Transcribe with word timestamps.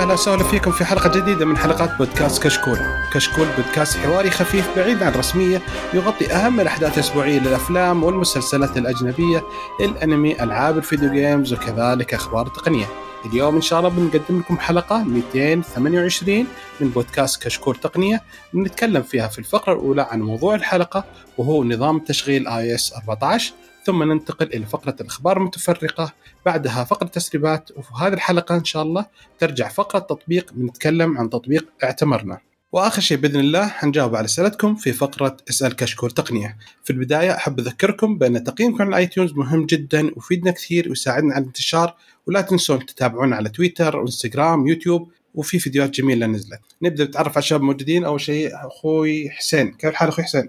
أهلا 0.00 0.12
وسهلا 0.12 0.44
فيكم 0.44 0.70
في 0.70 0.84
حلقة 0.84 1.20
جديدة 1.20 1.44
من 1.46 1.56
حلقات 1.56 1.98
بودكاست 1.98 2.42
كشكول. 2.42 2.78
كشكول 3.12 3.46
بودكاست 3.56 3.96
حواري 3.96 4.30
خفيف 4.30 4.76
بعيد 4.76 5.02
عن 5.02 5.12
الرسميه 5.12 5.62
يغطي 5.94 6.32
أهم 6.32 6.60
الأحداث 6.60 6.94
الأسبوعية 6.94 7.38
للأفلام 7.38 8.04
والمسلسلات 8.04 8.76
الأجنبية، 8.76 9.42
الأنمي، 9.80 10.42
ألعاب 10.42 10.78
ال 10.78 10.84
video 10.84 11.12
games 11.12 11.52
وكذلك 11.52 12.14
أخبار 12.14 12.46
التقنيه. 12.46 12.86
اليوم 13.26 13.54
إن 13.54 13.60
شاء 13.60 13.78
الله 13.78 13.90
بنقدم 13.90 14.38
لكم 14.38 14.58
حلقة 14.58 15.04
228 15.04 16.46
من 16.80 16.88
بودكاست 16.88 17.42
كشكول 17.42 17.76
تقنية 17.76 18.22
بنتكلم 18.52 19.02
فيها 19.02 19.28
في 19.28 19.38
الفقرة 19.38 19.72
الأولى 19.72 20.02
عن 20.10 20.22
موضوع 20.22 20.54
الحلقة 20.54 21.04
وهو 21.38 21.64
نظام 21.64 21.98
تشغيل 21.98 22.48
iOS 22.48 22.92
14 22.92 23.52
ثم 23.84 24.02
ننتقل 24.02 24.46
إلى 24.46 24.66
فقرة 24.66 24.96
الأخبار 25.00 25.36
المتفرقة 25.36 26.12
بعدها 26.46 26.84
فقره 26.84 27.06
تسريبات 27.06 27.70
وفي 27.76 27.90
هذه 28.00 28.12
الحلقة 28.12 28.56
إن 28.56 28.64
شاء 28.64 28.82
الله 28.82 29.06
ترجع 29.38 29.68
فقرة 29.68 29.98
تطبيق 29.98 30.52
بنتكلم 30.52 31.18
عن 31.18 31.30
تطبيق 31.30 31.68
اعتمرنا 31.84 32.40
وآخر 32.72 33.02
شيء 33.02 33.18
بإذن 33.18 33.40
الله 33.40 33.68
حنجاوب 33.68 34.16
على 34.16 34.24
أسئلتكم 34.24 34.74
في 34.74 34.92
فقرة 34.92 35.36
أسأل 35.50 35.76
كشكول 35.76 36.10
تقنية. 36.10 36.56
في 36.84 36.90
البداية 36.92 37.36
أحب 37.36 37.60
أذكركم 37.60 38.18
بأن 38.18 38.44
تقييمكم 38.44 38.82
على 38.82 38.88
ال 38.88 38.94
iTunes 38.94 39.32
مهم 39.32 39.66
جدا 39.66 40.10
ويفيدنا 40.16 40.50
كثير 40.50 40.88
ويساعدنا 40.88 41.34
على 41.34 41.42
الانتشار 41.42 41.96
ولا 42.26 42.40
تنسون 42.40 42.86
تتابعونا 42.86 43.36
على 43.36 43.48
تويتر 43.48 43.96
وانستغرام 43.96 44.66
يوتيوب 44.66 45.12
وفي 45.34 45.58
فيديوهات 45.58 45.90
جميلة 45.90 46.26
نزلت. 46.26 46.60
نبدأ 46.82 47.04
نتعرف 47.04 47.32
على 47.32 47.38
الشباب 47.38 47.60
الموجودين 47.60 48.04
أول 48.04 48.20
شيء 48.20 48.50
أخوي 48.54 49.30
حسين، 49.30 49.72
كيف 49.72 49.90
الحال 49.90 50.08
أخوي 50.08 50.24
حسين؟ 50.24 50.48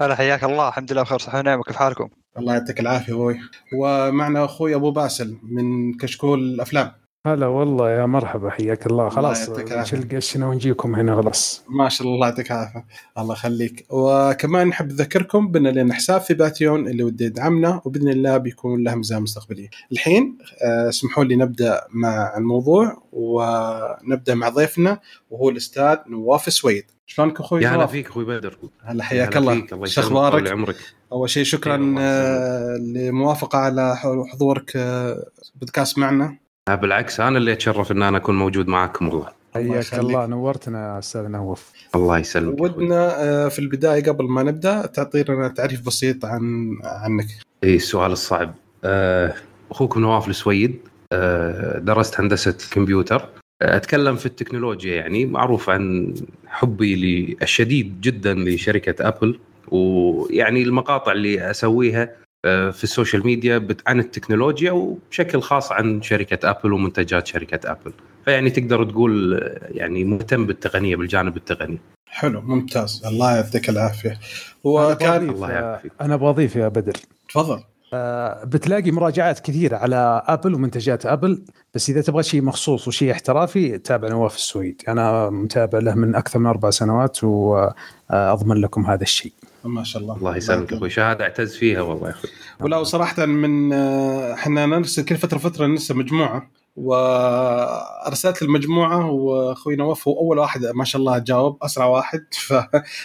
هلا 0.00 0.14
حياك 0.14 0.44
الله. 0.44 0.68
الحمد 0.68 0.92
لله 0.92 1.02
بخير 1.02 1.18
صحة 1.18 1.38
ونعمة. 1.38 1.62
كيف 1.62 1.76
حالكم؟ 1.76 2.08
الله 2.38 2.52
يعطيك 2.52 2.80
العافية 2.80 3.12
أبوي. 3.12 3.40
ومعنا 3.74 4.44
أخوي 4.44 4.74
أبو 4.74 4.90
باسل 4.90 5.36
من 5.42 5.94
كشكول 5.94 6.38
الأفلام. 6.38 6.92
هلا 7.26 7.46
والله 7.46 7.90
يا 7.90 8.06
مرحبا 8.06 8.50
حياك 8.50 8.86
الله. 8.86 9.08
خلاص 9.08 9.50
نشيل 9.50 10.08
قشنا 10.16 10.46
ونجيكم 10.46 10.94
هنا؟ 10.94 11.22
خلاص. 11.22 11.64
ما 11.68 11.88
شاء 11.88 12.06
الله 12.06 12.14
الله 12.14 12.26
يعطيك 12.28 12.52
العافية. 12.52 12.84
الله 13.18 13.34
يخليك. 13.34 13.86
وكمان 13.90 14.68
نحب 14.68 14.92
نذكركم 14.92 15.48
بأن 15.50 15.66
لنا 15.66 15.94
حساب 15.94 16.20
في 16.20 16.34
Patreon 16.34 16.88
اللي 16.88 17.04
ودي 17.04 17.24
يدعمنا 17.24 17.82
وبإذن 17.84 18.08
الله 18.08 18.36
بيكون 18.36 18.84
له 18.84 18.94
ميزان 18.94 19.22
مستقبليه 19.22 19.68
الحين 19.92 20.38
اسمحوا 20.88 21.24
لي 21.24 21.36
نبدأ 21.36 21.80
مع 21.90 22.36
الموضوع 22.36 23.02
ونبدأ 23.12 24.34
مع 24.34 24.48
ضيفنا 24.48 25.00
وهو 25.30 25.50
الأستاذ 25.50 25.96
نواف 26.08 26.52
سويد. 26.52 26.84
شلونك 27.06 27.40
أخوي 27.40 27.62
يا 27.62 27.68
هلا 27.68 27.86
فيك 27.86 28.06
أخوي 28.06 28.24
بدر. 28.24 28.58
هلا 28.82 29.04
حياك 29.04 29.36
الله. 29.36 29.66
شو 29.84 30.00
أخبارك؟ 30.00 30.48
عمرك. 30.48 30.76
أول 31.12 31.30
شيء 31.30 31.44
شكرا 31.44 31.94
آه 31.98 32.76
للموافقه 32.76 33.58
على 33.58 33.96
حضورك 34.32 34.72
آه 34.76 35.26
بودكاست 35.54 35.98
معنا. 35.98 36.49
بالعكس 36.74 37.20
أنا 37.20 37.38
اللي 37.38 37.52
أتشرف 37.52 37.92
إن 37.92 38.02
أنا 38.02 38.16
أكون 38.16 38.38
موجود 38.38 38.68
معكم 38.68 39.08
والله. 39.08 39.28
حياك 39.54 39.94
الله 39.94 40.26
نورتنا 40.26 40.98
أستاذ 40.98 41.28
نواف 41.28 41.72
الله 41.94 42.18
يسلمك 42.18 42.60
ودنا 42.60 43.22
آه 43.22 43.48
في 43.48 43.58
البداية 43.58 44.04
قبل 44.04 44.24
ما 44.24 44.42
نبدأ 44.42 44.86
تعطينا 44.86 45.48
تعريف 45.48 45.86
بسيط 45.86 46.24
عن 46.24 46.76
عنك. 46.84 47.26
اي 47.64 47.76
السؤال 47.76 48.12
الصعب. 48.12 48.54
آه 48.84 49.34
أخوكم 49.70 50.00
نواف 50.00 50.28
السويد 50.28 50.78
آه 51.12 51.78
درست 51.78 52.20
هندسة 52.20 52.56
كمبيوتر. 52.70 53.28
أتكلم 53.62 54.16
في 54.16 54.26
التكنولوجيا 54.26 54.94
يعني 54.96 55.26
معروف 55.26 55.70
عن 55.70 56.14
حبي 56.46 57.36
الشديد 57.42 58.00
جدا 58.00 58.34
لشركة 58.34 59.08
أبل. 59.08 59.38
ويعني 59.68 60.62
المقاطع 60.62 61.12
اللي 61.12 61.50
أسويها 61.50 62.10
في 62.42 62.84
السوشيال 62.84 63.26
ميديا 63.26 63.66
عن 63.86 64.00
التكنولوجيا 64.00 64.72
وبشكل 64.72 65.40
خاص 65.40 65.72
عن 65.72 66.02
شركة 66.02 66.50
ابل 66.50 66.72
ومنتجات 66.72 67.26
شركة 67.26 67.70
ابل 67.70 67.92
فيعني 68.24 68.50
تقدر 68.50 68.84
تقول 68.84 69.42
يعني 69.68 70.04
مهتم 70.04 70.46
بالتقنية 70.46 70.96
بالجانب 70.96 71.36
التقني. 71.36 71.78
حلو 72.06 72.40
ممتاز. 72.40 73.02
الله 73.06 73.36
يعطيك 73.36 73.68
العافية. 73.68 74.18
هو 74.66 74.96
كان 75.00 75.30
الله 75.30 75.50
يعافيك. 75.50 75.92
أنا 76.00 76.16
بضيف 76.16 76.56
يا 76.56 76.68
بدر. 76.68 76.96
تفضل. 77.28 77.60
آه 77.94 78.44
بتلاقي 78.44 78.90
مراجعات 78.90 79.40
كثيرة 79.40 79.76
على 79.76 80.22
ابل 80.26 80.54
ومنتجات 80.54 81.06
ابل 81.06 81.42
بس 81.74 81.90
إذا 81.90 82.00
تبغى 82.00 82.22
شيء 82.22 82.42
مخصوص 82.42 82.88
وشيء 82.88 83.12
احترافي 83.12 83.78
تابع 83.78 84.08
نواف 84.08 84.36
السويد. 84.36 84.82
أنا 84.88 85.30
متابع 85.30 85.78
له 85.78 85.94
من 85.94 86.14
أكثر 86.14 86.38
من 86.38 86.46
أربع 86.46 86.70
سنوات 86.70 87.24
وأضمن 87.24 88.56
لكم 88.56 88.86
هذا 88.86 89.02
الشيء. 89.02 89.32
ما 89.64 89.84
شاء 89.84 90.02
الله. 90.02 90.16
الله 90.16 90.36
يسلمك 90.36 90.72
أخوي. 90.72 90.90
شهادة 90.90 91.24
اعتز 91.24 91.56
فيها 91.56 91.80
والله 91.80 92.08
يا 92.08 92.12
أخوي. 92.12 92.30
ولا 92.60 92.84
صراحة 92.84 93.26
من 93.26 93.72
إحنا 94.32 94.66
نرسل 94.66 95.04
كل 95.04 95.16
فترة 95.16 95.38
فترة 95.38 95.66
نرسل 95.66 95.96
مجموعة. 95.96 96.50
وأرسلت 96.76 98.42
المجموعة 98.42 99.10
وأخوي 99.10 99.76
نواف 99.76 100.08
هو 100.08 100.18
أول 100.18 100.38
واحد 100.38 100.64
ما 100.74 100.84
شاء 100.84 101.00
الله 101.00 101.18
جاوب 101.18 101.58
أسرع 101.62 101.86
واحد. 101.86 102.24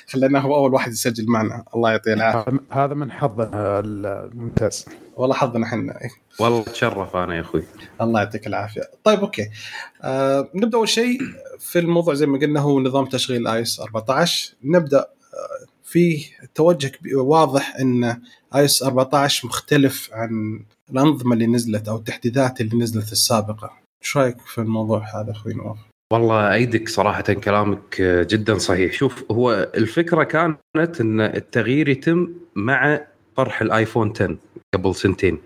فخليناه 0.07 0.39
هو 0.39 0.55
أول 0.55 0.73
واحد 0.73 0.91
يسجل 0.91 1.25
معنا. 1.27 1.63
الله 1.75 1.91
يعطيه 1.91 2.13
العافية. 2.13 2.59
هذا 2.71 2.93
من 2.93 3.11
حظنا 3.11 3.79
الممتاز. 3.79 4.85
والله 5.15 5.35
حظنا 5.35 5.65
إحنا. 5.65 5.99
والله 6.39 6.63
تشرف 6.63 7.15
أنا 7.15 7.35
يا 7.35 7.41
أخوي. 7.41 7.63
الله 8.01 8.19
يعطيك 8.19 8.47
العافية. 8.47 8.81
طيب 9.03 9.19
أوكي. 9.19 9.49
آه 10.03 10.49
نبدأ 10.55 10.77
أول 10.77 10.89
شيء 10.89 11.19
في 11.59 11.79
الموضوع 11.79 12.13
زي 12.13 12.25
ما 12.25 12.39
قلنا 12.39 12.59
هو 12.59 12.79
نظام 12.79 13.05
تشغيل 13.05 13.47
iOS 13.47 13.79
14 13.79 14.53
نبدأ 14.63 14.99
آه 14.99 15.05
في 15.95 16.25
توجه 16.55 16.91
واضح 17.15 17.75
إن 17.79 18.21
iOS 18.55 18.83
14 18.83 19.47
مختلف 19.47 20.09
عن 20.13 20.59
الأنظمة 20.91 21.33
اللي 21.33 21.47
نزلت 21.47 21.87
أو 21.87 21.95
التحديثات 21.95 22.61
اللي 22.61 22.77
نزلت 22.77 23.11
السابقة. 23.11 23.71
إيش 24.03 24.17
رأيك 24.17 24.41
في 24.41 24.61
الموضوع 24.61 25.21
هذا 25.21 25.31
أخوي 25.31 25.53
نواف؟ 25.53 25.77
والله 26.13 26.53
أأيدك 26.53 26.89
صراحة 26.89 27.21
كلامك 27.21 28.01
جدا 28.01 28.57
صحيح. 28.57 28.93
شوف 28.93 29.31
هو 29.31 29.71
الفكرة 29.75 30.23
كانت 30.23 31.01
إن 31.01 31.21
التغيير 31.21 31.89
يتم 31.89 32.27
مع 32.55 33.01
طرح 33.35 33.61
الآيفون 33.61 34.13
10 34.15 34.37
قبل 34.73 34.95
سنتين. 34.95 35.37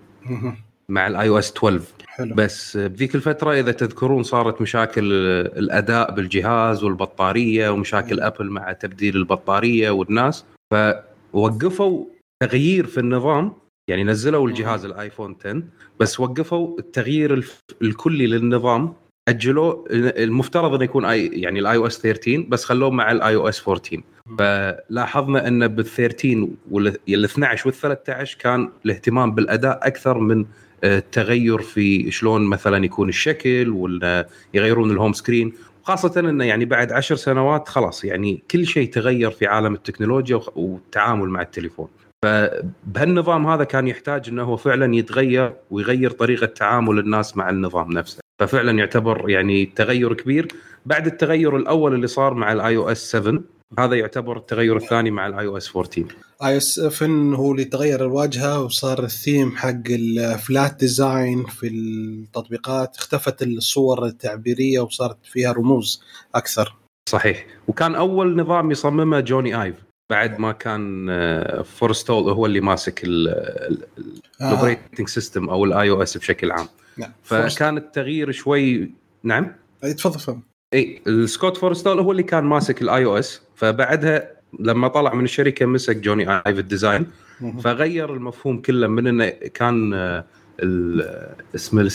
مع 0.90 1.06
ال 1.06 1.28
iOS 1.28 1.52
12 1.52 1.80
حلو. 2.06 2.34
بس 2.34 2.76
بذيك 2.76 3.14
الفترة 3.14 3.52
إذا 3.52 3.72
تذكرون 3.72 4.22
صارت 4.22 4.62
مشاكل 4.62 5.12
الأداء 5.56 6.14
بالجهاز 6.14 6.84
والبطارية 6.84 7.70
ومشاكل 7.70 8.20
أبل 8.20 8.50
مع 8.50 8.72
تبديل 8.72 9.16
البطارية 9.16 9.90
والناس 9.90 10.44
فوقفوا 10.74 12.04
تغيير 12.42 12.86
في 12.86 13.00
النظام 13.00 13.52
يعني 13.90 14.04
نزلوا 14.04 14.48
الجهاز 14.48 14.84
الآيفون 14.84 15.36
10 15.40 15.62
بس 16.00 16.20
وقفوا 16.20 16.78
التغيير 16.78 17.44
الكلي 17.82 18.26
للنظام 18.26 18.94
اجلوه 19.28 19.84
المفترض 19.90 20.74
انه 20.74 20.84
يكون 20.84 21.04
اي 21.04 21.26
يعني 21.26 21.60
ال 21.60 21.76
iOS 21.76 21.98
13 21.98 22.46
بس 22.48 22.64
خلوه 22.64 22.90
مع 22.90 23.12
ال 23.12 23.34
iOS 23.34 23.68
14 23.68 24.02
فلاحظنا 24.38 25.48
أن 25.48 25.68
بال 25.68 25.84
13 25.84 26.48
وال 26.70 26.96
12 27.24 27.68
وال 27.68 27.74
13 27.74 28.38
كان 28.40 28.70
الاهتمام 28.84 29.34
بالأداء 29.34 29.86
أكثر 29.86 30.18
من 30.18 30.46
التغير 30.84 31.58
في 31.58 32.10
شلون 32.10 32.42
مثلا 32.42 32.84
يكون 32.84 33.08
الشكل 33.08 33.68
ولا 33.68 34.28
يغيرون 34.54 34.90
الهوم 34.90 35.12
سكرين 35.12 35.52
خاصة 35.82 36.20
إنه 36.20 36.44
يعني 36.44 36.64
بعد 36.64 36.92
عشر 36.92 37.16
سنوات 37.16 37.68
خلاص 37.68 38.04
يعني 38.04 38.42
كل 38.50 38.66
شيء 38.66 38.90
تغير 38.90 39.30
في 39.30 39.46
عالم 39.46 39.74
التكنولوجيا 39.74 40.40
والتعامل 40.56 41.28
مع 41.28 41.42
التليفون. 41.42 41.88
فبهالنظام 42.24 43.46
هذا 43.46 43.64
كان 43.64 43.88
يحتاج 43.88 44.28
إنه 44.28 44.42
هو 44.42 44.56
فعلا 44.56 44.94
يتغير 44.94 45.52
ويغير 45.70 46.10
طريقة 46.10 46.46
تعامل 46.46 46.98
الناس 46.98 47.36
مع 47.36 47.50
النظام 47.50 47.92
نفسه 47.92 48.20
ففعلا 48.40 48.78
يعتبر 48.78 49.30
يعني 49.30 49.66
تغير 49.66 50.14
كبير 50.14 50.48
بعد 50.86 51.06
التغير 51.06 51.56
الأول 51.56 51.94
اللي 51.94 52.06
صار 52.06 52.34
مع 52.34 52.52
ال 52.52 52.76
iOS 52.76 53.10
7 53.10 53.40
هذا 53.78 53.94
يعتبر 53.94 54.36
التغير 54.36 54.76
الثاني 54.76 55.10
مع 55.10 55.26
ال 55.26 55.46
iOS 55.46 55.76
14 55.76 56.16
iOS 56.44 56.74
7 56.74 57.36
هو 57.36 57.52
اللي 57.52 57.64
تغير 57.64 58.04
الواجهة 58.04 58.64
وصار 58.64 59.04
الثيم 59.04 59.56
حق 59.56 59.82
ال 59.90 60.07
flat 60.07 60.76
design 60.80 61.44
في 61.44 61.66
التطبيقات. 61.66 62.96
اختفت 62.96 63.42
الصور 63.42 64.06
التعبيرية 64.06 64.80
وصارت 64.80 65.18
فيها 65.24 65.52
رموز 65.52 66.02
أكثر. 66.34 66.76
صحيح. 67.08 67.46
وكان 67.68 67.94
أول 67.94 68.36
نظام 68.36 68.70
يصممه 68.70 69.20
جوني 69.20 69.62
ايف 69.62 69.74
بعد 70.10 70.38
ما 70.38 70.52
كان 70.52 71.06
فورستول 71.62 72.32
هو 72.32 72.46
اللي 72.46 72.60
ماسك 72.60 73.00
ال 73.04 73.24
operating 73.24 75.08
system 75.08 75.50
أو 75.50 75.64
ال 75.64 75.90
iOS 75.90 76.16
بشكل 76.16 76.52
عام. 76.52 76.68
نعم. 76.96 77.12
فكان 77.22 77.76
التغيير 77.76 78.32
شوي 78.32 78.90
نعم؟ 79.22 79.54
تفضل. 79.82 80.40
اي 80.74 81.02
سكوت 81.06 81.56
فورستول 81.56 81.98
هو 82.00 82.12
اللي 82.12 82.22
كان 82.22 82.44
ماسك 82.44 82.82
ال 82.82 83.04
iOS 83.04 83.42
فبعدها 83.54 84.30
لما 84.60 84.88
طلع 84.88 85.14
من 85.14 85.24
الشركة 85.24 85.66
مسك 85.66 85.96
جوني 85.96 86.32
آيف 86.46 86.58
ال 86.58 86.64
design. 86.64 87.06
فغير 87.60 88.14
المفهوم 88.14 88.62
كله 88.62 88.86
من 88.86 89.06
إنه 89.06 89.28
كان 89.28 89.94
اسمه 91.54 91.90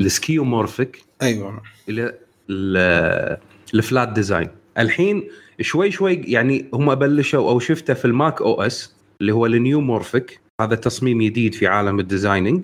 ال 0.00 0.08
skeuomorphic 0.08 1.04
أيوه. 1.22 1.62
إلى 1.88 2.14
ال 3.74 3.81
flat 3.81 4.08
design. 4.08 4.48
الحين 4.78 5.28
شوي 5.60 5.90
شوي 5.90 6.14
يعني 6.14 6.66
هم 6.74 6.94
بلشوا 6.94 7.50
أو 7.50 7.58
شفته 7.58 7.94
في 7.94 8.04
ال 8.04 8.42
macOS 8.42 8.94
اللي 9.20 9.32
هو 9.32 9.46
ال 9.46 9.80
neumorphic 9.80 10.40
هذا 10.60 10.74
تصميم 10.74 11.22
جديد 11.22 11.54
في 11.54 11.66
عالم 11.66 12.00
ال 12.00 12.06
designing 12.06 12.62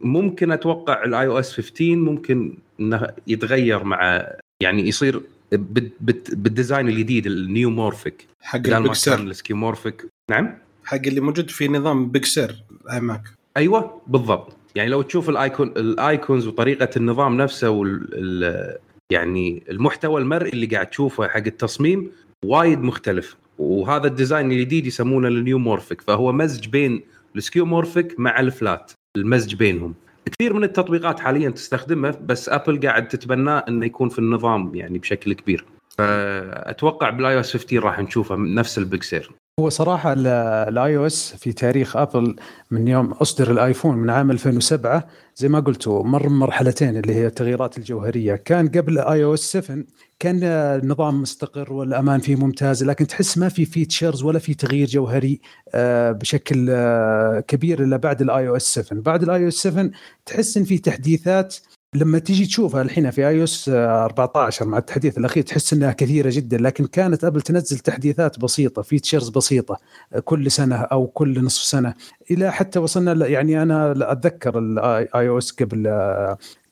ممكن 0.00 0.52
أتوقع 0.52 1.04
الاي 1.04 1.26
أو 1.26 1.38
اس 1.38 1.52
15 1.52 1.94
ممكن 1.96 2.54
إنه 2.80 3.06
يتغير 3.26 3.84
مع 3.84 4.26
يعني 4.62 4.88
يصير 4.88 5.22
بال- 5.52 5.90
بال- 6.00 6.22
بالديزاين 6.32 6.88
الجديد 6.88 7.26
النيومورفيك 7.26 8.26
حق 8.40 8.58
بدل 8.58 8.70
ما 8.70 8.76
كان 8.76 8.84
البكسر 8.84 9.20
السكيمورفيك 9.20 10.06
نعم؟ 10.30 10.54
حق 10.84 10.96
اللي 11.06 11.20
موجود 11.20 11.50
في 11.50 11.68
نظام 11.68 12.06
بكسر 12.08 12.54
آي 12.92 13.00
ماك. 13.00 13.22
أيوه 13.56 14.00
بالضبط. 14.06 14.56
يعني 14.74 14.90
لو 14.90 15.02
تشوف 15.02 15.28
الايكون 15.30 15.68
الايكونز 15.76 16.46
وطريقة 16.46 16.88
النظام 16.96 17.36
نفسه 17.36 17.70
وال 17.70 18.08
ال- 18.12 18.76
يعني 19.12 19.62
المحتوى 19.70 20.20
المرئي 20.20 20.52
اللي 20.52 20.66
قاعد 20.66 20.86
تشوفه 20.86 21.28
حق 21.28 21.36
التصميم 21.46 22.10
وايد 22.44 22.78
مختلف. 22.82 23.36
وهذا 23.58 24.06
الديزاين 24.06 24.52
الجديد 24.52 24.86
يسمونه 24.86 25.28
النيومورفيك 25.28 26.00
فهو 26.00 26.32
مزج 26.32 26.68
بين 26.68 27.02
ال 27.36 27.43
skeuomorphic 27.43 28.20
مع 28.20 28.40
ال 28.40 28.50
flat 28.50 28.92
المزج 29.16 29.54
بينهم. 29.54 29.94
كثير 30.26 30.54
من 30.54 30.64
التطبيقات 30.64 31.20
حاليا 31.20 31.50
تستخدمه 31.50 32.18
بس 32.26 32.48
ابل 32.48 32.80
قاعد 32.80 33.08
تتبناه 33.08 33.64
إنه 33.68 33.86
يكون 33.86 34.08
في 34.08 34.18
النظام 34.18 34.74
يعني 34.74 34.98
بشكل 34.98 35.32
كبير. 35.32 35.64
فأتوقع 35.98 37.10
بال 37.10 37.40
iOS 37.40 37.52
15 37.52 37.84
راح 37.84 38.00
نشوفه 38.00 38.36
نفس 38.36 38.78
البكسير 38.78 39.30
هو 39.58 39.68
صراحة 39.68 40.12
ال 40.16 40.96
iOS 40.96 41.34
في 41.34 41.52
تاريخ 41.52 41.96
ابل 41.96 42.36
من 42.70 42.88
يوم 42.88 43.12
أصدر 43.12 43.50
الآيفون 43.50 43.96
من 43.96 44.10
عام 44.10 44.30
2007 44.30 45.06
زي 45.36 45.48
ما 45.48 45.60
قلتوا 45.60 46.04
مر 46.04 46.28
مرحلتين 46.28 46.96
اللي 46.96 47.14
هي 47.14 47.26
التغييرات 47.26 47.78
الجوهرية. 47.78 48.34
كان 48.34 48.68
قبل 48.68 48.98
iOS 48.98 49.40
7 49.40 49.84
كان 50.18 50.42
النظام 50.44 51.22
مستقر 51.22 51.72
والأمان 51.72 52.20
فيه 52.20 52.36
ممتاز 52.36 52.84
لكن 52.84 53.06
تحس 53.06 53.38
ما 53.38 53.48
في 53.48 53.64
features 53.64 54.22
ولا 54.22 54.38
في 54.38 54.54
تغيير 54.54 54.88
جوهري 54.88 55.40
آه، 55.74 56.12
بشكل 56.12 56.66
آه، 56.70 57.40
كبير 57.40 57.84
إلا 57.84 57.96
بعد 57.96 58.22
ال 58.22 58.48
iOS 58.48 58.74
7 58.74 59.00
بعد 59.02 59.22
ال 59.22 59.42
iOS 59.42 59.54
7 59.54 59.90
تحس 60.26 60.56
إن 60.56 60.64
في 60.64 60.78
تحديثات 60.78 61.56
لما 61.94 62.18
تيجي 62.18 62.46
تشوفها 62.46 62.82
الحين 62.82 63.10
في 63.10 63.28
iOS 63.28 63.68
14 63.68 64.66
مع 64.66 64.78
التحديث 64.78 65.18
الأخير 65.18 65.42
تحس 65.42 65.72
إنها 65.72 65.92
كثيرة 65.92 66.30
جدا 66.32 66.58
لكن 66.58 66.86
كانت 66.86 67.24
أبل 67.24 67.42
تنزل 67.42 67.78
تحديثات 67.78 68.38
بسيطة 68.38 68.82
features 68.82 69.28
بسيطة 69.28 69.78
كل 70.24 70.50
سنة 70.50 70.76
أو 70.76 71.06
كل 71.06 71.44
نصف 71.44 71.62
سنة. 71.62 71.94
إلى 72.30 72.52
حتى 72.52 72.78
وصلنا 72.78 73.26
يعني 73.26 73.62
أنا 73.62 74.12
أتذكر 74.12 74.58
ال 74.58 75.08
iOS 75.14 75.52
قبل 75.52 75.86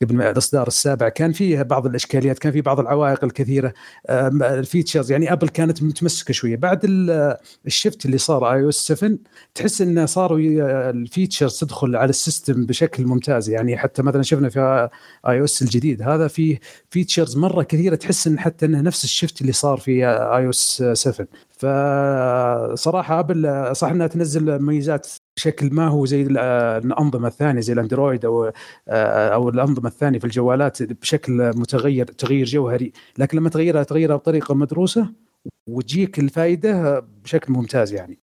قبل 0.02 0.22
الإصدار 0.22 0.66
السابع. 0.66 1.08
كان 1.08 1.32
فيه 1.32 1.62
بعض 1.62 1.86
الإشكاليات 1.86 2.38
كان 2.38 2.52
فيه 2.52 2.62
بعض 2.62 2.80
العوائق 2.80 3.24
الكثيرة 3.24 3.72
ال 4.10 4.20
features. 4.20 5.12
يعني 5.12 5.32
أبل 5.32 5.48
كانت 5.48 5.82
متمسكة 5.82 6.32
شوية. 6.32 6.56
بعد 6.56 6.80
ال- 6.84 7.36
shift 7.66 8.06
اللي 8.06 8.18
صار 8.18 8.52
iOS 8.52 8.74
7 8.74 9.18
تحس 9.54 9.80
إنه 9.80 10.06
صاروا 10.06 10.38
ال 10.90 10.98
features 10.98 11.58
تدخل 11.58 11.96
على 11.96 12.10
ال 12.10 12.18
system 12.18 12.66
بشكل 12.66 13.04
ممتاز. 13.06 13.50
يعني 13.50 13.76
حتى 13.78 14.02
مثلا 14.02 14.22
شفنا 14.22 14.48
في 14.48 14.88
iOS 15.28 15.62
الجديد 15.62 16.02
هذا 16.02 16.28
فيه 16.28 16.60
features 16.90 17.36
مرة 17.36 17.62
كثيرة 17.62 17.94
تحس 17.94 18.26
إن 18.26 18.38
حتى 18.38 18.66
إنه 18.66 18.80
نفس 18.80 19.04
ال 19.04 19.10
shift 19.10 19.40
اللي 19.40 19.52
صار 19.52 19.78
في 19.78 19.90
iOS 19.90 20.82
7 20.92 21.26
فصراحة 21.58 23.20
ابل 23.20 23.68
صح 23.76 23.88
إنها 23.90 24.06
تنزل 24.06 24.62
مميزات 24.62 25.08
بشكل 25.36 25.74
ما 25.74 25.88
هو 25.88 26.06
زي 26.06 26.22
ال- 26.22 26.38
الأنظمة 26.84 27.28
الثانية 27.28 27.60
زي 27.60 27.72
الأندرويد 27.72 28.24
أو 28.24 28.52
أو 28.88 29.48
الأنظمة 29.48 29.88
الثانية 29.88 30.18
في 30.18 30.24
الجوالات 30.24 30.82
بشكل 30.82 31.32
متغير 31.56 32.06
تغيير 32.06 32.46
جوهري 32.46 32.92
لكن 33.18 33.38
لما 33.38 33.48
تغيرها 33.48 33.82
تغيرها 33.82 34.16
بطريقة 34.16 34.54
مدروسة 34.54 35.08
وتجيك 35.68 36.18
الفائده 36.18 37.04
بشكل 37.24 37.52
ممتاز 37.52 37.92
يعني. 37.94 38.18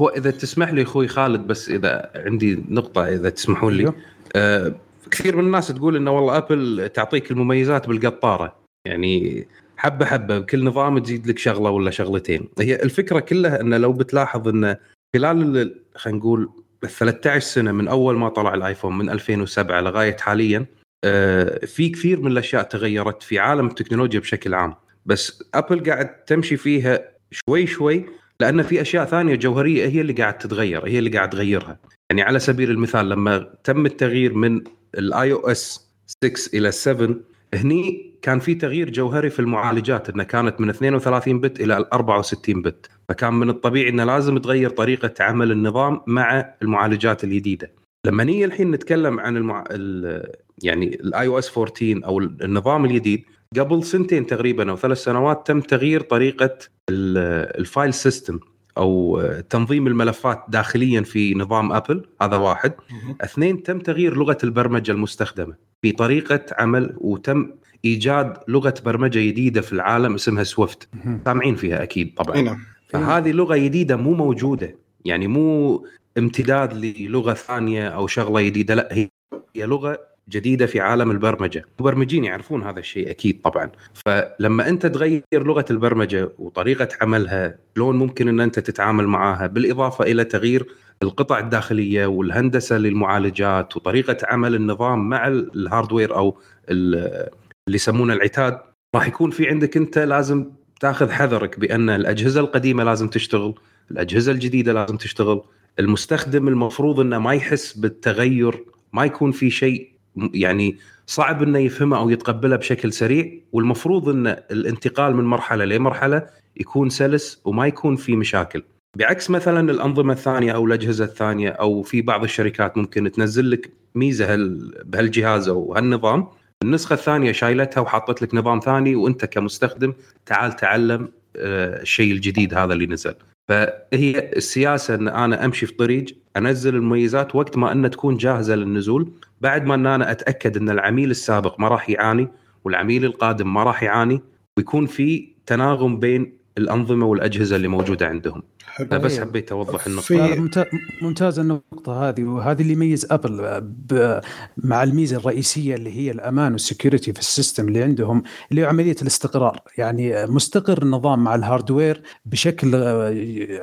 هو 0.00 0.08
إذا 0.08 0.30
تسمح 0.30 0.72
لي 0.72 0.82
أخوي 0.82 1.08
خالد 1.08 1.46
بس 1.46 1.68
إذا 1.68 2.10
عندي 2.14 2.64
نقطة 2.68 3.08
إذا 3.08 3.30
تسمحون 3.30 3.72
لي. 3.72 3.82
أيوه. 3.82 3.94
آه 4.36 4.74
كثير 5.10 5.36
من 5.36 5.44
الناس 5.44 5.68
تقول 5.68 5.96
انه 5.96 6.10
والله 6.10 6.36
ابل 6.36 6.90
تعطيك 6.94 7.30
المميزات 7.30 7.88
بالقطارة. 7.88 8.56
يعني 8.86 9.46
حبة 9.76 10.04
حبة 10.06 10.38
بكل 10.38 10.64
نظام 10.64 10.98
تزيد 10.98 11.26
لك 11.26 11.38
شغلة 11.38 11.70
ولا 11.70 11.90
شغلتين. 11.90 12.48
هي 12.58 12.74
الفكرة 12.82 13.20
كلها 13.20 13.60
انه 13.60 13.76
لو 13.76 13.92
بتلاحظ 13.92 14.48
انه 14.48 14.76
خلال 15.14 15.56
ال- 15.56 15.80
خلينا 15.94 16.18
نقول 16.18 16.50
ال 16.84 16.88
13 16.88 17.40
سنة 17.46 17.72
من 17.72 17.88
أول 17.88 18.16
ما 18.16 18.28
طلع 18.28 18.54
الآيفون 18.54 18.98
من 18.98 19.10
2007 19.10 19.80
لغاية 19.80 20.16
حاليا 20.16 20.66
آه، 21.04 21.66
في 21.66 21.88
كثير 21.88 22.20
من 22.20 22.32
الأشياء 22.32 22.62
تغيرت 22.62 23.22
في 23.22 23.38
عالم 23.38 23.66
التكنولوجيا 23.66 24.20
بشكل 24.20 24.54
عام. 24.54 24.74
بس 25.06 25.42
ابل 25.54 25.90
قاعد 25.90 26.24
تمشي 26.24 26.56
فيها 26.56 27.04
شوي 27.30 27.66
شوي 27.66 28.06
لأن 28.40 28.62
في 28.62 28.80
أشياء 28.80 29.04
ثانية 29.04 29.34
جوهرية 29.34 29.86
هي 29.88 30.00
اللي 30.00 30.12
قاعد 30.12 30.38
تتغير 30.38 30.86
هي 30.86 30.98
اللي 30.98 31.10
قاعد 31.10 31.30
تغيرها. 31.30 31.78
يعني 32.10 32.22
على 32.22 32.38
سبيل 32.38 32.70
المثال 32.70 33.08
لما 33.08 33.54
تم 33.64 33.86
التغيير 33.86 34.34
من 34.34 34.60
ال 34.98 35.32
iOS 35.32 35.90
6 36.06 36.56
إلى 36.58 36.70
7 36.72 37.14
هني 37.54 38.14
كان 38.26 38.38
في 38.38 38.54
تغيير 38.54 38.90
جوهري 38.90 39.30
في 39.30 39.40
المعالجات 39.40 40.08
إنها 40.10 40.24
كانت 40.24 40.60
من 40.60 40.68
32 40.70 41.40
bit 41.40 41.60
إلى 41.60 41.86
64 41.92 42.62
bit. 42.62 42.86
فكان 43.08 43.34
من 43.34 43.50
الطبيعي 43.50 43.88
إنه 43.88 44.04
لازم 44.04 44.38
تغير 44.38 44.70
طريقة 44.70 45.14
عمل 45.20 45.52
النظام 45.52 46.00
مع 46.06 46.54
المعالجات 46.62 47.24
الجديدة. 47.24 47.70
لما 48.06 48.24
نيجي 48.24 48.44
الحين 48.44 48.70
نتكلم 48.70 49.20
عن 49.20 49.36
المع... 49.36 49.64
ال... 49.70 50.22
يعني 50.62 50.86
ال 50.94 51.26
iOS 51.26 51.58
14 51.58 52.00
أو 52.04 52.18
النظام 52.18 52.84
الجديد 52.84 53.24
قبل 53.58 53.84
سنتين 53.84 54.26
تقريبا 54.26 54.70
أو 54.70 54.76
ثلاث 54.76 54.98
سنوات 54.98 55.46
تم 55.46 55.60
تغيير 55.60 56.00
طريقة 56.00 56.58
ال- 56.90 57.58
ال 57.60 57.67
file 57.67 57.94
system 57.94 58.38
أو 58.78 59.22
تنظيم 59.50 59.86
الملفات 59.86 60.44
داخليا 60.48 61.00
في 61.00 61.34
نظام 61.34 61.72
أبل 61.72 62.02
هذا 62.22 62.36
واحد. 62.36 62.72
اثنين 63.20 63.62
تم 63.62 63.78
تغيير 63.78 64.16
لغة 64.16 64.38
البرمجة 64.44 64.92
المستخدمة 64.92 65.54
في 65.82 65.92
طريقة 65.92 66.40
عمل 66.58 66.94
وتم 66.98 67.50
إيجاد 67.90 68.36
لغة 68.48 68.74
برمجة 68.84 69.18
جديدة 69.18 69.60
في 69.60 69.72
العالم 69.72 70.14
اسمها 70.14 70.44
Swift 70.44 70.88
سامعين 71.24 71.54
فيها 71.56 71.82
أكيد 71.82 72.14
طبعا. 72.16 72.36
أي 72.36 72.42
نعم. 72.42 72.58
فهذه 72.88 73.30
لغة 73.32 73.56
جديدة 73.56 73.96
مو 73.96 74.12
موجودة. 74.14 74.74
يعني 75.04 75.26
مو 75.26 75.86
امتداد 76.18 76.72
للغة 76.74 77.34
ثانية 77.34 77.88
أو 77.88 78.06
شغلة 78.06 78.42
جديدة 78.42 78.74
لا 78.74 78.88
هي 78.92 79.08
هي 79.56 79.66
لغة 79.66 79.98
جديدة 80.28 80.66
في 80.66 80.80
عالم 80.80 81.10
البرمجة. 81.10 81.64
المبرمجين 81.78 82.24
يعرفون 82.24 82.62
هذا 82.62 82.78
الشيء 82.80 83.10
أكيد 83.10 83.40
طبعا. 83.44 83.70
فلما 83.94 84.68
أنت 84.68 84.86
تغير 84.86 85.22
لغة 85.32 85.64
البرمجة 85.70 86.30
وطريقة 86.38 86.88
عملها 87.00 87.58
شلون 87.76 87.96
ممكن 87.96 88.28
إن 88.28 88.40
أنت 88.40 88.58
تتعامل 88.58 89.06
معاها؟ 89.06 89.46
بالإضافة 89.46 90.04
إلى 90.04 90.24
تغيير 90.24 90.66
القطع 91.02 91.38
الداخلية 91.38 92.06
والهندسة 92.06 92.78
للمعالجات 92.78 93.76
وطريقة 93.76 94.16
عمل 94.24 94.54
النظام 94.54 95.08
مع 95.08 95.28
ال- 95.28 95.50
الهاردوير 95.56 96.16
أو 96.16 96.38
ال- 96.70 97.28
اللي 97.66 97.76
يسمونه 97.76 98.12
العتاد 98.12 98.58
راح 98.94 99.08
يكون 99.08 99.30
في 99.30 99.48
عندك 99.48 99.76
انت 99.76 99.98
لازم 99.98 100.50
تاخذ 100.80 101.10
حذرك 101.10 101.58
بأن 101.60 101.90
الأجهزة 101.90 102.40
القديمة 102.40 102.84
لازم 102.84 103.08
تشتغل 103.08 103.54
الأجهزة 103.90 104.32
الجديدة 104.32 104.72
لازم 104.72 104.96
تشتغل 104.96 105.42
المستخدم 105.78 106.48
المفروض 106.48 107.00
إنه 107.00 107.18
ما 107.18 107.34
يحس 107.34 107.72
بالتغير 107.72 108.64
ما 108.92 109.04
يكون 109.04 109.32
في 109.32 109.50
شيء 109.50 109.90
يعني 110.34 110.78
صعب 111.06 111.42
إنه 111.42 111.58
يفهمه 111.58 111.98
أو 111.98 112.10
يتقبله 112.10 112.56
بشكل 112.56 112.92
سريع 112.92 113.32
والمفروض 113.52 114.08
إن 114.08 114.26
الانتقال 114.26 115.16
من 115.16 115.24
مرحلة 115.24 115.64
لمرحلة 115.64 116.26
يكون 116.56 116.90
سلس 116.90 117.40
وما 117.44 117.66
يكون 117.66 117.96
في 117.96 118.16
مشاكل. 118.16 118.62
بعكس 118.96 119.30
مثلا 119.30 119.70
الأنظمة 119.70 120.12
الثانية 120.12 120.52
أو 120.52 120.66
الأجهزة 120.66 121.04
الثانية 121.04 121.50
أو 121.50 121.82
في 121.82 122.02
بعض 122.02 122.22
الشركات 122.22 122.76
ممكن 122.76 123.12
تنزل 123.12 123.50
لك 123.50 123.70
ميزة 123.94 124.34
هال 124.34 124.72
بهالجهاز 124.84 125.48
أو 125.48 125.74
هالنظام 125.74 126.26
النسخة 126.62 126.94
الثانية 126.94 127.32
شايلتها 127.32 127.80
وحطت 127.80 128.22
لك 128.22 128.34
نظام 128.34 128.60
ثاني 128.60 128.94
وأنت 128.94 129.24
كمستخدم 129.24 129.94
تعال 130.26 130.56
تعلم 130.56 131.08
آه، 131.36 131.82
الشيء 131.82 132.12
الجديد 132.12 132.54
هذا 132.54 132.72
اللي 132.72 132.86
نزل. 132.86 133.14
فهي 133.48 134.30
السياسة 134.36 134.94
إن 134.94 135.08
أنا 135.08 135.44
أمشي 135.44 135.66
في 135.66 135.72
طريق 135.72 136.04
أنزل 136.36 136.74
المميزات 136.74 137.34
وقت 137.34 137.56
ما 137.56 137.72
أنها 137.72 137.88
تكون 137.88 138.16
جاهزة 138.16 138.54
للنزول. 138.54 139.12
بعد 139.40 139.64
ما 139.64 139.74
إن 139.74 139.86
أنا 139.86 140.10
أتأكد 140.10 140.56
إن 140.56 140.70
العميل 140.70 141.10
السابق 141.10 141.60
ما 141.60 141.68
راح 141.68 141.90
يعاني 141.90 142.28
والعميل 142.64 143.04
القادم 143.04 143.54
ما 143.54 143.62
راح 143.62 143.82
يعاني 143.82 144.20
ويكون 144.56 144.86
في 144.86 145.28
تناغم 145.46 146.00
بين 146.00 146.36
الأنظمة 146.58 147.06
والأجهزة 147.06 147.56
اللي 147.56 147.68
موجودة 147.68 148.06
عندهم. 148.06 148.42
حلو 148.66 148.86
فبس 148.90 149.12
أيوة. 149.12 149.24
حبيت 149.26 149.52
أوضح 149.52 149.86
النقطة. 149.86 150.66
ممتازة 151.02 151.42
النقطة 151.42 152.08
هذه 152.08 152.22
وهذه 152.24 152.62
اللي 152.62 152.72
يميز 152.72 153.06
أبل 153.10 153.60
ب- 153.60 154.20
مع 154.56 154.82
الميزة 154.82 155.16
الرئيسية 155.16 155.74
اللي 155.74 155.96
هي 155.96 156.10
الأمان 156.10 156.52
وال 156.52 156.64
security 156.64 157.12
في 157.12 157.18
ال 157.20 157.27
system 157.27 157.68
اللي 157.68 157.82
عندهم 157.82 158.22
اللي 158.50 158.64
هو 158.64 158.68
عملية 158.68 158.96
الاستقرار. 159.02 159.60
يعني 159.78 160.26
مستقر 160.26 160.82
النظام 160.82 161.24
مع 161.24 161.34
ال 161.34 161.42
hardware 161.42 162.02
بشكل 162.26 162.74
آه، 162.74 163.14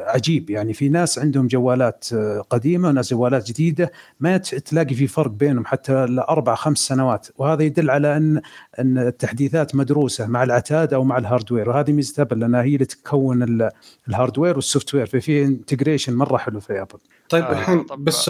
عجيب. 0.08 0.50
يعني 0.50 0.74
في 0.74 0.90
ناس 0.90 1.20
عندهم 1.20 1.48
جوالات 1.48 2.06
آه، 2.14 2.40
قديمة 2.50 2.88
وناس 2.90 3.14
جوالات 3.14 3.48
جديدة 3.48 3.92
ما 4.20 4.38
تلاقي 4.38 4.96
في 4.96 5.08
فرق 5.08 5.32
بينهم 5.32 5.66
حتى 5.66 6.06
لأربع 6.06 6.56
خمس 6.56 6.78
سنوات. 6.78 7.28
وهذا 7.38 7.64
يدل 7.64 7.90
على 7.90 8.18
أن 8.18 8.42
أن 8.80 8.98
التحديثات 8.98 9.76
مدروسة 9.76 10.28
مع 10.28 10.44
العتاد 10.44 10.94
أو 10.94 11.04
مع 11.04 11.18
ال 11.18 11.23
hardware. 11.23 11.70
وهذه 11.70 11.92
ميزة 11.92 12.22
أبل 12.22 12.40
لأنها 12.40 12.62
هي 12.64 12.74
اللي 12.74 12.86
تكون 12.86 13.44
ال- 13.44 13.70
ال 14.10 14.14
hardware 14.14 14.47
وال 14.47 14.56
software 14.56 15.06
ففي 15.06 15.44
integration 15.44 16.16
مرة 16.16 16.38
حلو 16.38 16.60
في 16.60 16.82
ابل 16.82 17.00
طيب 17.30 17.44
آه، 17.44 17.52
الحين 17.52 17.84
طب- 17.84 18.04
بس 18.04 18.30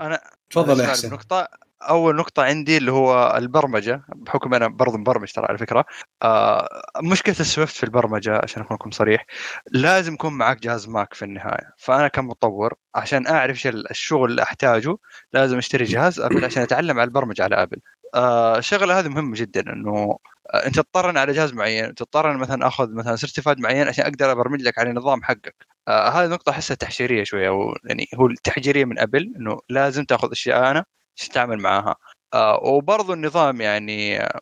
أنا 0.00 0.20
تفضل 0.50 0.80
يا 0.80 0.86
حسين. 0.86 1.10
بنقطة 1.10 1.48
أول 1.82 2.16
نقطة 2.16 2.42
عندي 2.42 2.76
اللي 2.76 2.92
هو 2.92 3.34
البرمجة 3.36 4.02
بحكم 4.14 4.54
أنا 4.54 4.68
برضه 4.68 4.98
مبرمج 4.98 5.32
ترى 5.32 5.46
على 5.46 5.58
فكرة. 5.58 5.84
آه 6.22 6.68
مشكلة 7.02 7.36
ال 7.40 7.46
Swift 7.46 7.76
في 7.76 7.84
البرمجة 7.84 8.40
عشان 8.42 8.62
أكون 8.62 8.74
لكم 8.76 8.90
صريح 8.90 9.26
لازم 9.72 10.14
يكون 10.14 10.32
معك 10.32 10.60
جهاز 10.62 10.88
Mac 10.88 11.14
في 11.14 11.24
النهاية. 11.24 11.74
فأنا 11.78 12.08
كمطور 12.08 12.74
عشان 12.94 13.26
أعرف 13.26 13.66
إيش 13.66 13.66
الشغل 13.66 14.30
اللي 14.30 14.42
أحتاجه 14.42 14.96
لازم 15.32 15.58
أشتري 15.58 15.84
جهاز 15.84 16.20
أبل 16.20 16.44
عشان 16.44 16.62
أتعلم 16.62 16.98
على 16.98 17.08
البرمجة 17.08 17.42
على 17.42 17.62
أبل. 17.62 17.76
آه 18.14 18.58
الشغلة 18.58 18.98
هذه 18.98 19.08
مهمة 19.08 19.36
جدا 19.36 19.60
إنه 19.72 19.90
آه 19.90 20.18
أنت 20.54 20.74
تضطر 20.76 21.18
على 21.18 21.32
جهاز 21.32 21.52
معين 21.54 21.94
تضطر 21.94 22.36
مثلا 22.36 22.66
أخذ 22.66 22.94
مثلا 22.94 23.16
certified 23.16 23.60
معين 23.60 23.88
عشان 23.88 24.04
أقدر 24.04 24.32
أبرمج 24.32 24.62
لك 24.62 24.78
على 24.78 24.90
النظام 24.90 25.22
حقك. 25.22 25.66
آه 25.88 26.08
هذه 26.08 26.28
نقطة 26.28 26.50
أحسها 26.50 26.74
تحجيرية 26.74 27.24
شوية 27.24 27.50
يعني 27.84 28.06
هو 28.14 28.26
التحجيرية 28.26 28.84
من 28.84 28.98
ابل 28.98 29.32
إنه 29.36 29.58
لازم 29.68 30.04
تأخذ 30.04 30.30
أشياء 30.32 30.70
أنا 30.70 30.84
تتعامل 31.16 31.58
معها 31.58 31.96
آه 32.34 32.60
وبرضه 32.64 33.14
النظام 33.14 33.60
يعني 33.60 34.20
آه 34.24 34.40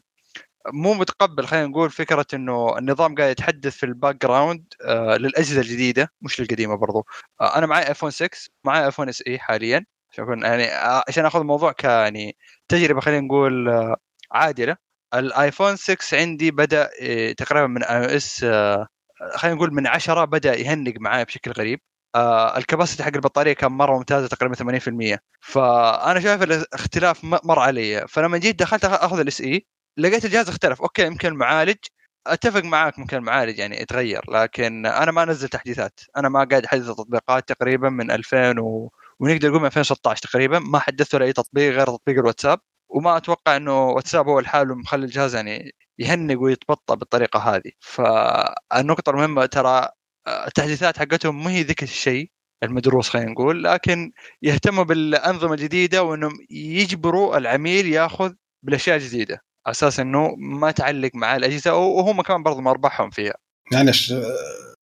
مو 0.74 0.94
متقبل 0.94 1.46
خلينا 1.46 1.66
نقول 1.66 1.90
فكرة 1.90 2.26
إنه 2.34 2.78
النظام 2.78 3.14
قاعد 3.14 3.30
يتحدث 3.30 3.76
في 3.76 3.86
ال 3.86 4.22
background 4.26 4.64
آه 4.84 5.16
للأجهزة 5.16 5.60
الجديدة 5.60 6.08
مش 6.22 6.40
للقديمة 6.40 6.76
برضو. 6.76 7.06
آه 7.40 7.58
أنا 7.58 7.66
معي 7.66 7.88
ايفون 7.88 8.10
6 8.10 8.38
معي 8.64 8.86
ايفون 8.86 9.08
SE 9.08 9.38
حاليا. 9.38 9.86
عشان 10.12 10.42
يعني 10.42 10.64
آه 10.74 11.04
عشان 11.08 11.26
أخذ 11.26 11.40
الموضوع 11.40 11.72
ك 11.72 11.84
يعني 11.84 12.36
تجربة 12.68 13.00
خلينا 13.00 13.20
نقول 13.26 13.68
آه 13.68 13.96
عادلة. 14.32 14.87
الآيفون 15.14 15.76
6 15.76 16.16
عندي 16.18 16.50
بدأ 16.50 16.90
آه 17.02 17.32
تقريبا 17.32 17.66
من 17.66 17.82
iOS 17.84 18.44
آه 18.44 18.86
خلينا 19.36 19.56
نقول 19.56 19.74
من 19.74 19.86
10 19.86 20.24
بدأ 20.24 20.54
يهنق 20.54 20.94
معي 21.00 21.24
بشكل 21.24 21.50
غريب. 21.52 21.80
آه 22.14 22.58
ال 22.58 22.63
capacity 22.63 23.02
حق 23.04 23.10
البطارية 23.14 23.52
كان 23.52 23.72
مرة 23.72 23.96
ممتازة 23.96 24.26
تقريبا 24.28 24.54
80% 24.54 25.18
فأنا 25.40 26.20
شايف 26.20 26.42
الاختلاف 26.42 27.24
مر 27.24 27.58
علي. 27.58 28.06
فلما 28.08 28.38
جيت 28.38 28.58
دخلت 28.60 28.84
أخذ 28.84 29.20
ال 29.20 29.40
SE 29.40 29.66
لقيت 29.96 30.24
الجهاز 30.24 30.48
اختلف. 30.48 30.82
أوكي 30.82 31.06
يمكن 31.06 31.28
المعالج 31.28 31.76
أتفق 32.26 32.64
معاك 32.64 32.98
ممكن 32.98 33.16
المعالج 33.16 33.58
يعني 33.58 33.80
يتغير 33.82 34.22
لكن 34.30 34.86
أنا 34.86 35.10
ما 35.10 35.22
انزل 35.22 35.48
تحديثات. 35.48 36.00
أنا 36.16 36.28
ما 36.28 36.44
قاعد 36.44 36.64
أحدث 36.64 36.88
التطبيقات 36.90 37.48
تقريبا 37.48 37.88
من 37.88 38.10
2000 38.10 38.58
و... 38.60 38.90
ونقدر 39.20 39.48
نقول 39.48 39.60
من 39.60 39.66
2016 39.66 40.22
تقريبا. 40.28 40.58
ما 40.58 40.78
حدثت 40.78 41.14
ولا 41.14 41.24
أي 41.24 41.32
تطبيق 41.32 41.72
غير 41.72 41.86
تطبيق 41.86 42.18
الواتساب. 42.18 42.60
وما 42.88 43.16
أتوقع 43.16 43.56
إنه 43.56 43.88
واتساب 43.88 44.28
هو 44.28 44.38
الحال 44.38 44.78
مخلي 44.78 45.04
الجهاز 45.04 45.34
يعني 45.34 45.72
يهنق 45.98 46.40
ويتبطأ 46.40 46.94
بالطريقة 46.94 47.38
هذه. 47.38 47.70
فالنقطة 47.80 49.10
المهمة 49.10 49.46
ترى 49.46 49.88
التحديثات 50.28 50.98
حقتهم 50.98 51.44
ما 51.44 51.50
هي 51.50 51.62
ذيك 51.62 51.82
الشيء 51.82 52.30
المدروس 52.62 53.08
خلينا 53.08 53.30
نقول 53.30 53.64
لكن 53.64 54.12
يهتموا 54.42 54.84
بالأنظمة 54.84 55.54
الجديدة 55.54 56.02
وإنهم 56.02 56.32
يجبروا 56.50 57.36
العميل 57.36 57.86
يأخذ 57.86 58.32
بالأشياء 58.62 58.96
الجديدة. 58.96 59.40
على 59.66 59.72
أساس 59.72 60.00
إنه 60.00 60.34
ما 60.38 60.70
تعلق 60.70 61.10
مع 61.14 61.36
الأجهزة 61.36 61.74
وهم 61.74 62.22
كمان 62.22 62.42
برضو 62.42 62.60
مربحهم 62.60 63.10
فيها. 63.10 63.34
معلش 63.72 64.14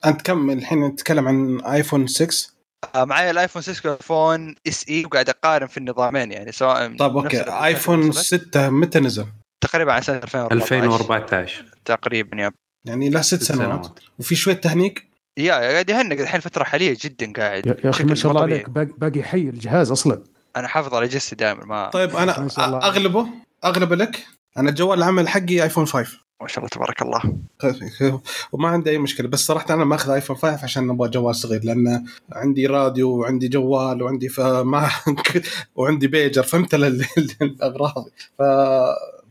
أنت 0.05 0.21
كم 0.21 0.49
الحين 0.49 0.83
نتكلم 0.83 1.27
عن 1.27 1.61
ايفون 1.61 2.07
6 2.07 2.56
معي 2.95 3.31
الايفون 3.31 3.61
6 3.61 3.89
والايفون 3.89 4.55
SE 4.67 5.05
وقاعد 5.05 5.29
أقارن 5.29 5.67
في 5.67 5.77
النظامين 5.77 6.31
يعني 6.31 6.51
سواء 6.51 6.97
طيب 6.97 7.17
okay. 7.17 7.41
ايفون 7.41 8.11
6 8.11 8.69
متى 8.69 8.99
نزل؟ 8.99 9.25
تقريبا 9.61 9.93
على 9.93 10.01
سنة 10.01 10.17
2014 10.17 10.63
2014 10.63 11.65
تقريبا 11.85 12.41
يب. 12.43 12.53
يعني 12.85 13.09
له 13.09 13.21
ست 13.21 13.43
سنوات. 13.43 13.85
سنوات. 13.85 13.99
وفي 14.19 14.35
شوية 14.35 14.55
تهنيك؟ 14.55 15.07
يا 15.37 15.53
قاعد 15.53 15.89
يهنق 15.89 16.19
الحين 16.19 16.41
فترة 16.41 16.63
حالية 16.63 16.97
جدا 17.01 17.33
قاعد. 17.33 17.65
يا 17.65 17.89
أخي 17.89 18.03
ما 18.03 18.15
شاء 18.15 18.31
الله 18.31 18.41
عليك. 18.41 18.69
باقي 18.69 19.23
حي 19.23 19.41
الجهاز 19.41 19.91
أصلا. 19.91 20.23
أنا 20.55 20.67
حافظ 20.67 20.93
على 20.93 21.07
جسدي 21.07 21.35
دائما 21.35 21.65
ما 21.65 21.89
طيب 21.89 22.15
أنا 22.15 22.47
أغلبه 22.59 23.27
أغلبه 23.65 23.95
لك. 23.95 24.25
أنا 24.57 24.69
الجوال 24.69 24.97
العمل 24.97 25.27
حقي 25.27 25.63
ايفون 25.63 25.85
5 25.85 26.19
ما 26.41 26.47
شاء 26.47 26.57
الله 26.57 26.69
تبارك 26.69 27.01
الله. 27.01 27.21
وما 28.51 28.67
عندي 28.67 28.89
أي 28.89 28.97
مشكلة 28.97 29.27
بس 29.27 29.39
صراحة 29.39 29.73
أنا 29.73 29.85
ماخذ 29.85 30.11
ايفون 30.11 30.35
5 30.35 30.63
عشان 30.63 30.89
أبغى 30.89 31.09
جوال 31.09 31.35
صغير 31.35 31.63
لأن 31.63 32.05
عندي 32.31 32.67
راديو 32.67 33.09
وعندي 33.09 33.47
جوال 33.47 34.03
وعندي 34.03 34.29
فما 34.29 34.89
وعندي 35.75 36.07
بيجر 36.07 36.43
فهمت 36.43 36.73
الأغراض. 36.73 38.05
ف 38.37 38.41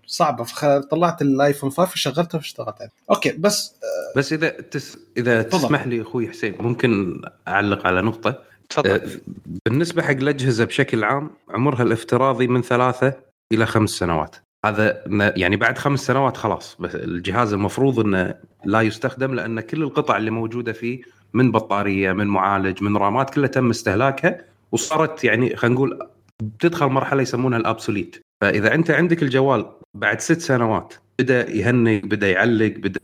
صعبة 0.07 0.45
فطلعت 0.45 1.23
الايفون 1.23 1.71
5 1.71 1.93
وشغلته 1.93 2.39
واشتغلت. 2.39 2.81
عليه 2.81 2.91
okay 3.11 3.33
بس 3.33 3.75
بس 4.17 4.33
إذا 4.33 4.49
تس... 4.49 4.99
إذا 5.17 5.43
تسمح 5.43 5.87
لي 5.87 6.03
أخوي 6.03 6.29
حسين 6.29 6.55
ممكن 6.61 7.23
أعلق 7.49 7.87
على 7.87 8.03
نقطة؟ 8.03 8.43
تفضل. 8.69 9.21
بالنسبة 9.67 10.03
حق 10.03 10.11
الأجهزة 10.11 10.65
بشكل 10.65 11.05
عام 11.05 11.31
عمرها 11.49 11.83
الافتراضي 11.83 12.47
من 12.47 12.63
ثلاثة 12.63 13.15
إلى 13.53 13.67
خمس 13.67 13.91
سنوات. 13.91 14.37
هذا 14.69 15.03
يعني 15.37 15.57
بعد 15.57 15.79
خمس 15.79 16.01
سنوات 16.01 16.37
خلاص 16.37 16.77
بس 16.81 16.95
الجهاز 16.95 17.53
المفروض 17.53 18.01
إنه 18.01 18.35
لا 18.65 18.81
يستخدم 18.81 19.35
لأن 19.35 19.61
كل 19.61 19.83
القطع 19.83 20.17
اللي 20.17 20.31
موجودة 20.31 20.73
فيه 20.73 21.01
من 21.35 21.53
بطارية 21.53 22.13
من 22.13 22.27
معالج 22.27 22.83
من 22.83 22.97
رامات 22.97 23.31
كلها 23.31 23.49
تم 23.49 23.71
استهلاكها 23.71 24.45
وصارت 24.73 25.25
يعني 25.25 25.57
خلينا 25.57 25.75
نقول 25.75 26.09
بتدخل 26.43 26.87
مرحلة 26.87 27.23
يسمونها 27.23 27.59
الأبسوليت. 27.59 28.17
فإذا 28.41 28.75
أنت 28.75 28.91
عندك 28.91 29.23
الجوال 29.23 29.67
بعد 29.95 30.21
ست 30.21 30.41
سنوات 30.41 30.95
بدأ 31.19 31.51
يهنج 31.51 32.05
بدأ 32.05 32.31
يعلق 32.31 32.75
بدأ 32.77 33.01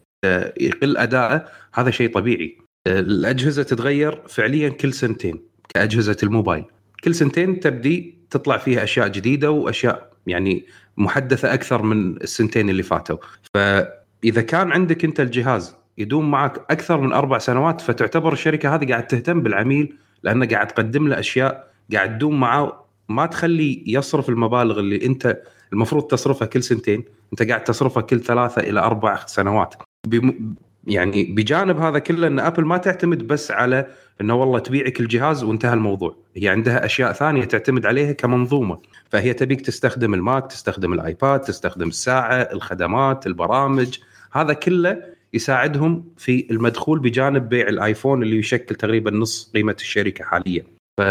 يقل 0.61 0.97
أداءه 0.97 1.49
هذا 1.75 1.91
شيء 1.91 2.13
طبيعي. 2.13 2.59
الأجهزة 2.87 3.63
تتغير 3.63 4.23
فعليا 4.29 4.69
كل 4.69 4.93
سنتين 4.93 5.43
كأجهزة 5.75 6.17
الموبايل. 6.23 6.65
كل 7.05 7.15
سنتين 7.15 7.61
تبدي 7.61 8.15
تطلع 8.31 8.59
فيها 8.59 8.85
أشياء 8.85 9.09
جديدة 9.09 9.51
وأشياء 9.51 10.13
يعني 10.27 10.65
محدثة 10.97 11.55
أكثر 11.55 11.83
من 11.83 12.17
السنتين 12.17 12.71
اللي 12.71 12.83
فاتوا. 12.83 13.19
فإذا 13.55 14.43
كان 14.43 14.73
عندك 14.73 15.05
أنت 15.05 15.21
الجهاز 15.21 15.77
يدوم 15.99 16.31
معك 16.31 16.57
أكثر 16.71 17.01
من 17.01 17.13
أربع 17.13 17.39
سنوات 17.39 17.81
فتعتبر 17.81 18.33
الشركة 18.33 18.75
هذه 18.75 18.89
قاعد 18.89 19.07
تهتم 19.07 19.41
بالعميل 19.43 19.97
لأنها 20.23 20.49
قاعد 20.49 20.69
تقدم 20.69 21.09
له 21.09 21.19
أشياء 21.19 21.73
قاعد 21.93 22.19
تدوم 22.19 22.41
معه. 22.41 22.87
ما 23.09 23.27
تخلي 23.27 23.85
يصرف 23.87 24.29
المبالغ 24.29 24.81
اللي 24.81 25.07
أنت 25.07 25.43
المفروض 25.73 26.03
تصرفها 26.03 26.47
كل 26.47 26.63
سنتين 26.63 27.05
أنت 27.33 27.43
قاعد 27.43 27.65
تصرفها 27.65 28.03
كل 28.03 28.21
ثلاثة 28.21 28.63
إلى 28.63 28.81
أربع 28.81 29.27
سنوات. 29.27 29.75
بم... 30.07 30.55
يعني 30.87 31.25
بجانب 31.25 31.79
هذا 31.81 31.99
كله 31.99 32.27
إن 32.27 32.39
ابل 32.41 32.65
ما 32.65 32.77
تعتمد 32.77 33.27
بس 33.27 33.51
على 33.51 33.87
إنه 34.21 34.35
والله 34.35 34.59
تبيعك 34.59 35.01
الجهاز 35.01 35.45
وانتهى 35.45 35.75
الموضوع. 35.75 36.17
هي 36.37 36.49
عندها 36.49 36.85
أشياء 36.85 37.13
ثانية 37.13 37.45
تعتمد 37.45 37.87
عليها 37.87 38.13
كمنظومة. 38.13 38.79
فهي 39.11 39.33
تبيك 39.35 39.61
تستخدم 39.61 40.15
ال 40.15 40.23
Mac 40.23 40.47
تستخدم 40.47 40.93
ال 40.93 41.02
iPad 41.02 41.41
تستخدم 41.41 41.89
الساعة 41.89 42.35
الخدمات 42.35 43.27
البرامج. 43.27 43.99
هذا 44.33 44.53
كله 44.53 45.03
يساعدهم 45.33 46.05
في 46.17 46.47
المدخول 46.51 46.99
بجانب 46.99 47.49
بيع 47.49 47.69
الآيفون 47.69 48.23
اللي 48.23 48.37
يشكل 48.37 48.75
تقريبا 48.75 49.11
نص 49.11 49.51
قيمة 49.55 49.77
الشركة 49.81 50.25
حاليا. 50.25 50.65
ف 51.01 51.03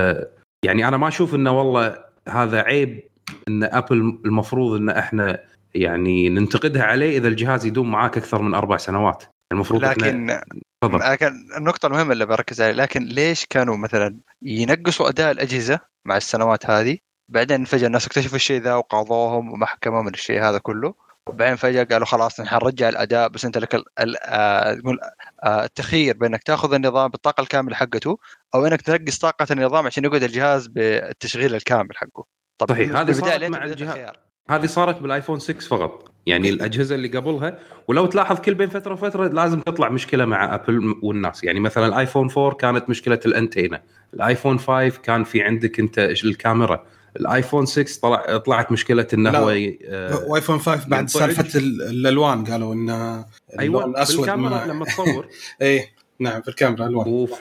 يعني 0.65 0.88
أنا 0.88 0.98
ما 0.98 1.08
أشوف 1.08 1.36
إنه 1.36 1.60
والله 1.60 1.98
هذا 2.27 2.62
عيب 2.62 3.03
إن 3.48 3.63
أبل 3.63 4.20
المفروض 4.25 4.75
إن 4.75 4.89
إحنا 4.89 5.39
يعني 5.75 6.29
ننتقدها 6.29 6.84
عليه 6.84 7.17
إذا 7.17 7.27
الجهاز 7.27 7.65
يدوم 7.65 7.91
معاك 7.91 8.17
أكثر 8.17 8.41
من 8.41 8.53
أربع 8.53 8.77
سنوات. 8.77 9.24
المفروض 9.51 9.86
لكن. 9.86 10.41
لكن 10.84 11.34
النقطة 11.58 11.86
المهمة 11.86 12.13
اللي 12.13 12.25
بركز 12.25 12.62
عليها 12.62 12.75
لكن 12.75 13.03
ليش 13.03 13.46
كانوا 13.46 13.77
مثلا 13.77 14.17
ينقصوا 14.41 15.10
أداء 15.10 15.31
الأجهزة 15.31 15.79
مع 16.05 16.17
السنوات 16.17 16.70
هذه؟ 16.70 16.98
بعدين 17.29 17.65
فجأة 17.65 17.88
الناس 17.88 18.05
اكتشفوا 18.05 18.36
الشيء 18.36 18.62
ذا 18.62 18.75
وقاضوهم 18.75 19.51
ومحكمة 19.53 20.01
من 20.01 20.13
الشيء 20.13 20.43
هذا 20.43 20.58
كله. 20.58 20.93
وبعدين 21.27 21.55
فجأة 21.55 21.84
قالوا 21.84 22.05
خلاص 22.05 22.39
نحن 22.39 22.55
نرجع 22.55 22.89
الأداء 22.89 23.27
بس 23.29 23.46
أنت 23.46 23.58
لك 23.58 23.72
تقول 23.72 25.00
التخيير 25.46 26.17
بأنك 26.17 26.43
تأخذ 26.43 26.74
النظام 26.74 27.12
بالطاقة 27.12 27.41
الكاملة 27.41 27.75
حقته 27.75 28.17
أو 28.55 28.65
أنك 28.65 28.81
تنقص 28.81 29.17
طاقة 29.17 29.48
النظام 29.51 29.86
عشان 29.86 30.05
يقعد 30.05 30.24
الجهاز 30.24 30.67
بالتشغيل 30.67 31.55
الكامل 31.55 31.98
حقه. 31.98 32.25
طب 32.58 32.70
صحيح 32.70 32.96
هذه 32.96 33.12
صارت 33.12 33.43
مع 33.43 33.63
الجهاز؟ 33.63 34.15
هذه 34.50 34.65
صارت 34.65 35.00
بالآيفون 35.00 35.39
6 35.39 35.60
فقط. 35.60 36.10
يعني 36.25 36.49
الأجهزة 36.49 36.95
اللي 36.95 37.07
قبلها 37.07 37.59
ولو 37.87 38.05
تلاحظ 38.05 38.39
كل 38.39 38.53
بين 38.53 38.69
فترة 38.69 38.93
وفترة 38.93 39.27
لازم 39.27 39.59
تطلع 39.59 39.89
مشكلة 39.89 40.25
مع 40.25 40.55
أبل 40.55 40.95
والناس. 41.01 41.43
يعني 41.43 41.59
مثلا 41.59 41.87
الآيفون 41.87 42.29
4 42.37 42.53
كانت 42.53 42.89
مشكلة 42.89 43.19
الأنتينا 43.25 43.81
الآيفون 44.13 44.59
5 44.59 44.89
كان 44.89 45.23
في 45.23 45.41
عندك 45.41 45.79
أنت 45.79 45.99
الكاميرا 45.99 46.85
الآيفون 47.19 47.65
6 47.65 48.01
طلع 48.01 48.37
طلعت 48.37 48.71
مشكلة 48.71 49.07
إنه 49.13 49.29
هو 49.29 49.49
آه 49.49 50.25
وايفون 50.27 50.59
5 50.59 50.89
بعد 50.89 51.09
سالفة 51.09 51.59
الألوان 51.59 52.45
قالوا 52.45 52.73
إنه 52.73 53.25
أيوه 53.59 54.01
اسود 54.01 54.17
بالكاميرا 54.17 54.65
لما 54.65 54.85
تصور. 54.85 55.27
اي 55.61 55.87
نعم 56.19 56.41
في 56.41 56.47
الكاميرا 56.47 56.87
الوان 56.87 57.35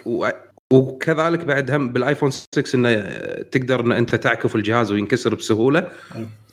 وكذلك 0.72 1.44
بعد 1.44 1.70
هم 1.70 1.92
بالآيفون 1.92 2.30
6 2.30 2.76
إنه 2.76 3.02
تقدر 3.42 3.80
إن 3.80 3.92
أنت 3.92 4.14
تعكف 4.14 4.56
الجهاز 4.56 4.92
وينكسر 4.92 5.34
بسهولة. 5.34 5.88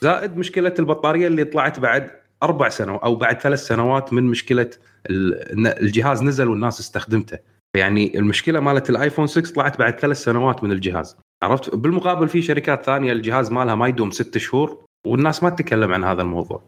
زائد 0.01 0.38
مشكلة 0.38 0.74
البطارية 0.79 1.27
اللي 1.27 1.43
طلعت 1.43 1.79
بعد 1.79 2.12
أربع 2.43 2.69
سنوات 2.69 3.01
أو 3.01 3.15
بعد 3.15 3.41
ثلاث 3.41 3.59
سنوات 3.59 4.13
من 4.13 4.24
مشكلة 4.24 4.69
الجهاز 5.09 6.24
نزل 6.24 6.47
والناس 6.47 6.79
استخدمته. 6.79 7.38
يعني 7.75 8.19
المشكلة 8.19 8.59
مالت 8.59 8.89
الآيفون 8.89 9.27
6 9.27 9.53
طلعت 9.53 9.79
بعد 9.79 10.00
ثلاث 10.00 10.24
سنوات 10.24 10.63
من 10.63 10.71
الجهاز. 10.71 11.17
عرفت؟ 11.43 11.75
بالمقابل 11.75 12.27
في 12.27 12.41
شركات 12.41 12.86
ثانية 12.86 13.12
الجهاز 13.12 13.51
مالها 13.51 13.75
ما 13.75 13.88
يدوم 13.88 14.12
ست 14.12 14.38
شهور 14.38 14.77
والناس 15.05 15.43
ما 15.43 15.50
تتكلم 15.50 15.93
عن 15.93 16.03
هذا 16.03 16.21
الموضوع. 16.21 16.62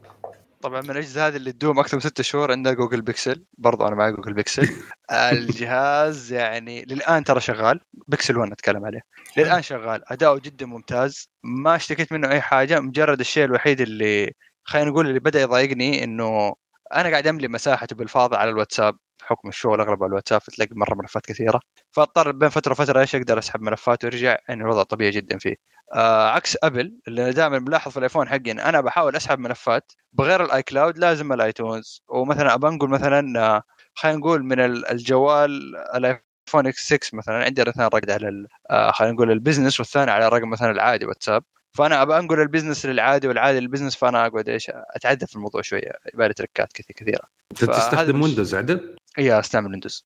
طبعا 0.61 0.81
من 0.81 0.91
الاجهزه 0.91 1.27
هذه 1.27 1.35
اللي 1.35 1.51
تدوم 1.51 1.79
أكثر 1.79 1.97
من 1.97 2.01
ستة 2.01 2.23
شهور 2.23 2.51
عندنا 2.51 2.73
جوجل 2.73 3.01
بيكسل. 3.01 3.45
برضو 3.57 3.87
أنا 3.87 3.95
معي 3.95 4.11
جوجل 4.11 4.33
بيكسل. 4.33 4.69
الجهاز 5.11 6.33
يعني 6.33 6.85
للآن 6.85 7.23
ترى 7.23 7.39
شغال. 7.39 7.79
بيكسل 8.07 8.37
1 8.37 8.51
اتكلم 8.51 8.85
عليه. 8.85 9.01
للآن 9.37 9.61
شغال. 9.61 10.11
أداؤه 10.11 10.39
جدا 10.39 10.65
ممتاز. 10.65 11.29
ما 11.43 11.75
اشتكيت 11.75 12.11
منه 12.11 12.31
أي 12.31 12.41
حاجة. 12.41 12.79
مجرد 12.79 13.19
الشيء 13.19 13.45
الوحيد 13.45 13.81
اللي 13.81 14.33
خلينا 14.63 14.89
نقول 14.89 15.07
اللي 15.07 15.19
بدأ 15.19 15.41
يضايقني 15.41 16.03
إنه 16.03 16.55
أنا 16.93 17.09
قاعد 17.09 17.27
أملي 17.27 17.47
مساحته 17.47 17.95
بالفاضي 17.95 18.35
على 18.35 18.49
الواتساب. 18.49 18.97
بحكم 19.29 19.49
الشغل 19.49 19.81
اغلب 19.81 20.03
على 20.03 20.09
الواتساب 20.09 20.41
تلاقي 20.41 20.71
مرة 20.75 20.95
ملفات 20.95 21.25
كثيرة. 21.25 21.59
فاضطر 21.91 22.31
بين 22.31 22.49
فترة 22.49 22.71
وفترة 22.71 22.99
إيش 22.99 23.15
أقدر 23.15 23.39
اسحب 23.39 23.61
ملفات 23.61 24.03
وارجع 24.03 24.37
يعني 24.49 24.61
الوضع 24.63 24.83
طبيعي 24.83 25.11
جدا 25.11 25.37
فيه. 25.37 25.55
آه 25.95 26.29
عكس 26.29 26.57
أبل 26.63 26.99
اللي 27.07 27.31
دائما 27.31 27.59
ملاحظ 27.59 27.91
في 27.91 27.97
الآيفون 27.97 28.29
حقي 28.29 28.51
إن 28.51 28.59
أنا 28.59 28.81
بحاول 28.81 29.15
أسحب 29.15 29.39
ملفات 29.39 29.91
بغير 30.13 30.45
ال 30.45 30.63
iCloud 30.63 30.97
لازم 30.97 31.33
ال 31.33 31.42
iTunes. 31.42 32.03
ومثلا 32.07 32.53
أبى 32.53 32.67
انقل 32.67 32.89
مثلا 32.89 33.39
آه 33.39 33.63
خلينا 33.93 34.17
نقول 34.17 34.43
من 34.43 34.59
الجوال 34.59 35.75
الآيفون 35.95 36.67
X 36.67 36.93
6 36.93 37.17
مثلا 37.17 37.43
عندي 37.43 37.61
اثنين 37.61 37.87
رقد 37.87 38.11
على 38.11 38.47
آه 38.69 38.91
خلينا 38.91 39.13
نقول 39.13 39.31
ال 39.31 39.36
business 39.36 39.79
والثاني 39.79 40.11
على 40.11 40.27
الرقم 40.27 40.49
مثلا 40.49 40.71
العادي 40.71 41.05
واتساب. 41.05 41.43
فأنا 41.73 42.01
أبى 42.01 42.17
أنقل 42.17 42.41
ال 42.41 42.46
business 42.46 42.85
للعادي 42.85 43.27
والعادي 43.27 43.59
لل 43.59 43.66
business 43.66 43.95
فأنا 43.95 44.27
أقعد 44.27 44.49
إيش 44.49 44.71
أتعدى 44.95 45.27
في 45.27 45.35
الموضوع 45.35 45.61
شوية. 45.61 45.91
يبالي 46.13 46.33
tricات 46.33 46.73
كثير 46.73 46.95
كثيرة. 46.95 47.23
أنت 47.51 47.63
تستخدم 47.63 48.21
ويندوز 48.21 48.55
عدل؟ 48.55 48.95
اي 49.19 49.39
أستعمل 49.39 49.69
ويندوز 49.71 50.05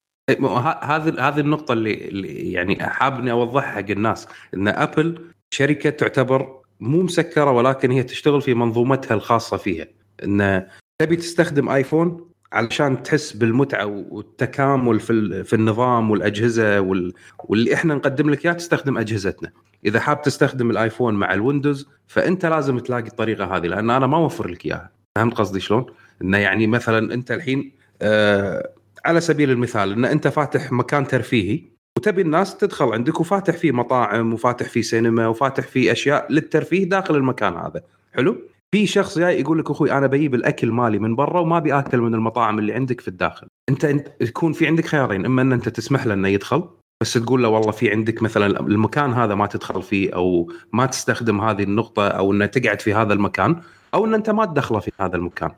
هذه 0.81 1.27
هذه 1.27 1.39
النقطة 1.39 1.71
اللي, 1.71 1.93
اللي 2.07 2.51
يعني 2.51 2.83
حاب 2.83 3.19
اني 3.19 3.31
أوضحها 3.31 3.71
حق 3.71 3.89
الناس 3.89 4.27
إن 4.53 4.67
ابل 4.67 5.31
شركة 5.53 5.89
تعتبر 5.89 6.61
مو 6.79 7.01
مسكرة 7.01 7.51
ولكن 7.51 7.91
هي 7.91 8.03
تشتغل 8.03 8.41
في 8.41 8.53
منظومتها 8.53 9.15
الخاصة 9.15 9.57
فيها 9.57 9.87
إن 10.23 10.67
تبي 11.01 11.15
تستخدم 11.15 11.69
آيفون 11.69 12.29
علشان 12.53 13.03
تحس 13.03 13.33
بالمتعة 13.33 13.85
والتكامل 13.85 14.99
في 14.99 15.43
في 15.43 15.53
النظام 15.53 16.11
والأجهزة 16.11 16.81
وال... 16.81 17.13
واللي 17.43 17.73
إحنا 17.73 17.95
نقدم 17.95 18.29
لك 18.29 18.45
إياه 18.45 18.53
تستخدم 18.53 18.97
أجهزتنا. 18.97 19.51
إذا 19.85 19.99
حاب 19.99 20.21
تستخدم 20.21 20.71
الآيفون 20.71 21.13
مع 21.13 21.33
الويندوز 21.33 21.87
فأنت 22.07 22.45
لازم 22.45 22.79
تلاقي 22.79 23.07
الطريقة 23.07 23.57
هذه 23.57 23.67
لأن 23.67 23.89
أنا 23.89 24.07
ما 24.07 24.17
أوفر 24.17 24.47
لك 24.47 24.65
إياها. 24.65 24.91
فهمت 25.15 25.33
قصدي 25.33 25.59
شلون؟ 25.59 25.85
إنه 26.21 26.37
يعني 26.37 26.67
مثلا 26.67 27.13
أنت 27.13 27.31
الحين 27.31 27.71
آه 28.01 28.69
على 29.05 29.21
سبيل 29.21 29.51
المثال 29.51 29.91
إن 29.91 30.05
أنت 30.05 30.27
فاتح 30.27 30.71
مكان 30.71 31.07
ترفيهي 31.07 31.61
وتبي 31.97 32.21
الناس 32.21 32.57
تدخل 32.57 32.85
عندك 32.85 33.19
وفاتح 33.19 33.57
فيه 33.57 33.71
مطاعم 33.71 34.33
وفاتح 34.33 34.69
فيه 34.69 34.81
سينما 34.81 35.27
وفاتح 35.27 35.67
فيه 35.67 35.91
أشياء 35.91 36.31
للترفيه 36.31 36.89
داخل 36.89 37.15
المكان 37.15 37.53
هذا. 37.53 37.81
حلو؟ 38.13 38.37
في 38.71 38.87
شخص 38.87 39.19
جاي 39.19 39.41
يقول 39.41 39.59
لك 39.59 39.71
أخوي 39.71 39.91
أنا 39.91 40.07
بجيب 40.07 40.35
الأكل 40.35 40.71
مالي 40.71 40.99
من 40.99 41.15
برا 41.15 41.39
وما 41.39 41.57
أبي 41.57 41.73
آكل 41.73 41.97
من 41.97 42.13
المطاعم 42.13 42.59
اللي 42.59 42.73
عندك 42.73 43.01
في 43.01 43.07
الداخل. 43.07 43.47
أنت, 43.69 43.85
أنت 43.85 44.07
يكون 44.21 44.53
في 44.53 44.67
عندك 44.67 44.85
خيارين 44.85 45.25
إما 45.25 45.41
إن 45.41 45.53
أنت 45.53 45.69
تسمح 45.69 46.05
له 46.05 46.13
إنه 46.13 46.27
يدخل 46.27 46.69
بس 47.01 47.13
تقول 47.13 47.43
له 47.43 47.49
والله 47.49 47.71
في 47.71 47.91
عندك 47.91 48.23
مثلا 48.23 48.59
المكان 48.59 49.13
هذا 49.13 49.35
ما 49.35 49.45
تدخل 49.45 49.81
فيه 49.81 50.15
أو 50.15 50.51
ما 50.73 50.85
تستخدم 50.85 51.41
هذه 51.41 51.63
النقطة 51.63 52.07
أو 52.07 52.31
إنه 52.31 52.45
تقعد 52.45 52.81
في 52.81 52.93
هذا 52.93 53.13
المكان 53.13 53.61
أو 53.93 54.05
إن 54.05 54.13
أنت 54.13 54.29
ما 54.29 54.45
تدخله 54.45 54.79
في 54.79 54.91
هذا 54.99 55.15
المكان. 55.15 55.51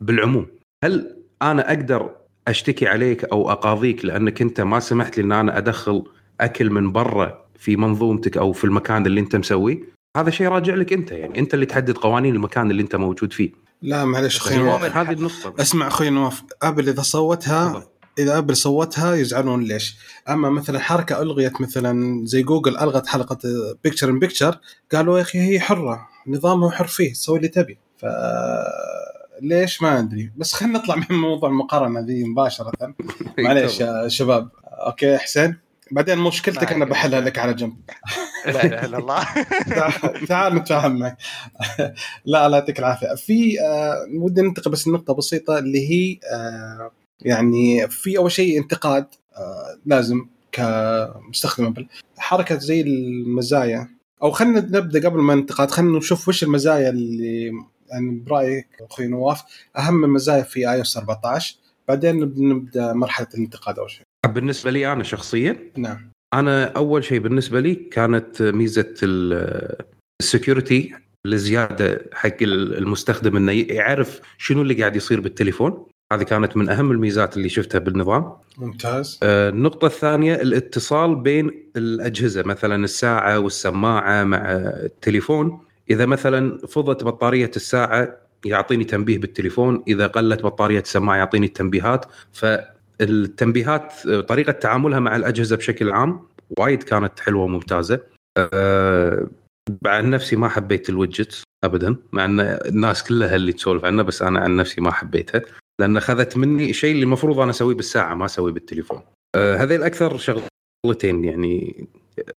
بالعموم 0.00 0.46
هل 0.84 1.16
أنا 1.42 1.68
أقدر 1.68 2.10
أشتكي 2.48 2.86
عليك 2.86 3.24
أو 3.24 3.50
أقاضيك 3.50 4.04
لأنك 4.04 4.42
أنت 4.42 4.60
ما 4.60 4.80
سمحت 4.80 5.18
لي 5.18 5.24
ان 5.24 5.32
أنا 5.32 5.58
أدخل 5.58 6.04
أكل 6.40 6.70
من 6.70 6.92
برا 6.92 7.44
في 7.58 7.76
منظومتك 7.76 8.36
أو 8.36 8.52
في 8.52 8.64
المكان 8.64 9.06
اللي 9.06 9.20
أنت 9.20 9.36
مسويه. 9.36 9.78
هذا 10.16 10.30
شيء 10.30 10.48
راجع 10.48 10.74
لك 10.74 10.92
أنت 10.92 11.12
يعني. 11.12 11.38
أنت 11.38 11.54
اللي 11.54 11.66
تحدد 11.66 11.96
قوانين 11.96 12.34
المكان 12.34 12.70
اللي 12.70 12.82
أنت 12.82 12.96
موجود 12.96 13.32
فيه. 13.32 13.52
لا 13.82 14.04
معلش 14.04 14.36
أخوي 14.36 14.56
نواف. 14.56 14.96
هذه 14.96 15.12
النقطة 15.12 15.54
اسمع 15.60 15.86
أخوي 15.86 16.10
نواف. 16.10 16.42
أبل 16.62 16.88
إذا 16.88 17.02
صوتها 17.02 17.86
إذا 18.18 18.38
أبل 18.38 18.56
صوتها 18.56 19.14
يزعلون 19.14 19.62
ليش؟ 19.62 19.96
أما 20.28 20.50
مثلا 20.50 20.78
حركة 20.78 21.22
ألغيت 21.22 21.60
مثلا 21.60 22.26
زي 22.26 22.42
جوجل 22.42 22.76
ألغت 22.76 23.06
حلقة 23.06 23.38
picture 23.84 24.10
in 24.10 24.18
picture 24.18 24.58
قالوا 24.92 25.16
يا 25.16 25.22
أخي 25.22 25.38
هي 25.38 25.60
حرة 25.60 26.08
نظامها 26.26 26.70
حر 26.70 26.86
فيه 26.86 27.12
سوي 27.12 27.36
اللي 27.36 27.48
تبي. 27.48 27.78
ف 27.96 28.04
ليش 29.42 29.82
ما 29.82 29.98
أدري. 29.98 30.32
بس 30.36 30.52
خلينا 30.52 30.78
نطلع 30.78 30.94
من 30.96 31.16
موضوع 31.16 31.48
المقارنة 31.48 32.00
ذي 32.00 32.24
مباشرة. 32.24 32.72
معليش 33.38 33.80
يا 33.80 34.08
شباب. 34.08 34.48
okay 34.64 35.18
حسين؟ 35.18 35.56
بعدين 35.90 36.18
مشكلتك 36.18 36.72
أنا 36.72 36.84
بحلها 36.84 37.20
لك 37.20 37.38
على 37.38 37.54
جنب. 37.54 37.76
لا 38.46 38.64
إله 38.64 38.84
إلا 38.84 38.98
الله. 38.98 39.24
تعال 40.28 40.54
نتفاهم 40.54 40.98
معك. 40.98 41.16
لا 42.24 42.48
لا 42.48 42.56
يعطيك 42.56 42.78
العافية. 42.78 43.14
في 43.14 43.60
آه 43.60 44.06
ودي 44.14 44.42
ننتقل 44.42 44.70
بس 44.70 44.88
نقطه 44.88 45.14
بسيطة 45.14 45.58
اللي 45.58 45.90
هي 45.90 46.18
آه 46.32 46.90
يعني 47.20 47.88
في 47.88 48.18
أول 48.18 48.32
شيء 48.32 48.58
انتقاد 48.58 49.06
آه 49.36 49.78
لازم 49.86 50.26
كمستخدم 50.52 51.66
ابل 51.66 51.86
حركة 52.18 52.58
زي 52.58 52.80
المزايا 52.80 53.88
أو 54.22 54.30
خلينا 54.30 54.60
نبدأ 54.60 55.08
قبل 55.08 55.20
ما 55.20 55.34
ننتقد 55.34 55.70
خلينا 55.70 55.98
نشوف 55.98 56.28
وش 56.28 56.42
المزايا 56.42 56.90
اللي 56.90 57.52
يعني 57.94 58.22
برأيك 58.26 58.68
أخوي 58.80 59.06
نواف 59.06 59.42
أهم 59.78 60.04
المزايا 60.04 60.42
في 60.42 60.70
iOS 60.70 60.96
14 60.96 61.56
بعدين 61.88 62.20
نبدأ 62.20 62.92
مرحلة 62.92 63.26
الانتقاد 63.34 63.78
أول 63.78 63.90
شيء. 63.90 64.02
بالنسبة 64.26 64.70
لي 64.70 64.92
أنا 64.92 65.02
شخصيا 65.02 65.56
نعم. 65.76 66.10
أنا 66.34 66.64
أول 66.64 67.04
شيء 67.04 67.18
بالنسبة 67.18 67.60
لي 67.60 67.74
كانت 67.74 68.42
ميزة 68.42 68.94
ال 70.22 70.30
security 70.30 70.94
الزيادة 71.26 72.10
حق 72.12 72.36
المستخدم 72.42 73.36
إنه 73.36 73.52
يعرف 73.52 74.20
شنو 74.38 74.62
اللي 74.62 74.74
قاعد 74.74 74.96
يصير 74.96 75.20
بالتليفون. 75.20 75.86
هذه 76.12 76.22
كانت 76.22 76.56
من 76.56 76.68
أهم 76.68 76.90
الميزات 76.90 77.36
اللي 77.36 77.48
شفتها 77.48 77.78
بالنظام. 77.78 78.32
ممتاز. 78.58 79.20
آه، 79.22 79.48
النقطة 79.48 79.86
الثانية 79.86 80.34
الاتصال 80.34 81.16
بين 81.16 81.70
الأجهزة 81.76 82.42
مثلا 82.42 82.84
الساعة 82.84 83.38
والسماعة 83.38 84.24
مع 84.24 84.52
التليفون. 84.52 85.60
إذا 85.90 86.06
مثلا 86.06 86.58
فضت 86.58 87.04
بطارية 87.04 87.50
الساعة 87.56 88.16
يعطيني 88.44 88.84
تنبيه 88.84 89.18
بالتليفون 89.18 89.82
إذا 89.88 90.06
قلت 90.06 90.42
بطارية 90.42 90.80
السماعة 90.80 91.16
يعطيني 91.16 91.46
التنبيهات 91.46 92.06
ف 92.32 92.46
التنبيهات 93.00 94.08
طريقة 94.08 94.52
تعاملها 94.52 95.00
مع 95.00 95.16
الأجهزة 95.16 95.56
بشكل 95.56 95.92
عام 95.92 96.28
وايد 96.58 96.82
كانت 96.82 97.20
حلوة 97.20 97.44
وممتازة. 97.44 98.00
أه 98.38 99.28
عن 99.86 100.10
نفسي 100.10 100.36
ما 100.36 100.48
حبيت 100.48 100.88
الويدجت 100.88 101.42
ابدا 101.64 101.96
مع 102.12 102.24
أن 102.24 102.40
الناس 102.40 103.04
كلها 103.04 103.36
اللي 103.36 103.52
تسولف 103.52 103.84
عنه 103.84 104.02
بس 104.02 104.22
أنا 104.22 104.40
عن 104.40 104.56
نفسي 104.56 104.80
ما 104.80 104.92
حبيتها 104.92 105.42
لأن 105.80 105.96
أخذت 105.96 106.36
مني 106.36 106.72
شيء 106.72 106.92
اللي 106.92 107.02
المفروض 107.02 107.40
أنا 107.40 107.50
أسويه 107.50 107.74
بالساعة 107.74 108.14
ما 108.14 108.24
أسويه 108.24 108.52
بالتليفون. 108.52 109.00
أه 109.36 109.56
هذيل 109.56 109.82
أكثر 109.82 110.18
شغلتين 110.18 111.24
يعني 111.24 111.86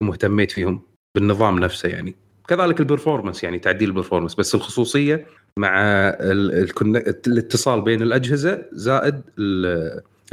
مهتميت 0.01 0.51
فيهم 0.51 0.81
بالنظام 1.15 1.59
نفسه 1.59 1.89
يعني. 1.89 2.15
كذلك 2.47 2.79
ال 2.79 2.85
performance 2.85 3.43
يعني 3.43 3.59
تعديل 3.59 3.89
ال 3.89 3.93
performance 3.93 4.35
بس 4.35 4.55
الخصوصية 4.55 5.25
مع 5.59 5.79
الاتصال 7.27 7.81
بين 7.81 8.01
الأجهزة 8.01 8.65
زائد 8.71 9.21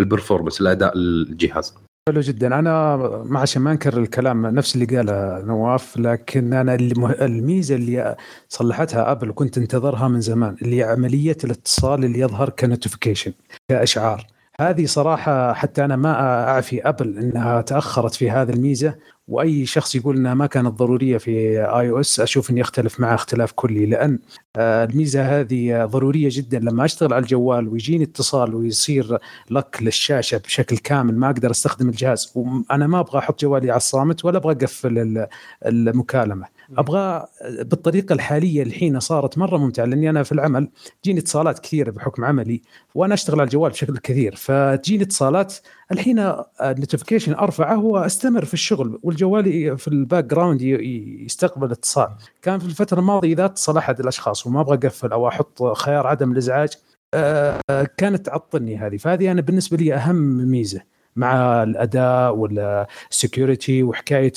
ال 0.00 0.05
performance 0.05 0.60
الأداء 0.60 0.92
الجهاز. 0.96 1.74
حلو 2.08 2.20
جدا. 2.20 2.58
أنا 2.58 2.96
ما 3.26 3.40
عشان 3.40 3.62
ما 3.62 3.72
أنكر 3.72 3.98
الكلام 3.98 4.46
نفس 4.46 4.74
اللي 4.74 4.96
قاله 4.96 5.44
نواف 5.44 5.96
لكن 5.96 6.52
أنا 6.52 6.74
الميزة 7.20 7.74
اللي 7.74 8.16
صلحتها 8.48 9.12
أبل 9.12 9.30
وكنت 9.30 9.58
انتظرها 9.58 10.08
من 10.08 10.20
زمان 10.20 10.56
اللي 10.62 10.82
عملية 10.82 11.36
الاتصال 11.44 12.04
اللي 12.04 12.18
يظهر 12.18 12.50
ك 12.50 12.57
notification 12.57 13.32
كأشعار. 13.68 14.26
هذه 14.60 14.86
صراحة 14.86 15.52
حتى 15.52 15.84
أنا 15.84 15.96
ما 15.96 16.12
أعفي 16.48 16.88
أبل 16.88 17.18
إنها 17.18 17.60
تأخرت 17.60 18.14
في 18.14 18.30
هذه 18.30 18.50
الميزة. 18.50 18.94
وأي 19.28 19.66
شخص 19.66 19.94
يقول 19.94 20.16
إنها 20.16 20.34
ما 20.34 20.46
كانت 20.46 20.68
ضرورية 20.68 21.18
في 21.18 21.30
iOS 21.58 22.20
أشوف 22.20 22.50
إني 22.50 22.60
أختلف 22.60 23.00
معه 23.00 23.14
اختلاف 23.14 23.52
كلي 23.52 23.86
لأن 23.86 24.18
آه، 24.56 24.84
الميزة 24.84 25.40
هذه 25.40 25.84
ضرورية 25.84 26.28
جدا. 26.32 26.58
لما 26.58 26.84
أشتغل 26.84 27.12
على 27.12 27.22
الجوال 27.22 27.68
ويجيني 27.68 28.04
اتصال 28.04 28.54
ويصير 28.54 29.18
لك 29.50 29.78
للشاشة 29.82 30.38
بشكل 30.38 30.78
كامل 30.78 31.18
ما 31.18 31.26
أقدر 31.26 31.50
أستخدم 31.50 31.88
الجهاز. 31.88 32.32
وأنا 32.34 32.86
ما 32.86 33.00
أبغى 33.00 33.18
أحط 33.18 33.40
جوالي 33.40 33.70
على 33.70 33.76
الصامت 33.76 34.24
ولا 34.24 34.38
أبغى 34.38 34.52
أقفل 34.52 35.26
المكالمة. 35.66 36.53
أبغى 36.78 37.26
بالطريقة 37.50 38.12
الحالية 38.12 38.62
الحين 38.62 39.00
صارت 39.00 39.38
مرة 39.38 39.58
ممتعة 39.58 39.84
لأني 39.84 40.10
أنا 40.10 40.22
في 40.22 40.32
العمل 40.32 40.68
تجيني 41.02 41.20
اتصالات 41.20 41.58
كثيرة 41.58 41.90
بحكم 41.90 42.24
عملي 42.24 42.62
وأنا 42.94 43.14
أشتغل 43.14 43.40
على 43.40 43.46
الجوال 43.46 43.70
بشكل 43.70 43.98
كثير 43.98 44.34
فتجيني 44.36 45.02
اتصالات 45.02 45.54
الحين 45.92 46.18
ال 46.60 46.66
notification 46.66 47.34
أرفعه 47.34 47.78
وأستمر 47.84 48.44
في 48.44 48.54
الشغل 48.54 48.98
والجوال 49.02 49.78
في 49.78 49.88
ال 49.88 50.24
background 50.24 50.62
يستقبل 50.62 51.72
اتصال. 51.72 52.08
كان 52.42 52.58
في 52.58 52.66
الفترة 52.66 53.00
الماضية 53.00 53.32
إذا 53.32 53.44
اتصل 53.44 53.76
أحد 53.76 54.00
الأشخاص 54.00 54.46
وما 54.46 54.60
أبغى 54.60 54.76
أقفل 54.76 55.12
أو 55.12 55.28
أحط 55.28 55.62
خيار 55.62 56.06
عدم 56.06 56.32
الإزعاج 56.32 56.70
آه، 57.14 57.60
كانت 57.96 58.26
تعطلني 58.26 58.76
هذه 58.76 58.96
فهذه 58.96 59.30
أنا 59.32 59.40
بالنسبة 59.40 59.76
لي 59.76 59.94
أهم 59.94 60.50
ميزة. 60.50 60.93
مع 61.16 61.62
الأداء 61.62 62.36
وال 62.36 62.66
security 62.66 63.82
وحكاية 63.82 64.32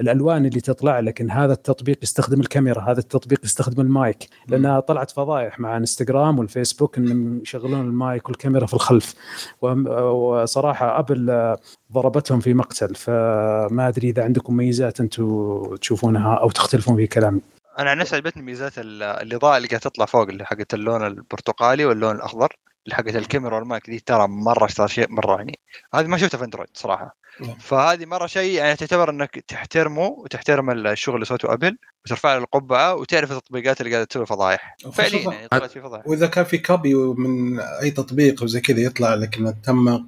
الألوان 0.00 0.46
اللي 0.46 0.60
تطلع 0.60 1.00
لك 1.00 1.20
ان 1.20 1.30
هذا 1.30 1.52
التطبيق 1.52 1.98
يستخدم 2.02 2.40
الكاميرا 2.40 2.80
هذا 2.80 3.00
التطبيق 3.00 3.44
يستخدم 3.44 3.82
المايك 3.82 4.28
لأنها 4.48 4.80
طلعت 4.80 5.10
فضايح 5.10 5.60
مع 5.60 5.76
انستغرام 5.76 6.38
والفيسبوك 6.38 6.98
إنهم 6.98 7.40
يشغلون 7.42 7.80
المايك 7.80 8.28
والكاميرا 8.28 8.66
في 8.66 8.74
الخلف. 8.74 9.14
وصراحة 9.62 10.98
أبل 10.98 11.56
ضربتهم 11.92 12.40
في 12.40 12.54
مقتل 12.54 12.94
فما 12.94 13.88
أدري 13.88 14.08
إذا 14.08 14.24
عندكم 14.24 14.56
ميزات 14.56 15.00
أنتم 15.00 15.76
تشوفونها 15.76 16.34
أو 16.34 16.50
تختلفون 16.50 16.96
في 16.96 17.06
كلامي. 17.06 17.40
أنا 17.78 17.90
عن 17.90 17.98
نفسي 17.98 18.16
عجبتني 18.16 18.42
ميزات 18.42 18.72
الإضاءة 18.78 19.56
اللي 19.56 19.68
قاعدة 19.68 19.82
تطلع 19.82 20.04
فوق 20.04 20.28
اللي 20.28 20.44
حقت 20.44 20.74
اللون 20.74 21.06
البرتقالي 21.06 21.84
واللون 21.84 22.16
الأخضر. 22.16 22.56
حقت 22.90 23.16
الكاميرا 23.16 23.56
والمايك 23.56 23.90
دي 23.90 23.98
ترى 23.98 24.28
مرة 24.28 24.66
ترى 24.66 24.88
شيء 24.88 25.06
مرة 25.10 25.36
يعني. 25.36 25.58
هذه 25.94 26.06
ما 26.06 26.18
شفتها 26.18 26.38
في 26.38 26.44
أندرويد 26.44 26.68
صراحة. 26.74 27.16
نعم. 27.40 27.54
فهذه 27.58 28.06
مرة 28.06 28.26
شيء 28.26 28.52
يعني 28.58 28.76
تعتبر 28.76 29.10
إنك 29.10 29.44
تحترمه 29.48 30.06
وتحترم 30.06 30.70
الشغل 30.70 31.14
اللي 31.14 31.26
سوته 31.26 31.52
ابل 31.52 31.78
وترفع 32.04 32.32
له 32.34 32.38
القبعة 32.38 32.94
وتعرف 32.94 33.32
التطبيقات 33.32 33.80
اللي 33.80 33.92
قاعدة 33.92 34.04
تسوي 34.04 34.26
فضايح. 34.26 34.76
فعليا 34.92 35.32
يعني 35.32 35.48
طلعت 35.48 35.70
في 35.70 35.80
فضايح. 35.80 36.06
وإذا 36.06 36.26
كان 36.26 36.44
في 36.44 36.58
copy 36.58 36.94
من 36.94 37.60
أي 37.60 37.90
تطبيق 37.90 38.42
وزي 38.42 38.60
كذا 38.60 38.80
يطلع 38.80 39.14
لك 39.14 39.38
إنه 39.38 39.50
تم 39.50 40.06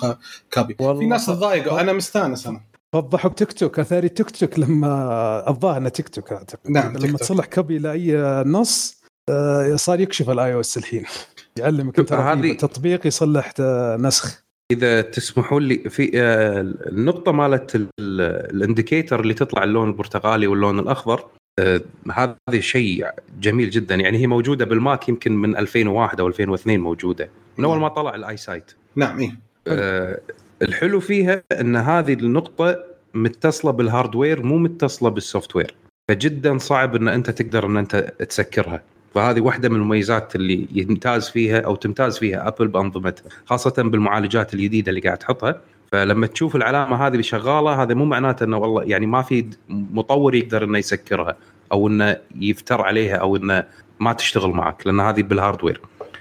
copy 0.55 0.75
في 0.79 1.07
ناس 1.07 1.27
تضايقوا. 1.27 1.81
أنا 1.81 1.93
مستأنس 1.93 2.47
أنا. 2.47 2.61
فضحوا 2.93 3.31
بتيك 3.31 3.53
توك. 3.53 3.79
أثاري 3.79 4.09
تيك 4.09 4.31
توك 4.31 4.59
لما 4.59 5.49
الظاهر 5.49 5.77
إنه 5.77 5.89
تيك 5.89 6.09
توك. 6.09 6.33
اعتقد 6.33 6.71
نعم 6.71 6.97
لما 6.97 7.19
تصلح 7.19 7.45
copy 7.45 7.79
لأي 7.79 8.17
نص 8.47 9.05
آه، 9.29 9.77
صار 9.77 10.01
يكشف 10.01 10.31
ال 10.31 10.55
iOS 10.55 10.77
الحين. 10.77 11.05
يعلمك 11.59 11.99
أنت 11.99 12.13
هذه 12.13 12.53
تطبيق 12.53 13.07
يصلح 13.07 13.53
نسخ. 13.99 14.45
إذا 14.73 15.01
تسمحوا 15.01 15.61
لي 15.61 15.79
في 15.91 16.11
آه، 16.15 16.61
النقطة 16.61 17.33
مالت 17.33 17.89
ال 18.01 18.13
indicator 18.13 19.21
اللي 19.21 19.35
تطلع 19.35 19.65
اللون 19.65 19.89
البرتقالي 19.89 20.47
واللون 20.47 20.79
الأخضر 20.79 21.25
آه، 21.59 21.81
هذا 22.13 22.61
شيء 22.61 23.07
جميل 23.41 23.71
جدا. 23.71 23.95
يعني 23.95 24.19
هي 24.19 24.27
موجودة 24.27 24.65
بال 24.65 24.82
Mac 24.82 25.09
يمكن 25.09 25.33
من 25.33 25.57
2001 25.57 26.21
أو 26.21 26.27
2002 26.27 26.81
موجودة 26.81 27.31
من 27.59 27.65
أول 27.65 27.79
ما 27.79 27.89
طلع 27.89 28.15
ال 28.15 28.37
iSight 28.37 28.73
نعم 28.97 29.19
اي 29.19 29.33
الحلو 30.63 31.01
فيها 31.01 31.43
إن 31.53 31.77
هذه 31.77 32.13
النقطة 32.13 32.85
متصلة 33.15 33.71
بال 33.71 33.85
hardware 33.85 34.43
مو 34.43 34.59
متصلة 34.59 35.09
بال 35.09 35.57
software 35.57 35.75
فجدا 36.09 36.59
صعب 36.59 36.97
إن 36.97 37.09
أنت 37.09 37.31
تقدر 37.31 37.67
إن 37.67 37.77
أنت 37.77 37.97
تسكرها. 38.29 38.83
فهذه 39.15 39.41
واحدة 39.41 39.69
من 39.69 39.77
المميزات 39.77 40.37
اللي 40.37 40.67
يمتاز 40.73 41.29
فيها 41.29 41.61
أو 41.61 41.75
تمتاز 41.75 42.19
فيها 42.19 42.49
ابل 42.49 42.69
بانظمتها 42.69 43.25
خاصة 43.47 43.75
بالمعالجات 43.83 44.55
الجديدة 44.55 44.91
اللي 44.91 45.01
قاعد 45.01 45.19
تحطها. 45.19 45.61
فلما 45.93 46.27
تشوف 46.27 46.57
العلامة 46.57 46.97
هذه 47.07 47.13
اللي 47.13 47.23
شغالة 47.23 47.83
هذا 47.83 47.95
مو 47.95 48.05
معناته 48.05 48.45
إنه 48.45 48.59
والله 48.59 48.83
يعني 48.83 49.07
ما 49.07 49.23
في 49.23 49.47
مطور 49.69 50.35
يقدر 50.35 50.65
إنه 50.65 50.79
يسكرها 50.79 51.37
أو 51.73 51.89
إنه 51.89 52.17
يفتر 52.41 52.83
عليها 52.83 53.17
أو 53.17 53.37
إنه 53.37 53.65
ما 54.01 54.13
تشتغل 54.13 54.51
معك 54.51 54.87
لأن 54.87 55.01
هذه 55.01 55.23
بال 55.23 55.34
hardware 55.34 55.81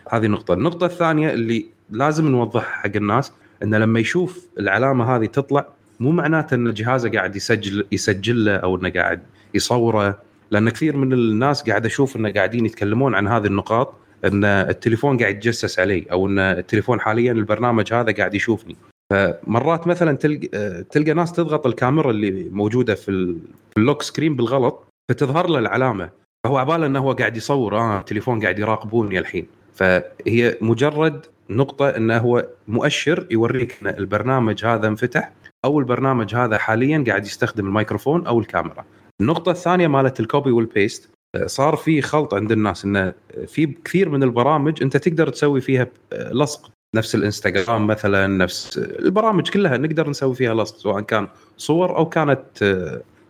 هذه 0.10 0.28
نقطة. 0.28 0.54
النقطة 0.54 0.86
الثانية 0.86 1.34
اللي 1.34 1.66
لازم 1.90 2.28
نوضحها 2.28 2.82
حق 2.82 2.96
الناس 2.96 3.32
إنه 3.64 3.78
لما 3.78 4.00
يشوف 4.00 4.48
العلامة 4.60 5.16
هذه 5.16 5.26
تطلع 5.26 5.68
مو 6.00 6.12
معناته 6.12 6.56
إن 6.56 6.74
جهازه 6.74 7.10
قاعد 7.10 7.36
يسجل 7.36 7.86
يسجل 7.92 8.46
له 8.46 8.56
أو 8.56 8.76
إنه 8.76 8.90
قاعد 8.90 9.22
يصوره. 9.54 10.20
لأن 10.54 10.70
كثير 10.70 10.98
من 10.98 11.14
الناس 11.14 11.70
قاعد 11.70 11.86
أشوف 11.86 12.16
إنه 12.16 12.32
قاعدين 12.32 12.66
يتكلمون 12.66 13.16
عن 13.16 13.28
هذه 13.28 13.46
النقاط 13.46 13.94
إن 14.26 14.46
التليفون 14.46 15.18
قاعد 15.18 15.36
يتجسس 15.36 15.80
علي 15.80 16.06
أو 16.12 16.28
إن 16.28 16.40
التليفون 16.40 17.00
حاليا 17.00 17.32
البرنامج 17.32 17.94
هذا 17.94 18.12
قاعد 18.12 18.34
يشوفني. 18.34 18.76
فمرات 19.14 19.88
مثلا 19.88 20.18
تلقى 20.18 20.84
تلقى 20.84 21.14
ناس 21.14 21.32
تضغط 21.32 21.68
الكاميرا 21.68 22.12
اللي 22.12 22.50
موجودة 22.52 22.96
في 22.96 23.36
ال 23.78 23.83
lock 23.83 24.02
screen 24.02 24.36
بالغلط 24.36 24.88
فتظهر 25.10 25.50
له 25.50 25.60
العلامة. 25.60 26.10
فهو 26.44 26.58
عباله 26.58 26.86
إنه 26.86 27.00
هو 27.00 27.12
قاعد 27.12 27.38
يصور 27.38 27.78
آه 27.78 28.00
التليفون 28.00 28.42
قاعد 28.42 28.60
يراقبوني 28.60 29.20
الحين. 29.20 29.46
فهي 29.74 30.58
مجرد 30.62 31.26
نقطة 31.50 31.90
انه 31.90 32.18
هو 32.18 32.48
مؤشر 32.68 33.28
يوريك 33.32 33.78
إن 33.82 33.88
البرنامج 33.88 34.66
هذا 34.66 34.88
انفتح 34.88 35.32
أو 35.66 35.80
البرنامج 35.80 36.36
هذا 36.36 36.58
حاليا 36.58 37.04
قاعد 37.08 37.26
يستخدم 37.26 37.66
الميكروفون 37.66 38.28
أو 38.28 38.40
الكاميرا. 38.40 38.86
النقطة 39.22 39.52
الثانية 39.52 39.88
مالت 39.88 40.20
ال 40.20 40.26
copy 40.26 40.52
وال 40.52 40.68
paste 40.68 41.10
صار 41.46 41.76
في 41.76 42.02
خلط 42.02 42.34
عند 42.34 42.52
الناس 42.52 42.86
إنه 42.86 43.14
في 43.48 43.66
كثير 43.66 44.10
من 44.10 44.24
البرامج 44.24 44.84
أنت 44.84 44.98
تقدر 44.98 45.30
تسوي 45.30 45.62
فيها 45.62 45.88
لصق. 46.14 46.72
نفس 46.96 47.16
الإنستغرام 47.16 47.88
مثلا 47.88 48.28
نفس 48.28 48.78
البرامج 48.78 49.50
كلها 49.50 49.78
نقدر 49.78 50.10
نسوي 50.10 50.36
فيها 50.36 50.54
لصق 50.54 50.78
سواء 50.78 51.02
كان 51.02 51.28
صور 51.58 51.98
أو 51.98 52.10
كانت 52.10 52.86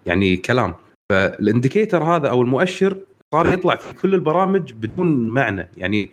يعني 0.05 0.37
كلام. 0.37 0.75
فال 1.11 1.28
indicator 1.28 2.03
هذا 2.03 2.29
أو 2.29 2.41
المؤشر 2.41 2.97
صار 3.33 3.53
يطلع 3.53 3.75
في 3.75 3.93
كل 3.93 4.13
البرامج 4.13 4.73
بدون 4.73 5.27
معنى. 5.27 5.69
يعني 5.77 6.09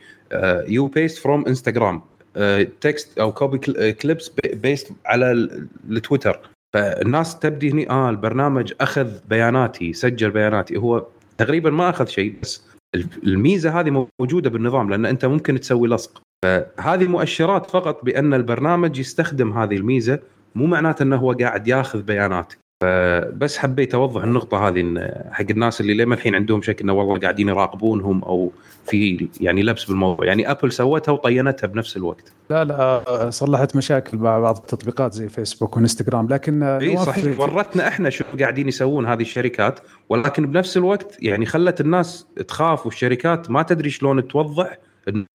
you 0.69 0.87
paste 0.87 1.19
from 1.19 1.47
Instagram 1.47 2.03
text 2.81 3.19
أو 3.19 3.33
copy 3.33 3.59
clips 3.93 4.33
paste 4.55 4.93
على 5.07 5.33
التويتر. 5.91 6.41
فالناس 6.75 7.39
تبدي 7.39 7.71
هني 7.71 7.91
آه 7.91 8.11
البرنامج 8.11 8.73
أخذ 8.81 9.11
بياناتي 9.29 9.93
سجل 9.93 10.31
بياناتي. 10.31 10.77
هو 10.77 11.07
تقريبا 11.39 11.71
ما 11.71 11.91
أخذ 11.91 12.07
شيء 12.07 12.35
بس 12.43 12.65
الميزة 13.25 13.81
هذه 13.81 14.07
موجودة 14.21 14.51
بالنظام 14.51 14.91
لأن 14.91 15.07
أنت 15.07 15.25
ممكن 15.25 15.61
تسوي 15.61 15.89
لصق. 15.89 16.23
فهذه 16.45 17.07
مؤشرات 17.07 17.71
فقط 17.71 18.05
بأن 18.05 18.35
البرنامج 18.35 18.99
يستخدم 18.99 19.53
هذه 19.59 19.77
الميزة 19.77 20.19
مو 20.55 20.67
معناته 20.67 21.03
إنه 21.03 21.17
هو 21.17 21.33
قاعد 21.33 21.69
ياخذ 21.69 22.03
بياناتك 22.03 22.59
فبس 22.81 23.59
حبيت 23.59 23.95
أوضح 23.95 24.23
النقطة 24.23 24.69
هذه 24.69 24.81
إن 24.81 25.11
حق 25.31 25.45
الناس 25.51 25.81
اللي 25.81 25.95
لما 25.95 26.15
الحين 26.15 26.35
عندهم 26.35 26.63
شك 26.63 26.81
إنه 26.81 26.93
والله 26.93 27.19
قاعدين 27.19 27.49
يراقبونهم 27.49 28.23
أو 28.23 28.53
في 28.87 29.29
يعني 29.41 29.63
لبس 29.63 29.85
بالموضوع. 29.85 30.27
يعني 30.27 30.51
ابل 30.51 30.73
سوتها 30.73 31.13
وطينتها 31.13 31.67
بنفس 31.67 31.97
الوقت. 31.97 32.33
لا 32.51 32.65
لا 32.65 33.31
صلحت 33.31 33.77
مشاكل 33.77 34.19
مع 34.19 34.39
بعض 34.39 34.57
التطبيقات 34.57 35.13
زي 35.13 35.29
فيسبوك 35.29 35.77
وإنستغرام 35.77 36.29
لكن 36.29 36.63
إي 36.63 36.97
صحيح. 36.97 37.41
ورتنا 37.41 37.89
إحنا 37.89 38.11
شو 38.11 38.25
قاعدين 38.41 38.69
يسوون 38.69 39.07
هذه 39.07 39.23
الشركات 39.23 39.81
ولكن 40.09 40.47
بنفس 40.47 40.77
الوقت 40.77 41.23
يعني 41.23 41.47
خلت 41.47 41.81
الناس 41.81 42.27
تخاف 42.49 42.87
والشركات 42.87 43.51
ما 43.51 43.63
تدري 43.63 43.91
شلون 43.91 44.29
توضح 44.29 44.79
إن 45.09 45.27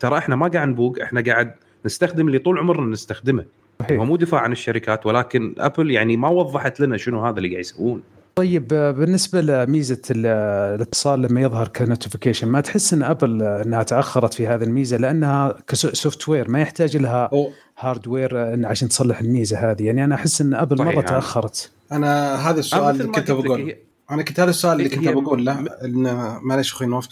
ترى 0.00 0.18
إحنا 0.18 0.36
ما 0.36 0.48
قاعد 0.48 0.68
نبوق 0.68 0.98
إحنا 1.02 1.20
قاعد 1.20 1.54
نستخدم 1.84 2.26
اللي 2.26 2.38
طول 2.38 2.58
عمرنا 2.58 2.86
نستخدمه. 2.86 3.44
صحيح. 3.80 3.98
هو 3.98 4.04
مو 4.04 4.16
دفاع 4.16 4.40
عن 4.40 4.52
الشركات 4.52 5.06
ولكن 5.06 5.54
ابل 5.58 5.90
يعني 5.90 6.16
ما 6.16 6.28
وضحت 6.28 6.80
لنا 6.80 6.96
شنو 6.96 7.26
هذا 7.26 7.38
اللي 7.38 7.48
قاعد 7.48 7.60
يسوون. 7.60 8.02
طيب 8.36 8.68
بالنسبة 8.68 9.40
لميزة 9.40 10.02
الاتصال 10.10 11.22
لما 11.22 11.40
يظهر 11.40 11.68
ك 11.68 11.74
notification 11.74 12.48
ما 12.48 12.60
تحس 12.60 12.92
إن 12.92 13.02
ابل 13.02 13.42
إنها 13.42 13.82
تأخرت 13.82 14.34
في 14.34 14.46
هذه 14.46 14.64
الميزة؟ 14.64 14.96
لأنها 14.96 15.54
ك 15.68 16.28
software 16.28 16.50
ما 16.50 16.60
يحتاج 16.60 16.96
لها 16.96 17.30
hardware 17.78 18.66
عشان 18.66 18.88
تصلح 18.88 19.20
الميزة 19.20 19.70
هذه. 19.70 19.82
يعني 19.82 20.04
أنا 20.04 20.14
أحس 20.14 20.40
إن 20.40 20.54
ابل 20.54 20.84
مرة 20.84 21.00
تأخرت. 21.00 21.70
أنا 21.92 22.34
هذا 22.50 22.60
السؤال 22.60 23.00
اللي 23.00 23.12
كنت 23.12 23.30
بقول 23.30 23.74
أنا 24.10 24.22
كنت 24.22 24.40
هذا 24.40 24.50
السؤال 24.50 24.78
اللي 24.78 24.88
كنت 24.88 25.08
بقول 25.08 25.44
له 25.44 25.64
ان 25.84 26.36
معلش 26.42 26.72
أخوي 26.72 26.86
نوف 26.86 27.08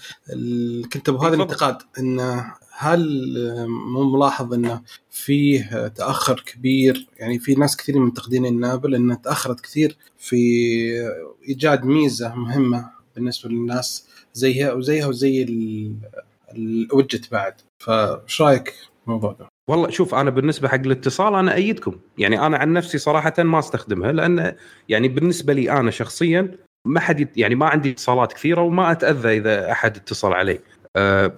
كنت 0.92 1.10
بهذا 1.10 1.34
الانتقاد 1.34 1.76
إن 1.98 2.42
هل 2.76 3.34
مو 3.68 4.16
ملاحظ 4.16 4.54
انه 4.54 4.82
فيه 5.10 5.86
تأخر 5.88 6.40
كبير؟ 6.46 7.06
يعني 7.18 7.38
في 7.38 7.54
ناس 7.54 7.76
كثير 7.76 7.98
منتقدين 7.98 8.46
إن 8.46 8.62
ابل 8.62 8.94
انها 8.94 9.16
تأخرت 9.16 9.60
كثير 9.60 9.96
في 10.18 10.36
إيجاد 11.48 11.84
ميزة 11.84 12.34
مهمة 12.34 12.90
بالنسبة 13.14 13.50
للناس 13.50 14.08
زيها 14.34 14.72
وزيها 14.72 15.06
وزي 15.06 15.46
الوجت 16.54 17.32
بعد. 17.32 17.54
فايش 17.78 18.42
رأيك 18.42 18.74
الموضوع 19.06 19.32
ده؟ 19.32 19.48
والله 19.70 19.90
شوف 19.90 20.14
أنا 20.14 20.30
بالنسبة 20.30 20.68
حق 20.68 20.74
الاتصال 20.74 21.34
أنا 21.34 21.54
أيدكم. 21.54 21.98
يعني 22.18 22.46
أنا 22.46 22.56
عن 22.56 22.72
نفسي 22.72 22.98
صراحة 22.98 23.34
ما 23.38 23.58
أستخدمها 23.58 24.12
لأن 24.12 24.56
يعني 24.88 25.08
بالنسبة 25.08 25.52
لي 25.52 25.70
أنا 25.70 25.90
شخصيا 25.90 26.58
ما 26.86 27.00
حد 27.00 27.28
يعني 27.38 27.54
ما 27.54 27.66
عندي 27.66 27.90
اتصالات 27.90 28.32
كثيرة 28.32 28.62
وما 28.62 28.92
أتأذى 28.92 29.36
إذا 29.36 29.72
أحد 29.72 29.96
اتصل 29.96 30.32
علي. 30.32 30.60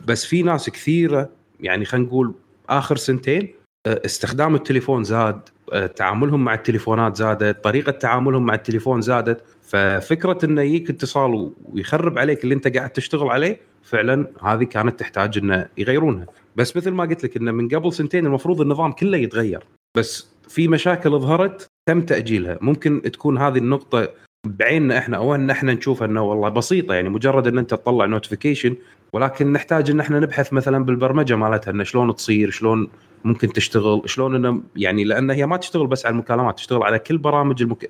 بس 0.07 0.25
في 0.25 0.43
ناس 0.43 0.71
كثيرة 0.71 1.31
يعني 1.61 1.85
خلينا 1.85 2.07
نقول 2.07 2.35
آخر 2.69 2.97
سنتين 2.97 3.55
أه 3.87 4.01
استخدام 4.05 4.55
التليفون 4.55 5.05
زاد 5.05 5.41
أه 5.73 5.87
تعاملهم 5.87 6.45
مع 6.45 6.55
التليفونات 6.55 7.17
زادت 7.17 7.65
طريقة 7.65 7.93
تعاملهم 7.93 8.47
مع 8.47 8.55
التليفون 8.55 9.01
زادت. 9.01 9.45
ففكرة 9.63 10.39
إنه 10.45 10.63
يجيك 10.63 10.91
اتصال 10.91 11.53
ويخرب 11.65 12.19
عليك 12.19 12.45
اللي 12.45 12.55
أنت 12.55 12.77
قاعد 12.77 12.91
تشتغل 12.91 13.29
عليه 13.29 13.61
فعلا 13.83 14.27
هذه 14.43 14.65
كانت 14.65 15.01
تحتاج 15.01 15.39
إنه 15.39 15.69
يغيرونها. 15.79 16.27
بس 16.57 16.77
مثل 16.77 16.91
ما 16.91 17.05
قلت 17.05 17.25
لك 17.25 17.37
إنه 17.37 17.53
من 17.53 17.69
قبل 17.69 17.93
سنتين 17.93 18.27
المفروض 18.27 18.61
النظام 18.61 18.93
كله 18.93 19.19
يتغير. 19.19 19.65
بس 19.97 20.29
في 20.49 20.69
مشاكل 20.69 21.11
ظهرت 21.11 21.67
تم 21.89 22.01
تأجيلها. 22.01 22.59
ممكن 22.61 23.03
تكون 23.03 23.39
هذه 23.39 23.59
النقطة 23.59 24.09
بعيننا 24.45 24.99
إحنا 24.99 25.17
أو 25.17 25.35
ان 25.35 25.51
إحنا 25.51 25.75
نشوف 25.75 26.03
إنه 26.03 26.23
والله 26.23 26.49
بسيطة 26.49 26.95
يعني 26.95 27.09
مجرد 27.09 27.47
إن 27.47 27.59
أنت 27.59 27.71
تطلع 27.71 28.05
نوتيفيكيشن 28.07 28.77
ولكن 29.13 29.53
نحتاج 29.53 29.91
إن 29.91 30.01
إحنا 30.01 30.21
نبحث 30.21 30.53
مثلا 30.53 30.85
بالبرمجة 30.85 31.37
مالتها 31.37 31.71
إن 31.71 31.85
شلون 31.85 32.15
تصير 32.15 32.51
شلون 32.51 32.89
ممكن 33.25 33.53
تشتغل 33.53 34.03
شلون 34.07 34.35
إنه 34.35 34.63
يعني 34.77 35.05
لأن 35.05 35.31
هي 35.31 35.47
ما 35.47 35.57
تشتغل 35.57 35.87
بس 35.87 36.07
على 36.07 36.13
المكالمات 36.13 36.57
تشتغل 36.57 36.83
على 36.83 36.99
كل 36.99 37.19
برامج 37.19 37.63
المك... 37.63 37.85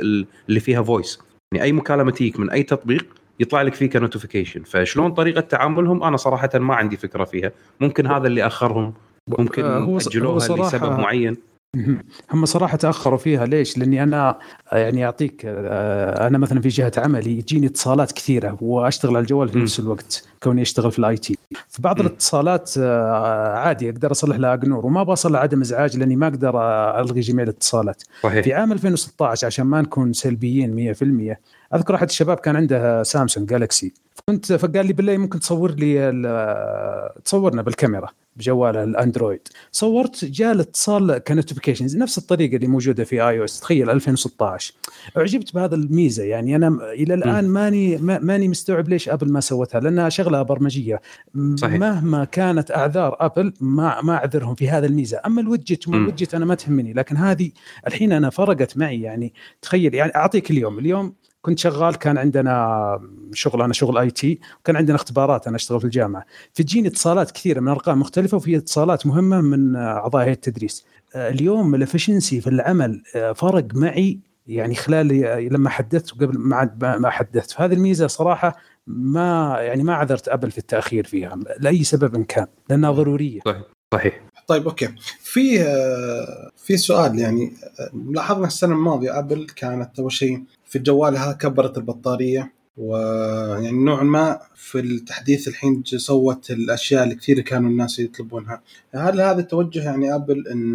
اللي 0.49 0.61
فيها 0.61 0.83
voice 0.83 1.21
يعني 1.53 1.65
أي 1.65 1.73
مكالمة 1.73 2.11
تجيك 2.11 2.41
من 2.41 2.51
أي 2.51 2.63
تطبيق 2.63 3.07
يطلع 3.41 3.63
لك 3.63 3.75
فيه 3.75 3.91
ك 3.91 3.96
notification 3.96 4.63
فشلون 4.63 5.11
طريقة 5.13 5.41
تعاملهم؟ 5.41 6.03
أنا 6.03 6.17
صراحة 6.17 6.51
ما 6.55 6.75
عندي 6.75 6.97
فكرة 6.97 7.25
فيها. 7.25 7.53
ممكن 7.81 8.07
هذا 8.07 8.27
اللي 8.27 8.47
أخرهم 8.47 8.95
ممكن 9.39 9.65
آه، 9.65 9.79
هو- 9.79 9.97
أجلوها 9.97 10.49
هو 10.49 10.67
لسبب 10.67 10.99
معين. 10.99 11.37
هم 12.31 12.45
صراحة 12.45 12.77
تأخروا 12.77 13.19
فيها. 13.19 13.47
ليش؟ 13.47 13.79
لأني 13.79 14.03
أنا 14.03 14.39
يعني 14.73 15.05
أعطيك 15.05 15.43
آه، 15.47 16.27
أنا 16.27 16.39
مثلا 16.39 16.61
في 16.61 16.69
جهة 16.69 16.93
عملي 16.99 17.39
يجيني 17.39 17.67
اتصالات 17.67 18.13
كثيرة 18.13 18.59
وأشتغل 18.61 19.17
على 19.17 19.23
الجوال 19.23 19.49
في. 19.49 19.59
نفس 19.59 19.81
الوقت 19.81 20.25
كوني 20.43 20.63
أشتغل 20.63 20.93
في 20.93 20.99
ال 20.99 21.17
IT. 21.17 21.39
فبعض. 21.69 22.01
الاتصالات 22.01 22.71
آه، 22.79 23.57
عادي 23.59 23.91
أقدر 23.91 24.11
أصلح 24.11 24.37
لها 24.37 24.55
ignore 24.55 24.87
وما 24.87 25.03
بصل 25.03 25.37
عدم 25.37 25.61
إزعاج 25.61 25.97
لأني 25.97 26.17
ما 26.17 26.27
أقدر 26.27 26.59
آه، 26.59 27.01
ألغي 27.01 27.21
جميع 27.21 27.45
الاتصالات. 27.45 28.03
صحيح. 28.23 28.45
في 28.45 28.55
عام 28.55 28.73
2016 28.73 29.47
عشان 29.47 29.67
ما 29.67 29.81
نكون 29.83 30.13
سلبيين 30.13 30.75
100% 30.75 31.41
أذكر 31.75 31.95
أحد 31.95 32.09
الشباب 32.09 32.37
كان 32.37 32.57
عنده 32.57 33.03
سامسونج 33.03 33.49
جالكسي. 33.49 33.93
كنت 34.29 34.53
فقال 34.53 34.87
لي 34.87 34.93
بالله 34.93 35.17
ممكن 35.17 35.41
تصور 35.41 35.71
لي 35.71 36.13
تصورنا 37.25 37.63
بالكاميرا. 37.63 38.09
بجوال 38.37 38.77
الأندرويد. 38.77 39.41
صورت 39.73 40.25
جاء 40.25 40.53
الاتصال 40.53 41.19
ك 41.19 41.24
notifications 41.24 41.97
نفس 41.97 42.19
الطريقة 42.19 42.57
اللي 42.57 42.67
موجودة 42.67 43.05
في 43.05 43.29
iOS 43.29 43.61
تخيل 43.61 43.91
2016 43.91 44.75
أعجبت 45.17 45.55
بهذا 45.55 45.75
الميزة 45.75 46.25
يعني 46.25 46.57
أنا 46.57 46.93
إلى 46.93 47.15
الآن 47.15 47.49
ماني 47.49 47.97
ما- 47.97 48.19
ماني 48.19 48.49
مستوعب 48.49 48.89
ليش 48.89 49.09
أبل 49.09 49.33
ما 49.33 49.41
سوتها 49.41 49.81
لأنها 49.81 50.09
شغلة 50.09 50.43
برمجية. 50.43 51.01
صحيح. 51.55 51.75
مهما 51.81 52.25
كانت 52.25 52.71
أعذار 52.71 53.17
أبل 53.21 53.53
ما 53.61 54.01
ما 54.03 54.15
أعذرهم 54.17 54.55
في 54.55 54.69
هذا 54.69 54.87
الميزة. 54.87 55.21
أما 55.27 55.41
ال 55.41 55.47
widget. 55.47 55.89
ال 55.89 55.95
widget 55.95 56.35
أنا 56.35 56.45
ما 56.45 56.55
تهمني 56.55 56.93
لكن 56.93 57.17
هذه 57.17 57.51
الحين 57.87 58.13
أنا 58.13 58.31
فرقت 58.31 58.77
معي 58.77 59.01
يعني 59.03 59.33
تخيل 59.63 59.95
يعني 59.95 60.17
أعطيك 60.17 60.51
اليوم 60.51 60.79
اليوم 60.79 61.15
كنت 61.45 61.59
شغال 61.59 61.95
كان 61.97 62.19
عندنا 62.19 63.01
شغل 63.33 63.63
أنا 63.63 63.73
شغل 63.73 63.99
IT 63.99 64.39
وكان 64.61 64.77
عندنا 64.77 64.97
اختبارات 64.97 65.47
أنا 65.47 65.57
أشتغل 65.57 65.79
في 65.81 65.85
الجامعة. 65.85 66.25
فتجيني 66.53 66.89
اتصالات 66.89 67.31
كثيرة 67.31 67.61
من 67.61 67.69
أرقام 67.69 68.01
مختلفة 68.01 68.37
وفي 68.37 68.57
اتصالات 68.57 69.07
مهمة 69.07 69.41
من 69.41 69.77
أعضاء 69.77 70.25
هيئة 70.25 70.33
التدريس. 70.33 70.85
آه، 71.15 71.31
اليوم 71.31 71.75
ال 71.75 71.81
efficiency 71.81 72.41
في 72.41 72.47
العمل 72.47 73.03
آه، 73.17 73.33
فرق 73.33 73.65
معي 73.75 74.19
يعني 74.47 74.75
خلال 74.75 75.09
لما 75.53 75.71
حدثت 75.71 76.13
وقبل 76.13 76.39
ما 76.39 76.57
عاد- 76.57 76.85
ما 76.85 77.11
حدثت. 77.11 77.51
فهذه 77.51 77.73
الميزة 77.75 78.07
صراحة 78.07 78.57
ما 78.87 79.57
يعني 79.61 79.83
ما 79.83 79.95
عذرت 79.95 80.29
أبل 80.29 80.51
في 80.51 80.59
التأخير 80.59 81.05
فيها 81.07 81.39
لأي 81.61 81.85
سبب 81.85 82.15
إن 82.15 82.25
كان 82.25 82.47
لأنها 82.71 82.91
ضرورية. 82.91 83.41
صحيح. 83.95 84.21
طيب 84.47 84.69
أوكي. 84.69 84.89
في 85.23 85.63
آه، 85.63 86.51
في 86.57 86.77
سؤال 86.77 87.19
يعني 87.19 87.53
آه، 87.81 87.91
لاحظنا 88.11 88.47
السنة 88.47 88.75
الماضية 88.75 89.19
أبل 89.19 89.47
كانت 89.57 89.99
أول 89.99 90.13
شيء 90.13 90.43
في 90.75 90.81
جوالها 90.81 91.33
كبرت 91.33 91.79
البطارية 91.79 92.53
ويعني 92.77 93.85
نوعا 93.85 94.03
ما 94.03 94.41
في 94.55 94.81
التحديث 94.81 95.49
الحين 95.49 95.83
سوت 95.85 96.51
الأشياء 96.51 97.05
اللي 97.05 97.15
كثير 97.15 97.41
كانوا 97.41 97.71
الناس 97.71 97.99
يطلبونها 97.99 98.63
هل 98.95 99.21
هذا 99.21 99.41
التوجه 99.41 99.85
يعني 99.85 100.15
أبل 100.15 100.49
إن 100.49 100.75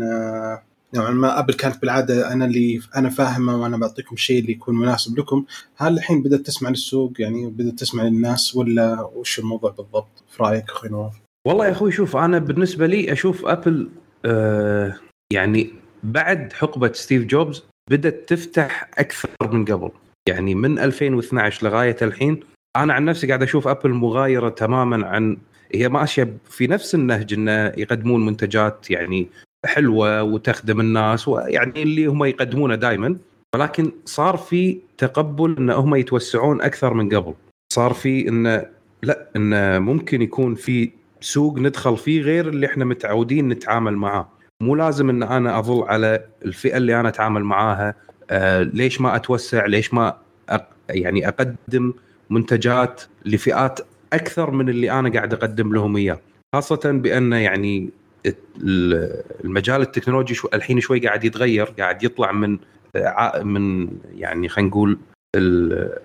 نوعا 0.95 1.11
ما 1.11 1.39
أبل 1.39 1.53
كانت 1.53 1.81
بالعادة 1.81 2.33
أنا 2.33 2.45
اللي 2.45 2.81
أنا 2.95 3.09
فاهمة 3.09 3.61
وأنا 3.61 3.77
بعطيكم 3.77 4.15
الشيء 4.15 4.39
اللي 4.41 4.51
يكون 4.51 4.75
مناسب 4.75 5.19
لكم 5.19 5.45
هل 5.75 5.93
الحين 5.93 6.23
بدأت 6.23 6.39
تسمع 6.39 6.69
للسوق 6.69 7.13
يعني 7.19 7.49
بدأت 7.49 7.79
تسمع 7.79 8.03
للناس 8.03 8.55
ولا 8.55 9.01
وش 9.15 9.39
الموضوع 9.39 9.71
بالضبط 9.71 10.23
في 10.27 10.43
رأيك 10.43 10.69
أخوي 10.69 10.89
نواف؟ 10.89 11.13
والله 11.47 11.65
يا 11.65 11.71
أخوي 11.71 11.91
شوف 11.91 12.17
أنا 12.17 12.39
بالنسبة 12.39 12.87
لي 12.87 13.11
أشوف 13.11 13.45
أبل 13.45 13.89
آه 14.25 14.95
يعني 15.33 15.73
بعد 16.03 16.53
حقبة 16.53 16.91
ستيف 16.93 17.25
جوبز 17.25 17.63
بدأت 17.89 18.23
تفتح 18.27 18.89
أكثر 18.97 19.29
من 19.51 19.65
قبل. 19.65 19.91
يعني 20.27 20.55
من 20.55 20.79
2012 20.79 21.67
لغاية 21.67 21.97
الحين 22.01 22.39
أنا 22.75 22.93
عن 22.93 23.05
نفسي 23.05 23.27
قاعد 23.27 23.43
أشوف 23.43 23.67
أبل 23.67 23.89
مغايرة 23.89 24.49
تماما 24.49 25.07
عن 25.07 25.37
هي 25.75 25.89
ماشيه 25.89 26.37
في 26.49 26.67
نفس 26.67 26.95
النهج 26.95 27.33
إنه 27.33 27.51
يقدمون 27.77 28.25
منتجات 28.25 28.91
يعني 28.91 29.27
حلوة 29.65 30.23
وتخدم 30.23 30.79
الناس 30.79 31.27
ويعني 31.27 31.83
اللي 31.83 32.05
هم 32.05 32.23
يقدمونه 32.23 32.75
دائما 32.75 33.17
ولكن 33.55 33.91
صار 34.05 34.37
في 34.37 34.79
تقبل 34.97 35.55
إن 35.57 35.69
هم 35.69 35.95
يتوسعون 35.95 36.61
أكثر 36.61 36.93
من 36.93 37.15
قبل. 37.15 37.33
صار 37.73 37.93
في 37.93 38.27
انه 38.27 38.65
لا 39.03 39.29
انه 39.35 39.79
ممكن 39.79 40.21
يكون 40.21 40.55
في 40.55 40.91
سوق 41.21 41.59
ندخل 41.59 41.97
فيه 41.97 42.21
غير 42.21 42.49
اللي 42.49 42.65
إحنا 42.65 42.85
متعودين 42.85 43.49
نتعامل 43.49 43.95
معاه. 43.95 44.29
مو 44.61 44.75
لازم 44.75 45.09
إن 45.09 45.23
أنا 45.23 45.59
أظل 45.59 45.83
على 45.83 46.23
الفئة 46.45 46.77
اللي 46.77 46.99
أنا 46.99 47.09
أتعامل 47.09 47.43
معاها 47.43 47.95
آه 48.29 48.61
ليش 48.63 49.01
ما 49.01 49.15
أتوسع؟ 49.15 49.65
ليش 49.65 49.93
ما 49.93 50.17
أق... 50.49 50.69
يعني 50.89 51.27
أقدم 51.27 51.93
منتجات 52.29 53.01
لفئات 53.25 53.79
أكثر 54.13 54.51
من 54.51 54.69
اللي 54.69 54.91
أنا 54.91 55.09
قاعد 55.09 55.33
أقدم 55.33 55.73
لهم 55.73 55.97
إياه. 55.97 56.19
خاصة 56.55 56.91
بأن 56.91 57.33
يعني 57.33 57.89
ال- 58.25 59.23
المجال 59.43 59.81
التكنولوجي 59.81 60.33
شو 60.33 60.47
الحين 60.53 60.79
شوي 60.79 60.99
قاعد 60.99 61.23
يتغير 61.23 61.65
قاعد 61.65 62.03
يطلع 62.03 62.31
من 62.31 62.57
ع- 62.95 63.43
من 63.43 63.87
يعني 64.15 64.49
خلينا 64.49 64.69
نقول 64.69 64.97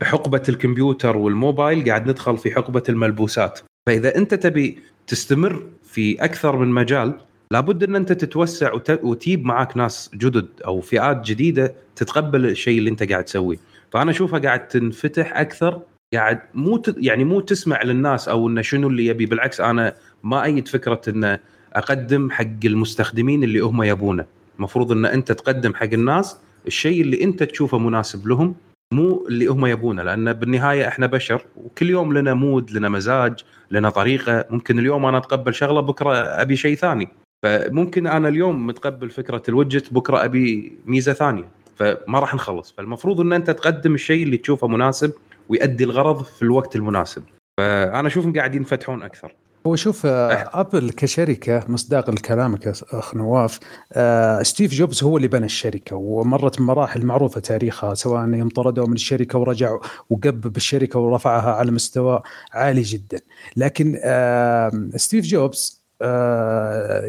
حقبة 0.03 0.43
الكمبيوتر 0.49 1.17
والموبايل 1.17 1.85
قاعد 1.89 2.11
ندخل 2.11 2.37
في 2.39 2.51
حقبة 2.51 2.83
الملبوسات. 2.89 3.61
فإذا 3.89 4.17
أنت 4.17 4.35
تبي 4.35 4.79
تستمر 5.07 5.63
في 5.85 6.25
أكثر 6.25 6.57
من 6.57 6.69
مجال 6.69 7.13
لابد 7.51 7.83
إن 7.85 7.97
أنت 7.97 8.13
تتوسع 8.13 8.73
وت- 8.73 9.01
وتجيب 9.05 9.45
معاك 9.45 9.77
ناس 9.77 10.11
جدد 10.15 10.49
أو 10.67 10.81
فئات 10.81 11.27
جديدة 11.27 11.75
تتقبل 11.97 12.47
الشيء 12.47 12.79
اللي 12.79 12.91
أنت 12.91 13.03
قاعد 13.11 13.25
تسويه. 13.25 13.57
فأنا 13.93 14.11
اشوفها 14.11 14.39
قاعد 14.39 14.69
تنفتح 14.69 15.37
أكثر 15.37 15.81
قاعد 16.15 16.41
مو 16.55 16.77
ت- 16.77 16.95
يعني 16.99 17.25
مو 17.25 17.41
تسمع 17.41 17.83
للناس 17.83 18.29
أو 18.29 18.49
إنه 18.49 18.63
شنو 18.63 18.89
اللي 18.89 19.07
يبي 19.07 19.27
بالعكس 19.27 19.61
أنا 19.61 19.95
ما 20.23 20.45
أيد 20.45 20.69
فكرة 20.69 21.01
إنه 21.09 21.39
أقدم 21.73 22.31
حق 22.31 22.47
المستخدمين 22.65 23.45
اللي 23.45 23.59
هم 23.61 23.83
يبونه. 23.83 24.25
المفروض 24.59 24.93
إن 24.93 25.05
أنت 25.07 25.33
تقدم 25.33 25.75
حق 25.75 25.93
الناس 25.93 26.37
الشيء 26.67 27.01
اللي 27.03 27.25
أنت 27.25 27.43
تشوفه 27.43 27.79
مناسب 27.79 28.29
لهم 28.29 28.55
مو 28.93 29.27
اللي 29.29 29.47
هم 29.47 29.67
يبونه. 29.67 30.03
لأن 30.03 30.33
بالنهاية 30.33 30.89
إحنا 30.89 31.07
بشر 31.07 31.45
وكل 31.57 31.91
يوم 31.91 32.13
لنا 32.19 32.35
مود 32.35 32.71
لنا 32.71 32.89
مزاج 32.89 33.35
لنا 33.71 33.91
طريقة. 33.91 34.45
ممكن 34.51 34.79
اليوم 34.79 35.07
أنا 35.07 35.19
أتقبل 35.19 35.55
شغلة 35.55 35.81
بكرة 35.81 36.15
أبي 36.15 36.57
شيء 36.57 36.77
ثاني. 36.77 37.09
فممكن 37.45 38.07
أنا 38.07 38.29
اليوم 38.29 38.67
متقبل 38.67 39.11
فكرة 39.11 39.43
الوجت 39.49 39.93
بكرة 39.95 40.25
أبي 40.25 40.73
ميزة 40.87 41.13
ثانية 41.13 41.45
فما 41.77 42.19
راح 42.19 42.35
نخلص. 42.35 42.75
فالمفروض 42.77 43.21
إن 43.21 43.33
أنت 43.33 43.51
تقدم 43.51 43.95
الشيء 43.95 44.23
اللي 44.23 44.37
تشوفه 44.37 44.69
مناسب 44.69 45.13
ويؤدي 45.49 45.85
الغرض 45.85 46.25
في 46.25 46.43
الوقت 46.43 46.77
المناسب. 46.77 47.23
فأنا 47.59 48.09
أشوفهم 48.09 48.33
قاعدين 48.33 48.63
يفتحون 48.63 49.03
أكثر. 49.03 49.35
هو 49.67 49.77
شوف 49.77 50.07
آه، 50.07 50.51
ابل 50.61 50.91
كشركة 50.91 51.65
مصداق 51.69 52.11
لكلامك 52.11 52.67
اخ 52.69 53.15
نواف 53.15 53.61
آه، 53.93 54.43
ستيف 54.43 54.75
جوبز 54.75 55.05
هو 55.05 55.17
اللي 55.17 55.29
بنى 55.29 55.47
الشركة 55.47 55.97
ومرت 55.97 56.59
بمراحل 56.59 57.07
معروفة 57.07 57.41
تاريخها 57.41 57.95
سواء 57.95 58.29
يوم 58.29 58.49
طردوا 58.49 58.87
من 58.87 58.93
الشركة 58.93 59.39
ورجع 59.39 59.79
وقلب 60.11 60.57
الشركة 60.57 60.99
ورفعها 60.99 61.53
على 61.53 61.71
مستوى 61.71 62.23
عالي 62.53 62.83
جدا. 62.83 63.21
لكن 63.57 64.01
آه، 64.05 64.91
ستيف 64.97 65.25
جوبز 65.25 65.81
آه، 65.81 65.84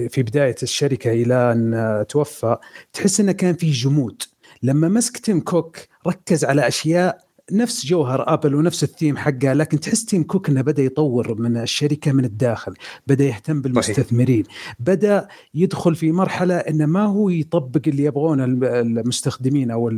في 0.10 0.24
بداية 0.24 0.56
الشركة 0.64 1.12
إلى 1.12 1.52
أن 1.52 1.74
آه، 1.74 2.04
توفى 2.04 2.58
تحس 2.94 3.20
إنه 3.20 3.32
كان 3.32 3.56
في 3.56 3.72
جمود. 3.72 4.24
لما 4.64 4.88
مسك 4.88 5.18
تيم 5.18 5.40
كوك 5.40 5.78
ركز 6.08 6.46
على 6.46 6.68
أشياء 6.68 7.25
نفس 7.52 7.86
جوهر 7.86 8.34
ابل 8.34 8.56
ونفس 8.56 8.84
الثيم 8.84 9.18
حقه 9.18 9.54
لكن 9.54 9.80
تحس 9.80 10.06
تيم 10.06 10.24
كوك 10.24 10.50
إنه 10.50 10.62
بدأ 10.62 10.84
يطور 10.84 11.42
من 11.42 11.58
الشركة 11.58 12.12
من 12.12 12.26
الداخل 12.26 12.74
بدأ 13.08 13.24
يهتم 13.26 13.62
بالمستثمرين 13.62 14.44
بدأ 14.80 15.28
يدخل 15.54 15.96
في 15.96 16.12
مرحلة 16.12 16.56
إنه 16.56 16.86
ما 16.86 17.04
هو 17.06 17.30
يطبق 17.30 17.82
اللي 17.88 18.04
يبغونه 18.04 18.46
الم- 18.46 18.64
المستخدمين 18.64 19.72
أو 19.72 19.92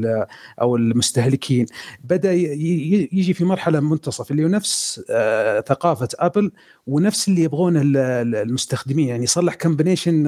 أو 0.62 0.75
المستهلكين 0.75 1.65
بدأ 2.03 2.33
يجي 2.33 3.33
في 3.33 3.45
مرحلة 3.45 3.79
منتصف 3.79 4.31
اللي 4.31 4.43
هو 4.43 4.47
نفس 4.47 5.01
آه، 5.10 5.60
ثقافة 5.62 6.07
ابل 6.19 6.51
ونفس 6.88 7.27
اللي 7.27 7.43
يبغونه 7.43 7.81
ال- 7.81 7.97
ال- 7.97 8.36
المستخدمين 8.36 9.07
يعني 9.07 9.25
صلح 9.27 9.53
combination 9.56 10.23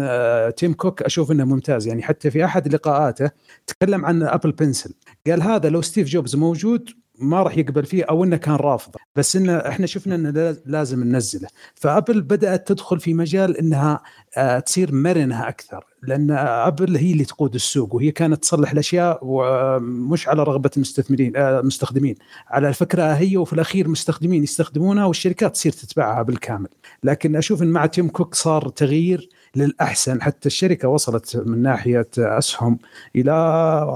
تيم 0.57 0.73
كوك 0.73 1.01
أشوف 1.01 1.31
إنه 1.31 1.45
ممتاز 1.45 1.87
يعني 1.87 2.01
حتى 2.03 2.31
في 2.31 2.45
أحد 2.45 2.73
لقاءاته 2.73 3.31
تكلم 3.67 4.05
عن 4.05 4.23
Apple 4.23 4.51
Pencil 4.51 4.93
قال 5.27 5.41
هذا 5.41 5.69
لو 5.69 5.81
ستيف 5.81 6.07
جوبز 6.07 6.35
موجود 6.35 6.89
ما 7.19 7.43
راح 7.43 7.57
يقبل 7.57 7.85
فيه 7.85 8.03
أو 8.03 8.23
إنه 8.23 8.37
كان 8.37 8.55
رافضه 8.55 8.99
بس 9.15 9.35
إنه 9.35 9.57
إحنا 9.57 9.85
شفنا 9.85 10.15
إنه 10.15 10.29
لا- 10.29 10.55
لازم 10.65 11.03
ننزله. 11.03 11.47
فأبل 11.75 12.21
بدأت 12.21 12.67
تدخل 12.67 12.99
في 12.99 13.13
مجال 13.13 13.57
إنها 13.57 14.01
آه، 14.37 14.59
تصير 14.59 14.93
مرنة 14.95 15.47
أكثر. 15.47 15.85
لأن 16.03 16.31
أبل 16.31 16.95
هي 16.97 17.11
اللي 17.11 17.25
تقود 17.25 17.55
السوق 17.55 17.95
وهي 17.95 18.11
كانت 18.11 18.41
تصلح 18.41 18.71
الأشياء 18.71 19.19
ومش 19.21 20.27
على 20.27 20.43
رغبة 20.43 20.69
المستثمرين 20.77 21.37
المستخدمين. 21.37 22.15
على 22.47 22.69
الفكرة 22.69 23.03
هي 23.03 23.37
وفي 23.37 23.53
الأخير 23.53 23.87
مستخدمين 23.87 24.43
يستخدمونها 24.43 25.05
والشركات 25.05 25.53
تصير 25.53 25.71
تتبعها 25.71 26.21
بالكامل. 26.23 26.67
لكن 27.03 27.35
أشوف 27.35 27.61
إن 27.63 27.67
مع 27.67 27.85
تيم 27.85 28.07
كوك 28.09 28.35
صار 28.35 28.69
تغيير 28.69 29.29
للأحسن. 29.55 30.21
حتى 30.21 30.45
الشركة 30.45 30.87
وصلت 30.87 31.43
من 31.45 31.61
ناحية 31.61 32.07
أسهم 32.17 32.79
إلى 33.15 33.31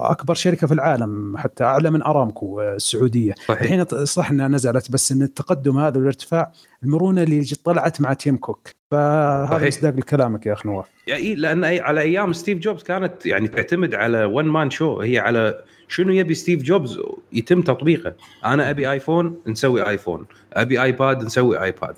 أكبر 0.03 0.33
شركة 0.33 0.67
في 0.67 0.73
العالم 0.73 1.37
حتى 1.37 1.63
أعلى 1.63 1.91
من 1.91 2.03
أرامكو 2.03 2.61
السعودية. 2.61 3.33
صحيح. 3.47 3.61
الحين 3.61 3.85
صح 4.05 4.31
إنها 4.31 4.47
نزلت 4.47 4.91
بس 4.91 5.11
إن 5.11 5.21
التقدم 5.21 5.77
هذا 5.77 5.97
والارتفاع 5.97 6.51
المرونة 6.83 7.23
اللي 7.23 7.43
طلعت 7.63 8.01
مع 8.01 8.13
تيم 8.13 8.37
كوك. 8.37 8.69
فهذا 8.91 9.67
مصداق 9.67 9.95
لكلامك 9.95 10.45
يا 10.45 10.53
اخ 10.53 10.65
نواف. 10.65 10.85
يعني 11.07 11.35
لأن 11.35 11.63
على 11.63 12.01
أيام 12.01 12.33
ستيف 12.33 12.57
جوبز 12.59 12.83
كانت 12.83 13.25
يعني 13.25 13.47
تعتمد 13.47 13.95
على 13.95 14.25
one 14.25 14.45
man 14.45 14.69
show 14.69 15.01
هي 15.01 15.19
على 15.19 15.63
شنو 15.87 16.11
يبي 16.13 16.33
ستيف 16.33 16.61
جوبز 16.61 16.99
يتم 17.33 17.61
تطبيقه. 17.61 18.13
أنا 18.45 18.69
أبي 18.69 18.91
آيفون 18.91 19.41
نسوي 19.47 19.89
آيفون. 19.89 20.25
أبي 20.53 20.83
آيباد 20.83 21.23
نسوي 21.23 21.63
آيباد. 21.63 21.95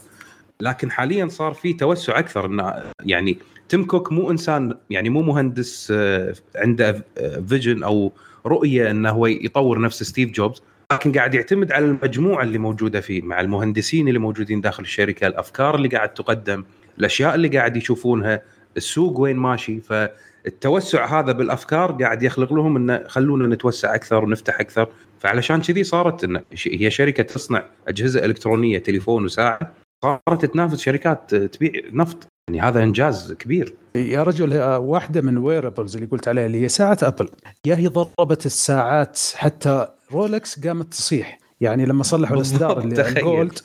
لكن 0.60 0.92
حاليا 0.92 1.28
صار 1.28 1.54
في 1.54 1.74
توسع 1.74 2.20
أكثر. 2.20 2.46
انه 2.46 2.74
يعني 3.06 3.38
تيم 3.70 3.86
كوك 3.86 4.12
مو 4.12 4.32
إنسان 4.32 4.78
يعني 4.90 5.10
مو 5.10 5.22
مهندس 5.22 5.94
آه، 5.96 6.34
عنده 6.56 7.06
vision 7.48 7.84
أو 7.84 8.12
رؤية 8.46 8.92
إنه 8.92 9.10
هو 9.10 9.26
يطور 9.28 9.82
نفس 9.82 10.04
ستيف 10.04 10.32
جوبز 10.32 10.62
لكن 10.92 11.12
قاعد 11.12 11.36
يعتمد 11.36 11.72
على 11.72 11.86
المجموعة 11.86 12.44
اللي 12.44 12.58
موجودة 12.58 13.02
فيه 13.02 13.22
مع 13.22 13.40
المهندسين 13.42 14.08
اللي 14.08 14.20
موجودين 14.20 14.62
داخل 14.62 14.84
الشركة 14.84 15.28
الأفكار 15.28 15.76
اللي 15.76 15.88
قاعد 15.88 16.14
تقدم 16.14 16.64
الأشياء 17.00 17.36
اللي 17.36 17.48
قاعد 17.48 17.78
يشوفونها 17.78 18.42
السوق 18.78 19.20
وين 19.20 19.38
ماشي. 19.38 19.82
فالتوسع 19.82 21.20
هذا 21.20 21.32
بالأفكار 21.32 21.92
قاعد 21.92 22.24
يخلق 22.24 22.54
لهم 22.54 22.76
انه 22.76 23.04
خلونا 23.08 23.56
نتوسع 23.56 23.96
أكثر 23.96 24.24
ونفتح 24.24 24.60
أكثر. 24.60 24.88
فعلشان 25.20 25.62
كذي 25.62 25.84
صارت 25.84 26.24
إن 26.24 26.42
هي 26.66 26.92
شركة 26.92 27.24
تصنع 27.24 27.64
أجهزة 27.88 28.26
إلكترونية 28.26 28.80
تليفون 28.80 29.26
وساعة. 29.26 29.85
صارت 30.06 30.46
تنافس 30.46 30.80
شركات 30.80 31.36
تبيع 31.36 31.72
نفط. 31.94 32.28
يعني 32.50 32.62
هذا 32.62 32.84
إنجاز 32.84 33.34
كبير. 33.34 33.76
يا 33.96 34.24
رجل 34.24 34.58
واحدة 34.64 35.22
من 35.22 35.38
wearables 35.38 35.96
اللي 35.96 36.08
قلت 36.08 36.28
عليها 36.28 36.46
اللي 36.46 36.62
هي 36.62 36.68
ساعة 36.68 36.98
ابل 37.04 37.30
يا 37.66 37.76
هي 37.76 37.88
ضربت 37.88 38.46
الساعات 38.46 39.20
حتى 39.36 39.88
رولكس 40.12 40.68
قامت 40.68 40.92
تصيح. 40.94 41.40
يعني 41.62 41.86
لما 41.86 42.04
صلحوا 42.04 42.38
الإصدار 42.38 42.80
اللي 42.80 43.10
gold 43.10 43.60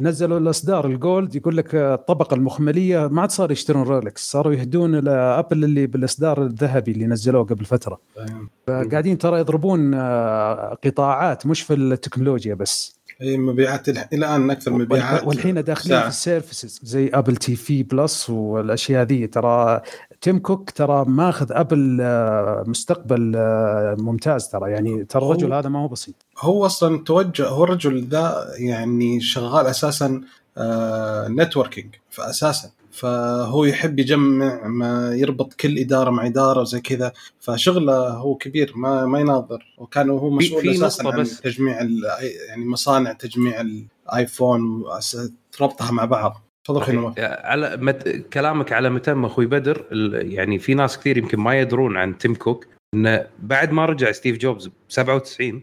نزلوا 0.00 0.38
الإصدار 0.38 0.86
ال 0.86 0.96
gold 0.96 1.34
يقول 1.36 1.56
لك 1.56 1.74
الطبقة 1.74 2.34
المخملية 2.34 3.06
ما 3.06 3.20
عاد 3.20 3.30
صار 3.30 3.52
يشترون 3.52 3.82
رولكس 3.82 4.30
صاروا 4.30 4.52
يهدون 4.52 4.94
لابل 4.94 5.64
اللي 5.64 5.86
بالإصدار 5.86 6.42
الذهبي 6.42 6.92
اللي 6.92 7.06
نزلوه 7.06 7.44
قبل 7.44 7.64
فترة. 7.64 8.00
فقاعدين 8.66 9.18
ترى 9.18 9.40
يضربون 9.40 9.94
قطاعات 10.84 11.46
مش 11.46 11.62
في 11.62 11.74
التكنولوجيا 11.74 12.54
بس. 12.54 12.95
اي 13.22 13.36
مبيعات 13.36 13.88
الآن 13.88 14.50
أكثر 14.50 14.72
مبيعات 14.72 15.24
والحين 15.26 15.64
داخلين 15.64 16.00
في 16.00 16.08
services 16.08 16.80
زي 16.82 17.10
Apple 17.14 17.36
TV 17.36 17.82
Plus 17.82 18.30
والأشياء 18.30 19.04
ذي. 19.04 19.26
ترى 19.26 19.80
تيم 20.20 20.38
كوك 20.38 20.70
ترى 20.70 21.04
ماخذ 21.08 21.46
ابل 21.50 21.98
آه، 22.00 22.64
مستقبل 22.66 23.32
آه، 23.36 23.96
ممتاز 23.98 24.48
ترى. 24.48 24.70
يعني 24.70 25.04
ترى 25.04 25.24
الرجل 25.24 25.52
هذا 25.52 25.68
ما 25.68 25.78
هو 25.78 25.88
بسيط. 25.88 26.14
هو 26.38 26.66
أصلا 26.66 26.98
توجه 27.04 27.48
هو 27.48 27.64
الرجل 27.64 28.08
ذا 28.08 28.46
يعني 28.58 29.20
شغال 29.20 29.66
أساسا 29.66 30.20
networking 31.28 31.94
آه، 31.94 31.98
فاساسا 32.10 32.70
فهو 32.96 33.64
يحب 33.64 33.98
يجمع 33.98 34.66
ما 34.66 35.14
يربط 35.14 35.54
كل 35.54 35.78
إدارة 35.78 36.10
مع 36.10 36.26
إدارة 36.26 36.60
وزي 36.60 36.80
كذا. 36.80 37.12
فشغله 37.40 38.08
هو 38.08 38.34
كبير 38.34 38.72
ما 38.76 39.06
ما 39.06 39.20
يناظر. 39.20 39.74
وكان 39.78 40.10
هو 40.10 40.30
مسؤول 40.30 40.68
أساسا 40.68 41.08
عن 41.08 41.20
بس. 41.20 41.40
تجميع 41.40 41.82
يعني 42.48 42.64
مصانع 42.64 43.12
تجميع 43.12 43.60
الايفون 43.60 44.84
ربطها 45.60 45.90
مع 45.90 46.04
بعض. 46.04 46.42
تفضل 46.64 47.12
على 47.18 47.76
مت... 47.76 48.08
كلامك 48.08 48.72
على 48.72 48.90
متم 48.90 49.24
أخوي 49.24 49.46
بدر 49.46 49.86
يعني 50.12 50.58
في 50.58 50.74
ناس 50.74 50.98
كثير 50.98 51.18
يمكن 51.18 51.40
ما 51.40 51.60
يدرون 51.60 51.96
عن 51.96 52.18
تيم 52.18 52.34
كوك 52.34 52.66
إنه 52.94 53.26
بعد 53.38 53.72
ما 53.72 53.86
رجع 53.86 54.12
ستيف 54.12 54.36
جوبز 54.36 54.66
ب 54.66 54.72
97 54.88 55.62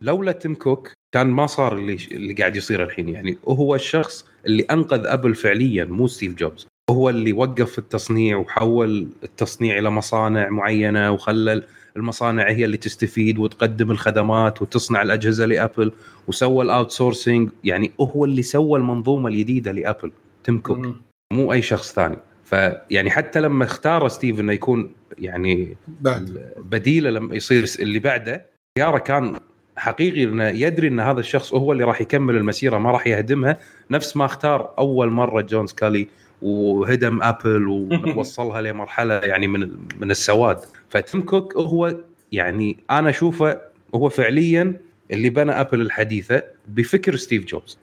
لولا 0.00 0.32
تيم 0.32 0.54
كوك 0.54 0.92
كان 1.12 1.26
ما 1.26 1.46
صار 1.46 1.78
اللي 1.78 1.98
اللي 2.12 2.34
قاعد 2.34 2.56
يصير 2.56 2.82
الحين. 2.82 3.08
يعني 3.08 3.38
وهو 3.44 3.74
الشخص 3.74 4.26
اللي 4.46 4.62
أنقذ 4.62 5.06
أبل 5.06 5.34
فعليا 5.34 5.84
مو 5.84 6.06
ستيف 6.06 6.34
جوبز. 6.34 6.66
هو 6.90 7.10
اللي 7.10 7.32
وقف 7.32 7.78
التصنيع 7.78 8.36
وحول 8.36 9.08
التصنيع 9.24 9.78
إلى 9.78 9.90
مصانع 9.90 10.48
معينة 10.48 11.10
وخلى 11.10 11.62
المصانع 11.96 12.50
هي 12.50 12.64
اللي 12.64 12.76
تستفيد 12.76 13.38
وتقدم 13.38 13.90
الخدمات 13.90 14.62
وتصنع 14.62 15.02
الأجهزة 15.02 15.46
لأبل 15.46 15.92
وسوى 16.28 16.64
ال 16.64 16.90
outsourcing 16.90 17.50
يعني 17.64 17.92
هو 18.00 18.24
اللي 18.24 18.42
سوى 18.42 18.78
المنظومة 18.78 19.28
الجديدة 19.28 19.72
لأبل 19.72 20.12
تيم 20.44 20.58
كوك. 20.58 20.86
مو 21.32 21.52
أي 21.52 21.62
شخص 21.62 21.92
ثاني. 21.92 22.16
فيعني 22.44 23.10
حتى 23.10 23.40
لما 23.40 23.64
اختار 23.64 24.08
ستيف 24.08 24.40
إنه 24.40 24.52
يكون 24.52 24.92
يعني 25.18 25.76
بعد. 26.00 26.52
بديله 26.58 27.10
لما 27.10 27.34
يصير 27.34 27.70
اللي 27.80 27.98
بعده 27.98 28.46
خياره 28.78 28.98
كان 28.98 29.40
حقيقي 29.76 30.24
انه 30.24 30.48
يدري 30.48 30.88
إن 30.88 31.00
هذا 31.00 31.20
الشخص 31.20 31.54
هو 31.54 31.72
اللي 31.72 31.84
راح 31.84 32.00
يكمل 32.00 32.36
المسيرة 32.36 32.78
ما 32.78 32.90
راح 32.90 33.06
يهدمها. 33.06 33.58
نفس 33.90 34.16
ما 34.16 34.24
اختار 34.24 34.74
أول 34.78 35.10
مرة 35.10 35.40
جون 35.40 35.66
سكالي 35.66 36.08
وهدم 36.42 37.22
أبل 37.22 37.66
ووصلها 37.68 38.60
لمرحلة 38.72 39.14
يعني 39.14 39.46
من 39.46 39.60
من 40.00 40.10
السواد. 40.10 40.58
فتيم 40.88 41.22
كوك 41.22 41.56
هو 41.56 41.96
يعني 42.32 42.76
أنا 42.90 43.10
أشوفه 43.10 43.60
هو 43.94 44.08
فعليا 44.08 44.76
اللي 45.10 45.30
بنى 45.30 45.52
أبل 45.52 45.80
الحديثة 45.80 46.42
بفكر 46.68 47.16
ستيف 47.16 47.44
جوبز. 47.44 47.78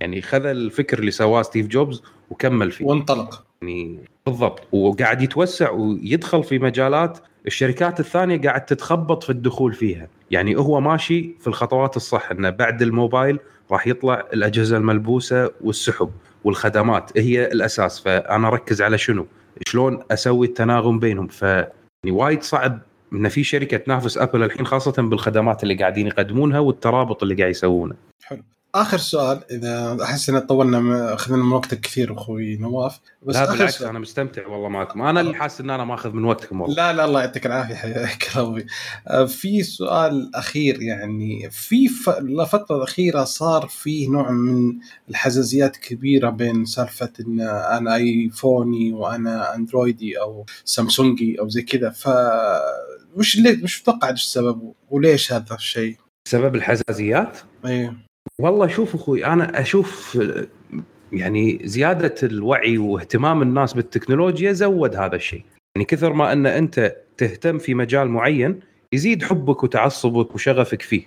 يعني 0.00 0.22
خذ 0.22 0.46
الفكر 0.46 0.98
اللي 0.98 1.10
سواه 1.10 1.42
ستيف 1.42 1.66
جوبز 1.66 2.02
وكمل 2.30 2.70
فيه. 2.72 2.84
وانطلق. 2.84 3.44
يعني 3.62 3.98
بالضبط. 4.26 4.62
وقاعد 4.72 5.22
يتوسع 5.22 5.70
ويدخل 5.70 6.44
في 6.44 6.58
مجالات 6.58 7.18
الشركات 7.46 8.00
الثانية 8.00 8.40
قاعد 8.40 8.64
تتخبط 8.66 9.22
في 9.24 9.30
الدخول 9.30 9.72
فيها. 9.72 10.08
يعني 10.32 10.56
هو 10.56 10.80
ماشي 10.80 11.34
في 11.40 11.46
الخطوات 11.46 11.96
الصح 11.96 12.30
إنه 12.30 12.50
بعد 12.50 12.82
الموبايل 12.82 13.38
راح 13.70 13.86
يطلع 13.86 14.24
الأجهزة 14.32 14.76
الملبوسة 14.76 15.50
والسحب 15.60 16.10
والخدمات 16.44 17.18
هي 17.18 17.46
الأساس. 17.46 18.00
فأنا 18.00 18.48
أركز 18.48 18.82
على 18.82 18.98
شنو؟ 18.98 19.26
شلون 19.66 20.02
أسوي 20.10 20.46
التناغم 20.46 20.98
بينهم؟ 20.98 21.26
ف 21.26 21.42
يعني 21.42 22.10
وايد 22.10 22.42
صعب 22.42 22.78
إن 23.12 23.28
في 23.28 23.44
شركة 23.44 23.76
تنافس 23.76 24.18
أبل 24.18 24.42
الحين 24.42 24.66
خاصة 24.66 25.02
بالخدمات 25.02 25.62
اللي 25.62 25.74
قاعدين 25.74 26.06
يقدمونها 26.06 26.58
والترابط 26.58 27.22
اللي 27.22 27.34
قاعد 27.34 27.50
يسوونه. 27.50 27.94
حلو. 28.24 28.42
آخر 28.74 28.98
سؤال 28.98 29.40
إذا 29.50 29.98
أحس 30.02 30.30
إن 30.30 30.38
طولنا 30.38 31.14
أخذنا 31.14 31.36
من 31.36 31.52
وقتك 31.52 31.80
كثير 31.80 32.14
أخوي 32.14 32.56
نواف 32.56 33.00
بس 33.22 33.36
لا 33.36 33.52
بالعكس 33.52 33.78
سؤال. 33.78 33.90
أنا 33.90 33.98
مستمتع 33.98 34.46
والله 34.46 34.68
معكم 34.68 35.02
أنا 35.02 35.20
اللي 35.20 35.34
حاسس 35.34 35.60
إن 35.60 35.70
أنا 35.70 35.84
ماخذ 35.84 36.12
من 36.12 36.24
وقتكم 36.24 36.60
والله 36.60 36.76
لا 36.76 36.92
لا 36.92 37.04
الله 37.04 37.20
يعطيك 37.20 37.46
العافية 37.46 37.74
حياك 37.74 38.36
ربي 38.36 38.66
آه، 39.08 39.24
في 39.24 39.62
سؤال 39.62 40.30
أخير 40.34 40.82
يعني 40.82 41.50
في 41.50 41.90
الفترة 42.18 42.76
الاخيره 42.76 43.24
صار 43.24 43.66
فيه 43.66 44.08
نوع 44.08 44.30
من 44.30 44.78
الحزازيات 45.08 45.76
كبيرة 45.76 46.30
بين 46.30 46.64
سالفة 46.64 47.12
إن 47.20 47.40
أنا 47.40 47.94
آيفوني 47.94 48.92
وأنا 48.92 49.54
أندرويدي 49.54 50.20
أو 50.20 50.46
سامسونجي 50.64 51.40
أو 51.40 51.48
زي 51.48 51.62
كذا 51.62 51.90
ف 51.90 52.08
وش 53.16 53.36
اللي 53.36 53.60
وش 53.62 53.82
تتوقع 53.82 54.10
السبب 54.10 54.72
وليش 54.90 55.32
هذا 55.32 55.54
الشيء؟ 55.54 55.96
سبب 56.28 56.54
الحزازيات؟ 56.54 57.38
أيوه 57.64 58.11
والله 58.38 58.66
شوف 58.66 58.94
أخوي 58.94 59.26
أنا 59.26 59.60
أشوف 59.60 60.18
يعني 61.12 61.60
زيادة 61.64 62.14
الوعي 62.22 62.78
واهتمام 62.78 63.42
الناس 63.42 63.72
بالتكنولوجيا 63.72 64.52
زود 64.52 64.96
هذا 64.96 65.16
الشيء. 65.16 65.44
يعني 65.76 65.84
كثر 65.84 66.12
ما 66.12 66.32
أن 66.32 66.46
أنت 66.46 66.96
تهتم 67.16 67.58
في 67.58 67.74
مجال 67.74 68.08
معين 68.08 68.60
يزيد 68.92 69.22
حبك 69.22 69.62
وتعصبك 69.62 70.34
وشغفك 70.34 70.82
فيه. 70.82 71.02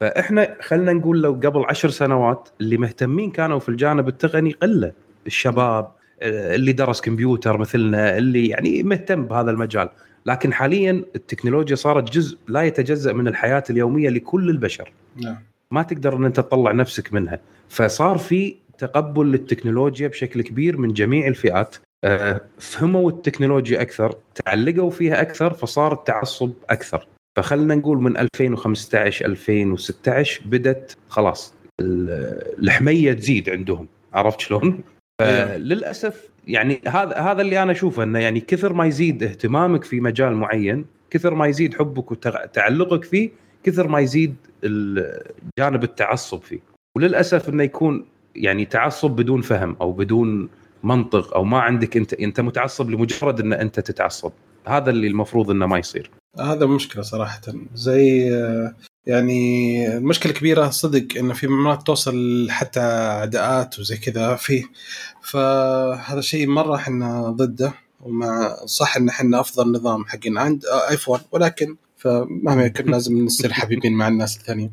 فإحنا 0.00 0.56
خلينا 0.60 0.92
نقول 0.92 1.22
لو 1.22 1.32
قبل 1.32 1.64
عشر 1.68 1.90
سنوات 1.90 2.48
اللي 2.60 2.76
مهتمين 2.76 3.30
كانوا 3.30 3.58
في 3.58 3.68
الجانب 3.68 4.08
التقني 4.08 4.52
قلة. 4.52 4.92
الشباب 5.26 5.92
اللي 6.22 6.72
درس 6.72 7.00
كمبيوتر 7.00 7.58
مثلنا 7.58 8.18
اللي 8.18 8.48
يعني 8.48 8.82
مهتم 8.82 9.26
بهذا 9.26 9.50
المجال. 9.50 9.88
لكن 10.26 10.52
حاليا 10.52 11.04
التكنولوجيا 11.16 11.76
صارت 11.76 12.12
جزء 12.12 12.38
لا 12.48 12.62
يتجزأ 12.62 13.12
من 13.12 13.28
الحياة 13.28 13.64
اليومية 13.70 14.08
لكل 14.08 14.50
البشر. 14.50 14.92
نعم. 15.16 15.38
ما 15.74 15.82
تقدر 15.82 16.16
إن 16.16 16.24
أنت 16.24 16.36
تطلع 16.36 16.72
نفسك 16.72 17.12
منها 17.12 17.40
فصار 17.68 18.18
في 18.18 18.56
تقبل 18.78 19.32
للتكنولوجيا 19.32 20.08
بشكل 20.08 20.42
كبير 20.42 20.76
من 20.76 20.92
جميع 20.92 21.26
الفئات 21.26 21.76
آه، 22.04 22.40
فهموا 22.58 23.10
التكنولوجيا 23.10 23.82
أكثر 23.82 24.16
تعلقوا 24.34 24.90
فيها 24.90 25.22
أكثر 25.22 25.52
فصار 25.52 25.92
التعصب 25.92 26.52
أكثر 26.70 27.06
فخلنا 27.36 27.74
نقول 27.74 27.98
من 27.98 28.16
2015 28.16 29.26
2016 29.26 30.42
بدت 30.46 30.96
خلاص 31.08 31.54
الحميه 31.80 33.12
تزيد 33.12 33.50
عندهم 33.50 33.88
عرفت 34.14 34.40
شلون؟ 34.40 34.80
أيوة. 35.20 35.46
فللأسف 35.46 36.28
يعني 36.46 36.80
هذا 36.86 37.16
هذا 37.16 37.42
اللي 37.42 37.62
أنا 37.62 37.72
أشوفه 37.72 38.02
إنه 38.02 38.18
يعني 38.18 38.40
كثر 38.40 38.72
ما 38.72 38.86
يزيد 38.86 39.22
اهتمامك 39.22 39.84
في 39.84 40.00
مجال 40.00 40.34
معين 40.34 40.86
كثر 41.10 41.34
ما 41.34 41.46
يزيد 41.46 41.74
حبك 41.74 42.10
وتعلقك 42.10 43.04
فيه 43.04 43.30
كثر 43.64 43.88
ما 43.88 44.00
يزيد 44.00 44.34
جانب 45.58 45.84
التعصب 45.84 46.42
فيه. 46.42 46.60
وللأسف 46.96 47.48
إنه 47.48 47.62
يكون 47.62 48.06
يعني 48.36 48.64
تعصب 48.64 49.10
بدون 49.10 49.40
فهم 49.40 49.76
أو 49.80 49.92
بدون 49.92 50.48
منطق 50.84 51.34
أو 51.34 51.44
ما 51.44 51.60
عندك 51.60 51.96
أنت 51.96 52.14
أنت 52.14 52.40
متعصب 52.40 52.90
لمجرد 52.90 53.40
إن 53.40 53.52
أنت 53.52 53.80
تتعصب. 53.80 54.32
هذا 54.66 54.90
اللي 54.90 55.06
المفروض 55.06 55.50
إنه 55.50 55.66
ما 55.66 55.78
يصير. 55.78 56.10
هذا 56.40 56.66
مشكلة 56.66 57.02
صراحة. 57.02 57.40
زي 57.74 58.34
آه، 58.34 58.74
يعني 59.06 59.96
المشكلة 59.96 60.32
الكبيرة 60.32 60.70
صدق 60.70 61.18
انه 61.18 61.34
في 61.34 61.46
مرات 61.46 61.82
توصل 61.82 62.46
حتى 62.50 62.80
عداءات 63.20 63.78
وزي 63.78 63.96
كذا 63.96 64.34
فيه. 64.36 64.64
فهذا 65.22 66.20
شيء 66.20 66.46
مرة 66.46 66.76
إحنا 66.76 67.30
ضده 67.30 67.72
ومع 68.00 68.56
صح 68.64 68.96
إن 68.96 69.08
إحنا 69.08 69.40
أفضل 69.40 69.72
نظام 69.72 70.04
حقنا 70.04 70.40
عند 70.40 70.64
آه، 70.64 70.90
ايفون 70.90 71.20
ولكن 71.32 71.76
فمهما 72.04 72.64
يكون 72.64 72.86
لازم 72.92 73.24
نصير 73.24 73.52
حبيبين 73.52 73.92
مع 73.92 74.08
الناس 74.08 74.36
الثانيين. 74.36 74.70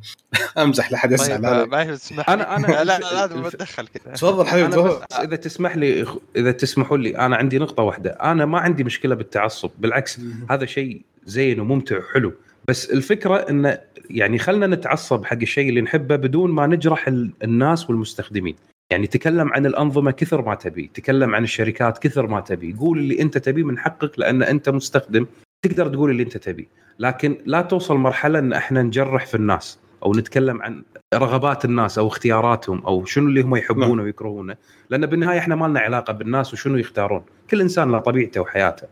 أمزح 0.58 0.92
لا 0.92 0.98
حد 0.98 1.12
يزعل 1.12 1.38
طيب. 1.42 1.46
آه، 1.46 1.66
ما 1.66 1.84
تسمح 1.96 2.26
أنا- 2.26 2.32
لي. 2.32 2.44
أنا 2.44 2.84
لا 2.84 3.00
لازم 3.00 3.46
أتدخل 3.46 3.88
كذا. 3.88 4.14
تفضل 4.14 4.46
حبيبي 4.48 4.76
أنا 4.76 5.00
إذا 5.24 5.36
تسمح 5.36 5.76
لي 5.78 6.06
إذا 6.36 6.52
تسمحوا 6.52 6.98
لي 6.98 7.18
أنا 7.18 7.36
عندي 7.36 7.60
نقطة 7.60 7.84
واحدة. 7.84 8.10
أنا 8.12 8.46
ما 8.46 8.60
عندي 8.60 8.84
مشكلة 8.84 9.16
بالتعصب 9.16 9.70
بالعكس 9.80 10.20
هذا 10.50 10.66
شيء 10.66 11.02
زين 11.26 11.60
وممتع 11.60 11.98
وحلو. 11.98 12.34
بس 12.68 12.92
الفكرة 12.92 13.36
انه 13.36 13.78
يعني 14.10 14.38
خلنا 14.40 14.68
نتعصب 14.68 15.26
حق 15.26 15.38
الشيء 15.42 15.70
اللي 15.70 15.82
نحبه 15.82 16.16
بدون 16.16 16.52
ما 16.52 16.68
نجرح 16.68 17.08
ال- 17.08 17.32
الناس 17.44 17.90
والمستخدمين. 17.90 18.56
يعني 18.92 19.08
تكلم 19.08 19.54
عن 19.54 19.66
الأنظمة 19.66 20.12
كثر 20.12 20.42
ما 20.42 20.56
تبي 20.56 20.92
تكلم 20.94 21.36
عن 21.36 21.44
الشركات 21.44 21.98
كثر 21.98 22.28
ما 22.28 22.40
تبي. 22.40 22.74
قول 22.80 23.00
اللي 23.00 23.22
أنت 23.22 23.38
تبيه 23.38 23.64
من 23.64 23.80
حقك 23.80 24.20
لأن 24.20 24.44
أنت 24.44 24.70
مستخدم 24.70 25.26
تقدر 25.62 25.88
تقول 25.88 26.10
اللي 26.10 26.24
انت 26.24 26.38
تبيه 26.38 26.68
لكن 27.00 27.38
لا 27.46 27.62
توصل 27.62 27.98
مرحلة 27.98 28.40
إن 28.40 28.54
إحنا 28.54 28.84
نجرح 28.84 29.26
في 29.26 29.36
الناس 29.36 29.80
أو 30.04 30.14
نتكلم 30.14 30.62
عن 30.62 30.84
رغبات 31.14 31.66
الناس 31.66 31.98
أو 31.98 32.08
اختياراتهم 32.08 32.86
أو 32.86 33.06
شنو 33.06 33.28
اللي 33.28 33.42
هم 33.42 33.56
يحبونه 33.56 34.04
ويكرهونه. 34.04 34.56
لأن 34.90 35.06
بالنهاية 35.06 35.40
إحنا 35.40 35.56
ما 35.56 35.66
لنا 35.66 35.80
علاقة 35.80 36.14
بالناس 36.14 36.54
وشنو 36.54 36.78
يختارون. 36.78 37.24
كل 37.52 37.62
إنسان 37.62 37.92
له 37.92 38.00
طبيعته 38.00 38.42
وحياته. 38.42 38.88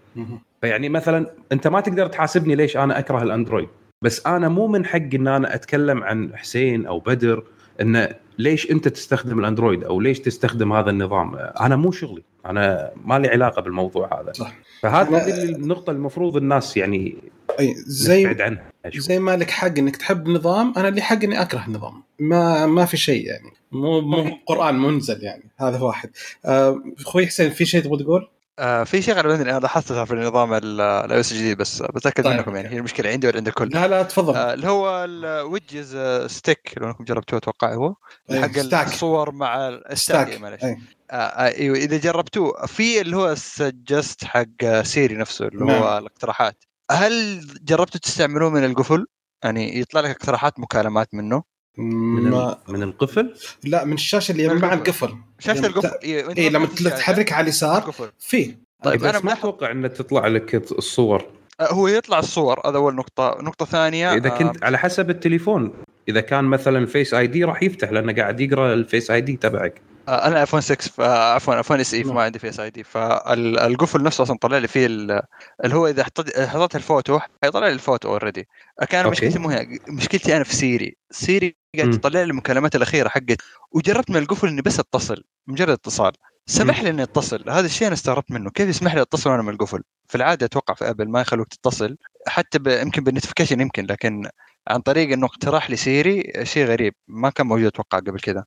فيعني 0.61 0.89
مثلا 0.89 1.25
أنت 1.51 1.67
ما 1.67 1.81
تقدر 1.81 2.07
تحاسبني 2.07 2.55
ليش 2.55 2.77
أنا 2.77 2.99
أكره 2.99 3.23
الأندرويد. 3.23 3.69
بس 4.01 4.27
أنا 4.27 4.49
مو 4.49 4.67
من 4.67 4.85
حقي 4.85 5.09
إن 5.15 5.27
أنا 5.27 5.55
أتكلم 5.55 6.03
عن 6.03 6.31
حسين 6.35 6.85
أو 6.85 6.99
بدر 6.99 7.43
انه 7.81 8.09
ليش 8.39 8.71
انت 8.71 8.87
تستخدم 8.87 9.39
الاندرويد 9.39 9.83
أو 9.83 9.99
ليش 9.99 10.19
تستخدم 10.19 10.73
هذا 10.73 10.89
النظام؟ 10.89 11.35
أنا 11.35 11.75
مو 11.75 11.91
شغلي. 11.91 12.23
أنا 12.45 12.91
ما 13.05 13.19
لي 13.19 13.27
علاقة 13.27 13.61
بالموضوع 13.61 14.21
هذا. 14.21 14.33
صح. 14.33 14.53
فهذه 14.81 15.43
النقطة 15.43 15.91
المفروض 15.91 16.37
الناس 16.37 16.77
يعني 16.77 17.15
أي 17.59 17.73
زي 17.77 18.23
نبعد 18.23 18.41
عنها. 18.41 18.71
أشوف. 18.85 19.03
زي 19.03 19.19
ما 19.19 19.37
لك 19.37 19.51
حق 19.51 19.77
إنك 19.77 19.95
تحب 19.95 20.27
نظام 20.27 20.73
أنا 20.77 20.87
لي 20.87 21.01
حق 21.01 21.23
إني 21.23 21.41
أكره 21.41 21.65
النظام 21.67 22.03
ما 22.19 22.65
ما 22.65 22.85
في 22.85 22.97
شيء 22.97 23.25
يعني. 23.25 23.51
مو 23.71 24.01
مو 24.01 24.37
قرآن 24.45 24.79
منزل 24.79 25.23
يعني. 25.23 25.43
هذا 25.57 25.79
واحد. 25.79 26.09
آه، 26.45 26.83
أخوي 26.99 27.27
حسين 27.27 27.49
في 27.49 27.65
شيء 27.65 27.83
تبغى 27.83 28.03
تقول؟ 28.03 28.27
آه 28.59 28.83
في 28.83 29.01
شيء 29.01 29.13
غالبا 29.13 29.41
أنا 29.41 29.59
لاحظتها 29.59 30.05
في 30.05 30.13
النظام 30.13 30.53
ال 30.53 31.19
iOS 31.19 31.31
الجديد 31.31 31.57
بس 31.57 31.81
بتأكد 31.81 32.23
طيب. 32.23 32.37
منكم 32.37 32.55
يعني 32.55 32.69
هي 32.69 32.77
المشكلة 32.77 33.09
عندي 33.09 33.27
ولا 33.27 33.37
عند 33.37 33.47
الكل 33.47 33.69
لا 33.69 33.87
لا 33.87 34.03
تفضل 34.03 34.35
آه 34.35 34.53
اللي 34.53 34.67
هو 34.67 35.05
ال 35.05 35.17
widgets 35.17 35.97
stack 36.27 36.73
لو 36.77 36.87
إنكم 36.87 37.03
جربتوه 37.03 37.39
أتوقع 37.39 37.73
هو 37.73 37.95
أي، 38.31 38.41
حق 38.41 38.51
stack. 38.51 38.87
الصور 38.87 39.31
مع 39.31 39.67
ال 39.67 39.72
stack 39.72 39.97
stack 39.97 40.27
إيه، 40.27 40.37
معلش 40.37 40.63
أي. 40.63 40.77
آه، 41.11 41.15
آه، 41.15 41.57
إيوه 41.57 41.77
إذا 41.77 41.97
جربتوه 41.97 42.65
في 42.65 43.01
اللي 43.01 43.17
هو 43.17 43.31
ال 43.31 43.43
suggest 43.43 44.23
حق 44.23 44.81
سيري 44.81 45.15
نفسه 45.15 45.47
اللي 45.47 45.65
نعم. 45.65 45.83
هو 45.83 45.97
الاقتراحات 45.97 46.63
هل 46.91 47.45
جربتوا 47.63 47.99
تستعملوه 47.99 48.49
من 48.49 48.65
القفل؟ 48.65 49.05
يعني 49.43 49.79
يطلع 49.79 50.01
لك 50.01 50.09
اقتراحات 50.09 50.59
مكالمات 50.59 51.13
منه 51.13 51.43
من, 51.77 52.29
ما 52.29 52.57
من 52.67 52.83
القفل؟ 52.83 53.33
لا 53.63 53.85
من 53.85 53.93
الشاشة 53.93 54.31
اللي 54.31 54.47
مع 54.47 54.73
القفل. 54.73 55.15
شاشة 55.39 55.59
لما 55.59 55.67
القفل 55.67 55.97
اي 56.03 56.37
اي 56.37 56.49
لما 56.49 56.65
تحرك 56.65 57.33
على 57.33 57.43
اليسار 57.43 57.93
فيه. 58.19 58.59
طيب 58.83 59.03
أنا 59.03 59.19
ما 59.19 59.33
أتوقع 59.33 59.71
ان 59.71 59.93
تطلع 59.93 60.27
لك 60.27 60.71
الصور. 60.71 61.25
آه، 61.59 61.73
هو 61.73 61.87
يطلع 61.87 62.19
الصور 62.19 62.59
هذا 62.65 62.77
أول 62.77 62.95
نقطة. 62.95 63.37
نقطة 63.41 63.65
ثانية 63.65 64.13
إذا 64.13 64.29
آه، 64.29 64.37
كنت 64.37 64.63
على 64.63 64.77
حسب 64.77 65.09
التليفون 65.09 65.73
إذا 66.09 66.21
كان 66.21 66.45
مثلا 66.45 66.85
Face 66.85 67.13
ID 67.13 67.43
راح 67.43 67.63
يفتح 67.63 67.91
لأنه 67.91 68.13
قاعد 68.13 68.39
يقرأ 68.39 68.73
ال 68.73 69.11
Face 69.11 69.21
ID 69.21 69.35
تبعك. 69.35 69.73
آه، 69.73 69.98
أنا 70.09 70.41
ايفون 70.41 70.61
6 70.61 71.03
آه، 71.03 71.33
عفوا 71.33 71.57
iPhone 71.57 71.79
SE. 71.79 72.03
فما 72.03 72.21
عندي 72.23 72.39
Face 72.39 72.59
ID 72.59 72.83
فالقفل 72.83 74.03
نفسه 74.03 74.21
أصلا 74.23 74.37
طلع 74.41 74.57
لي 74.57 74.67
فيه 74.67 74.85
ال- 74.85 75.21
اللي 75.65 75.75
هو 75.75 75.87
إذا 75.87 76.03
حطيت 76.03 76.75
الفوتو 76.75 77.19
حيطلع 77.43 77.67
لي 77.67 77.73
ال 77.73 77.79
photo 77.79 78.09
already 78.09 78.47
كان 78.89 79.05
أوكي. 79.05 79.11
مشكلتي 79.11 79.39
مو 79.39 79.49
هنا 79.49 79.67
مشكلتي 79.87 80.35
أنا 80.35 80.43
في 80.43 80.55
سيري 80.55 80.97
سيري 81.11 81.55
قاعد. 81.77 81.91
تطلع 81.91 82.19
لي 82.19 82.23
المكالمات 82.23 82.75
الأخيرة 82.75 83.09
حقت 83.09 83.37
وجربت 83.71 84.09
من 84.11 84.17
القفل 84.17 84.47
إني 84.47 84.61
بس 84.61 84.79
أتصل 84.79 85.23
مجرد 85.47 85.69
اتصال. 85.69 86.11
سمح 86.47 86.81
لي 86.81 86.89
إني 86.89 87.03
أتصل. 87.03 87.49
هذا 87.49 87.65
الشيء 87.65 87.87
أنا 87.87 87.93
استغربت 87.93 88.31
منه. 88.31 88.49
كيف 88.49 88.69
يسمح 88.69 88.95
لي 88.95 89.01
أتصل 89.01 89.29
وأنا 89.29 89.41
من 89.41 89.49
القفل؟ 89.53 89.83
في 90.07 90.15
العادة 90.15 90.45
أتوقع 90.45 90.73
في 90.73 90.89
ابل 90.89 91.09
ما 91.09 91.21
يخلوك 91.21 91.47
تتصل. 91.47 91.97
حتى 92.27 92.59
ب... 92.59 92.67
يمكن 92.67 93.03
بال 93.03 93.12
notification 93.12 93.61
يمكن 93.61 93.85
لكن 93.85 94.29
عن 94.67 94.81
طريق 94.81 95.11
إنه 95.11 95.25
اقتراح 95.25 95.69
لي 95.69 95.75
سيري 95.75 96.33
شيء 96.43 96.65
غريب. 96.65 96.93
ما 97.07 97.29
كان 97.29 97.47
موجود 97.47 97.65
أتوقع 97.65 97.97
قبل 97.99 98.19
كذا 98.19 98.45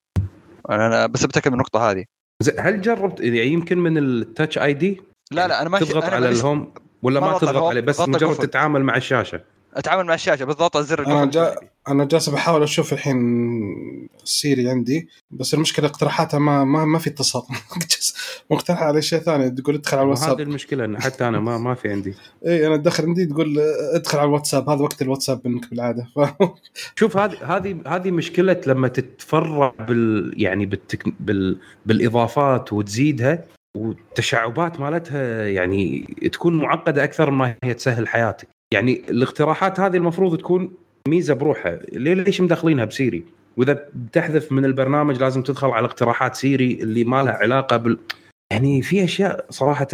أنا 0.70 1.06
بس 1.06 1.24
بتأكد 1.24 1.48
من 1.48 1.54
النقطة 1.54 1.90
هذه. 1.90 2.04
هل 2.58 2.80
جربت 2.80 3.20
يعني 3.20 3.46
يمكن 3.46 3.78
من 3.78 3.98
ال 3.98 4.58
Touch 4.58 4.72
ID 4.72 5.00
لا 5.32 5.48
لا 5.48 5.62
أنا 5.62 5.68
ما 5.68 5.78
تضغط 5.78 6.04
أنا 6.04 6.16
على 6.16 6.28
ال 6.28 6.37
home 6.37 6.74
ولا 7.02 7.20
ما 7.20 7.38
تضغط 7.38 7.62
عليه 7.62 7.80
بس 7.80 8.00
مجرد. 8.00 8.36
تتعامل 8.36 8.82
مع 8.84 8.96
الشاشة؟ 8.96 9.40
أتعامل 9.74 10.06
مع 10.06 10.14
الشاشة 10.14 10.44
بالضغط 10.44 10.76
على 10.76 10.86
زر 10.86 11.06
أنا 11.06 11.24
جا 11.24 11.56
أنا 11.88 12.04
جالس 12.04 12.28
بحاول 12.28 12.62
أشوف 12.62 12.92
الحين 12.92 13.18
سيري 14.24 14.70
عندي 14.70 15.08
بس 15.30 15.54
المشكلة 15.54 15.86
اقتراحاتها 15.86 16.38
ما 16.38 16.64
ما, 16.64 16.84
ما 16.84 16.98
في 16.98 17.10
اتصال. 17.10 17.42
مقترح 18.50 18.82
على 18.82 19.02
شيء 19.02 19.18
ثاني 19.18 19.50
تقول 19.50 19.74
ادخل 19.74 19.98
على 19.98 20.06
هذه 20.06 20.14
الواتساب. 20.14 20.40
المشكلة 20.40 20.84
إن 20.84 21.02
حتى 21.02 21.28
أنا 21.28 21.40
ما 21.40 21.58
ما 21.58 21.74
في 21.74 21.88
عندي. 21.88 22.14
اي 22.46 22.66
أنا 22.66 22.74
ادخل 22.74 23.04
عندي 23.04 23.26
تقول 23.26 23.58
ادخل 23.94 24.18
على 24.18 24.28
الواتساب 24.28 24.70
هذا 24.70 24.82
وقت 24.82 25.02
الواتساب 25.02 25.40
منك 25.44 25.70
بالعادة. 25.70 26.06
ف... 26.16 26.20
شوف 26.98 27.16
هذه 27.16 27.56
هذه 27.56 27.82
هذه 27.86 28.10
مشكلة 28.10 28.60
لما 28.66 28.88
تتفرع 28.88 29.74
بال 29.88 30.34
يعني 30.36 30.66
بالتك... 30.66 31.08
بال 31.20 31.58
بالإضافات 31.86 32.72
وتزيدها 32.72 33.44
والتشعبات 33.76 34.80
مالتها 34.80 35.48
يعني 35.48 36.00
تكون 36.32 36.58
معقدة 36.58 37.04
أكثر 37.04 37.30
ما 37.30 37.54
هي 37.64 37.74
تسهل 37.74 38.08
حياتك. 38.08 38.48
يعني 38.72 39.02
الاقتراحات 39.08 39.80
هذه 39.80 39.96
المفروض 39.96 40.38
تكون 40.38 40.72
ميزة 41.08 41.34
بروحها 41.34 41.80
ليه 41.92 42.14
ليش 42.14 42.40
مدخلينها 42.40 42.84
بسيري؟ 42.84 43.24
وإذا 43.56 43.88
بتحذف 43.94 44.52
من 44.52 44.64
البرنامج 44.64 45.20
لازم 45.20 45.42
تدخل 45.42 45.68
على 45.68 45.86
اقتراحات 45.86 46.34
سيري 46.34 46.72
اللي 46.82 47.04
ما 47.04 47.22
لها 47.22 47.32
علاقة 47.32 47.76
بال 47.76 47.98
يعني 48.52 48.82
في 48.82 49.04
أشياء 49.04 49.46
صراحة 49.50 49.88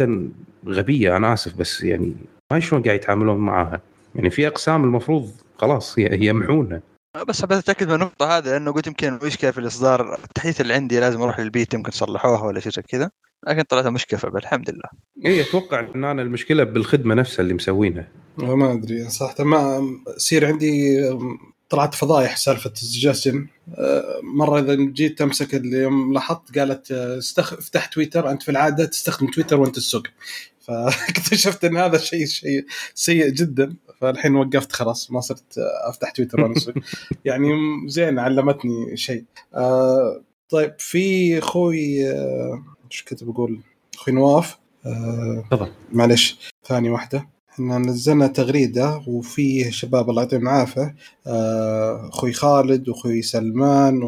غبية 0.67 1.17
أنا 1.17 1.33
آسف 1.33 1.55
بس 1.57 1.83
يعني 1.83 2.13
ما 2.51 2.59
شلون 2.59 2.83
قاعد 2.83 2.95
يتعاملون 2.95 3.37
معاها. 3.37 3.81
يعني 4.15 4.29
في 4.29 4.47
أقسام 4.47 4.83
المفروض 4.83 5.31
خلاص 5.57 5.99
هي 5.99 6.25
يمحونها. 6.25 6.81
بس 7.27 7.41
حبيت 7.41 7.57
أتأكد 7.57 7.87
من 7.87 7.93
النقطة 7.93 8.37
هذه 8.37 8.45
لأنه 8.45 8.71
قلت 8.71 8.87
يمكن 8.87 9.07
المشكلة 9.07 9.51
في 9.51 9.57
الإصدار 9.57 10.13
التحديث 10.23 10.61
اللي 10.61 10.73
عندي 10.73 10.99
لازم 10.99 11.21
أروح 11.21 11.39
للبيت 11.39 11.73
يمكن 11.73 11.91
صلحوها 11.91 12.43
ولا 12.43 12.59
شيء 12.59 12.71
زي 12.71 12.81
كذا 12.81 13.11
لكن 13.47 13.61
طلعت 13.61 13.87
مشكلة 13.87 14.19
فبل 14.19 14.37
الحمد 14.37 14.69
لله. 14.69 14.89
اي 15.25 15.41
أتوقع 15.41 15.79
إن 15.95 16.03
أنا 16.03 16.21
المشكلة 16.21 16.63
بالخدمة 16.63 17.15
نفسها 17.15 17.43
اللي 17.43 17.53
مسوينها. 17.53 18.07
ما 18.43 18.73
أدري 18.73 19.09
صراحة 19.09 19.43
ما 19.43 19.89
يصير 20.15 20.45
عندي 20.45 21.01
طلعت 21.69 21.95
فضايح 21.95 22.37
سالفة 22.37 22.71
السجستن 22.71 23.47
مرة 24.23 24.59
إذا 24.59 24.75
جيت 24.75 25.19
تمسك 25.19 25.55
اللي 25.55 25.89
لاحظت 26.13 26.59
قالت 26.59 26.91
استخ... 26.91 27.53
افتح 27.53 27.85
تويتر 27.85 28.31
أنت 28.31 28.43
في 28.43 28.51
العادة 28.51 28.85
تستخدم 28.85 29.27
تويتر 29.27 29.59
وأنت 29.61 29.75
تسوق 29.75 30.03
فاكتشفت 30.67 31.65
إن 31.65 31.77
هذا 31.77 31.97
شيء 31.97 32.25
شيء 32.25 32.65
سيء 32.93 33.29
جدا. 33.29 33.75
فالحين 34.01 34.35
وقفت 34.35 34.71
خلاص 34.71 35.11
ما 35.11 35.21
صرت 35.21 35.57
أفتح 35.87 36.11
تويتر 36.11 36.41
وأنا 36.41 36.57
اسوق 36.57 36.75
يعني 37.25 37.49
زين 37.87 38.19
علمتني 38.19 38.97
شيء. 38.97 39.23
آه 39.55 40.21
طيب 40.49 40.75
في 40.77 41.37
أخوي 41.39 42.11
آه 42.11 42.63
إيش 42.91 43.03
كنت 43.03 43.23
بقول؟ 43.23 43.59
أخوي 43.95 44.13
نواف. 44.13 44.57
آه 44.85 45.43
تفضل. 45.51 45.71
معلش 45.91 46.51
ثاني 46.67 46.89
واحدة. 46.89 47.29
إحنا 47.59 47.77
نزلنا 47.77 48.27
تغريدة 48.27 49.01
وفيه 49.07 49.69
شباب 49.69 50.09
الله 50.09 50.21
يعطيهم 50.21 50.41
العافية. 50.41 50.95
آه، 51.27 52.09
أخوي 52.09 52.33
خالد 52.33 52.89
واخوي 52.89 53.21
سلمان 53.21 54.01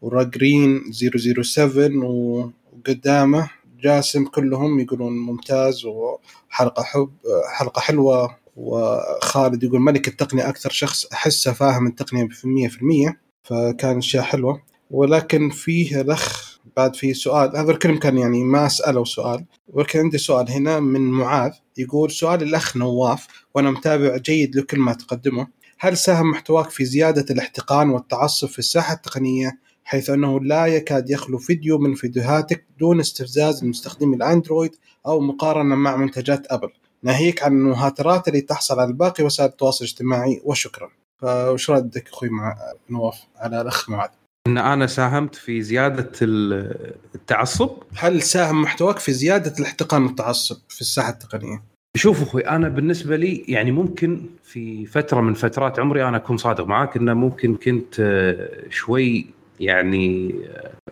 وراجرين 0.00 0.80
007 0.92 2.04
و- 2.04 2.50
وقدامه 2.72 3.50
جاسم 3.82 4.24
كلهم 4.24 4.80
يقولون 4.80 5.12
ممتاز 5.18 5.84
وحلقة 5.84 6.82
حب 6.82 7.10
حلقة 7.58 7.80
حلوة. 7.80 8.36
وخالد 8.56 9.62
يقول 9.62 9.80
ملك 9.80 10.08
التقنية 10.08 10.48
أكثر 10.48 10.70
شخص 10.70 11.06
أحسه 11.12 11.52
فاهم 11.52 11.86
التقنية 11.86 12.28
في 12.28 12.48
100% 12.48 13.18
فكان 13.42 13.96
أشياء 13.98 14.22
حلوة. 14.24 14.62
ولكن 14.90 15.50
فيه 15.50 16.00
الاخ 16.00 16.53
بعد 16.76 16.96
في 16.96 17.14
سؤال 17.14 17.56
هذا 17.56 17.72
الكلام 17.72 17.98
كان 17.98 18.18
يعني 18.18 18.44
ما 18.44 18.66
أسأله 18.66 19.04
سؤال 19.04 19.44
ولكن 19.68 19.98
عندي 19.98 20.18
سؤال 20.18 20.50
هنا 20.50 20.80
من 20.80 21.00
معاذ 21.00 21.52
يقول 21.78 22.10
سؤال 22.10 22.42
الأخ 22.42 22.76
نواف 22.76 23.26
وأنا 23.54 23.70
متابع 23.70 24.16
جيد 24.16 24.56
لكل 24.56 24.78
ما 24.78 24.92
تقدمه 24.92 25.46
هل 25.78 25.96
ساهم 25.96 26.30
محتواك 26.30 26.70
في 26.70 26.84
زيادة 26.84 27.26
الاحتقان 27.30 27.90
والتعصب 27.90 28.48
في 28.48 28.58
الساحة 28.58 28.94
التقنية 28.94 29.58
حيث 29.84 30.10
أنه 30.10 30.40
لا 30.40 30.66
يكاد 30.66 31.10
يخلو 31.10 31.38
فيديو 31.38 31.78
من 31.78 31.94
فيديوهاتك 31.94 32.66
دون 32.80 33.00
استفزاز 33.00 33.62
المستخدمين 33.62 34.14
الأندرويد 34.14 34.76
أو 35.06 35.20
مقارنة 35.20 35.74
مع 35.74 35.96
منتجات 35.96 36.46
أبل؟ 36.52 36.68
ناهيك 37.02 37.42
عن 37.42 37.52
المهاترات 37.52 38.28
اللي 38.28 38.40
تحصل 38.40 38.80
على 38.80 38.92
باقي 38.92 39.24
وسائل 39.24 39.50
التواصل 39.50 39.84
الاجتماعي 39.84 40.40
وشكرا. 40.44 40.90
فوش 41.18 41.70
ردك 41.70 42.08
أخوي 42.08 42.28
مع 42.28 42.56
نواف 42.90 43.18
على 43.36 43.60
الأخ 43.60 43.90
معاذ؟ 43.90 44.10
إن 44.46 44.58
أنا 44.58 44.86
ساهمت 44.86 45.34
في 45.34 45.62
زيادة 45.62 46.10
ال- 46.22 46.94
التعصب. 47.14 47.70
هل 47.96 48.22
ساهم 48.22 48.62
محتواك 48.62 48.98
في 48.98 49.12
زيادة 49.12 49.52
الاحتقان 49.58 50.02
والتعصب 50.04 50.56
في 50.68 50.80
الساحة 50.80 51.10
التقنية؟ 51.10 51.62
شوف 51.96 52.22
أخوي 52.22 52.48
أنا 52.48 52.68
بالنسبة 52.68 53.16
لي 53.16 53.44
يعني 53.48 53.70
ممكن 53.72 54.26
في 54.42 54.86
فترة 54.86 55.20
من 55.20 55.34
فترات 55.34 55.78
عمري 55.78 56.08
أنا 56.08 56.16
أكون 56.16 56.36
صادق 56.36 56.64
معاك 56.66 56.96
إنه 56.96 57.14
ممكن 57.14 57.56
كنت 57.56 58.00
آه، 58.00 58.68
شوي 58.70 59.26
يعني 59.60 60.34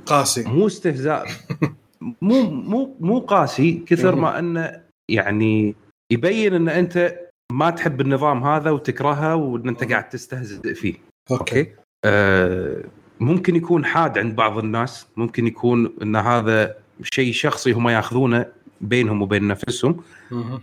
قاسي. 0.07 0.43
مو 0.45 0.67
استهزاء. 0.67 1.27
مو 2.23 2.43
مو 2.51 2.97
مو 3.01 3.19
قاسي 3.19 3.83
كثر 3.87 4.15
ما 4.15 4.39
إنه 4.39 4.81
يعني 5.11 5.75
يبين 6.13 6.55
إن 6.55 6.69
أنت 6.69 7.19
ما 7.53 7.71
تحب 7.71 8.01
النظام 8.01 8.45
هذا 8.45 8.71
وتكرهه 8.71 9.35
وإن 9.37 9.69
أنت 9.69 9.85
قاعد 9.85 10.09
تستهزئ 10.09 10.75
فيه. 10.75 10.95
أوكي. 11.31 11.61
أوكي؟ 11.61 11.71
آه 12.05 12.83
ممكن 13.23 13.57
يكون 13.57 13.85
حاد 13.85 14.19
عند 14.19 14.37
بعض 14.37 14.59
الناس 14.59 15.07
ممكن 15.17 15.47
يكون 15.47 15.93
إن 16.03 16.17
هذا 16.17 16.75
شيء 17.03 17.33
شخصي 17.33 17.73
هم 17.73 17.89
ياخذونه 17.89 18.47
بينهم 18.81 19.23
وبين 19.23 19.49
نفسهم. 19.49 19.97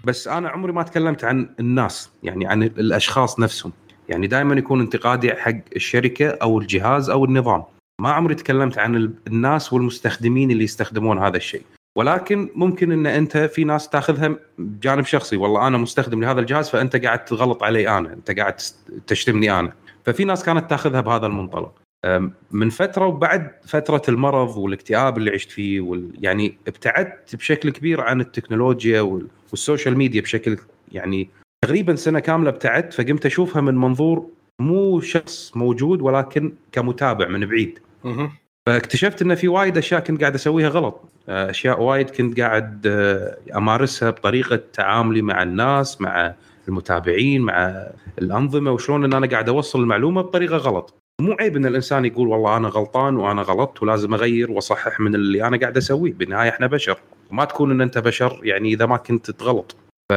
بس 0.04 0.28
أنا 0.28 0.50
عمري 0.50 0.72
ما 0.74 0.84
تكلمت 0.84 1.24
عن 1.24 1.50
الناس 1.60 2.10
يعني 2.24 2.48
عن 2.48 2.64
الأشخاص 2.64 3.40
نفسهم. 3.40 3.72
يعني 4.10 4.28
دائما 4.28 4.56
يكون 4.56 4.82
انتقادي 4.82 5.34
حق 5.34 5.56
الشركة 5.76 6.30
أو 6.30 6.60
الجهاز 6.60 7.10
أو 7.10 7.26
النظام. 7.26 7.64
ما 8.02 8.12
عمري 8.12 8.36
تكلمت 8.36 8.78
عن 8.78 8.96
ال- 8.96 9.14
الناس 9.28 9.74
والمستخدمين 9.74 10.52
اللي 10.52 10.64
يستخدمون 10.64 11.20
هذا 11.20 11.38
الشيء. 11.38 11.62
ولكن 11.98 12.50
ممكن 12.56 12.92
إن 12.92 13.06
أنت 13.06 13.38
في 13.38 13.64
ناس 13.64 13.90
تاخذها 13.90 14.36
بجانب 14.58 15.06
شخصي. 15.06 15.38
والله 15.38 15.68
أنا 15.68 15.78
مستخدم 15.78 16.22
لهذا 16.22 16.40
الجهاز 16.40 16.70
فأنت 16.70 16.96
قاعد 16.96 17.26
تغلط 17.26 17.64
علي 17.64 17.98
أنا 17.98 18.14
أنت 18.14 18.32
قاعد 18.40 18.56
تشتمني 19.08 19.60
أنا. 19.60 19.74
ففي 20.06 20.24
ناس 20.24 20.44
كانت 20.44 20.70
تاخذها 20.70 21.02
بهذا 21.02 21.26
المنطلق. 21.26 21.72
من 22.52 22.70
فترة 22.70 23.06
وبعد 23.06 23.52
فترة 23.66 24.02
المرض 24.10 24.58
والاكتئاب 24.58 25.18
اللي 25.18 25.32
عشت 25.32 25.52
فيه 25.52 25.82
وال... 25.82 26.12
يعني 26.20 26.58
ابتعدت 26.68 27.36
بشكل 27.36 27.70
كبير 27.70 28.02
عن 28.02 28.22
التكنولوجيا 28.22 29.02
وال... 29.02 29.28
وال 29.52 29.63
social 29.63 29.98
media 29.98 30.22
بشكل 30.22 30.58
يعني 30.92 31.30
تقريبا 31.66 31.96
سنة 31.96 32.20
كاملة 32.20 32.50
ابتعدت 32.50 32.94
فقمت 32.94 33.26
أشوفها 33.26 33.62
من 33.62 33.76
منظور 33.76 34.30
مو 34.62 35.00
شخص 35.00 35.58
موجود 35.58 36.02
ولكن 36.02 36.54
كمتابع 36.72 37.28
من 37.28 37.46
بعيد. 37.46 37.80
فاكتشفت 38.68 39.22
إن 39.22 39.36
في 39.36 39.48
وايد 39.48 39.78
أشياء 39.78 40.00
كنت 40.02 40.22
قاعد 40.22 40.36
أسويها 40.36 40.70
غلط. 40.70 41.02
آه، 41.30 41.50
أشياء 41.50 41.82
وايد 41.82 42.10
كنت 42.10 42.40
قاعد 42.40 42.88
آه، 42.88 43.38
أمارسها 43.56 44.10
بطريقة 44.10 44.60
تعاملي 44.74 45.22
مع 45.22 45.44
الناس 45.44 46.02
مع 46.02 46.34
المتابعين 46.68 47.42
مع 47.42 47.88
الأنظمة 48.20 48.72
وشلون 48.72 49.04
إن 49.04 49.14
أنا 49.14 49.28
قاعد 49.28 49.50
أوصل 49.50 49.82
المعلومة 49.82 50.22
بطريقة 50.22 50.58
غلط. 50.58 50.99
مو 51.20 51.36
عيب 51.40 51.56
إن 51.56 51.66
الإنسان 51.66 52.06
يقول 52.06 52.28
والله 52.28 52.58
أنا 52.58 52.68
غلطان 52.68 53.16
وأنا 53.16 53.42
غلطت 53.42 53.84
ولازم 53.84 54.14
أغير 54.14 54.52
وأصحح 54.52 55.00
من 55.00 55.16
اللي 55.16 55.44
أنا 55.48 55.58
قاعد 55.58 55.78
أسويه. 55.78 56.14
بالنهاية 56.14 56.50
إحنا 56.50 56.68
بشر. 56.68 57.00
وما 57.32 57.46
تكون 57.46 57.72
إن 57.72 57.82
أنت 57.82 57.98
بشر 57.98 58.40
يعني 58.44 58.74
إذا 58.74 58.86
ما 58.86 58.98
كنت 58.98 59.32
تغلط. 59.32 59.76
ف 60.12 60.14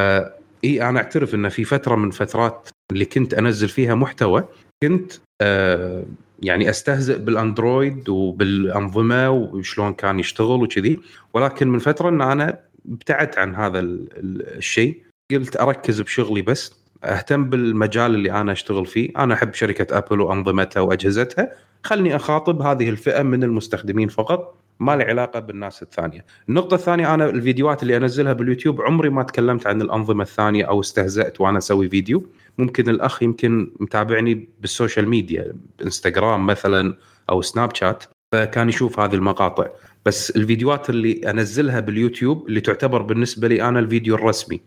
إي 0.64 0.88
أنا 0.88 0.98
أعترف 0.98 1.34
إن 1.34 1.48
في 1.48 1.64
فترة 1.64 1.94
من 1.96 2.11
فترات 2.11 2.68
اللي 2.92 3.05
كنت 3.05 3.34
أنزل 3.34 3.68
فيها 3.68 3.94
محتوى 3.94 4.44
كنت 4.82 5.12
آه 5.42 6.05
يعني 6.42 6.70
أستهزئ 6.70 7.18
بالأندرويد 7.18 8.09
وبالأنظمة 8.09 9.30
وشلون 9.30 9.92
كان 9.94 10.20
يشتغل 10.20 10.62
وكذي. 10.62 11.00
ولكن 11.34 11.68
من 11.68 11.78
فترة 11.78 12.09
إن 12.09 12.20
أنا 12.22 12.59
ابتعدت 12.92 13.38
عن 13.38 13.55
هذا 13.55 13.80
ال- 13.80 14.09
ال- 14.16 14.57
الشيء. 14.57 15.03
قلت 15.30 15.57
أركز 15.61 16.00
بشغلي 16.00 16.42
بس. 16.42 16.82
أهتم 17.05 17.44
بالمجال 17.44 18.14
اللي 18.14 18.32
أنا 18.32 18.53
أشتغل 18.53 18.86
فيه. 18.86 19.11
أنا 19.18 19.34
أحب 19.34 19.55
شركة 19.55 19.98
أبل 19.98 20.20
وأنظمتها 20.20 20.80
وأجهزتها. 20.80 21.53
خلني 21.84 22.16
أخاطب 22.16 22.62
هذه 22.62 22.88
الفئة 22.88 23.22
من 23.22 23.44
المستخدمين 23.44 24.09
فقط 24.09 24.55
ما 24.80 24.96
لي 24.96 25.05
علاقة 25.05 25.40
بالناس 25.40 25.82
الثانية. 25.82 26.24
النقطة 26.48 26.74
الثانية 26.74 27.14
أنا 27.14 27.30
الفيديوهات 27.30 27.82
اللي 27.82 27.96
أنزلها 27.96 28.32
باليوتيوب 28.32 28.82
عمري 28.82 29.09
ما 29.09 29.22
تكلمت 29.22 29.66
عن 29.66 29.82
الأنظمة 29.82 30.22
الثانية 30.22 30.64
أو 30.64 30.80
استهزأت 30.80 31.40
وأنا 31.40 31.59
أسوي 31.59 31.88
فيديو. 31.88 32.26
ممكن 32.59 32.88
الأخ 32.88 33.22
يمكن 33.22 33.72
متابعني 33.80 34.48
بال 34.61 34.72
social 34.72 35.09
media 35.09 35.53
إنستغرام 35.84 36.46
مثلا 36.46 36.94
أو 37.30 37.42
سناب 37.42 37.74
شات 37.74 38.05
فكان 38.32 38.68
يشوف 38.68 39.00
هذه 39.00 39.14
المقاطع. 39.14 39.66
بس 40.07 40.30
الفيديوهات 40.30 40.90
اللي 40.90 41.30
أنزلها 41.30 41.80
باليوتيوب 41.80 42.48
اللي 42.48 42.61
تعتبر 42.61 43.03
بالنسبة 43.03 43.48
لي 43.48 43.68
أنا 43.68 43.78
الفيديو 43.78 44.14
الرسمي. 44.14 44.61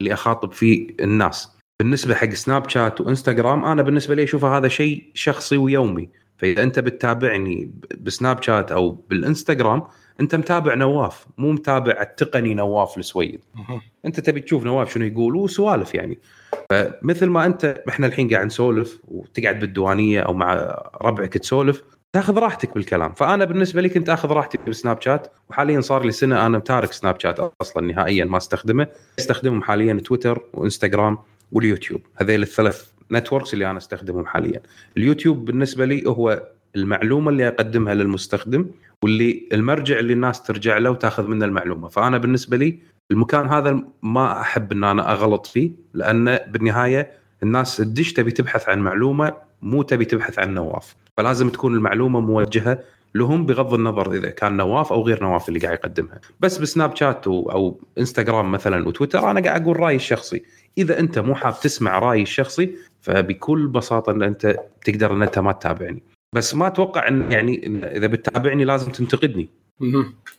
اللي 0.00 0.12
أخاطب 0.12 0.52
فيه 0.52 0.88
الناس. 1.00 1.53
بالنسبة 1.80 2.14
حق 2.14 2.30
سناب 2.30 2.68
شات 2.68 3.00
وإنستغرام 3.00 3.64
أنا 3.64 3.82
بالنسبة 3.82 4.14
لي 4.14 4.22
أشوفه 4.24 4.56
هذا 4.56 4.68
شيء 4.68 5.10
شخصي 5.14 5.56
ويومي. 5.56 6.08
فإذا 6.36 6.62
أنت 6.62 6.78
بتتابعني 6.78 7.70
بسناب 8.00 8.42
شات 8.42 8.72
أو 8.72 8.90
بالإنستغرام 8.90 9.82
أنت 10.20 10.34
متابع 10.34 10.74
نواف 10.74 11.26
مو 11.38 11.52
متابع 11.52 12.02
التقني 12.02 12.54
نواف 12.54 12.98
السويد. 12.98 13.40
أنت 14.04 14.20
تبي 14.20 14.40
تشوف 14.40 14.64
نواف 14.64 14.94
شنو 14.94 15.04
يقول 15.04 15.36
وسوالف 15.36 15.94
يعني. 15.94 16.18
فمثل 16.70 17.26
ما 17.26 17.46
أنت 17.46 17.82
إحنا 17.88 18.06
الحين 18.06 18.34
قاعد 18.34 18.46
نسولف 18.46 19.00
وتقعد 19.08 19.60
بالديوانية 19.60 20.20
أو 20.20 20.32
مع 20.34 20.78
ربعك 21.02 21.32
تسولف 21.32 21.82
تاخذ 22.12 22.38
راحتك 22.38 22.74
بالكلام. 22.74 23.12
فأنا 23.12 23.44
بالنسبة 23.44 23.80
لي 23.80 23.88
كنت 23.88 24.08
أخذ 24.08 24.28
راحتي 24.28 24.58
بالسناب 24.66 25.00
شات 25.00 25.32
وحاليا 25.50 25.80
صار 25.80 26.04
لي 26.04 26.12
سنة 26.12 26.46
أنا 26.46 26.58
تارك 26.58 26.92
سناب 26.92 27.20
شات 27.20 27.38
أصلا 27.60 27.86
نهائيا 27.92 28.24
ما 28.24 28.36
أستخدمه. 28.36 28.86
أستخدمهم 29.18 29.62
حاليا 29.62 29.94
تويتر 29.94 30.42
وإنستغرام. 30.52 31.18
واليوتيوب. 31.52 32.00
هذيل 32.16 32.42
الثلاث 32.42 32.90
networks 33.12 33.54
اللي 33.54 33.70
أنا 33.70 33.78
أستخدمهم 33.78 34.26
حاليا. 34.26 34.60
اليوتيوب 34.96 35.44
بالنسبة 35.44 35.84
لي 35.84 36.06
هو 36.06 36.48
المعلومة 36.76 37.30
اللي 37.30 37.48
أقدمها 37.48 37.94
للمستخدم 37.94 38.66
واللي 39.02 39.48
المرجع 39.52 39.98
اللي 39.98 40.12
الناس 40.12 40.42
ترجع 40.42 40.78
له 40.78 40.90
وتأخذ 40.90 41.26
منه 41.26 41.44
المعلومة. 41.44 41.88
فأنا 41.88 42.18
بالنسبة 42.18 42.56
لي 42.56 42.78
المكان 43.10 43.46
هذا 43.46 43.82
ما 44.02 44.40
أحب 44.40 44.72
إن 44.72 44.84
أنا 44.84 45.12
أغلط 45.12 45.46
فيه 45.46 45.70
لأن 45.94 46.38
بالنهاية 46.48 47.10
الناس 47.42 47.76
تدش 47.76 48.12
تبي 48.12 48.30
تبحث 48.30 48.68
عن 48.68 48.78
معلومة 48.78 49.34
مو 49.62 49.82
تبي 49.82 50.04
تبحث 50.04 50.38
عن 50.38 50.54
نواف. 50.54 50.96
فلازم 51.16 51.48
تكون 51.50 51.74
المعلومة 51.74 52.20
موجهة 52.20 52.78
لهم 53.14 53.46
بغض 53.46 53.74
النظر 53.74 54.12
إذا 54.12 54.30
كان 54.30 54.56
نواف 54.56 54.92
أو 54.92 55.02
غير 55.02 55.22
نواف 55.22 55.48
اللي 55.48 55.60
قاعد 55.60 55.74
يقدمها. 55.78 56.20
بس 56.40 56.58
بسناب 56.58 56.96
شات 56.96 57.26
أو 57.26 57.80
إنستغرام 57.98 58.52
مثلا 58.52 58.88
وتويتر 58.88 59.30
أنا 59.30 59.40
قاعد 59.40 59.62
أقول 59.62 59.80
رأيي 59.80 59.96
الشخصي. 59.96 60.42
إذا 60.78 61.00
أنت 61.00 61.18
مو 61.18 61.34
حاب 61.34 61.60
تسمع 61.60 61.98
رأيي 61.98 62.22
الشخصي 62.22 62.76
فبكل 63.00 63.66
بساطة 63.66 64.12
أن 64.12 64.22
أنت 64.22 64.56
تقدر 64.84 65.12
أن 65.12 65.22
أنت 65.22 65.38
ما 65.38 65.52
تتابعني. 65.52 66.02
بس 66.34 66.54
ما 66.54 66.66
أتوقع 66.66 67.08
إن 67.08 67.32
يعني 67.32 67.66
إن 67.66 67.84
إذا 67.84 68.06
بتتابعني 68.06 68.64
لازم 68.64 68.92
تنتقدني. 68.92 69.48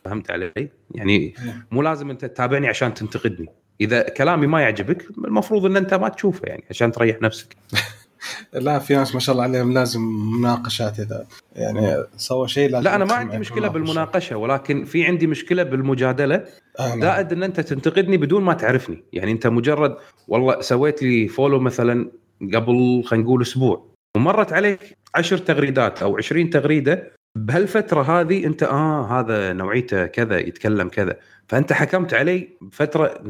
فهمت 0.04 0.30
علي؟ 0.30 0.70
يعني 0.90 1.34
مو 1.70 1.82
لازم 1.82 2.10
أنت 2.10 2.24
تتابعني 2.24 2.68
عشان 2.68 2.94
تنتقدني. 2.94 3.48
إذا 3.80 4.02
كلامي 4.02 4.46
ما 4.46 4.60
يعجبك 4.60 5.06
المفروض 5.24 5.66
إن 5.66 5.76
أنت 5.76 5.94
ما 5.94 6.08
تشوفه 6.08 6.48
يعني 6.48 6.64
عشان 6.70 6.92
تريح 6.92 7.22
نفسك. 7.22 7.56
لا 8.52 8.78
في 8.78 8.94
ناس 8.94 9.14
ما 9.14 9.20
شاء 9.20 9.32
الله 9.32 9.44
عليهم 9.44 9.72
لازم 9.72 10.00
مناقشات 10.40 11.00
إذا 11.00 11.26
يعني 11.56 12.04
سوى 12.16 12.48
شيء 12.48 12.70
لازم 12.70 12.84
لا 12.84 12.94
أنا 12.94 13.04
ما 13.04 13.14
عندي 13.14 13.38
مشكلة. 13.38 13.68
بالمناقشة 13.68 14.36
ولكن 14.36 14.84
في 14.84 15.04
عندي 15.04 15.26
مشكلة 15.26 15.62
بالمجادلة. 15.62 16.44
زائد 16.80 17.32
إن 17.32 17.42
أنت 17.42 17.60
تنتقدني 17.60 18.16
بدون 18.16 18.42
ما 18.42 18.52
تعرفني 18.54 19.04
يعني 19.12 19.32
أنت 19.32 19.46
مجرد 19.46 19.96
والله 20.28 20.60
سويت 20.60 21.02
لي 21.02 21.28
follow 21.28 21.60
مثلا 21.60 22.10
قبل 22.54 23.02
خلينا 23.06 23.24
نقول 23.24 23.42
أسبوع 23.42 23.86
ومرت 24.16 24.52
عليك 24.52 24.98
عشر 25.14 25.38
تغريدات 25.38 26.02
أو 26.02 26.16
20 26.16 26.50
تغريدة 26.50 27.12
بهالفترة 27.36 28.02
هذه 28.02 28.46
أنت 28.46 28.62
آه 28.62 29.20
هذا 29.20 29.52
نوعيته 29.52 30.06
كذا 30.06 30.38
يتكلم 30.38 30.88
كذا 30.88 31.16
فأنت 31.48 31.72
حكمت 31.72 32.14
علي 32.14 32.48
بفتره 32.60 33.20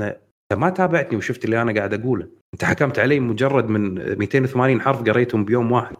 انت 0.53 0.61
ما 0.61 0.71
تابعتني 0.71 1.17
وشفت 1.19 1.45
اللي 1.45 1.63
أنا 1.63 1.73
قاعد 1.73 1.95
أقوله. 1.95 2.29
أنت 2.55 2.65
حكمت 2.65 2.99
علي 2.99 3.21
مجرد 3.21 3.69
من 3.69 3.95
280 4.19 4.81
حرف 4.81 5.03
قريتهم 5.03 5.45
بيوم 5.45 5.73
واحد. 5.73 5.97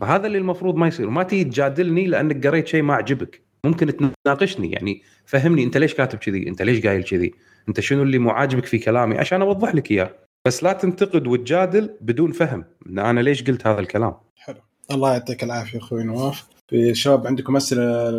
فهذا 0.00 0.26
اللي 0.26 0.38
المفروض 0.38 0.74
ما 0.76 0.88
يصير. 0.88 1.10
ما 1.10 1.22
تيجي 1.22 1.44
تجادلني 1.44 2.06
لأنك 2.06 2.46
قريت 2.46 2.66
شيء 2.66 2.82
ما 2.82 2.94
عجبك 2.94 3.42
ممكن 3.64 4.12
تناقشني. 4.24 4.72
يعني 4.72 5.02
فهمني 5.24 5.64
أنت 5.64 5.76
ليش 5.76 5.94
كاتب 5.94 6.18
كذي؟ 6.18 6.48
أنت 6.48 6.62
ليش 6.62 6.86
قايل 6.86 7.04
كذي؟ 7.04 7.34
أنت 7.68 7.80
شنو 7.80 8.02
اللي 8.02 8.18
مو 8.18 8.30
عاجبك 8.30 8.66
في 8.66 8.78
كلامي؟ 8.78 9.18
عشان 9.18 9.42
أوضح 9.42 9.74
لك 9.74 9.90
إياه. 9.90 10.10
بس 10.46 10.64
لا 10.64 10.72
تنتقد 10.72 11.26
وتجادل 11.26 11.90
بدون 12.00 12.32
فهم. 12.32 12.64
إن 12.86 12.98
أنا 12.98 13.20
ليش 13.20 13.42
قلت 13.44 13.66
هذا 13.66 13.80
الكلام؟ 13.80 14.14
حلو. 14.36 14.60
الله 14.90 15.12
يعطيك 15.12 15.44
العافية 15.44 15.78
أخوي 15.78 16.04
نواف. 16.04 16.44
في 16.70 16.94
شباب 16.94 17.26
عندكم 17.26 17.56
أسئلة 17.56 18.10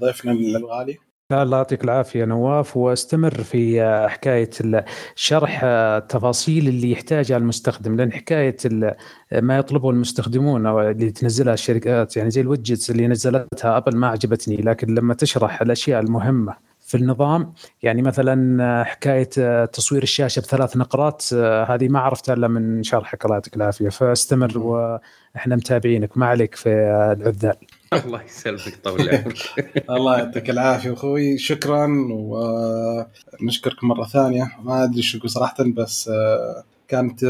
ضيفنا 0.00 0.32
الغالي؟ 0.32 0.98
الله 1.32 1.56
يعطيك 1.56 1.84
العافية 1.84 2.24
نواف. 2.24 2.76
واستمر 2.76 3.34
في 3.34 3.82
حكاية 4.08 4.50
شرح 5.14 5.60
التفاصيل 5.64 6.68
اللي 6.68 6.90
يحتاجها 6.90 7.36
المستخدم 7.36 7.96
لأن 7.96 8.12
حكاية 8.12 8.56
ما 9.32 9.58
يطلبه 9.58 9.90
المستخدمون 9.90 10.66
أو 10.66 10.80
اللي 10.80 11.10
تنزلها 11.10 11.54
الشركات 11.54 12.16
يعني 12.16 12.30
زي 12.30 12.40
ال 12.40 12.46
widgets 12.46 12.90
اللي 12.90 13.08
نزلتها 13.08 13.76
أبل 13.76 13.96
ما 13.96 14.06
عجبتني 14.08 14.56
لكن 14.56 14.94
لما 14.94 15.14
تشرح 15.14 15.62
الأشياء 15.62 16.00
المهمة 16.00 16.54
في 16.80 16.96
النظام 16.96 17.52
يعني 17.82 18.02
مثلا 18.02 18.84
حكاية 18.84 19.64
تصوير 19.64 20.02
الشاشة 20.02 20.40
بثلاث 20.40 20.76
نقرات 20.76 21.34
هذه 21.68 21.88
ما 21.88 22.00
عرفتها 22.00 22.32
إلا 22.32 22.48
من 22.48 22.82
شرحك 22.82 23.24
الله 23.24 23.34
يعطيك 23.36 23.56
العافية. 23.56 23.88
فاستمر 23.88 24.58
وإحنا 24.58 25.56
متابعينك. 25.56 26.18
ما 26.18 26.26
عليك 26.26 26.54
في 26.54 26.68
العذال. 27.18 27.56
الله 28.04 28.22
يسلمك 28.22 28.76
طول 28.84 29.00
عمرك. 29.08 29.82
الله 29.90 30.18
يعطيك 30.18 30.50
العافية 30.50 30.92
أخوي. 30.92 31.38
شكرا 31.38 31.86
ونشكرك 32.10 33.84
مرة 33.84 34.04
ثانية. 34.04 34.50
ما 34.64 34.84
أدري 34.84 35.02
شو 35.02 35.26
صراحة 35.26 35.56
بس 35.60 36.10
كانت 36.88 37.24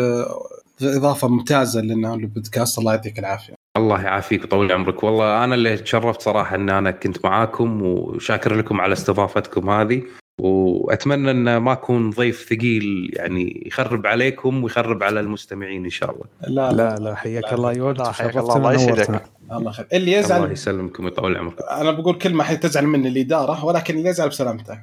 إضافة 0.82 1.28
ممتازة 1.28 1.80
لنا 1.80 2.14
البودكاست 2.14 2.78
الله 2.78 2.92
يعطيك 2.94 3.18
العافية. 3.18 3.54
الله 3.76 4.02
يعافيك 4.02 4.40
ويطول 4.42 4.72
عمرك. 4.72 5.02
والله 5.02 5.44
أنا 5.44 5.54
اللي 5.54 5.76
تشرفت 5.76 6.22
صراحة 6.22 6.56
إن 6.56 6.70
أنا 6.70 6.90
كنت 6.90 7.24
معاكم 7.24 7.82
وشاكر 7.82 8.54
لكم 8.54 8.80
على 8.80 8.92
استضافتكم 8.92 9.70
هذه. 9.70 10.02
وأتمنى 10.44 11.30
أن 11.30 11.56
ما 11.56 11.72
أكون 11.72 12.10
ضيف 12.10 12.46
ثقيل 12.50 13.10
يعني 13.16 13.62
يخرب 13.66 14.06
عليكم 14.06 14.64
ويخرب 14.64 15.02
على 15.02 15.20
المستمعين 15.20 15.84
إن 15.84 15.90
شاء 15.90 16.10
الله. 16.10 16.24
لا 16.48 16.72
لا 16.72 16.96
لا 16.96 17.14
حياك 17.14 17.52
الله 17.52 17.72
يوفقك 17.72 18.14
حياك 18.14 18.36
الله 18.36 18.56
الله 18.56 18.72
يسعدك. 18.72 19.22
الله 19.52 19.70
خير 19.72 19.86
اللي 19.92 20.12
يزعل 20.12 20.40
الله 20.40 20.52
يسلمكم 20.52 21.04
ويطول 21.04 21.36
عمركم. 21.36 21.64
أنا 21.70 21.90
بقول 21.90 22.18
كلمة 22.18 22.44
حتزعل 22.44 22.86
مني 22.86 23.08
الاداره 23.08 23.64
ولكن 23.64 23.98
اللي 23.98 24.08
يزعل 24.08 24.28
بسلامته. 24.28 24.78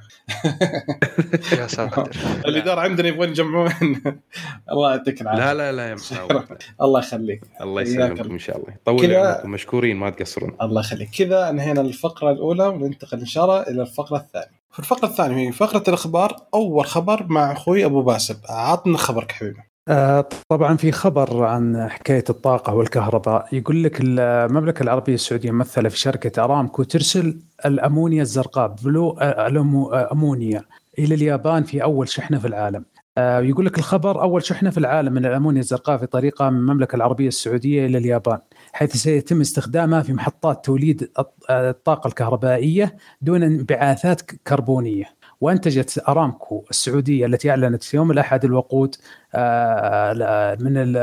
يا 1.59 1.67
ساتر 1.67 2.09
الاداره 2.47 2.81
عندنا 2.81 3.07
يبغون 3.07 3.29
يجمعون 3.29 3.71
الله 4.71 4.91
يعطيك 4.91 5.21
العافية. 5.21 5.43
لا 5.45 5.53
لا 5.53 5.71
لا 5.71 5.89
يا 5.89 5.93
مساوي 5.93 6.43
الله 6.81 6.99
يخليك. 6.99 7.41
الله 7.61 7.81
يسلمكم 7.81 8.31
إن 8.31 8.39
شاء 8.39 8.57
الله 8.57 8.67
يطول 8.73 9.01
كذا- 9.07 9.27
عمركم 9.27 9.51
مشكورين 9.51 9.97
ما 9.97 10.09
تقصرون. 10.09 10.55
الله 10.61 10.81
يخليك 10.81 11.09
كذا 11.17 11.49
انهينا 11.49 11.81
الفقرة 11.81 12.31
الأولى 12.31 12.67
وننتقل 12.67 13.19
إن 13.19 13.25
شاء 13.25 13.43
الله 13.45 13.61
إلى 13.61 13.81
الفقرة 13.81 14.17
الثانية. 14.17 14.57
في 14.77 14.83
الفقرة 14.83 15.07
الثانية 15.07 15.47
هي 15.47 15.51
فقرة 15.51 15.83
الأخبار 15.87 16.35
أول 16.53 16.85
خبر 16.85 17.25
مع 17.29 17.51
أخوي 17.51 17.85
أبو 17.85 18.01
باسل 18.01 18.35
عطنا 18.49 18.97
خبرك 18.97 19.31
حبيبي. 19.31 19.59
آه، 19.87 20.29
طبعا 20.49 20.77
في 20.77 20.91
خبر 20.91 21.43
عن 21.43 21.89
حكاية 21.89 22.23
الطاقة 22.29 22.73
والكهرباء 22.73 23.47
يقول 23.51 23.83
لك 23.83 23.97
المملكة 24.01 24.83
العربية 24.83 25.13
السعودية 25.13 25.51
ممثله 25.51 25.89
في 25.89 25.99
شركة 25.99 26.43
أرامكو 26.43 26.83
ترسل 26.83 27.39
الأمونيا 27.65 28.21
الزرقاء 28.21 28.75
بلو 28.83 29.09
آه، 29.09 29.23
آه، 29.23 30.11
أمونيا 30.11 30.63
إلى 30.99 31.15
اليابان 31.15 31.63
في 31.63 31.83
أول 31.83 32.09
شحنة 32.09 32.39
في 32.39 32.47
العالم. 32.47 32.85
آه، 33.17 33.39
يقول 33.39 33.65
لك 33.65 33.77
الخبر 33.77 34.21
أول 34.21 34.43
شحنه 34.43 34.69
في 34.69 34.77
العالم 34.77 35.13
من 35.13 35.25
الامونيا 35.25 35.59
الزرقاء 35.61 35.97
في 35.97 36.05
طريقها 36.05 36.49
من 36.49 36.57
المملكة 36.57 36.95
العربية 36.95 37.27
السعودية 37.27 37.85
إلى 37.85 37.97
اليابان 37.97 38.37
حيث 38.73 38.95
سيتم 38.97 39.41
استخدامها 39.41 40.01
في 40.01 40.13
محطات 40.13 40.65
توليد 40.65 41.11
آه، 41.49 41.69
الطاقة 41.69 42.07
الكهربائية 42.07 42.95
دون 43.21 43.43
انبعاثات 43.43 44.21
كربونية. 44.21 45.05
وأنتجت 45.41 46.03
أرامكو 46.09 46.63
السعودية 46.69 47.25
التي 47.25 47.49
أعلنت 47.49 47.83
في 47.83 47.97
يوم 47.97 48.11
الأحد 48.11 48.45
الوقود 48.45 48.95
آه، 49.35 50.57
من 50.59 50.77
ال- 50.77 50.97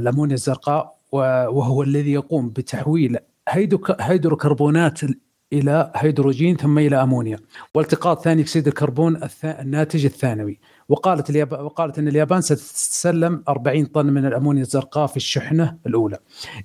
الامونيا 0.00 0.34
الزرقاء 0.34 0.94
وهو 1.12 1.82
الذي 1.82 2.12
يقوم 2.12 2.48
بتحويل 2.48 3.16
هيدروك- 3.48 4.00
هيدروكربونات 4.00 5.00
إلى 5.52 5.92
هيدروجين 5.96 6.56
ثم 6.56 6.78
إلى 6.78 7.02
أمونيا 7.02 7.38
والتقاط 7.74 8.24
ثاني 8.24 8.42
أكسيد 8.42 8.66
الكربون 8.66 9.20
الناتج 9.44 10.04
الثانوي 10.04 10.60
وقالت 10.90 11.30
اليابان 11.30 11.60
وقالت 11.60 11.98
إن 11.98 12.08
اليابان 12.08 12.40
ستتسلم 12.40 13.42
40 13.48 13.84
طن 13.86 14.06
من 14.06 14.26
الأمونيا 14.26 14.62
الزرقاء 14.62 15.06
في 15.06 15.16
الشحنة 15.16 15.76
الأولى. 15.86 16.18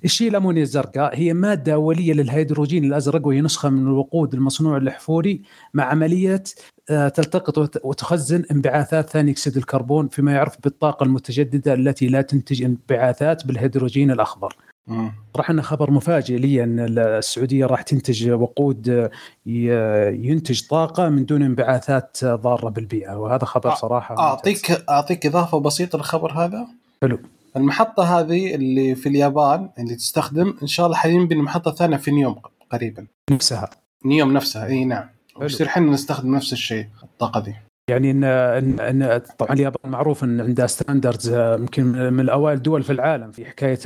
هي 0.04 0.28
الأمونيا 0.28 0.62
الزرقاء؟ 0.62 1.16
هي 1.18 1.34
مادة 1.34 1.74
أولية 1.74 2.12
للهيدروجين 2.12 2.84
الأزرق 2.84 3.26
وهي 3.26 3.40
نسخة 3.40 3.68
من 3.68 3.82
الوقود 3.82 4.34
المصنوع 4.34 4.76
الأحفوري 4.76 5.42
مع 5.74 5.84
عملية 5.84 6.42
آه، 6.90 7.08
تلتقط 7.08 7.58
وت- 7.58 7.80
وتخزن 7.84 8.44
انبعاثات 8.50 9.10
ثاني 9.10 9.30
أكسيد 9.30 9.56
الكربون 9.56 10.08
فيما 10.08 10.32
يعرف 10.32 10.56
بالطاقة 10.64 11.04
المتجددة 11.04 11.74
التي 11.74 12.06
لا 12.08 12.22
تنتج 12.22 12.62
انبعاثات 12.62 13.46
بالهيدروجين 13.46 14.10
الأخضر. 14.10 14.56
مم. 14.86 15.12
راح 15.36 15.50
أنه 15.50 15.62
خبر 15.62 15.90
مفاجئ 15.90 16.36
لي 16.36 16.64
أن 16.64 16.98
السعودية 16.98 17.66
راح 17.66 17.82
تنتج 17.82 18.30
وقود 18.30 18.88
آه، 18.88 20.10
ينتج 20.10 20.66
طاقة 20.68 21.08
من 21.08 21.24
دون 21.24 21.42
انبعاثات 21.42 22.18
آه، 22.24 22.34
ضارة 22.34 22.68
بالبيئة. 22.68 23.16
وهذا 23.16 23.44
خبر 23.44 23.70
آه، 23.70 23.74
صراحة 23.74 24.14
ممتاز. 24.14 24.26
أعطيك 24.26 24.70
أعطيك 24.90 25.26
إضافة 25.26 25.60
بسيطة 25.60 25.98
للخبر 25.98 26.32
هذا. 26.32 26.66
حلو. 27.02 27.18
المحطة 27.56 28.20
هذه 28.20 28.54
اللي 28.54 28.94
في 28.94 29.08
اليابان 29.08 29.70
اللي 29.78 29.94
تستخدم 29.94 30.54
إن 30.62 30.66
شاء 30.66 30.86
الله 30.86 30.96
حينبني 30.96 31.42
محطه 31.42 31.70
ثانية 31.70 31.96
في 31.96 32.10
نيوم 32.10 32.36
قريبا. 32.70 33.06
نفسها. 33.30 33.70
نيوم 34.04 34.32
نفسها 34.32 34.66
إي 34.66 34.84
نعم. 34.84 35.04
ويصير 35.36 35.66
إحنا 35.66 35.92
نستخدم 35.92 36.34
نفس 36.34 36.52
الشيء 36.52 36.86
الطاقة 37.02 37.40
دي. 37.40 37.54
يعني 37.90 38.10
ان 38.10 38.24
ان, 38.80 39.20
طبعا 39.38 39.52
اليابان 39.52 39.90
معروف 39.92 40.24
إن 40.24 40.40
عندها 40.40 40.66
standards 40.66 41.34
يمكن 41.34 41.84
من 41.86 42.20
الأوائل 42.20 42.56
الدول 42.56 42.82
في 42.82 42.92
العالم 42.92 43.32
في 43.32 43.44
حكاية 43.44 43.78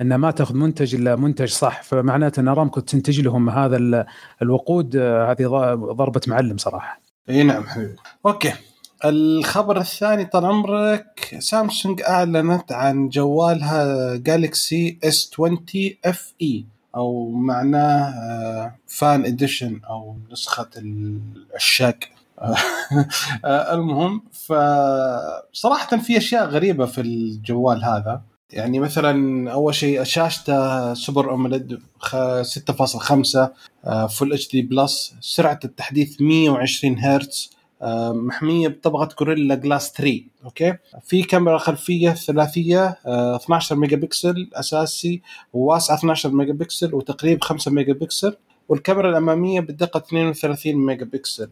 إن 0.00 0.14
ما 0.14 0.30
تأخذ 0.30 0.54
منتج 0.54 0.94
إلا 0.94 1.16
منتج 1.16 1.48
صح. 1.48 1.82
فمعناته 1.82 2.40
إن 2.40 2.48
أرامكو 2.48 2.80
تنتج 2.80 3.20
لهم 3.20 3.50
هذا 3.50 3.76
ال- 3.76 4.06
الوقود 4.42 4.96
آه، 4.96 5.30
هذه 5.32 5.46
ضربة 5.92 6.20
معلم 6.26 6.56
صراحة. 6.56 7.00
إي 7.30 7.42
نعم 7.42 7.62
حبيبي. 7.66 7.94
okay. 8.26 8.52
الخبر 9.04 9.78
الثاني 9.80 10.24
طال 10.24 10.44
عمرك 10.44 11.36
سامسونج 11.38 12.02
أعلنت 12.02 12.72
عن 12.72 13.08
جوالها 13.08 14.16
جالكسي 14.16 14.98
S20 15.04 15.30
FE 15.32 16.64
أو 16.96 17.30
معناه 17.30 18.74
fan 18.86 19.24
edition 19.24 19.80
أو 19.90 20.16
نسخة 20.32 20.68
العشاق 20.76 21.96
آه، 22.02 22.15
المهم 23.44 24.22
فصراحة 24.32 25.96
في 25.96 26.16
أشياء 26.16 26.46
غريبة 26.46 26.86
في 26.86 27.00
الجوال 27.00 27.84
هذا. 27.84 28.22
يعني 28.52 28.78
مثلا 28.78 29.50
أول 29.52 29.74
شيء 29.74 30.02
شاشته 30.02 30.94
super 30.94 31.30
AMOLED 31.30 31.78
6.5 32.02 34.06
full 34.08 34.32
HD 34.32 34.48
plus 34.48 35.14
سرعة 35.20 35.60
التحديث 35.64 36.20
120 36.20 36.98
هرتز 36.98 37.56
آه، 37.82 38.12
محمية 38.12 38.68
بطبقة 38.68 39.06
Gorilla 39.06 39.54
Glass 39.54 39.92
3 39.92 40.20
okay؟ 40.44 40.74
في 41.02 41.22
كاميرا 41.22 41.58
خلفية 41.58 42.10
ثلاثية 42.10 42.98
آه، 43.06 43.36
12 43.36 43.76
ميجا 43.76 43.96
بكسل 43.96 44.50
أساسي 44.54 45.22
وواسعه 45.52 45.96
12 45.96 46.30
ميجا 46.30 46.52
بكسل 46.52 46.94
وتقريب 46.94 47.44
5 47.44 47.70
ميجا 47.70 47.92
بكسل. 47.92 48.36
والكاميرا 48.68 49.10
الأمامية 49.10 49.60
بدقة 49.60 49.98
32 49.98 50.74
ميجا 50.74 51.04
بكسل 51.04 51.48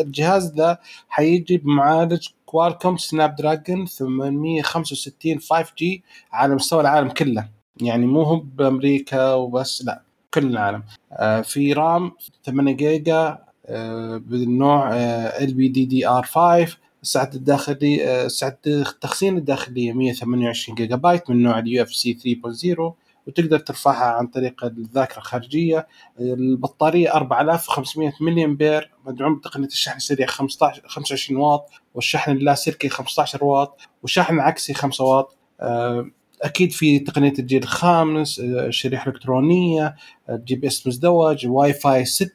الجهاز 0.00 0.52
ذا 0.56 0.78
حيجي 1.08 1.56
بمعالج 1.56 2.28
كوالكوم 2.46 2.96
سناب 2.96 3.36
دراجون 3.36 3.86
865 3.86 5.38
5G 5.40 6.00
على 6.32 6.54
مستوى 6.54 6.80
العالم 6.80 7.08
كله. 7.08 7.48
يعني 7.80 8.06
مو 8.06 8.22
هو 8.22 8.36
بأمريكا 8.36 9.34
وبس 9.34 9.84
لا 9.84 10.02
كل 10.34 10.46
العالم. 10.46 10.82
آه، 11.12 11.40
في 11.40 11.72
RAM 11.72 12.12
8 12.44 12.72
جيجا 12.76 13.38
آه، 13.66 14.16
بالنوع 14.16 14.90
ال 14.94 15.54
بي 15.54 15.68
دي 15.68 15.84
دي 15.84 16.08
ار 16.08 16.22
5 16.22 16.76
السعة 17.02 17.30
الداخلي 17.34 18.04
آه، 18.04 18.28
سعة 18.28 18.58
التخزين 18.66 19.36
الداخلية 19.38 19.92
128 19.92 20.74
جيجا 20.74 20.96
بايت 20.96 21.30
من 21.30 21.42
نوع 21.42 21.58
ال 21.58 21.82
UFS 21.82 22.14
3.0 22.14 23.03
وتقدر 23.26 23.58
ترفعها 23.58 24.04
عن 24.04 24.26
طريق 24.26 24.64
الذاكرة 24.64 25.18
الخارجية. 25.18 25.86
البطارية 26.20 27.14
4500 27.14 28.12
ملي 28.20 28.44
امبير 28.44 28.90
مدعوم 29.06 29.36
بتقنية 29.36 29.66
الشحن 29.66 29.96
السريع 29.96 30.26
15 30.26 30.82
25 30.86 31.40
واط. 31.40 31.70
والشحن 31.94 32.32
اللاسلكي 32.32 32.88
15 32.88 33.44
واط. 33.44 33.80
وشحن 34.02 34.38
عكسي 34.40 34.74
5 34.74 35.04
واط. 35.04 35.36
آه، 35.60 36.06
أكيد 36.42 36.72
في 36.72 36.98
تقنية 36.98 37.32
الجيل 37.38 37.62
الخامس 37.62 38.40
آه، 38.40 38.70
شريحة 38.70 39.10
إلكترونية 39.10 39.94
آه، 40.28 40.42
GPS 40.46 40.86
مزدوج 40.86 41.46
واي 41.46 41.72
فاي 41.72 42.04
6 42.04 42.30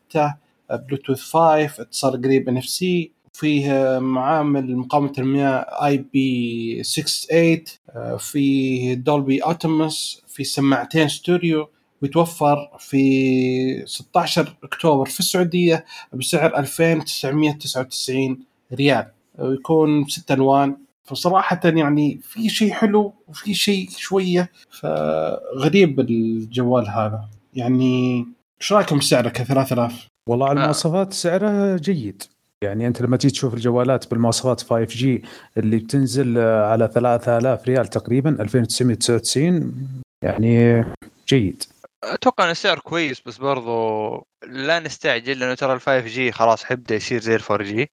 آه، 0.72 0.76
بلوتوث 0.76 1.22
5 1.22 1.82
اتصال 1.82 2.22
قريب 2.22 2.50
NFC. 2.50 3.12
فيه 3.34 4.00
معامل 4.00 4.76
مقاومة 4.78 5.14
المياه 5.18 5.86
IP68 5.86 7.64
آه، 7.90 8.18
فيه 8.18 8.94
Dolby 8.94 9.40
Atmos. 9.40 10.22
في 10.40 10.46
سماعتين 10.46 11.08
ستيريو 11.08 11.70
ويتوفر 12.02 12.70
في 12.78 13.84
16 13.86 14.56
أكتوبر 14.64 15.06
في 15.06 15.20
السعودية 15.20 15.86
بسعر 16.14 16.58
2999 16.58 18.40
ريال. 18.74 19.08
ويكون 19.40 20.06
ست 20.08 20.32
ألوان. 20.32 20.78
فصراحة 21.04 21.60
يعني 21.64 22.20
في 22.24 22.50
شيء 22.50 22.72
حلو 22.72 23.14
وفي 23.28 23.54
شيء 23.54 23.90
شوية 23.90 24.52
فغريب 24.82 26.00
الجوال 26.00 26.90
هذا. 26.90 27.30
يعني 27.54 28.26
إيش 28.62 28.74
رأيكم 28.74 28.98
بسعره 28.98 29.30
ك 29.30 29.44
3000 29.44 30.08
والله 30.30 30.46
على 30.50 30.60
آه. 30.60 30.62
المواصفات 30.62 31.14
سعرها 31.14 31.78
جيد. 31.78 32.24
يعني 32.62 32.88
أنت 32.88 33.02
لما 33.02 33.18
تيجي 33.18 33.34
تشوف 33.34 33.54
الجوالات 33.54 34.12
بالمواصفات 34.12 34.62
5G 34.62 35.24
اللي 35.58 35.78
بتنزل 35.78 36.38
على 36.40 36.90
3000 36.94 37.68
ريال 37.68 37.88
تقريبا 37.88 38.30
2999 38.30 40.00
يعني 40.22 40.86
جيد 41.28 41.64
أتوقع 42.04 42.46
ان 42.46 42.50
السعر 42.50 42.80
كويس 42.80 43.22
بس 43.26 43.38
برضو 43.38 44.28
لا 44.48 44.80
نستعجل 44.80 45.40
لأنه 45.40 45.54
ترى 45.54 45.74
ال 45.74 45.82
5G 45.82 46.32
خلاص 46.32 46.64
حيبدا 46.64 46.96
يصير 46.96 47.22
زي 47.22 47.36
ال 47.36 47.42
4G. 47.52 47.92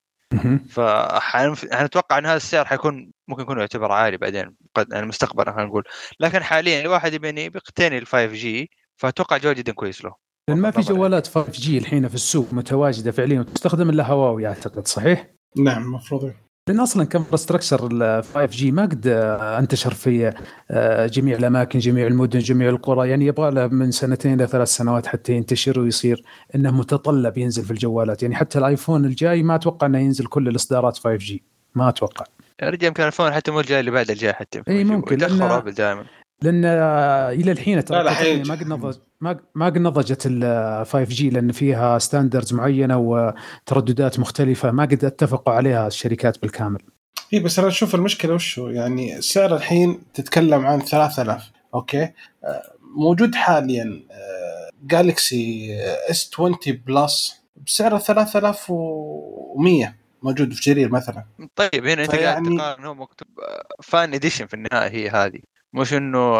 فحنتوقع 0.69 2.17
إن 2.17 2.25
هذا 2.25 2.37
السعر 2.37 2.65
حيكون 2.65 3.11
ممكن 3.27 3.41
يكون 3.41 3.59
يعتبر 3.59 3.91
عالي 3.91 4.17
بعدين 4.17 4.55
قد 4.75 4.87
يعني 4.93 5.05
مستقبلا 5.05 5.51
خلينا 5.51 5.65
نقول 5.69 5.83
لكن 6.19 6.43
حاليا 6.43 6.81
الواحد 6.81 7.13
يبي 7.13 7.41
يقتني 7.55 7.97
ال 7.97 8.07
5G 8.07 8.69
فأتوقع 8.95 9.37
جوال 9.37 9.55
جدا 9.55 9.71
كويس 9.71 10.05
له 10.05 10.15
لأن 10.49 10.57
ما 10.57 10.71
في. 10.71 10.81
جوالات 10.81 11.27
5G 11.27 11.77
الحين 11.77 12.07
في 12.07 12.15
السوق 12.15 12.53
متواجدة 12.53 13.11
فعليا 13.11 13.39
وتستخدم 13.39 13.89
إلا 13.89 14.05
هواوي 14.07 14.47
أعتقد 14.47 14.87
صحيح؟ 14.87 15.27
نعم 15.57 15.83
المفروض 15.83 16.33
لأن 16.67 16.79
أصلا 16.79 17.03
ك 17.03 17.35
infrastructure 17.35 17.87
ال 17.91 18.23
5G 18.23 18.71
ما 18.71 18.81
قد 18.81 19.07
آه، 19.07 19.59
انتشر 19.59 19.93
في 19.93 20.33
آه، 20.71 21.07
جميع 21.07 21.37
الأماكن 21.37 21.79
جميع 21.79 22.07
المدن 22.07 22.39
جميع 22.39 22.69
القرى. 22.69 23.09
يعني 23.09 23.25
يبغى 23.25 23.51
له 23.51 23.67
من 23.67 23.91
سنتين 23.91 24.33
إلى 24.33 24.47
ثلاث 24.47 24.67
سنوات 24.67 25.07
حتى 25.07 25.33
ينتشر 25.33 25.79
ويصير 25.79 26.23
إنه 26.55 26.71
متطلب 26.71 27.37
ينزل 27.37 27.63
في 27.63 27.71
الجوالات. 27.71 28.23
يعني 28.23 28.35
حتى 28.35 28.59
الآيفون 28.59 29.05
الجاي 29.05 29.43
ما 29.43 29.55
أتوقع 29.55 29.87
إنه 29.87 29.99
ينزل 29.99 30.25
كل 30.25 30.47
الإصدارات 30.47 30.97
5G 30.97 31.43
ما 31.75 31.89
أتوقع. 31.89 32.25
رجال 32.63 32.87
يمكن 32.87 33.03
الآيفون 33.03 33.31
حتى 33.31 33.51
مو 33.51 33.59
الجاي 33.59 33.79
اللي 33.79 33.91
بعد 33.91 34.11
الجاي 34.11 34.33
حتى. 34.33 34.61
إي 34.67 34.83
ممكن، 34.83 35.17
دائما 35.17 36.05
لأن 36.41 36.65
آه، 36.65 37.31
إلى 37.31 37.51
الحين 37.51 37.85
ترى. 37.85 38.03
ما 38.43 38.55
قد 38.55 38.67
نضج 38.67 38.97
ما 39.21 39.39
ما 39.55 39.65
قد 39.65 39.77
نضجت 39.77 40.23
ال 40.25 40.85
5G 40.85 41.29
لأن 41.29 41.51
فيها 41.51 41.99
standards 41.99 42.53
معينة 42.53 42.97
وترددات 42.97 44.19
مختلفة. 44.19 44.71
ما 44.71 44.83
قد 44.83 45.05
اتفقوا 45.05 45.53
عليها 45.53 45.87
الشركات 45.87 46.41
بالكامل. 46.41 46.79
اي 47.33 47.39
بس 47.39 47.59
أنا 47.59 47.67
أشوف 47.67 47.95
المشكلة 47.95 48.33
وشو 48.33 48.67
يعني 48.69 49.17
السعر 49.17 49.55
الحين 49.55 49.99
تتكلم 50.13 50.65
عن 50.65 50.79
3000 50.79 51.51
okay؟ 51.73 52.01
آه، 52.03 52.11
موجود 52.97 53.35
حاليا 53.35 54.01
Galaxy 54.83 55.77
S 56.09 56.31
20 56.33 56.57
Plus 56.87 57.41
بسعر 57.65 57.99
3100 57.99 59.95
موجود 60.23 60.53
في 60.53 60.61
جرير 60.61 60.91
مثلا. 60.91 61.25
طيب 61.55 61.87
هنا 61.87 62.03
أنت 62.03 62.15
قاعد 62.15 62.43
تقارن 62.43 62.85
هو 62.85 62.93
مكتوب 62.93 63.27
Fan 63.83 64.13
Edition 64.13 64.45
في 64.45 64.53
النهاية 64.53 64.89
هي 64.89 65.09
هذه. 65.09 65.39
مش 65.77 65.93
إنه 65.93 66.39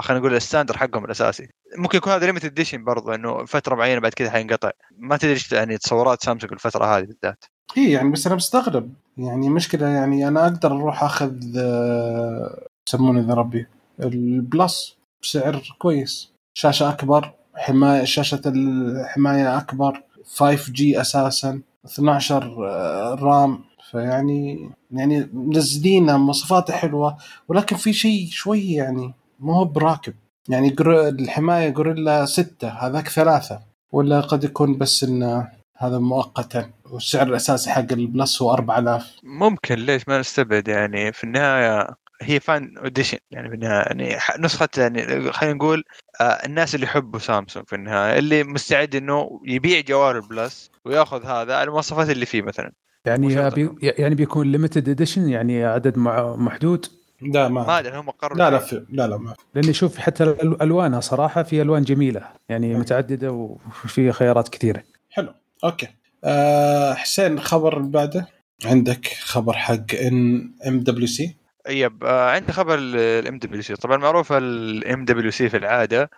خلينا 0.00 0.20
نقول 0.20 0.34
ال 0.34 0.39
standard 0.39 0.76
حقهم 0.76 1.04
الأساسي. 1.04 1.48
ممكن 1.76 1.98
يكون 1.98 2.12
هذا 2.12 2.26
limited 2.26 2.44
edition 2.44 2.84
برضو 2.84 3.14
إنه 3.14 3.44
فترة 3.44 3.74
معينة 3.74 4.00
بعد 4.00 4.14
كذا 4.14 4.30
حينقطع. 4.30 4.70
ما 4.98 5.16
تدري 5.16 5.40
يعني 5.52 5.78
تصورات 5.78 6.22
سامسونج 6.22 6.52
الفترة 6.52 6.84
هذه 6.84 7.04
بالذات. 7.04 7.44
إي 7.76 7.90
يعني 7.90 8.10
بس 8.10 8.26
أنا 8.26 8.36
مستغرب 8.36 8.92
يعني 9.18 9.48
مشكلة 9.48 9.86
يعني 9.86 10.28
أنا 10.28 10.42
أقدر 10.46 10.72
أروح 10.72 11.02
أخذ 11.02 11.34
آه، 11.58 12.66
يسمونه 12.88 13.20
ذا 13.20 13.34
ربي 13.34 13.66
ال 14.00 14.19
Plus 14.19 14.96
بسعر 15.22 15.76
كويس. 15.78 16.32
شاشة 16.54 16.88
أكبر 16.90 17.32
حماية 17.54 18.04
شاشة 18.04 18.42
الحمايه 18.46 19.58
أكبر 19.58 20.02
5 20.36 20.72
G 20.72 21.00
أساسا 21.00 21.60
12 21.86 22.66
آه، 22.68 23.14
RAM. 23.14 23.64
فيعني 23.90 24.70
يعني 24.90 25.28
منزلين 25.32 26.14
مواصفاته 26.14 26.72
حلوة 26.72 27.16
ولكن 27.48 27.76
في 27.76 27.92
شيء 27.92 28.28
شوي 28.30 28.72
يعني 28.72 29.14
ما 29.40 29.56
هو 29.56 29.64
براكب. 29.64 30.14
يعني 30.48 30.76
الحماية 30.80 31.68
Gorilla 31.68 32.24
6 32.24 32.68
هذاك 32.68 33.08
ثلاثة 33.08 33.60
ولا 33.92 34.20
قد 34.20 34.44
يكون 34.44 34.78
بس 34.78 35.04
انه 35.04 35.48
هذا 35.76 35.98
مؤقتا 35.98 36.70
والسعر 36.90 37.26
الاساسي 37.26 37.70
حق 37.70 37.92
ال 37.92 38.02
Plus 38.02 38.42
هو 38.42 38.54
4000 38.54 39.16
ممكن 39.22 39.74
ليش 39.74 40.08
ما 40.08 40.18
نستبعد؟ 40.18 40.68
يعني 40.68 41.12
في 41.12 41.24
النهاية 41.24 41.88
هي 42.22 42.40
Fan 42.40 42.74
Edition 42.78 43.18
يعني 43.30 43.48
في 43.48 43.54
النهاية 43.54 43.84
يعني 43.86 44.18
نسخة 44.38 44.68
يعني 44.76 45.32
خلينا 45.32 45.54
نقول 45.54 45.84
آه 46.20 46.24
الناس 46.24 46.74
اللي 46.74 46.86
يحبوا 46.86 47.18
سامسونج 47.18 47.66
في 47.66 47.76
النهاية 47.76 48.18
اللي 48.18 48.44
مستعد 48.44 48.94
إنه 48.94 49.40
يبيع 49.44 49.80
جوال 49.80 50.16
ال 50.16 50.27
Plus 50.27 50.70
وياخذ 50.84 51.26
هذا 51.26 51.62
المواصفات 51.62 52.10
اللي 52.10 52.26
فيه 52.26 52.42
مثلا. 52.42 52.72
يعني 53.06 53.50
بي 53.50 53.70
يعني 53.82 54.14
بيكون 54.14 54.52
limited 54.52 54.88
edition 54.88 55.28
يعني 55.28 55.64
عدد 55.64 55.98
مع- 55.98 56.36
محدود؟ 56.36 56.86
لا 57.22 57.48
ما, 57.48 57.66
ما 57.66 57.78
أدري 57.78 57.98
هم 57.98 58.10
قرروا 58.10 58.38
لا 58.38 58.50
لا 58.50 58.58
في 58.58 58.84
لا 58.90 59.06
لا 59.08 59.16
ما 59.16 59.32
في. 59.34 59.40
لأني 59.54 59.70
أشوف 59.70 59.98
حتى 59.98 60.24
ألوانها 60.62 61.00
صراحة 61.00 61.42
في 61.42 61.62
ألوان 61.62 61.82
جميلة 61.82 62.22
يعني 62.48 62.66
أي. 62.74 62.78
متعددة 62.78 63.32
وفي 63.32 64.12
خيارات 64.12 64.48
كثيرة. 64.48 64.82
حلو 65.10 65.28
okay. 65.64 65.88
أه 66.24 66.94
حسين 66.94 67.32
الخبر 67.32 67.76
اللي 67.76 67.90
بعده؟ 67.90 68.26
عندك 68.64 69.06
خبر 69.06 69.52
حق 69.52 69.94
إن 69.94 70.50
ام 70.68 70.80
دبليو 70.80 71.06
سي 71.06 71.36
yep 71.68 72.04
آه 72.04 72.30
عندي 72.30 72.52
خبر 72.52 72.74
ال 72.78 73.38
MWC 73.38 73.74
طبعا 73.76 73.96
معروف 73.96 74.32
ال 74.32 75.04
MWC 75.04 75.48
في 75.48 75.56
العادة. 75.56 76.10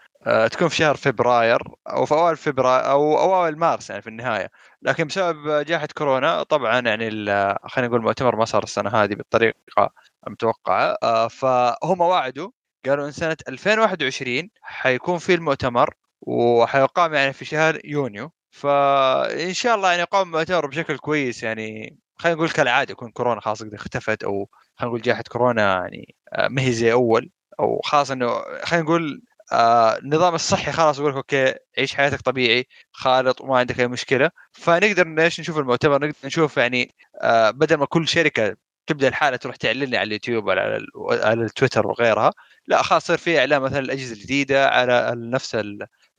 تكون 0.51 0.69
في 0.69 0.77
شهر 0.77 0.97
فبراير 0.97 1.63
أو 1.89 2.07
في 2.07 2.13
أوائل 2.15 2.37
فبراير 2.37 2.91
أو 2.91 3.19
أوائل 3.19 3.59
مارس 3.59 3.91
يعني 3.91 4.03
في 4.03 4.09
النهاية. 4.09 4.51
لكن 4.83 5.07
بسبب 5.07 5.65
جائحة 5.67 5.89
كورونا 5.97 6.43
طبعا 6.43 6.81
يعني 6.81 7.11
خلينا 7.69 7.89
نقول 7.89 8.01
المؤتمر 8.01 8.37
ما 8.37 8.45
صار 8.45 8.63
السنة 8.63 8.91
هذه 8.91 9.15
بالطريقة 9.15 9.91
المتوقعه 10.27 10.97
آه 11.03 11.29
فهم 11.29 12.01
وعدوا 12.01 12.51
قالوا 12.87 13.07
إن 13.07 13.13
سنة 13.13 13.37
2021 13.49 14.51
حيكون 14.63 15.19
في 15.19 15.35
المؤتمر 15.35 15.95
وحيقام 16.21 17.15
يعني 17.15 17.33
في 17.33 17.45
شهر 17.45 17.81
يونيو. 17.85 18.33
فإن 18.51 19.53
شاء 19.55 19.75
الله 19.75 19.91
يعني 19.91 20.03
يقام 20.03 20.27
المؤتمر 20.27 20.67
بشكل 20.67 20.99
كويس 20.99 21.43
يعني 21.43 21.99
خلينا 22.17 22.37
نقول 22.37 22.51
كالعادة 22.51 22.93
يكون 22.93 23.11
كورونا 23.11 23.41
خلاص 23.41 23.63
قد 23.63 23.75
اختفت 23.75 24.25
أو 24.25 24.49
خلينا 24.77 24.91
نقول 24.91 25.03
جائحة 25.03 25.23
كورونا 25.23 25.63
يعني 25.63 26.17
آه، 26.33 26.49
ما 26.49 26.63
هي 26.63 26.73
زي 26.73 26.93
أول 26.93 27.31
أو 27.61 27.81
خلاص 27.85 28.11
إنه 28.11 28.29
خلينا 28.65 28.85
نقول 28.85 29.23
آه 29.53 29.99
النظام 29.99 30.35
الصحي 30.35 30.73
خلاص 30.73 30.99
يقول 30.99 31.11
لك 31.11 31.17
أوكي 31.17 31.55
عيش 31.79 31.95
حياتك 31.95 32.21
طبيعي 32.21 32.67
خالط 32.93 33.41
وما 33.41 33.59
عندك 33.59 33.81
أي 33.81 33.89
مشكلة. 33.89 34.31
فنقدر 34.53 35.09
ليش 35.15 35.41
نشوف 35.41 35.59
المؤتمر؟ 35.59 35.95
نقدر 36.07 36.15
نشوف 36.25 36.57
يعني 36.57 36.95
آه 37.23 37.51
بدل 37.51 37.77
ما 37.77 37.87
كل 37.87 38.09
شركة 38.09 38.57
تبدأ 38.87 39.09
الحالة 39.09 39.37
تروح 39.37 39.57
تعلن 39.57 39.85
لي 39.85 39.97
على 39.97 40.07
اليوتيوب 40.07 40.51
على, 40.51 40.77
ال- 40.77 40.87
على 41.25 41.43
التويتر 41.45 41.87
وغيرها 41.87 42.33
لا 42.67 42.83
خلاص 42.83 43.05
يصير 43.05 43.17
في 43.17 43.39
إعلان 43.39 43.61
مثلا 43.63 43.79
الأجهزة 43.79 44.13
الجديدة 44.15 44.69
على 44.69 45.13
نفس 45.17 45.57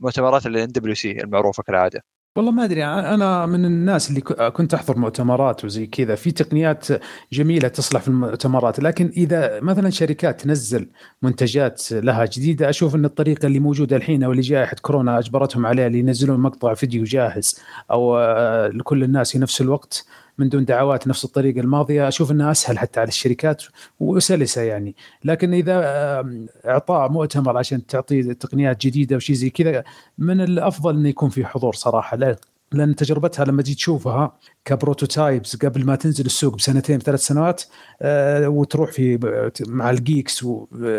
المؤتمرات 0.01 0.45
ال 0.45 0.67
MWC 0.67 1.11
المعروفة 1.11 1.63
كالعادة. 1.63 2.03
والله 2.35 2.51
ما 2.51 2.63
أدري 2.63 2.85
أنا 2.85 3.45
من 3.45 3.65
الناس 3.65 4.09
اللي 4.09 4.21
كنت 4.21 4.73
أحضر 4.73 4.97
مؤتمرات 4.97 5.65
وزي 5.65 5.87
كذا 5.87 6.15
في 6.15 6.31
تقنيات 6.31 6.87
جميلة 7.33 7.67
تصلح 7.67 8.01
في 8.01 8.07
المؤتمرات 8.07 8.79
لكن 8.79 9.11
إذا 9.17 9.59
مثلا 9.59 9.89
شركات 9.89 10.41
تنزل 10.41 10.89
منتجات 11.21 11.91
لها 11.91 12.25
جديدة 12.25 12.69
أشوف 12.69 12.95
إن 12.95 13.05
الطريقة 13.05 13.45
اللي 13.45 13.59
موجودة 13.59 13.95
الحين 13.95 14.23
أو 14.23 14.31
اللي 14.31 14.41
جائحه 14.41 14.75
كورونا 14.81 15.19
أجبرتهم 15.19 15.65
عليها 15.65 15.87
اللي 15.87 15.99
ينزلون 15.99 16.39
مقطع 16.39 16.73
فيديو 16.73 17.03
جاهز 17.03 17.59
أو 17.91 18.19
لكل 18.67 19.03
الناس 19.03 19.31
في 19.31 19.39
نفس 19.39 19.61
الوقت. 19.61 20.05
من 20.39 20.49
دون 20.49 20.65
دعوات 20.65 21.07
نفس 21.07 21.25
الطريقة 21.25 21.61
الماضية. 21.61 22.07
أشوف 22.07 22.31
انها 22.31 22.51
أسهل 22.51 22.79
حتى 22.79 22.99
على 22.99 23.07
الشركات 23.07 23.63
وسلسة 23.99 24.61
يعني. 24.61 24.95
لكن 25.23 25.53
إذا 25.53 25.73
آه، 25.83 26.45
إعطاء 26.65 27.11
مؤتمر 27.11 27.57
عشان 27.57 27.85
تعطي 27.85 28.33
تقنيات 28.33 28.85
جديدة 28.85 29.15
وشيء 29.15 29.35
زي 29.35 29.49
كذا 29.49 29.83
من 30.17 30.41
الأفضل 30.41 30.97
إنه 30.97 31.09
يكون 31.09 31.29
في 31.29 31.45
حضور 31.45 31.73
صراحة. 31.73 32.17
لا 32.17 32.35
لأن 32.71 32.95
تجربتها 32.95 33.45
لما 33.45 33.61
تجي 33.61 33.75
تشوفها 33.75 34.37
ك 34.65 34.73
prototypes 34.73 35.55
قبل 35.55 35.85
ما 35.85 35.95
تنزل 35.95 36.25
السوق 36.25 36.55
بسنتين 36.55 36.97
بثلاث 36.97 37.19
سنوات 37.19 37.63
آه، 38.01 38.49
وتروح 38.49 38.91
في 38.91 39.19
مع 39.67 39.89
ال 39.89 39.98
geeks 39.98 40.45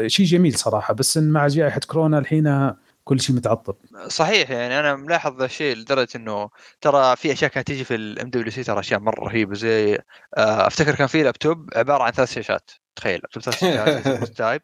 شيء 0.06 0.26
جميل 0.26 0.54
صراحة. 0.54 0.94
بس 0.94 1.18
مع 1.18 1.46
جائحة 1.46 1.80
كورونا 1.86 2.18
الحين 2.18 2.72
كل 3.10 3.20
شيء 3.20 3.36
متعطل. 3.36 3.74
صحيح 4.08 4.50
يعني 4.50 4.80
أنا 4.80 4.96
ملاحظ 4.96 5.38
ذا 5.38 5.44
الشيء 5.44 5.76
لدرجة 5.76 6.08
إنه 6.16 6.50
ترى 6.80 7.16
في 7.16 7.32
أشياء 7.32 7.50
كانت 7.50 7.66
تيجي 7.66 7.84
في 7.84 7.94
ال 7.94 8.30
MWC 8.30 8.62
ترى 8.62 8.80
أشياء 8.80 9.00
مرة 9.00 9.24
رهيبة 9.24 9.54
زي 9.54 9.94
آه، 10.36 10.66
أفتكر 10.66 10.94
كان 10.94 11.06
في 11.06 11.22
لابتوب 11.22 11.70
عبارة 11.76 12.02
عن 12.02 12.12
ثلاث 12.12 12.32
شاشات. 12.32 12.70
تخيل 12.96 13.20
لابتوب 13.20 13.42
ثلاث 13.42 13.58
شاشات 13.58 14.28
تايب 14.38 14.62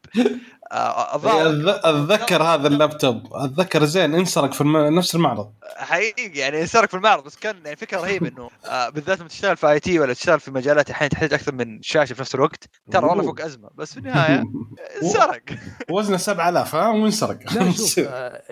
أتذكر 0.72 2.42
هذا 2.42 2.68
اللابتوب. 2.68 3.22
أتذكر 3.32 3.84
زين 3.84 4.14
انسرق 4.14 4.52
في 4.52 4.60
الم... 4.60 4.76
نفس 4.76 5.14
المعرض. 5.14 5.52
حقيقي 5.76 6.38
يعني 6.38 6.60
انسرق 6.60 6.88
في 6.88 6.96
المعرض 6.96 7.24
بس 7.24 7.36
كان 7.36 7.56
يعني 7.64 7.76
فكرة 7.76 8.00
رهيبة 8.00 8.28
إنه 8.28 8.50
آه، 8.70 8.88
بالذات 8.88 9.18
لما 9.20 9.28
تشتغل 9.28 9.56
في 9.56 9.70
IT 9.70 9.98
ولا 9.98 10.12
تشتغل 10.14 10.40
في 10.40 10.50
مجالات 10.50 10.90
أحيانا 10.90 11.08
تحتاج 11.10 11.32
أكثر 11.34 11.54
من 11.54 11.82
شاشة 11.82 12.14
في 12.14 12.20
نفس 12.20 12.34
الوقت 12.34 12.64
ترى 12.90 13.06
والله. 13.06 13.24
فوق 13.24 13.40
أزمة. 13.40 13.70
بس 13.74 13.92
في 13.92 13.98
النهاية 13.98 14.44
انسرق. 15.02 15.42
وزنه 15.90 16.16
7000 16.16 16.74
ها 16.74 16.88
وانسرق 16.88 17.38
لا 17.54 17.70
شوف 17.72 17.98
آه، 17.98 18.42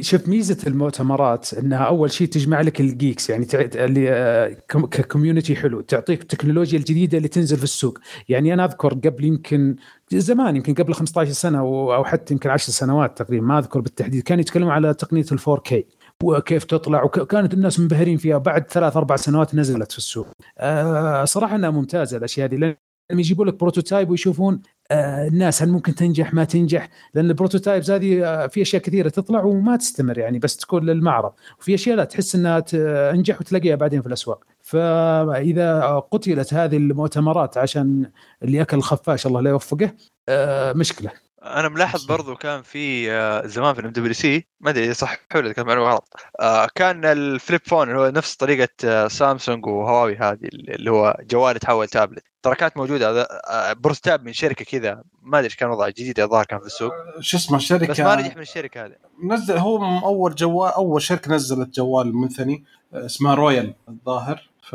شوف 0.00 0.28
ميزة 0.28 0.58
المؤتمرات 0.66 1.54
إنها 1.54 1.84
أول 1.84 2.12
شيء 2.12 2.26
تجمع 2.28 2.60
لك 2.60 2.80
ال 2.80 2.88
geeks 2.88 3.30
يعني 3.30 3.44
تع- 3.44 3.84
اللي 3.84 4.10
آه، 4.12 4.56
كم- 4.68 4.86
ك 4.86 4.93
community 4.93 5.56
حلو 5.56 5.80
تعطيك 5.80 6.22
التكنولوجيا 6.22 6.78
الجديدة 6.78 7.18
اللي 7.18 7.28
تنزل 7.28 7.56
في 7.56 7.64
السوق. 7.64 7.98
يعني 8.28 8.54
أنا 8.54 8.64
أذكر 8.64 8.94
قبل 8.94 9.24
يمكن 9.24 9.76
زمان 10.20 10.56
يمكن 10.56 10.74
قبل 10.74 10.94
15 10.94 11.32
سنة 11.32 11.58
أو 11.58 12.04
حتى 12.04 12.34
يمكن 12.34 12.50
10 12.50 12.72
سنوات 12.72 13.18
تقريبا 13.18 13.46
ما 13.46 13.58
أذكر 13.58 13.80
بالتحديد 13.80 14.22
كانوا 14.22 14.40
يتكلموا 14.40 14.72
على 14.72 14.94
تقنية 14.94 15.24
ال 15.32 15.40
4K 15.40 15.74
وكيف 16.22 16.64
تطلع 16.64 17.04
وكانت 17.04 17.54
الناس 17.54 17.80
منبهرين 17.80 18.16
فيها. 18.16 18.38
بعد 18.38 18.70
ثلاث 18.70 18.96
أربع 18.96 19.16
سنوات 19.16 19.54
نزلت 19.54 19.92
في 19.92 19.98
السوق. 19.98 20.26
آه 20.58 21.24
صراحة 21.24 21.56
إنها 21.56 21.70
ممتازة 21.70 22.16
الأشياء 22.16 22.48
هذه. 22.48 22.56
لأن 22.56 22.76
يجيبوا 23.10 23.44
لك 23.44 23.54
prototype 23.54 24.10
ويشوفون 24.10 24.60
آه 24.90 25.28
الناس 25.28 25.62
هل 25.62 25.68
ممكن 25.68 25.94
تنجح 25.94 26.34
ما 26.34 26.44
تنجح. 26.44 26.88
لأن 27.14 27.30
ال 27.30 27.36
prototypes 27.36 27.90
هذه 27.90 28.24
آه 28.24 28.46
في 28.46 28.62
أشياء 28.62 28.82
كثيرة 28.82 29.08
تطلع 29.08 29.42
وما 29.42 29.76
تستمر 29.76 30.18
يعني 30.18 30.38
بس 30.38 30.56
تكون 30.56 30.84
للمعرض. 30.84 31.32
وفي 31.60 31.74
أشياء 31.74 31.96
لا 31.96 32.04
تحس 32.04 32.34
إنها 32.34 32.60
تنجح 32.60 33.40
وتلاقيها 33.40 33.74
بعدين 33.76 34.00
في 34.00 34.06
الأسواق. 34.06 34.44
فإذا 34.72 35.98
قتلت 36.10 36.54
هذه 36.54 36.76
المؤتمرات 36.76 37.58
عشان 37.58 38.10
اللي 38.42 38.62
اكل 38.62 38.76
الخفاش 38.76 39.26
الله 39.26 39.40
لا 39.40 39.50
يوفقه 39.50 39.92
آه 40.28 40.72
مشكلة. 40.72 41.10
أنا 41.42 41.68
ملاحظ 41.68 42.04
برضو 42.04 42.34
كان 42.36 42.62
في 42.62 43.12
آه، 43.12 43.46
زمان 43.46 43.74
في 43.74 43.80
ال 43.80 43.92
MWC 43.92 44.46
ما 44.60 44.70
أدري 44.70 44.94
صح 44.94 45.18
حلو 45.30 45.52
كانت 45.52 45.68
معلومة 45.68 45.90
غلط 45.90 46.16
آه، 46.40 46.68
كان 46.74 47.04
ال 47.04 47.15
flip 47.15 47.60
phone 47.64 47.88
اللي 47.88 48.00
هو 48.00 48.08
نفس 48.08 48.36
طريقة 48.36 49.08
سامسونج 49.08 49.66
وهواوي 49.66 50.16
هذه 50.16 50.48
اللي 50.52 50.90
هو 50.90 51.16
جوال 51.30 51.56
يتحول 51.56 51.88
تابلت. 51.88 52.24
ترى 52.42 52.54
كانت 52.54 52.76
موجودة 52.76 53.10
هذا 53.10 53.26
prototype 53.72 54.24
من 54.24 54.32
شركة 54.32 54.64
كذا 54.64 55.02
ما 55.22 55.38
أدري 55.38 55.46
إيش 55.46 55.56
كان 55.56 55.70
وضعه 55.70 55.88
جديد 55.88 56.20
الظاهر 56.20 56.44
كان 56.44 56.60
في 56.60 56.66
السوق. 56.66 56.92
شو 57.20 57.36
اسمه 57.36 57.58
شركة 57.58 57.86
بس 57.86 58.00
ما 58.00 58.16
نجح 58.16 58.36
من 58.36 58.42
الشركة 58.42 58.84
هذه. 58.84 58.94
نزل 59.24 59.56
هو 59.56 59.84
أول 60.04 60.34
جوال 60.34 60.72
أول 60.72 61.02
شركة 61.02 61.34
نزلت 61.34 61.74
جوال 61.74 62.14
منثني 62.16 62.64
اسمها 62.94 63.34
Royole 63.34 63.74
الظاهر. 63.88 64.51
ف 64.62 64.74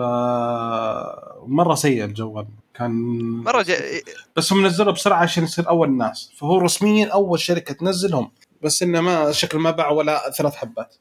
مره 1.48 1.76
سيء 1.76 2.06
الجوال 2.06 2.48
كان 2.74 2.92
مرة 3.44 3.62
جا... 3.62 3.76
بس 4.36 4.54
هم 4.54 4.66
نزلوا 4.66 4.94
بسرعة 4.94 5.18
عشان 5.18 5.44
يصير 5.44 5.70
أول 5.70 5.88
الناس 5.88 6.32
فهو 6.38 6.58
رسميا 6.58 7.08
أول 7.08 7.40
شركة 7.40 7.74
تنزلهم. 7.74 8.32
بس 8.64 8.84
إنه 8.84 9.02
ما 9.02 9.32
شكل 9.32 9.58
ما 9.58 9.72
باع 9.72 9.90
ولا 9.90 10.32
ثلاث 10.38 10.56
حبات. 10.56 10.96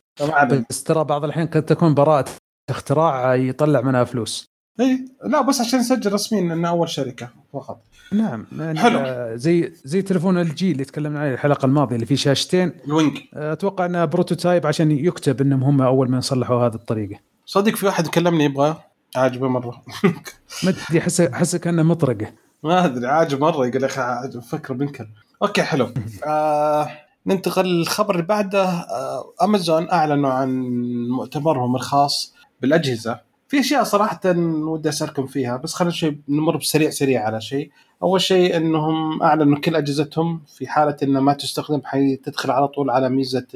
بس 0.71 0.83
ترى 0.83 1.05
بعض 1.05 1.25
الحين 1.25 1.47
قد 1.47 1.63
تكون 1.63 1.95
براءة 1.95 2.31
اختراع 2.71 3.35
يطلع 3.35 3.81
منها 3.81 4.05
فلوس. 4.05 4.47
اي 4.81 5.05
لا 5.25 5.41
بس 5.41 5.61
عشان 5.61 5.79
نسجل 5.79 6.13
رسميا 6.13 6.41
إنه 6.41 6.69
أول 6.69 6.89
شركة 6.89 7.29
فقط. 7.53 7.83
نعم. 8.13 8.47
يعني 8.59 8.79
حلو. 8.79 9.37
زي 9.37 9.73
زي 9.85 10.03
تليفون 10.03 10.39
LG 10.39 10.73
اللي 10.73 10.85
تكلمنا 10.85 11.21
عليه 11.21 11.35
الحلقة 11.35 11.67
الماضية 11.67 11.95
اللي 11.95 12.07
فيه 12.07 12.17
شاشتين. 12.17 12.73
ال 12.87 12.92
Wing. 12.92 13.19
أتوقع 13.35 13.87
إنه 13.87 14.05
prototype 14.05 14.67
عشان 14.67 14.91
يكتب 14.91 15.41
إنهم 15.41 15.65
هم 15.65 15.83
أول 15.83 16.11
من 16.11 16.21
صلحوا 16.21 16.67
هذه 16.67 16.75
الطريقة. 16.75 17.21
صدق 17.47 17.75
في 17.75 17.87
واحد 17.87 18.07
كلمني 18.07 18.45
يبغى 18.45 18.77
عاجبه 19.17 19.49
مرة. 19.49 19.83
ما 20.65 20.71
أدري 20.71 20.99
احس 20.99 21.21
أحس 21.21 21.57
كأنه 21.57 21.83
مطرقة. 21.83 22.33
ما 22.63 22.85
أدري 22.85 23.07
عاجب 23.07 23.41
مرة 23.41 23.67
يقول 23.67 23.83
يا 23.83 23.87
أخي 23.87 24.41
فكره 24.41 24.75
بنكر 24.75 25.09
okay 25.43 25.63
حلو. 25.63 25.89
آه 26.27 26.89
ننتقل 27.27 27.67
للخبر 27.67 28.15
اللي 28.15 28.27
بعده. 28.27 28.65
آه 28.65 29.33
أمازون 29.43 29.91
أعلنوا 29.91 30.31
عن 30.31 30.63
مؤتمرهم 31.09 31.77
الخاص 31.77 32.35
بالأجهزة. 32.63 33.21
في 33.49 33.61
أشياء 33.61 33.85
صراحة 33.85 34.21
ودي 34.37 34.89
اسالكم 34.89 35.27
فيها 35.27 35.57
بس 35.57 35.75
خلينا 35.75 35.93
شيء 35.95 36.19
نمر 36.29 36.57
بسريع 36.57 36.91
سريع 36.91 37.27
على 37.27 37.41
شيء. 37.41 37.71
أول 38.03 38.21
شيء 38.21 38.57
إنهم 38.57 39.23
أعلنوا 39.23 39.59
كل 39.59 39.77
أجهزتهم 39.77 40.41
في 40.57 40.67
حالة 40.67 40.97
إنها 41.03 41.21
ما 41.21 41.33
تستخدم 41.33 41.81
حتدخل 41.85 42.51
على 42.51 42.69
طول 42.69 42.91
على 42.91 43.09
ميزة 43.09 43.47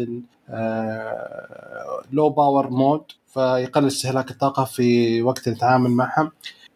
low 2.13 2.31
power 2.31 2.71
mode 2.71 3.03
فيقلل 3.35 3.87
استهلاك 3.87 4.31
الطاقة 4.31 4.65
في 4.65 5.23
وقت 5.23 5.49
نتعامل 5.49 5.91
معها. 5.91 6.31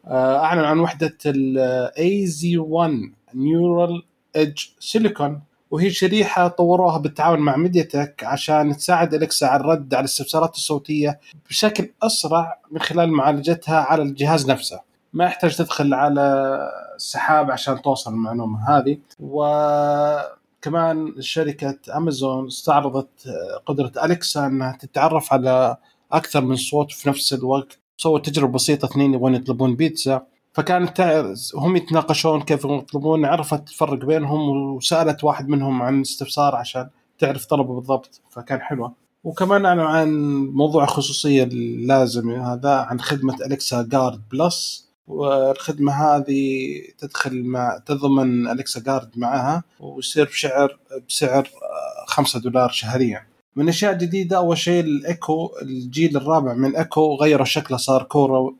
آه، 0.07 0.37
أعلن 0.37 0.65
عن 0.65 0.79
وحدة 0.79 1.17
ال 1.27 2.27
AZ 2.27 2.57
1 2.57 3.13
Neural 3.35 4.03
Edge 4.37 4.64
silicon 4.81 5.41
وهي 5.71 5.91
شريحة 5.91 6.49
طوروها 6.49 6.99
بالتعاون 6.99 7.39
مع 7.39 7.57
MediaTek 7.57 8.25
عشان 8.25 8.77
تساعد 8.77 9.15
Alexa 9.14 9.45
على 9.45 9.61
الرد 9.61 9.95
على 9.95 10.01
الاستفسارات 10.01 10.55
الصوتية 10.55 11.21
بشكل 11.51 11.91
أسرع 12.03 12.59
من 12.71 12.81
خلال 12.81 13.13
معالجتها 13.13 13.81
على 13.81 14.03
الجهاز 14.03 14.51
نفسه. 14.51 14.81
ما 15.13 15.25
يحتاج 15.25 15.57
تدخل 15.57 15.95
على 15.95 16.59
السحاب 16.97 17.51
عشان 17.51 17.83
توصل 17.83 18.11
المعلومة 18.13 18.69
هذه. 18.69 18.99
وكمان 19.21 21.15
شركة 21.21 21.79
امازون 21.97 22.47
استعرضت 22.47 23.09
قدرة 23.67 23.93
الكسا 24.05 24.47
إنها 24.47 24.79
تتعرف 24.81 25.33
على 25.33 25.77
أكثر 26.17 26.41
من 26.41 26.57
صوت 26.57 26.93
في 26.93 27.09
نفس 27.09 27.33
الوقت. 27.33 27.79
سووا 27.97 28.19
تجربة 28.19 28.53
بسيطة 28.53 28.87
اثنين 28.87 29.15
يبغون 29.15 29.35
يطلبون 29.35 29.77
بيتزا. 29.77 30.23
فكانت 30.53 31.01
هم 31.55 31.77
يتناقشون 31.77 32.43
كيف 32.43 32.65
يطلبون 32.65 33.25
عرفت 33.25 33.69
تفرق 33.69 34.05
بينهم 34.05 34.49
وسألت 34.77 35.25
واحد 35.25 35.49
منهم 35.49 35.83
عن 35.83 36.01
استفسار 36.01 36.55
عشان 36.55 36.89
تعرف 37.19 37.47
طلبه 37.47 37.75
بالضبط 37.75 38.21
فكان 38.31 38.61
حلوة. 38.61 38.93
وكمان 39.25 39.67
أعلنوا 39.67 39.85
عن 39.89 40.09
موضوع 40.47 40.87
خصوصية 40.87 41.45
اللازم 41.45 42.31
هذا 42.31 42.75
عن 42.75 43.01
خدمة 43.01 43.37
Alexa 43.47 43.83
Guard 43.83 44.20
Plus. 44.33 44.85
والخدمة 45.09 45.93
هذه 45.93 46.73
تدخل 46.99 47.45
مع 47.45 47.79
تضمن 47.87 48.49
Alexa 48.49 48.81
Guard 48.81 49.11
معها 49.17 49.62
ويصير 49.81 50.25
بشعر 50.25 50.79
بسعر 51.09 51.51
5 52.07 52.41
دولار 52.41 52.69
شهريا. 52.69 53.27
من 53.57 53.69
أشياء 53.69 53.99
جديدة 53.99 54.37
أول 54.37 54.59
شيء 54.59 54.81
الإيكو 54.81 55.51
الجيل 55.63 56.17
الرابع 56.17 56.55
من 56.55 56.77
إيكو 56.77 57.15
غيروا 57.15 57.45
شكله 57.45 57.77
صار 57.77 58.03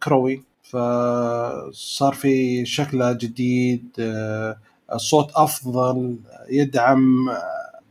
كروي. 0.01 0.43
فصار 0.63 2.15
في 2.15 2.65
شكله 2.67 3.13
جديد 3.13 3.89
آه، 3.99 4.57
الصوت 4.93 5.31
أفضل 5.35 6.17
يدعم 6.51 7.29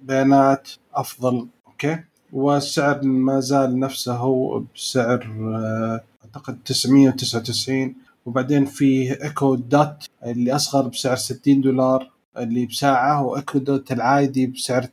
بيانات 0.01 0.69
أفضل 0.95 1.47
okay؟ 1.67 1.99
والسعر 2.33 3.01
ما 3.03 3.39
زال 3.39 3.79
نفسه 3.79 4.15
هو 4.15 4.63
بسعر 4.75 5.27
آه، 5.55 6.01
أعتقد 6.25 6.57
999 6.65 7.95
وبعدين 8.25 8.65
في 8.65 9.23
Echo 9.23 9.55
Dot 9.55 10.09
اللي 10.25 10.55
أصغر 10.55 10.87
بسعر 10.87 11.15
60 11.15 11.61
دولار 11.61 12.11
اللي 12.37 12.65
بساعة 12.65 13.23
و 13.23 13.30
Echo 13.30 13.59
Dot 13.59 13.91
العادي 13.91 14.47
بسعر 14.47 14.87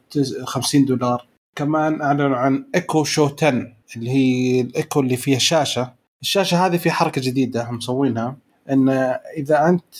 50 0.45 0.85
دولار. 0.85 1.30
كمان 1.61 2.03
أعلنوا 2.03 2.37
عن 2.37 2.65
Echo 2.75 3.05
Show 3.05 3.29
10 3.37 3.73
اللي 3.97 4.11
هي 4.11 4.61
الإيكو 4.61 5.01
اللي 5.01 5.17
فيها 5.17 5.39
شاشة. 5.39 5.93
الشاشة 6.23 6.67
هذه 6.67 6.77
في 6.77 6.91
حركة 6.91 7.21
جديدة 7.21 7.71
مسوينها 7.71 8.37
إن 8.71 8.89
إذا 9.37 9.69
أنت 9.69 9.95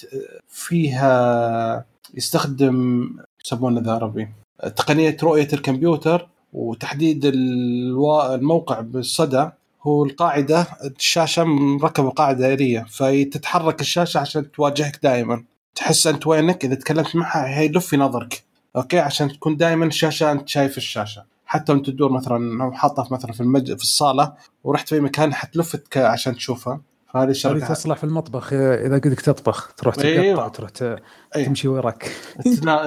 فيها 0.49 1.85
يستخدم 2.15 3.09
يسمونه 3.45 3.81
ذا 3.81 3.93
عربي 3.93 4.29
تقنية 4.77 5.17
رؤية 5.23 5.49
الكمبيوتر 5.53 6.29
وتحديد 6.53 7.23
الموقع 7.25 8.81
بالصدى 8.81 9.51
هو 9.83 10.05
القاعدة 10.05 10.67
الشاشة 10.85 11.45
مركبة 11.45 12.11
قاعدة 12.11 12.39
دائريه 12.39 12.87
فتتحرك 12.91 13.81
الشاشة 13.81 14.19
عشان 14.19 14.53
تواجهك 14.53 14.99
دائما. 15.03 15.45
تحس 15.75 16.07
أنت 16.07 16.27
وينك 16.27 16.65
إذا 16.65 16.75
تكلمت 16.75 17.17
معها 17.17 17.59
هيلف 17.59 17.87
في 17.87 17.97
نظرك. 17.97 18.43
okay؟ 18.77 18.99
عشان 18.99 19.29
تكون 19.33 19.57
دائما 19.57 19.87
الشاشه 19.87 20.33
أنت 20.33 20.49
شايف 20.49 20.77
الشاشة. 20.77 21.30
حتى 21.51 21.73
وانت 21.73 21.87
تدور 21.87 22.13
مثلا 22.13 22.71
حاطها 22.73 23.09
مثلا 23.11 23.33
في 23.33 23.41
المج... 23.41 23.67
في 23.67 23.83
الصالة 23.83 24.33
ورحت 24.65 24.89
في 24.89 25.01
مكان 25.01 25.35
حتلف 25.35 25.77
عشان 25.97 26.35
تشوفها. 26.35 26.81
فهذه 27.15 27.29
الشركة 27.29 27.67
تصلح 27.67 27.97
في 27.97 28.05
المطبخ. 28.05 28.53
إذا 28.53 28.95
قدك 28.95 29.21
تطبخ 29.21 29.73
تروح 29.77 29.95
تقطع 29.95 30.09
أيوة. 30.09 30.49
تروح. 30.49 30.71
أيوة. 30.83 31.47
تمشي 31.47 31.69
وراك. 31.69 32.13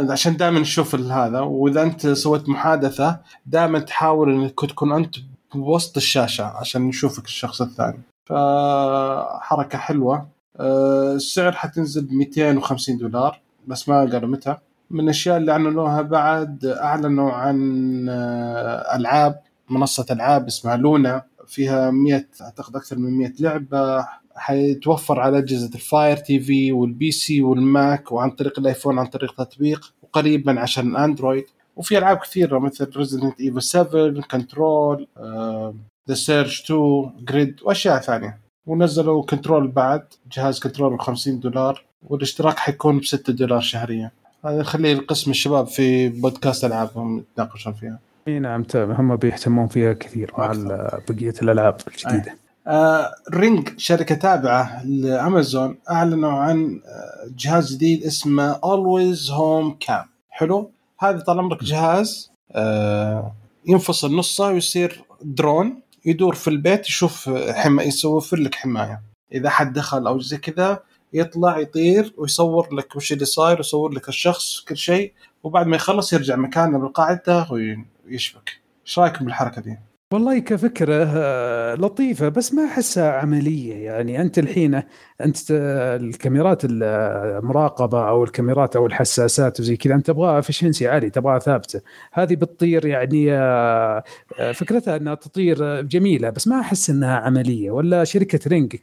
عشان 0.10 0.38
دائما 0.38 0.60
نشوف 0.60 0.96
هذا. 0.96 1.40
وإذا 1.40 1.84
أنت 1.84 2.08
سويت 2.08 2.50
محادثة 2.50 3.20
دائما 3.46 3.80
تحاول 3.80 4.32
إنك 4.32 4.60
تكون 4.60 4.92
أنت 4.92 5.16
بوسط 5.56 5.98
الشاشة 5.98 6.44
عشان 6.44 6.82
نشوفك 6.82 7.26
الشخص 7.26 7.62
الثاني. 7.62 8.02
فحركة 8.26 9.78
حلوة. 9.78 10.28
أه، 10.60 11.14
السعر 11.14 11.52
حتنزل 11.52 12.06
ب 12.06 12.12
250 12.12 12.98
دولار 12.98 13.40
بس 13.68 13.90
ما 13.90 14.00
قالوا 14.00 14.30
متى؟ 14.30 14.58
من 14.90 15.00
الأشياء 15.00 15.38
اللي 15.38 15.52
أعلنوها 15.52 16.02
بعد 16.02 16.66
أعلنوا 16.66 17.32
عن 17.32 17.60
آه، 18.10 18.96
ألعاب 18.96 19.42
منصة 19.70 20.06
ألعاب 20.12 20.48
اسمها 20.48 20.78
Luna. 20.78 21.24
فيها 21.48 21.92
100 21.92 22.28
أعتقد 22.42 22.76
أكثر 22.76 22.98
من 22.98 23.18
100 23.18 23.34
لعبة. 23.40 24.08
حيتوفر 24.36 25.20
على 25.20 25.38
أجهزة 25.38 25.76
ال 25.76 25.84
Fire 25.84 26.18
TV 26.18 26.72
وال 26.72 27.12
PC 27.12 27.42
وال 27.42 27.70
Mac 27.70 28.12
وعن 28.12 28.30
طريق 28.32 28.60
الآيفون 28.60 29.00
عن 29.00 29.06
طريق 29.06 29.36
تطبيق 29.36 29.94
وقريبا 30.04 30.60
عشان 30.60 30.92
الأندرويد. 30.92 31.46
وفي 31.76 31.98
ألعاب 31.98 32.18
كثيرة 32.18 32.60
مثل 32.60 32.92
Resident 32.98 33.40
Evil 33.42 33.62
7 33.62 34.22
Control 34.32 35.08
The 36.10 36.14
Surge 36.16 36.62
2 36.66 37.12
GRID 37.20 37.60
وأشياء 37.64 38.00
ثانية. 38.00 38.40
ونزلوا 38.66 39.24
control 39.24 39.68
بعد 39.68 40.04
جهاز 40.32 40.60
control 40.60 40.98
ب 40.98 41.02
50 41.02 41.40
دولار 41.40 41.86
والاشتراك 42.04 42.58
حيكون 42.60 43.00
ب 43.00 43.04
6 43.06 43.34
دولار 43.34 43.60
شهريا. 43.62 44.12
هذا 44.46 44.60
نخليه 44.60 44.94
لقسم 44.94 45.32
الشباب 45.32 45.68
في 45.68 46.10
بودكاست 46.10 46.66
العاب 46.66 46.90
هم 46.96 47.18
يتناقشون 47.20 47.74
فيها. 47.74 48.00
إي 48.28 48.40
نعم 48.40 48.66
هم 48.76 49.16
بيهتمون 49.16 49.68
فيها 49.68 49.94
كثير 49.94 50.32
مع 50.38 50.52
بقية 51.10 51.34
الألعاب 51.42 51.78
الجديدة. 51.88 52.36
آه 52.68 53.12
Ring 53.34 53.70
شركة 53.78 54.16
تابعة 54.16 54.86
لأمازون 54.86 55.78
أعلنوا 55.90 56.32
عن 56.32 56.82
آه، 56.86 57.32
جهاز 57.38 57.74
جديد 57.74 58.04
اسمه 58.04 58.60
Always 58.64 59.32
Home 59.32 59.78
Cam 59.80 60.06
حلو؟ 60.30 60.72
هذا 61.00 61.20
طال 61.20 61.40
عمرك 61.40 61.64
جهاز 61.64 62.32
آه 62.52 63.36
ينفصل 63.68 64.16
نصه 64.16 64.48
ويصير 64.48 65.04
درون 65.22 65.82
يدور 66.06 66.36
في 66.36 66.48
البيت 66.48 66.88
يشوف 66.88 67.30
حما 67.50 67.84
يسوفر 67.84 68.38
لك 68.38 68.56
حماية. 68.56 69.02
إذا 69.34 69.50
حد 69.50 69.74
دخل 69.74 70.08
أو 70.08 70.20
زي 70.20 70.38
كذا 70.38 70.80
يطلع 71.14 71.60
يطير 71.60 72.14
ويصور 72.18 72.76
لك 72.76 72.96
وش 72.96 73.14
اللي 73.14 73.26
صاير 73.26 73.58
ويصور 73.58 73.92
لك 73.92 74.10
الشخص 74.10 74.60
كل 74.60 74.78
شيء. 74.78 75.14
وبعد 75.44 75.68
ما 75.68 75.76
يخلص 75.76 76.14
يرجع 76.14 76.36
مكانه 76.36 76.80
بالقاعده 76.80 77.48
ويشبك 77.52 78.62
إيش 78.86 79.00
رأيكم 79.00 79.26
بالحركة 79.26 79.62
دي؟ 79.62 79.78
والله 80.14 80.40
كفكرة 80.40 81.06
آه، 81.16 81.76
لطيفة 81.76 82.30
بس 82.30 82.54
ما 82.54 82.66
أحسها 82.66 83.12
عملية. 83.12 83.76
يعني 83.76 84.22
أنت 84.22 84.40
الحين 84.40 84.84
أنت 85.22 85.38
الكاميرات 86.02 86.62
المراقبة 86.66 88.10
أو 88.10 88.24
الكاميرات 88.24 88.76
أو 88.76 88.86
الحساسات 88.86 89.60
وزي 89.60 89.78
كذا 89.78 89.96
أنت 89.96 90.08
تبغاها 90.08 90.40
efficiency 90.40 90.88
عالي 90.88 91.10
تبغاها 91.10 91.40
ثابتة. 91.40 91.82
هذه 92.14 92.36
بتطير 92.36 92.86
يعني 92.86 93.34
آه، 93.34 94.04
آه، 94.40 94.52
فكرتها 94.52 94.98
إنها 94.98 95.16
تطير 95.16 95.82
جميلة 95.82 96.30
بس 96.30 96.48
ما 96.48 96.60
أحس 96.60 96.90
إنها 96.90 97.16
عملية. 97.16 97.72
ولا 97.72 98.04
شركة 98.04 98.40
Ring 98.48 98.76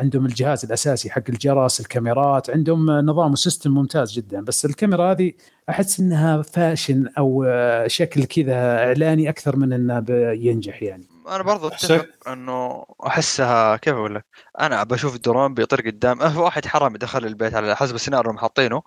عندهم 0.00 0.26
الجهاز 0.26 0.64
الأساسي 0.64 1.10
حق 1.10 1.22
الجرس 1.28 1.80
الكاميرات 1.80 2.50
عندهم 2.50 2.90
نظام 2.90 3.32
و 3.32 3.37
system 3.37 3.70
ممتاز 3.70 4.12
جدا. 4.12 4.40
بس 4.40 4.64
الكاميرا 4.64 5.12
هذه 5.12 5.32
أحس 5.70 6.00
إنها 6.00 6.42
fashion 6.42 7.08
أو 7.18 7.46
شكل 7.86 8.24
كذا 8.24 8.78
إعلاني 8.86 9.28
أكثر 9.28 9.56
من 9.56 9.72
إنه 9.72 10.04
ينجح 10.32 10.82
يعني. 10.82 11.14
أنا 11.28 11.42
برضو 11.42 11.68
أتفق 11.68 12.08
إنه 12.28 12.84
أحسها 13.06 13.76
كيف 13.76 13.94
أقول 13.94 14.14
لك؟ 14.14 14.24
أنا 14.60 14.82
بشوف 14.84 15.16
درون 15.18 15.54
بيطير 15.54 15.80
قدام. 15.80 16.22
أه 16.22 16.40
واحد 16.44 16.66
حرامي 16.66 16.98
دخل 16.98 17.26
البيت 17.26 17.54
على 17.54 17.76
حسب 17.76 17.94
السيناريو 17.94 18.30
اللي 18.30 18.40
حاطينه. 18.40 18.82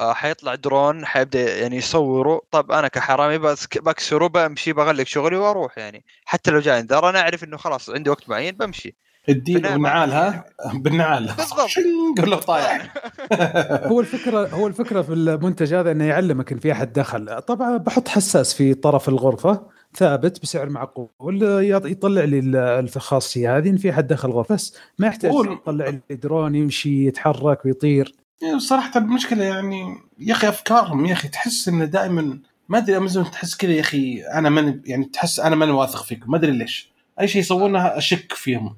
آه 0.00 0.12
حيطلع 0.12 0.54
درون 0.54 1.06
حيبدأ 1.06 1.58
يعني 1.58 1.76
يصوره. 1.76 2.42
طب 2.50 2.72
أنا 2.72 2.88
كحرامي 2.88 3.38
بس 3.38 3.66
بكسره 3.76 4.26
بمشي 4.26 4.72
بغلق 4.72 5.04
شغلي 5.04 5.36
وأروح 5.36 5.78
يعني. 5.78 6.04
حتى 6.24 6.50
لو 6.50 6.60
جاء 6.60 6.80
إنذار 6.80 7.08
أنا 7.08 7.20
أعرف 7.20 7.44
إنه 7.44 7.56
خلاص 7.56 7.90
عندي 7.90 8.10
وقت 8.10 8.28
معين 8.28 8.56
بمشي. 8.56 8.96
الدين 9.28 9.66
ها؟ 10.12 10.44
بالنعال. 10.74 11.26
بالضبط. 11.36 12.28
له 12.28 12.36
طايح؟ 12.36 12.94
هو 13.90 14.00
الفكرة 14.00 14.48
هو 14.48 14.66
الفكرة 14.66 15.02
في 15.02 15.12
المنتج 15.12 15.74
هذا 15.74 15.90
إنه 15.90 16.04
يعلمك 16.04 16.52
إن 16.52 16.58
في 16.58 16.72
أحد 16.72 16.92
دخل. 16.92 17.40
طبعا 17.40 17.76
بحط 17.76 18.08
حساس 18.08 18.54
في 18.54 18.74
طرف 18.74 19.08
الغرفة 19.08 19.76
ثابت 19.96 20.42
بسعر 20.42 20.68
معقول 20.68 21.42
يطلع 21.84 22.24
لي 22.24 22.38
الخاصية 22.78 23.56
هذه 23.56 23.68
إن 23.68 23.76
في 23.76 23.90
أحد 23.90 24.06
دخل 24.06 24.30
غرفة 24.30 24.54
بس 24.54 24.74
ما 24.98 25.06
يحتاج 25.06 25.32
يطلع 25.34 25.88
لي 25.88 26.16
درون 26.16 26.54
يمشي 26.54 27.06
يتحرك 27.06 27.64
ويطير. 27.64 28.14
يعني 28.42 28.60
صراحة 28.60 28.90
المشكلة 28.96 29.44
يعني 29.44 29.96
يا 30.18 30.32
أخي 30.32 30.48
أفكارهم 30.48 31.06
يا 31.06 31.12
أخي 31.12 31.28
تحس 31.28 31.68
إنه 31.68 31.84
دائما 31.84 32.38
ما 32.68 32.78
أدري 32.78 32.96
أمازون 32.96 33.30
تحس 33.30 33.56
كذا 33.56 33.72
يا 33.72 33.80
أخي 33.80 34.22
أنا 34.22 34.50
ماني 34.50 34.82
يعني 34.86 35.04
تحس 35.04 35.40
أنا 35.40 35.56
ماني 35.56 35.72
واثق 35.72 36.04
فيكم 36.04 36.30
ما 36.30 36.36
أدري 36.36 36.52
ليش. 36.52 36.95
أي 37.20 37.28
شيء 37.28 37.40
يسوونه 37.40 37.78
اشك 37.78 38.32
فيهم. 38.32 38.76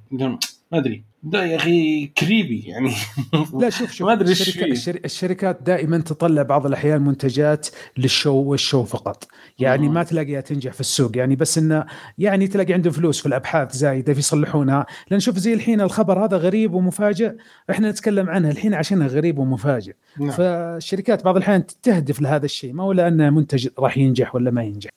ما 0.72 0.78
أدري. 0.78 1.04
ده 1.22 1.44
يا 1.44 1.56
أخي 1.56 2.06
كريبي 2.06 2.60
يعني. 2.60 2.92
لا 3.60 3.70
شوف 3.70 3.92
شوف. 3.92 4.06
ما 4.06 4.12
أدري 4.12 4.32
الشركة 4.32 4.98
الشركات 5.04 5.62
دائما 5.62 5.98
تطلع 5.98 6.42
بعض 6.42 6.66
الأحيان 6.66 7.02
منتجات 7.02 7.68
للشو 7.96 8.34
والشو 8.34 8.84
فقط. 8.84 9.28
يعني 9.58 9.86
آه. 9.86 9.90
ما 9.90 10.02
تلاقيها 10.02 10.40
تنجح 10.40 10.72
في 10.72 10.80
السوق. 10.80 11.16
يعني 11.16 11.36
بس 11.36 11.58
انه 11.58 11.86
يعني 12.18 12.48
تلاقي 12.48 12.72
عندهم 12.72 12.92
فلوس 12.92 13.20
في 13.20 13.26
الأبحاث 13.26 13.72
زايدة 13.72 14.12
يصلحونها. 14.12 14.86
لأن 15.10 15.20
شوف 15.20 15.38
زي 15.38 15.54
الحين 15.54 15.80
الخبر 15.80 16.24
هذا 16.24 16.36
غريب 16.36 16.74
ومفاجئ. 16.74 17.32
إحنا 17.70 17.90
نتكلم 17.90 18.30
عنه 18.30 18.50
الحين 18.50 18.74
عشانه 18.74 19.06
غريب 19.06 19.38
ومفاجئ. 19.38 19.94
نعم. 20.20 20.30
فالشركات 20.30 21.24
بعض 21.24 21.36
الأحيان 21.36 21.66
تهدف 21.82 22.20
لهذا 22.20 22.44
الشيء. 22.44 22.72
ما 22.72 22.82
هو 22.82 22.92
لأنه 22.92 23.30
منتج 23.30 23.68
راح 23.78 23.98
ينجح 23.98 24.34
ولا 24.34 24.50
ما 24.50 24.62
ينجح. 24.62 24.90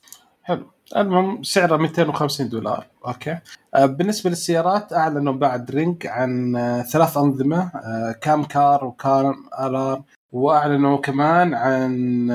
حلو. 0.44 0.72
المهم 0.98 1.44
سعره 1.44 1.78
250 1.78 2.50
دولار 2.50 2.86
okay؟ 3.08 3.38
آه، 3.76 3.86
بالنسبة 3.86 4.30
للسيارات 4.30 4.94
أعلنوا 4.94 5.34
بعد 5.34 5.72
Ring 5.72 6.08
عن 6.08 6.56
آه، 6.56 6.82
ثلاث 6.82 7.18
أنظمة 7.18 7.72
آه، 7.76 8.16
Cam 8.22 8.44
Car 8.44 8.86
و 8.86 8.98
Car 8.98 9.36
Alarm 9.60 10.02
وأعلنوا 10.32 10.98
كمان 10.98 11.54
عن 11.54 12.32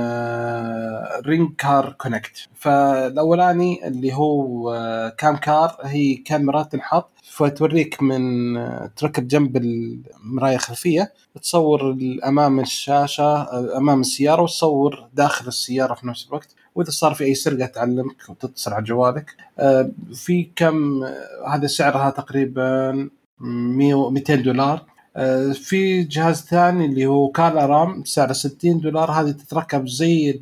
Ring 1.26 1.50
Car 1.58 1.94
Connect. 1.98 2.48
فالأولاني 2.54 3.88
اللي 3.88 4.14
هو 4.14 4.72
Cam 5.18 5.36
Car 5.36 5.76
هي 5.82 6.14
كاميرا 6.14 6.62
تنحط 6.62 7.15
فتوريك 7.36 8.02
من 8.02 8.54
تركب 8.96 9.28
جنب 9.28 9.56
المرايه 9.56 10.54
الخلفيه 10.54 11.12
تصور 11.42 11.96
امام 12.26 12.60
الشاشة 12.60 13.48
أمام 13.76 14.00
السيارة 14.00 14.42
وتصور 14.42 15.08
داخل 15.14 15.48
السيارة 15.48 15.94
في 15.94 16.06
نفس 16.06 16.26
الوقت. 16.28 16.54
وإذا 16.74 16.90
صار 16.90 17.14
في 17.14 17.24
أي 17.24 17.34
سرقة 17.34 17.66
تعلمك 17.66 18.28
وتتصل 18.28 18.72
على 18.72 18.84
جوالك. 18.84 19.36
آه، 19.58 19.90
في 20.14 20.50
كم 20.56 21.04
هذا 21.48 21.66
سعرها 21.66 22.10
تقريبا 22.10 23.08
200 23.40 24.34
دولار. 24.34 24.86
آه، 25.16 25.52
في 25.52 26.02
جهاز 26.02 26.42
ثاني 26.42 26.84
اللي 26.84 27.06
هو 27.06 27.28
Car 27.28 27.66
Alarm 27.66 28.04
سعره 28.04 28.32
60 28.32 28.80
دولار. 28.80 29.10
هذه 29.10 29.30
تتركب 29.30 29.88
زي 29.88 30.40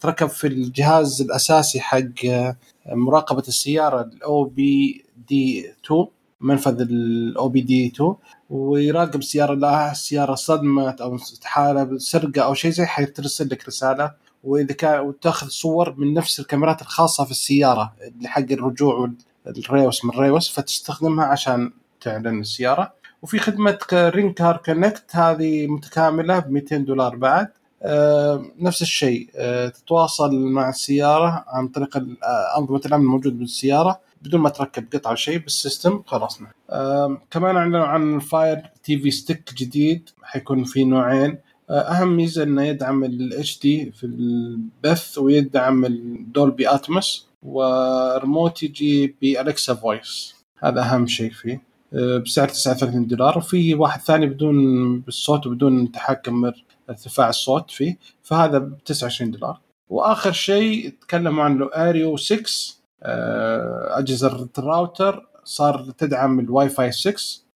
تركب 0.00 0.28
في 0.28 0.46
الجهاز 0.46 1.20
الأساسي 1.22 1.80
حق 1.80 2.26
آه، 2.26 2.56
مراقبة 2.86 3.42
السيارة 3.48 4.00
ال 4.00 4.44
OBD 4.44 5.70
2 5.86 6.06
منفذ 6.40 6.80
ال 6.80 7.48
OBD 7.48 7.86
2 7.86 8.14
ويراقب 8.50 9.16
السياره 9.18 9.54
لا 9.54 9.92
السياره 9.92 10.34
صدمت 10.34 11.00
أو 11.00 11.18
حاله 11.44 11.98
سرقة 11.98 12.40
أو 12.42 12.54
شيء 12.54 12.70
زي 12.70 12.86
حيرسل 12.86 13.48
لك 13.50 13.68
رسالة 13.68 14.12
وإذا 14.44 14.72
كان 14.74 15.00
وتأخذ 15.00 15.48
صور 15.48 15.94
من 15.98 16.14
نفس 16.14 16.40
الكاميرات 16.40 16.82
الخاصة 16.82 17.24
في 17.24 17.30
السيارة 17.30 17.92
اللي 18.02 18.28
حق 18.28 18.44
الرجوع 18.50 19.08
وال 19.46 19.59
reverse 19.59 20.04
من 20.04 20.10
ال 20.10 20.15
reverse 20.15 20.50
فتستخدمها 20.50 21.24
عشان 21.24 21.72
تعلن 22.00 22.40
السيارة. 22.40 22.92
وفي 23.22 23.38
خدمة 23.38 23.78
Ring 23.92 24.32
Car 24.32 24.56
Connect 24.56 25.16
هذه 25.16 25.66
متكاملة 25.66 26.38
ب 26.38 26.50
200 26.50 26.76
دولار 26.76 27.16
بعد. 27.16 27.48
آه 27.82 28.44
نفس 28.58 28.82
الشيء 28.82 29.30
آه 29.36 29.68
تتواصل 29.68 30.34
مع 30.36 30.68
السيارة 30.68 31.44
عن 31.48 31.68
طريق 31.68 31.96
آه، 31.96 32.58
أنظمة 32.58 32.80
الأمن 32.86 33.04
الموجود 33.04 33.38
بالسيارة. 33.38 34.00
بدون 34.22 34.40
ما 34.40 34.48
تركب 34.48 34.86
قطعة 34.92 35.14
شيء 35.14 35.38
بال 35.38 35.54
system 35.54 36.02
خلصنا 36.06 36.48
آه 36.70 37.20
كمان 37.30 37.56
اعلنوا 37.56 37.86
عن 37.86 38.18
Fire 38.18 38.62
TV 38.82 39.10
Stick 39.10 39.54
جديد 39.54 40.10
حيكون 40.22 40.64
في 40.64 40.84
نوعين. 40.84 41.38
أهم 41.70 42.16
ميزة 42.16 42.42
إنه 42.42 42.62
يدعم 42.62 43.04
ال 43.04 43.60
HD 43.60 43.92
في 43.92 44.06
البث 44.06 45.18
ويدعم 45.18 45.84
ال 45.84 45.99
Dolby 45.99 46.74
Atmos 46.74 47.26
و 47.42 47.59
remote 47.59 48.62
يجي 48.62 49.16
ب 49.22 49.31
Alexa 49.31 49.74
Voice 49.74 50.34
هذا 50.58 50.80
أهم 50.80 51.06
شيء 51.06 51.30
فيه. 51.30 51.62
أه، 51.94 52.18
بسعر 52.18 52.48
39 52.48 53.06
دولار 53.06 53.38
وفي 53.38 53.74
واحد 53.74 54.00
ثاني 54.00 54.26
بدون 54.26 55.00
بالصوت 55.00 55.46
وبدون 55.46 55.92
تحكم 55.92 56.52
ارتفاع 56.90 57.28
الصوت 57.28 57.70
فيه 57.70 57.98
فهذا 58.22 58.58
ب 58.58 58.78
29 58.84 59.30
دولار. 59.30 59.60
وآخر 59.88 60.32
شيء 60.32 60.94
تكلموا 61.00 61.44
عنه 61.44 61.70
Eero 61.74 62.16
6 62.16 62.36
أه، 62.36 62.75
أجهزة 63.02 64.48
الراوتر 64.58 65.26
صار 65.44 65.90
تدعم 65.98 66.40
الواي 66.40 66.68
فاي 66.68 66.92
6 66.92 67.14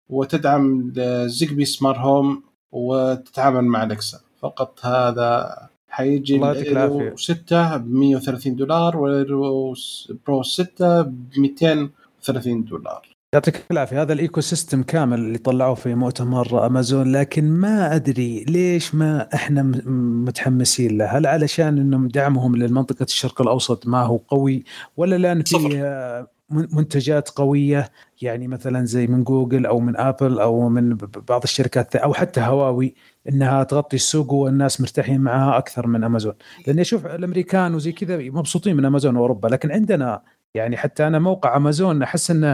وتدعم 0.08 0.92
Zigbee 1.26 1.64
smart 1.64 1.98
home 1.98 2.42
وتتعامل 2.72 3.64
مع 3.64 3.82
Alexa 3.82 4.20
فقط 4.40 4.86
هذا 4.86 5.56
حيجي 5.88 6.36
الله 6.36 6.54
يعطيك 6.54 6.68
العافية. 6.68 7.14
6 7.16 7.76
ب 7.76 7.94
130 7.94 8.56
دولار 8.56 8.96
وال 8.96 9.27
Pro 9.27 9.74
6 10.42 11.02
ب 11.02 11.38
230 11.38 12.64
دولار. 12.64 13.17
يعطيك 13.34 13.64
العافية. 13.70 14.02
هذا 14.02 14.12
ال 14.12 14.40
ecosystem 14.40 14.82
كامل 14.82 15.18
اللي 15.18 15.38
طلعوه 15.38 15.74
في 15.74 15.94
مؤتمر 15.94 16.66
أمازون 16.66 17.12
لكن 17.12 17.50
ما 17.50 17.94
أدري 17.94 18.44
ليش 18.44 18.94
ما 18.94 19.28
إحنا 19.34 19.62
متحمسين 20.26 20.98
له. 20.98 21.04
هل 21.04 21.26
علشان 21.26 21.78
انهم 21.78 22.08
دعمهم 22.08 22.56
للمنطقه 22.56 23.04
الشرق 23.04 23.42
الأوسط 23.42 23.86
ما 23.86 24.02
هو 24.02 24.16
قوي 24.16 24.64
ولا 24.96 25.18
لأن 25.18 25.42
في 25.42 26.26
منتجات 26.50 27.28
قوية؟ 27.28 27.90
يعني 28.22 28.48
مثلا 28.48 28.84
زي 28.84 29.06
من 29.06 29.24
جوجل 29.24 29.66
أو 29.66 29.80
من 29.80 29.96
آبل 29.96 30.38
أو 30.40 30.68
من 30.68 30.96
بعض 31.28 31.42
الشركات 31.42 31.96
أو 31.96 32.14
حتى 32.14 32.40
هواوي 32.40 32.94
إنها 33.28 33.62
تغطي 33.64 33.96
السوق 33.96 34.32
والناس 34.32 34.80
مرتاحين 34.80 35.20
معها 35.20 35.58
أكثر 35.58 35.86
من 35.86 36.04
أمازون. 36.04 36.34
لأني 36.66 36.80
أشوف 36.80 37.06
الأمريكان 37.06 37.74
وزي 37.74 37.92
كذا 37.92 38.16
مبسوطين 38.18 38.76
من 38.76 38.84
أمازون 38.84 39.16
وأوروبا 39.16 39.48
لكن 39.48 39.72
عندنا 39.72 40.22
يعني 40.54 40.76
حتى 40.76 41.06
أنا 41.06 41.18
موقع 41.18 41.56
أمازون 41.56 42.02
أحس 42.02 42.30
إنه 42.30 42.52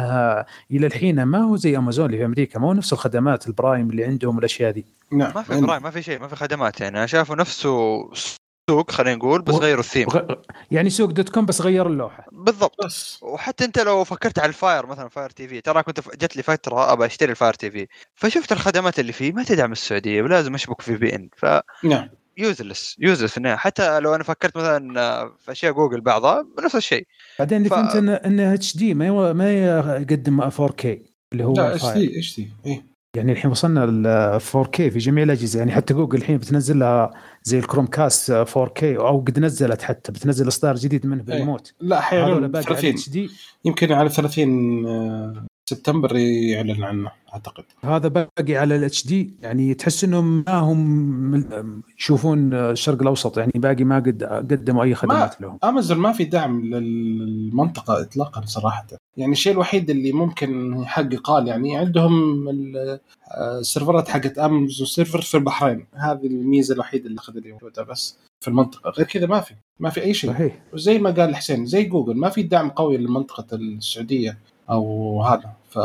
إلى 0.70 0.86
الحين 0.86 1.22
ما 1.22 1.38
هو 1.44 1.56
زي 1.56 1.76
أمازون 1.76 2.06
اللي 2.06 2.18
في 2.18 2.24
أمريكا 2.24 2.58
ما 2.58 2.66
هو 2.68 2.72
نفس 2.72 2.92
الخدمات 2.92 3.46
ال 3.46 3.54
Prime 3.54 3.90
اللي 3.90 4.04
عندهم 4.04 4.36
والأشياء 4.36 4.70
دي. 4.70 4.86
نعم 5.12 5.32
ما 5.34 5.42
في 5.42 5.60
Prime 5.60 5.82
ما 5.82 5.90
في 5.90 6.02
شيء 6.02 6.20
ما 6.20 6.28
في 6.28 6.36
خدمات 6.36 6.80
يعني. 6.80 6.98
أنا 6.98 7.06
شايفه 7.06 7.34
نفسه 7.34 7.98
سوق 8.70 8.90
خلينا 8.90 9.16
نقول 9.16 9.42
بس 9.42 9.54
و- 9.54 9.58
غيروا 9.58 9.80
الثيم. 9.80 10.06
يعني 10.70 10.90
سوق 10.90 11.10
دوت 11.10 11.28
كوم 11.28 11.46
بس 11.46 11.60
غير 11.60 11.86
اللوحة. 11.86 12.26
بالضبط. 12.32 12.84
بس. 12.84 13.18
وحتى 13.22 13.64
أنت 13.64 13.78
لو 13.78 14.04
فكرت 14.04 14.38
على 14.38 14.48
ال 14.48 14.56
Fire 14.56 14.86
مثلا 14.86 15.08
Fire 15.08 15.30
TV 15.30 15.60
ترى 15.60 15.82
كنت 15.82 16.00
جت 16.16 16.36
لي 16.36 16.42
فترة 16.42 16.92
أبى 16.92 17.06
أشتري 17.06 17.30
ال 17.30 17.54
Fire 17.54 17.70
TV 17.70 17.86
فشفت 18.14 18.52
الخدمات 18.52 18.98
اللي 18.98 19.12
فيه 19.12 19.32
ما 19.32 19.44
تدعم 19.44 19.72
السعودية 19.72 20.22
ولازم 20.22 20.54
أشبك 20.54 20.80
VPN. 20.80 21.28
ف 21.36 21.46
نعم. 21.84 22.08
useless 22.38 22.96
useless 22.98 23.30
في 23.30 23.36
النهاية. 23.36 23.56
حتى 23.56 24.00
لو 24.00 24.14
أنا 24.14 24.24
فكرت 24.24 24.56
مثلا 24.56 24.94
في 25.38 25.52
أشياء 25.52 25.72
جوجل 25.72 26.00
بعضها 26.00 26.46
نفس 26.64 26.76
الشيء. 26.76 27.06
بعدين 27.38 27.58
اللي 27.58 27.68
ف- 27.68 27.72
فهمت 27.74 27.96
انه 27.96 28.12
انه 28.14 28.54
HD 28.54 28.94
ما 28.94 29.06
يو- 29.06 29.34
ما 29.34 29.52
يقدم 29.96 30.50
4K 30.50 30.86
اللي 31.32 31.44
هو 31.44 31.52
لا 31.54 31.72
إيش 31.72 31.74
ال 31.84 31.86
Fire. 31.86 31.96
دي 32.08 32.16
HD 32.16 32.48
إيه. 32.66 32.94
يعني 33.16 33.32
الحين 33.32 33.50
وصلنا 33.50 33.80
ل 33.86 34.40
4K 34.40 34.76
في 34.76 34.98
جميع 34.98 35.24
الأجهزة. 35.24 35.58
يعني 35.58 35.72
حتى 35.72 35.94
جوجل 35.94 36.18
الحين 36.18 36.36
بتنزل 36.38 36.78
لها 36.78 37.10
زي 37.42 37.58
ال 37.58 37.86
Chromecast 37.86 38.32
4K 38.32 38.82
أو 38.84 39.20
قد 39.20 39.38
نزلت 39.38 39.82
حتى 39.82 40.12
بتنزل 40.12 40.48
إصدار 40.48 40.74
جديد 40.74 41.06
منه 41.06 41.22
بالريموت. 41.22 41.72
لا 41.80 42.00
حيعلن 42.00 42.48
باقي 42.48 42.64
على 42.66 42.76
30 42.76 42.90
اتش 42.90 43.08
دي 43.08 43.30
يمكن 43.64 43.92
على 43.92 44.08
30 44.08 44.86
آه، 44.86 45.46
سبتمبر 45.74 46.16
يعلن 46.16 46.84
عنه 46.84 47.10
أعتقد. 47.34 47.64
هذا 47.84 48.08
باقي 48.08 48.56
على 48.56 48.76
ال 48.76 49.06
HD 49.06 49.34
يعني 49.42 49.74
تحس 49.74 50.04
إنهم 50.04 50.44
ما 50.46 50.58
هم 50.58 51.44
يشوفون 51.98 52.54
الشرق 52.54 53.02
الأوسط. 53.02 53.38
يعني 53.38 53.52
باقي 53.54 53.84
ما 53.84 53.96
قد 53.96 54.24
قدموا 54.24 54.84
أي 54.84 54.94
خدمات 54.94 55.40
لهم. 55.40 55.58
أمازون 55.64 55.98
ما 55.98 56.12
في 56.12 56.24
دعم 56.24 56.64
للمنطقة 56.64 58.02
اطلاقا 58.02 58.42
صراحة. 58.46 58.86
يعني 59.16 59.32
الشيء 59.32 59.52
الوحيد 59.52 59.90
اللي 59.90 60.12
ممكن 60.12 60.76
يحقق 60.82 61.14
قال 61.14 61.48
يعني 61.48 61.76
عندهم 61.76 62.48
ال- 62.48 63.00
آه، 63.30 63.58
السيرفرات 63.58 64.08
حقت 64.08 64.38
أمازون 64.38 64.86
server 64.86 65.20
في 65.20 65.36
البحرين. 65.36 65.86
هذه 65.94 66.26
الميزة 66.26 66.74
الوحيدة 66.74 67.06
اللي 67.06 67.18
اخذ 67.18 67.32
موجودة 67.48 67.82
بس 67.82 68.18
في 68.40 68.48
المنطقة. 68.48 68.90
غير 68.90 69.06
كذا 69.06 69.26
ما 69.26 69.40
في. 69.40 69.54
ما 69.80 69.90
في 69.90 70.02
أي 70.02 70.14
شيء. 70.14 70.30
صحيح. 70.30 70.62
وزي 70.72 70.98
ما 70.98 71.10
قال 71.10 71.36
حسين 71.36 71.66
زي 71.66 71.84
جوجل 71.84 72.16
ما 72.16 72.28
في 72.28 72.42
دعم 72.42 72.70
قوي 72.70 72.96
لمنطقة 72.96 73.56
السعودية. 73.56 74.38
أو 74.70 75.22
هذا. 75.22 75.52
ف 75.70 75.78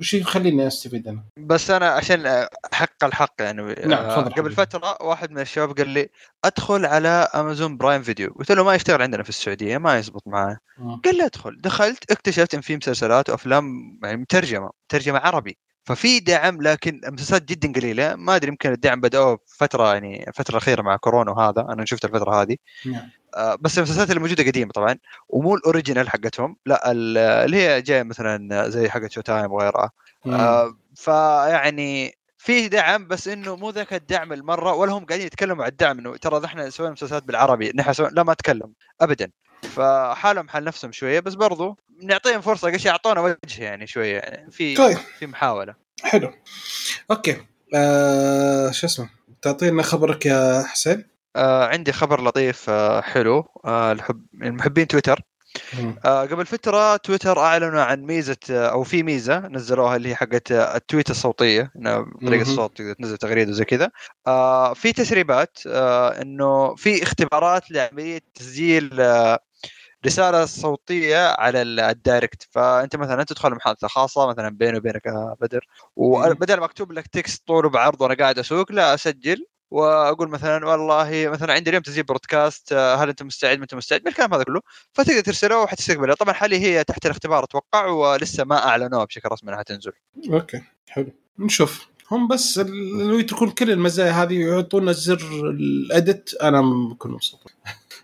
وش 0.00 0.14
يخليني 0.14 0.66
أستفيد 0.66 1.08
أنا؟ 1.08 1.22
بس 1.36 1.70
أنا 1.70 1.88
عشان 1.88 2.26
آه، 2.26 2.48
حق 2.72 3.04
الحق 3.04 3.34
يعني 3.40 3.62
نعم، 3.62 4.04
آه، 4.04 4.14
تفضل 4.14 4.30
قبل 4.30 4.32
حبيبي. 4.32 4.54
فترة 4.54 4.96
واحد 5.00 5.30
من 5.30 5.40
الشباب 5.40 5.78
قال 5.78 5.88
لي 5.88 6.08
أدخل 6.44 6.86
على 6.86 7.08
Amazon 7.08 7.76
Prime 7.76 8.02
Video. 8.02 8.34
قلت 8.38 8.52
له 8.52 8.64
ما 8.64 8.74
يشتغل 8.74 9.02
عندنا 9.02 9.22
في 9.22 9.28
السعودية 9.28 9.78
ما 9.78 9.98
يزبط 9.98 10.22
معاه. 10.26 10.58
مم. 10.78 11.00
قال 11.00 11.16
لي 11.16 11.26
أدخل. 11.26 11.60
دخلت 11.60 12.10
اكتشفت 12.10 12.54
إن 12.54 12.60
في 12.60 12.76
مسلسلات 12.76 13.30
وأفلام 13.30 13.98
يعني 14.02 14.16
مترجمة 14.16 14.70
مترجمة 14.84 15.18
عربي. 15.18 15.58
ففي 15.84 16.20
دعم 16.20 16.62
لكن 16.62 17.00
المسلسلات 17.06 17.42
جدا 17.44 17.72
قليلة. 17.72 18.14
ما 18.14 18.36
أدري 18.36 18.48
يمكن 18.48 18.72
الدعم 18.72 19.00
بدأوه 19.00 19.38
فتره 19.46 19.92
يعني 19.92 20.28
الفترة 20.28 20.52
الأخيرة 20.52 20.82
مع 20.82 20.96
كورونا 20.96 21.30
وهذا. 21.30 21.60
أنا 21.60 21.84
شفت 21.84 22.04
الفترة 22.04 22.42
هذه. 22.42 22.56
نعم. 22.86 22.94
آه، 23.27 23.27
بس 23.60 23.78
المسلسلات 23.78 24.08
اللي 24.10 24.20
موجودة 24.20 24.44
قديمة 24.44 24.72
طبعا 24.72 24.98
ومو 25.28 25.54
ال 25.54 25.60
original 25.60 26.08
حقتهم 26.10 26.56
لا 26.66 26.90
ال- 26.92 27.18
اللي 27.18 27.56
هي 27.56 27.82
جاية 27.82 28.02
مثلا 28.02 28.68
زي 28.68 28.88
حقت 28.88 29.10
Showtime 29.12 29.52
وغيرها. 29.52 29.90
آه، 30.26 30.76
فيعني 30.96 32.18
في 32.38 32.68
دعم 32.68 33.08
بس 33.08 33.28
إنه 33.28 33.56
مو 33.56 33.70
ذاك 33.70 33.94
الدعم 33.94 34.32
المرة 34.32 34.72
ولا 34.74 34.92
هم 34.92 35.04
قاعدين 35.04 35.26
يتكلموا 35.26 35.64
عن 35.64 35.70
الدعم 35.70 35.98
إنه 35.98 36.16
ترى 36.16 36.44
إحنا 36.44 36.70
سوينا 36.70 36.92
مسلسلات 36.92 37.22
بالعربي 37.22 37.72
نحن 37.74 37.92
سوينا 37.92 38.12
لا 38.12 38.22
ما 38.22 38.34
تكلم 38.34 38.72
ابدا. 39.00 39.30
فحالهم 39.62 40.48
حال 40.48 40.64
نفسهم 40.64 40.92
شوية 40.92 41.20
بس 41.20 41.34
برضو 41.34 41.78
نعطيهم 42.02 42.40
فرصة 42.40 42.70
قش 42.72 42.86
أعطونا 42.86 43.20
وجه 43.20 43.36
يعني 43.58 43.86
شوية 43.86 44.18
يعني 44.18 44.50
في 44.50 44.74
طيب. 44.76 44.98
في 45.18 45.26
محاولة. 45.26 45.74
حلو. 46.02 46.32
okay. 47.10 47.36
آه 47.74 48.70
شو 48.70 48.86
اسمه؟ 48.86 49.10
تعطينا 49.42 49.82
خبرك 49.82 50.26
يا 50.26 50.62
حسين. 50.62 51.04
آه 51.38 51.66
عندي 51.66 51.92
خبر 51.92 52.20
لطيف 52.24 52.70
آه 52.70 53.00
حلو 53.00 53.44
آه 53.64 53.92
الحب 53.92 54.26
المحبين 54.42 54.86
تويتر. 54.86 55.20
آه 56.04 56.22
قبل 56.22 56.46
فترة 56.46 56.96
تويتر 56.96 57.38
أعلنوا 57.38 57.82
عن 57.82 58.02
ميزة 58.02 58.36
آه، 58.50 58.66
أو 58.68 58.84
في 58.84 59.02
ميزة 59.02 59.38
نزلوها 59.38 59.96
اللي 59.96 60.08
هي 60.08 60.14
حقت 60.16 60.52
آه، 60.52 60.76
ال 60.76 60.82
tweet 60.82 61.10
بطريقة 62.02 62.42
مهم. 62.42 62.42
الصوت 62.42 62.76
تقدر 62.78 62.92
تنزل 62.92 63.16
تغريدة 63.16 63.50
وزي 63.50 63.64
كذا 63.64 63.90
آه 64.26 64.74
في 64.74 64.92
تسريبات 64.92 65.58
آه 65.66 66.22
إنه 66.22 66.74
في 66.74 67.02
اختبارات 67.02 67.70
لعملية 67.70 68.20
تسجيل 68.34 69.00
آه 69.00 69.38
رسالة 70.06 70.44
صوتية 70.46 71.26
على 71.28 71.62
ال- 71.62 71.80
ال 71.80 71.90
direct 71.90 72.48
فأنت 72.50 72.96
مثلا 72.96 73.24
تدخل 73.24 73.50
محادثة 73.54 73.88
خاصة 73.88 74.26
مثلا 74.26 74.48
بيني 74.48 74.78
وبينك 74.78 75.02
بدر. 75.40 75.66
وبدل 75.96 76.58
ما 76.60 76.64
أكتب 76.64 76.92
لك 76.92 77.06
text 77.06 77.46
طول 77.46 77.66
وبعرض 77.66 78.02
وأنا 78.02 78.14
قاعد 78.14 78.38
أسوق 78.38 78.72
لا 78.72 78.94
أسجل 78.94 79.46
وأقول 79.70 80.28
مثلا 80.28 80.66
والله 80.66 81.28
مثلا 81.32 81.52
عندي 81.52 81.70
اليوم 81.70 81.82
تسجيل 81.82 82.02
بودكاست 82.02 82.72
آه، 82.72 82.96
هل 82.96 83.08
أنت 83.08 83.22
مستعد؟ 83.22 83.56
ما 83.56 83.62
انت 83.62 83.74
مستعد 83.74 84.02
بالكلام 84.02 84.34
هذا 84.34 84.42
كله. 84.42 84.60
فتقدر 84.92 85.20
ترسله 85.20 85.62
وحتستقبله. 85.62 86.14
طبعا 86.14 86.32
حاليا 86.32 86.58
هي 86.58 86.84
تحت 86.84 87.06
الاختبار 87.06 87.44
أتوقع 87.44 87.86
ولسه 87.86 88.44
ما 88.44 88.68
أعلنوها 88.68 89.04
بشكل 89.04 89.28
رسمي 89.32 89.52
انها 89.52 89.62
تنزل. 89.62 89.92
okay 90.30 90.62
حلو. 90.88 91.12
نشوف. 91.38 91.86
هم 92.10 92.28
بس 92.28 92.58
لو 92.58 93.20
تكون 93.20 93.50
كل 93.50 93.70
المزايا 93.70 94.12
هذه 94.12 94.40
يعطونا 94.40 94.92
زر 94.92 95.50
ال 95.50 95.64
edit. 95.64 96.34
أنا 96.34 96.62
بكون 96.90 97.10
مبسوط. 97.10 97.40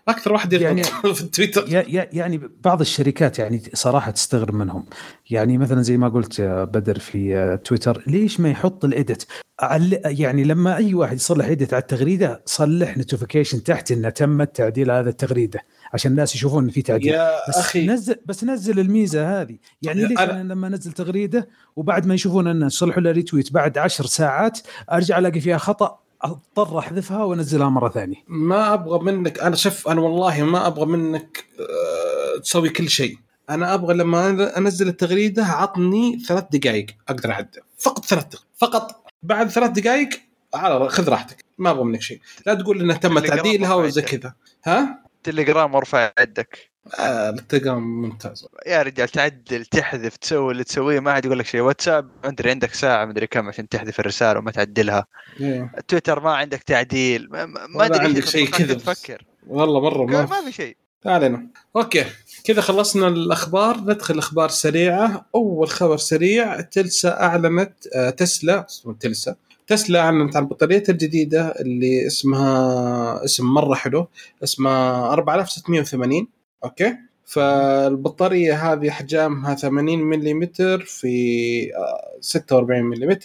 أكثر 0.07 0.33
واحد 0.33 0.53
يعني- 0.53 0.83
في 1.15 1.21
التويتر 1.21 1.65
يعني 1.93 2.41
بعض 2.63 2.81
الشركات 2.81 3.39
يعني 3.39 3.61
صراحة 3.73 4.11
تستغرب 4.11 4.53
منهم. 4.53 4.85
يعني 5.29 5.57
مثلا 5.57 5.81
زي 5.81 5.97
ما 5.97 6.09
قلت 6.09 6.39
يا 6.39 6.63
بدر 6.63 6.99
في 6.99 7.37
آه، 7.37 7.55
تويتر 7.55 8.03
ليش 8.07 8.39
ما 8.39 8.49
يحط 8.49 8.85
ال 8.85 8.93
edit 8.93 9.23
عل- 9.59 10.01
يعني 10.05 10.43
لما 10.43 10.77
أي 10.77 10.93
واحد 10.93 11.15
يصلح 11.15 11.45
edit 11.45 11.73
على 11.73 11.81
التغريدة 11.81 12.41
صلح 12.45 12.97
notification 12.97 13.63
تحت 13.63 13.91
إنه 13.91 14.09
تم 14.09 14.43
تعديل 14.43 14.91
هذا 14.91 15.09
التغريدة 15.09 15.59
عشان 15.93 16.11
الناس 16.11 16.35
يشوفون 16.35 16.63
ان 16.63 16.69
في 16.69 16.81
تعديل. 16.81 17.13
يا 17.13 17.49
بس 17.49 17.55
أخي. 17.57 17.87
نزل 17.87 18.15
بس 18.25 18.43
نزل 18.43 18.79
الميزة 18.79 19.41
هذه. 19.41 19.57
يعني 19.81 20.05
ليش 20.05 20.17
أنا- 20.17 20.21
أنا 20.21 20.53
لما 20.53 20.67
أنزل 20.67 20.91
تغريدة 20.91 21.47
وبعد 21.75 22.05
ما 22.07 22.13
يشوفون 22.13 22.47
ان 22.47 22.69
صلحوا 22.69 23.01
له 23.01 23.11
retweet 23.11 23.53
بعد 23.53 23.77
عشر 23.77 24.05
ساعات 24.05 24.59
أرجع 24.91 25.17
ألاقي 25.19 25.39
فيها 25.41 25.57
خطأ؟ 25.57 25.99
اضطر 26.25 26.79
احذفها 26.79 27.23
وانزلها 27.23 27.69
مره 27.69 27.89
ثانية. 27.89 28.23
ما 28.27 28.73
أبغى 28.73 28.99
منك 28.99 29.39
أنا 29.39 29.55
شوف 29.55 29.87
أنا 29.87 30.01
والله 30.01 30.43
ما 30.43 30.67
أبغى 30.67 30.85
منك 30.85 31.45
آه، 31.59 32.39
تسوي 32.41 32.69
كل 32.69 32.89
شيء. 32.89 33.17
أنا 33.49 33.73
أبغى 33.73 33.93
لما 33.93 34.57
انزل 34.57 34.87
التغريده 34.87 35.45
عطني 35.45 36.19
ثلاث 36.27 36.45
دقائق 36.51 36.85
أقدر 37.09 37.31
اعدل. 37.31 37.61
فقط 37.77 38.05
ثلاث 38.05 38.25
دقائق 38.25 38.45
فقط. 38.57 39.05
بعد 39.23 39.49
ثلاث 39.49 39.71
دقائق 39.71 40.09
على 40.53 40.89
خذ 40.89 41.09
راحتك 41.09 41.45
ما 41.57 41.71
أبغى 41.71 41.83
منك 41.83 42.01
شيء. 42.01 42.19
لا 42.45 42.53
تقول 42.53 42.81
إنه 42.81 42.95
تم 42.95 43.19
تعديلها 43.19 43.73
وزي 43.75 44.01
يدك. 44.01 44.09
كذا. 44.09 44.33
ها؟ 44.65 45.05
تليجرام 45.23 45.75
ارفع 45.75 46.11
عندك. 46.19 46.74
آه 46.99 47.29
التليجرام 47.29 48.01
ممتاز. 48.01 48.47
يا 48.67 48.81
رجال 48.81 49.09
تعدل 49.09 49.65
تحذف 49.65 50.17
تسوي 50.17 50.51
اللي 50.51 50.63
تسويه 50.63 50.99
ما 50.99 51.13
حد 51.13 51.25
يقول 51.25 51.39
لك 51.39 51.45
شيء. 51.45 51.61
واتساب 51.61 52.09
أدري 52.23 52.49
عندك 52.49 52.73
ساعة 52.73 53.05
مدري 53.05 53.27
كم 53.27 53.47
عشان 53.47 53.69
تحذف 53.69 53.99
الرسالة 53.99 54.39
وما 54.39 54.51
تعدلها. 54.51 55.05
إيه. 55.41 55.71
تويتر 55.87 56.19
ما 56.19 56.33
عندك 56.35 56.63
تعديل 56.63 57.27
ما- 57.31 57.45
ما 57.45 57.67
ما 57.67 57.85
أدري 57.85 58.05
عندك 58.05 58.25
شيء 58.25 58.49
كذا. 58.49 58.73
تفكر. 58.73 59.25
والله 59.47 59.79
مرة 59.81 60.05
ما 60.05 60.25
ما 60.25 60.45
في 60.45 60.51
شيء. 60.51 60.77
علينا 61.05 61.47
okay 61.75 62.05
كذا 62.43 62.61
خلصنا 62.61 63.07
الأخبار. 63.07 63.77
ندخل 63.77 64.17
أخبار 64.19 64.49
سريعة. 64.49 65.25
أول 65.35 65.69
خبر 65.69 65.97
سريع 65.97 66.61
تلسا 66.61 67.21
أعلنت 67.21 67.73
آه، 67.95 68.09
تسلا 68.09 68.67
تلسا. 68.99 69.35
تسلا 69.67 69.99
أعلنت 69.99 70.35
عن 70.35 70.43
البطاريات 70.43 70.89
الجديدة 70.89 71.41
اللي 71.59 72.07
اسمها 72.07 73.25
اسم 73.25 73.45
مرة 73.45 73.75
حلو 73.75 74.07
اسمها 74.43 75.13
4680 75.13 76.27
okay؟ 76.63 76.97
فالبطارية 77.25 78.73
هذه 78.73 78.89
أحجامها 78.89 79.55
80 79.55 79.99
ملم 79.99 80.45
في 80.85 81.75
آه، 81.75 82.17
46 82.21 82.83
ملم 82.83 83.17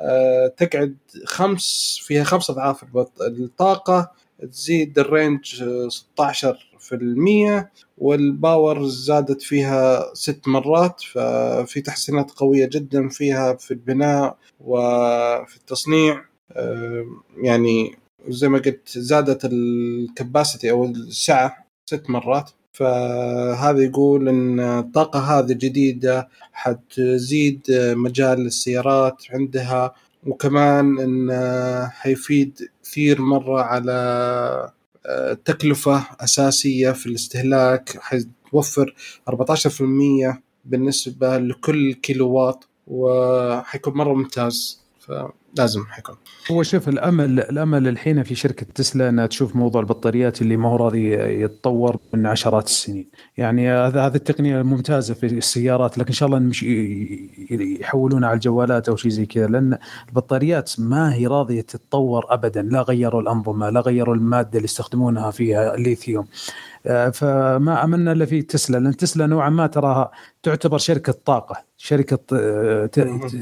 آه، 0.00 0.46
تقعد 0.56 0.96
خمس 1.24 1.98
فيها 2.02 2.24
خمس 2.24 2.50
أضعاف 2.50 2.84
الطاقة 3.20 4.10
تزيد 4.52 4.98
ال 4.98 5.09
range 5.09 5.62
آه، 5.62 5.88
16% 5.88 7.70
وال 7.98 8.23
power 8.23 8.86
زادت 8.86 9.42
فيها 9.42 10.14
ست 10.14 10.48
مرات. 10.48 11.00
ففي 11.00 11.80
تحسينات 11.80 12.30
قوية 12.30 12.68
جدا 12.72 13.08
فيها 13.08 13.54
في 13.54 13.70
البناء 13.70 14.36
وفي 14.60 15.56
التصنيع. 15.56 16.24
آه، 16.52 17.06
يعني 17.36 17.96
زي 18.28 18.48
ما 18.48 18.58
قلت 18.58 18.98
زادت 18.98 19.44
ال 19.44 19.58
capacity 19.58 20.70
أو 20.70 20.84
السعة 20.84 21.66
ست 21.86 22.10
مرات. 22.10 22.50
فهذا 22.72 23.82
يقول 23.84 24.28
إن 24.28 24.60
الطاقة 24.60 25.18
هذه 25.18 25.52
الجديدة 25.52 26.28
حتزيد 26.52 27.60
مجال 27.96 28.46
السيارات 28.46 29.22
عندها 29.30 29.94
وكمان 30.26 30.98
إن 30.98 31.30
حيفيد 31.90 32.68
كثير 32.84 33.22
مرة 33.22 33.62
على 33.62 33.92
آه، 35.06 35.32
تكلفة 35.32 36.06
أساسية 36.20 36.90
في 36.90 37.06
الاستهلاك 37.06 37.98
حيوفر 38.00 38.94
14% 39.30 40.42
بالنسبة 40.64 41.38
لكل 41.38 41.92
كيلو 41.94 42.30
واط 42.30 42.68
وحيكون 42.86 43.94
مرة 43.94 44.14
ممتاز. 44.14 44.81
لازم 45.58 45.84
حيكون. 45.84 46.14
هو 46.50 46.62
شوف 46.62 46.88
الأمل 46.88 47.40
الأمل 47.40 47.88
الحين 47.88 48.22
في 48.22 48.34
شركة 48.34 48.66
تسلا 48.74 49.08
إنها 49.08 49.26
تشوف 49.26 49.56
موضوع 49.56 49.80
البطاريات 49.80 50.42
اللي 50.42 50.56
ما 50.56 50.68
هو 50.68 50.76
راضي 50.76 51.12
يتطور 51.14 51.96
من 52.14 52.26
عشرات 52.26 52.66
السنين، 52.66 53.10
يعني 53.36 53.70
هذا 53.70 54.06
هذه 54.06 54.14
التقنية 54.14 54.60
الممتازه 54.60 55.14
في 55.14 55.26
السيارات 55.26 55.98
لكن 55.98 56.08
إن 56.08 56.14
شاء 56.14 56.26
الله 56.26 56.38
مش 56.38 56.62
يحولونها 57.80 58.28
على 58.28 58.36
الجوالات 58.36 58.88
أو 58.88 58.96
شيء 58.96 59.10
زي 59.10 59.26
كذا 59.26 59.46
لأن 59.46 59.78
البطاريات 60.08 60.72
ما 60.78 61.14
هي 61.14 61.26
راضية 61.26 61.60
تتطور 61.60 62.26
ابدا، 62.28 62.62
لا 62.62 62.82
غيروا 62.82 63.22
الأنظمة، 63.22 63.70
لا 63.70 63.80
غيروا 63.80 64.14
المادة 64.14 64.50
اللي 64.54 64.64
يستخدمونها 64.64 65.30
فيها 65.30 65.74
الليثيوم. 65.74 66.26
آه، 66.86 67.10
فما 67.10 67.84
امنا 67.84 68.12
إلا 68.12 68.26
في 68.26 68.42
تسلا 68.42 68.78
لأن 68.78 68.96
تسلا 68.96 69.26
نوعا 69.26 69.50
ما 69.50 69.66
تراها 69.66 70.10
تعتبر 70.42 70.78
شركة 70.78 71.12
طاقة 71.12 71.64
شركة 71.76 72.18
آه، 72.32 72.86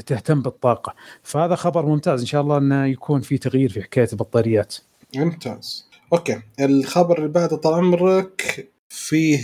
تهتم 0.05 0.41
بالطاقة. 0.41 0.93
فهذا 1.23 1.55
خبر 1.55 1.85
ممتاز 1.85 2.19
إن 2.19 2.25
شاء 2.25 2.41
الله 2.41 2.57
إنه 2.57 2.85
يكون 2.85 3.21
في 3.21 3.37
تغيير 3.37 3.69
في 3.69 3.81
حكاية 3.81 4.07
البطاريات. 4.13 4.75
ممتاز. 5.15 5.85
أوكي. 6.13 6.41
الخبر 6.59 7.17
اللي 7.17 7.29
بعده 7.29 7.55
طال 7.57 7.73
عمرك 7.73 8.67
فيه 8.89 9.39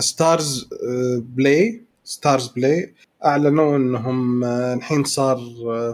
Starzplay 0.00 1.82
Starzplay 2.04 2.94
أعلنوا 3.24 3.76
إنهم 3.76 4.44
آه، 4.44 4.74
الحين 4.74 5.04
صار 5.04 5.38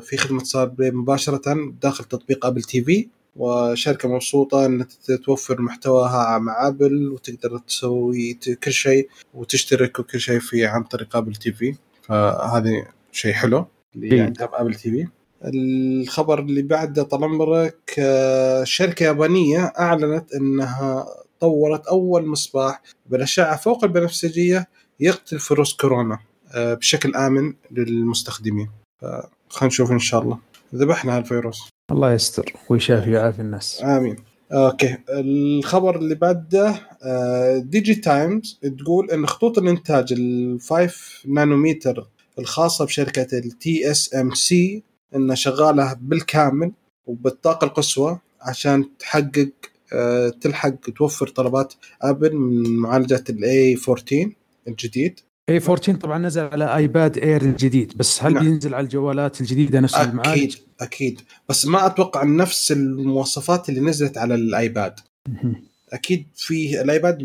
في 0.03 0.17
خدمة 0.17 0.45
Starzplay 0.45 0.91
مباشره 0.91 1.73
داخل 1.83 2.05
تطبيق 2.05 2.47
Apple 2.47 2.63
TV 2.63 3.09
وشركة 3.37 4.09
مبسوطة 4.09 4.67
أن 4.67 4.87
توفر 5.25 5.63
محتواها 5.63 6.39
مع 6.39 6.69
أبل 6.69 7.09
وتقدر 7.09 7.59
تسوي 7.59 8.39
كل 8.65 8.73
شيء 8.73 9.09
وتشترك 9.35 9.99
وكل 9.99 10.21
شيء 10.21 10.39
في 10.39 10.67
عن 10.67 10.83
طريق 10.83 11.17
Apple 11.17 11.35
TV 11.35 11.75
فهذا 12.03 12.71
شيء 13.13 13.33
حلو 13.33 13.67
اللي 13.97 14.21
عندها 14.21 14.51
Apple 14.53 14.75
TV 14.75 15.09
الخبر 15.45 16.39
اللي 16.39 16.63
بعده 16.63 17.03
طال 17.03 17.25
عمرك 17.25 17.95
آه، 17.99 18.65
شركة 18.65 19.05
يابانية 19.05 19.73
أعلنت 19.79 20.33
أنها 20.33 21.07
طورت 21.41 21.87
أول 21.87 22.27
مصباح 22.27 22.83
بالأشعة 23.07 23.57
فوق 23.57 23.85
البنفسجية 23.85 24.69
يقتل 25.01 25.39
فيروس 25.39 25.77
كورونا 25.77 26.19
آه، 26.55 26.75
بشكل 26.75 27.15
آمن 27.15 27.55
للمستخدمين. 27.71 28.71
خلينا 29.49 29.67
نشوف 29.67 29.93
إن 29.93 29.99
شاء 29.99 30.23
الله. 30.23 30.39
ذبحنا 30.75 31.17
هالفيروس 31.17 31.69
الله 31.91 32.13
يستر 32.13 32.53
ويشافي 32.69 33.11
ويعافي 33.11 33.43
الناس. 33.43 33.83
آمين. 33.85 34.17
okay. 34.53 34.97
الخبر 35.09 35.97
اللي 35.97 36.15
بعده 36.15 36.75
Digi 37.59 37.93
آه، 37.93 38.01
Times 38.01 38.61
تقول 38.79 39.11
إن 39.11 39.27
خطوط 39.27 39.59
الإنتاج 39.59 40.13
ال 40.13 40.59
5 40.61 40.93
نانومتر 41.27 42.09
الخاصة 42.39 42.85
بشركة 42.85 43.39
ال 43.39 43.91
TSMC 43.91 44.83
إنها 45.15 45.35
شغالة 45.35 45.97
بالكامل 46.01 46.73
وبالطاقة 47.07 47.65
القصوى 47.65 48.19
عشان 48.41 48.85
تحقق 48.99 49.51
آه، 49.93 50.29
تلحق 50.29 50.71
توفر 50.97 51.29
طلبات 51.29 51.75
Apple 52.03 52.35
من 52.37 52.77
معالجة 52.77 53.25
ال 53.31 53.77
A14 53.89 54.33
الجديد. 54.69 55.21
A14 55.49 55.95
طبعا 55.95 56.19
نزل 56.19 56.43
على 56.43 56.77
iPad 56.77 57.19
Air 57.19 57.43
الجديد 57.43 57.93
بس 57.97 58.23
هل 58.23 58.35
نعم. 58.35 58.45
بينزل 58.45 58.75
على 58.75 58.85
الجوالات 58.85 59.41
الجديدة 59.41 59.81
نفس 59.81 59.95
أكيد 59.95 60.09
المعالج؟ 60.11 60.31
أكيد 60.39 60.55
أكيد. 60.81 61.21
بس 61.49 61.67
ما 61.67 61.87
أتوقع 61.87 62.25
نفس 62.25 62.73
المواصفات 62.73 63.69
اللي 63.69 63.81
نزلت 63.81 64.19
على 64.19 64.35
ال 64.35 64.46
iPad. 64.46 65.01
أكيد 65.93 66.27
في 66.37 66.81
ال 66.81 66.89
iPad 66.89 67.21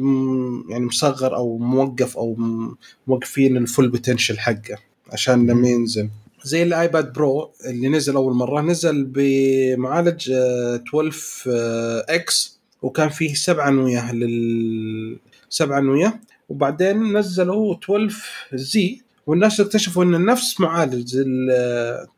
يعني 0.70 0.86
مصغر 0.86 1.36
أو 1.36 1.58
موقف 1.58 2.18
أو 2.18 2.38
موقفين 3.08 3.58
ال 3.58 3.64
full 3.64 3.90
potential 3.90 4.40
حقه 4.40 4.78
عشان 5.12 5.48
لما 5.48 5.68
ينزل. 5.68 6.10
زي 6.44 6.64
ال 6.64 6.74
iPad 6.74 7.14
Pro 7.14 7.52
اللي 7.66 7.88
نزل 7.88 8.16
أول 8.16 8.34
مرة 8.34 8.62
نزل 8.62 9.04
بمعالج 9.04 10.32
12 10.32 11.52
آه، 11.52 12.06
X 12.10 12.60
آه، 12.60 12.86
وكان 12.86 13.10
فيه 13.10 13.34
سبع 13.34 13.68
انويه 13.68 14.12
لل 14.14 15.18
سبع 15.50 15.78
انويه 15.78 16.20
وبعدين 16.54 17.18
نزلوا 17.18 17.76
12 17.84 18.16
Z 18.54 19.02
والناس 19.28 19.60
اكتشفوا 19.60 20.04
إن 20.04 20.26
نفس 20.26 20.60
معالج 20.60 21.18
ال 21.18 21.52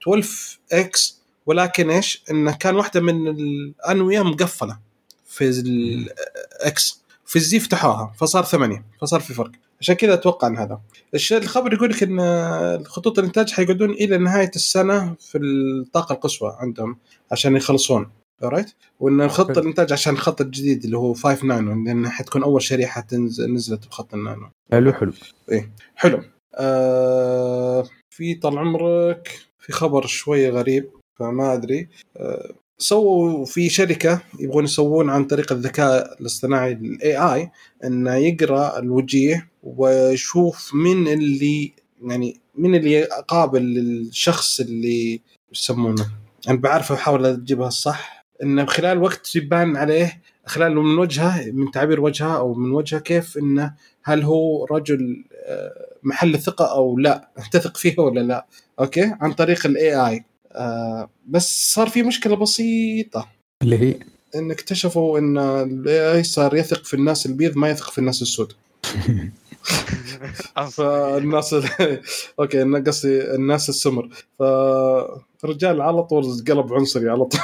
12 0.02 0.60
X 0.72 1.22
ولكن 1.46 1.90
إيش؟ 1.90 2.24
إنه 2.32 2.52
كان 2.52 2.76
واحدة 2.76 3.02
من 3.02 3.28
الأنوية 3.28 4.22
مقفلة 4.24 4.80
في 5.26 5.50
ال 5.50 6.26
X 6.26 7.02
في 7.26 7.36
ال 7.36 7.48
Z 7.48 7.60
فتحوها 7.60 8.14
فصار 8.18 8.44
ثمانية 8.44 8.86
فصار 9.02 9.20
في 9.20 9.34
فرق. 9.34 9.52
عشان 9.82 9.96
كذا 9.96 10.14
أتوقع 10.14 10.48
إن 10.48 10.58
هذا. 10.58 10.82
الشيء 11.14 11.38
الخبر 11.38 11.74
يقول 11.74 11.90
لك 11.90 12.04
إن 12.04 12.86
خطوط 12.86 13.20
الإنتاج 13.20 13.52
حيقعدون 13.52 13.92
إلى 13.92 14.18
نهاية 14.18 14.52
السنة 14.56 15.16
في 15.20 15.38
الطاقة 15.38 16.14
القصوى 16.14 16.56
عندهم 16.60 16.98
عشان 17.32 17.56
يخلصون. 17.56 18.10
all 18.44 18.54
right 18.54 18.72
وإن 19.00 19.28
خط 19.30 19.58
الإنتاج 19.58 19.94
عشان 19.94 20.14
الخط 20.14 20.42
الجديد 20.42 20.84
اللي 20.84 20.98
هو 20.98 21.14
5 21.14 21.46
نانو 21.46 21.84
لأن 21.84 22.10
حتكون 22.10 22.44
أول 22.44 22.62
شريحة 22.62 23.02
تنزل 23.02 23.54
نزلت 23.54 23.88
بخط 23.88 24.14
النانو. 24.14 24.50
حلو 24.72 24.94
حلو. 24.94 25.14
إيه 25.52 25.72
حلو. 25.96 26.22
آه 26.56 27.88
في 28.10 28.36
طال 28.36 28.58
عمرك 28.58 29.40
في 29.60 29.74
خبر 29.74 30.06
شوية 30.06 30.50
غريب 30.50 30.90
فما 31.20 31.54
أدري. 31.54 31.90
آه 32.18 32.54
سووا 32.78 33.46
في 33.46 33.70
شركة 33.70 34.22
يبغون 34.40 34.64
يسوون 34.64 35.10
عن 35.10 35.26
طريق 35.26 35.52
الذكاء 35.52 36.22
الاصطناعي 36.22 36.72
ال 36.72 37.18
AI 37.18 37.52
إنه 37.84 38.16
يقرأ 38.16 38.80
الوجيه 38.80 39.50
ويشوف 39.64 40.72
من 40.74 41.08
اللي 41.08 41.74
يعني 42.04 42.42
من 42.58 42.76
اللي 42.76 43.04
قابل 43.04 43.62
للشخص 43.62 44.60
اللي 44.60 45.22
يسمونه. 45.54 46.12
أنا 46.50 46.58
بعرف 46.58 46.92
أحاول 46.92 47.26
أجيبها 47.26 47.68
الصح. 47.68 48.25
انه 48.44 48.66
خلال 48.66 48.98
وقت 48.98 49.36
يبان 49.36 49.78
عليه 49.78 50.22
خلال 50.46 50.76
من 50.76 50.98
وجهه 50.98 51.52
من 51.52 51.72
تعبير 51.72 52.02
وجهه 52.02 52.38
أو 52.38 52.54
من 52.54 52.72
وجهه 52.72 53.00
كيف 53.00 53.38
إنه 53.38 53.74
هل 54.04 54.24
هو 54.24 54.66
رجل 54.66 55.24
آه، 55.46 55.96
محل 56.04 56.40
ثقة 56.40 56.72
أو 56.72 56.98
لا 56.98 57.30
تثق 57.52 57.78
فيه 57.78 58.00
ولا 58.00 58.20
لا. 58.20 58.46
okay؟ 58.80 59.16
عن 59.22 59.34
طريق 59.34 59.66
ال 59.66 59.96
AI 59.96 60.26
آه 60.52 61.10
بس 61.28 61.74
صار 61.74 61.90
في 61.90 62.04
مشكلة 62.04 62.36
بسيطة. 62.36 63.28
اللي 63.62 63.80
هي؟ 63.80 64.00
إن 64.36 64.52
اكتشفوا 64.52 65.20
إن 65.20 65.38
ال 65.38 66.14
AI 66.14 66.24
صار 66.24 66.56
يثق 66.56 66.84
في 66.84 66.94
الناس 66.94 67.26
البيض 67.26 67.58
ما 67.58 67.70
يثق 67.70 67.92
في 67.92 67.98
الناس 67.98 68.22
السود. 68.22 68.54
فالناس 70.72 71.56
okay 72.40 72.62
أنا 72.62 72.80
قصدي 72.80 73.36
الناس 73.36 73.70
السمر. 73.70 74.10
فالرجال 74.40 75.82
على 75.82 76.04
طول 76.04 76.44
قلب 76.48 76.74
عنصري 76.74 77.10
على 77.10 77.26
طول. 77.26 77.42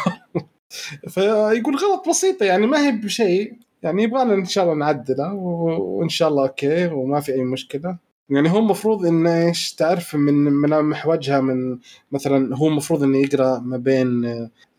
فيقول 1.09 1.75
غلط 1.75 2.09
بسيطة 2.09 2.43
يعني 2.45 2.67
ما 2.67 2.87
هي 2.87 2.91
بشيء 2.91 3.53
يعني 3.83 4.03
يبغانا 4.03 4.33
إن 4.33 4.45
شاء 4.45 4.63
الله 4.63 4.75
نعدله 4.75 5.33
وإن 5.33 6.09
شاء 6.09 6.29
الله 6.29 6.43
okay 6.43 6.87
وما 6.87 7.19
في 7.19 7.33
أي 7.33 7.43
مشكلة. 7.43 7.97
يعني 8.29 8.51
هو 8.51 8.59
المفروض 8.59 9.05
انه 9.05 9.47
إيش 9.47 9.73
تعرف 9.73 10.15
من 10.15 10.33
ملامح 10.33 11.07
وجهه 11.07 11.39
من 11.39 11.77
مثلا 12.11 12.55
هو 12.57 12.67
المفروض 12.67 13.03
إنه 13.03 13.17
يقرأ 13.17 13.59
ما 13.59 13.77
بين 13.77 14.25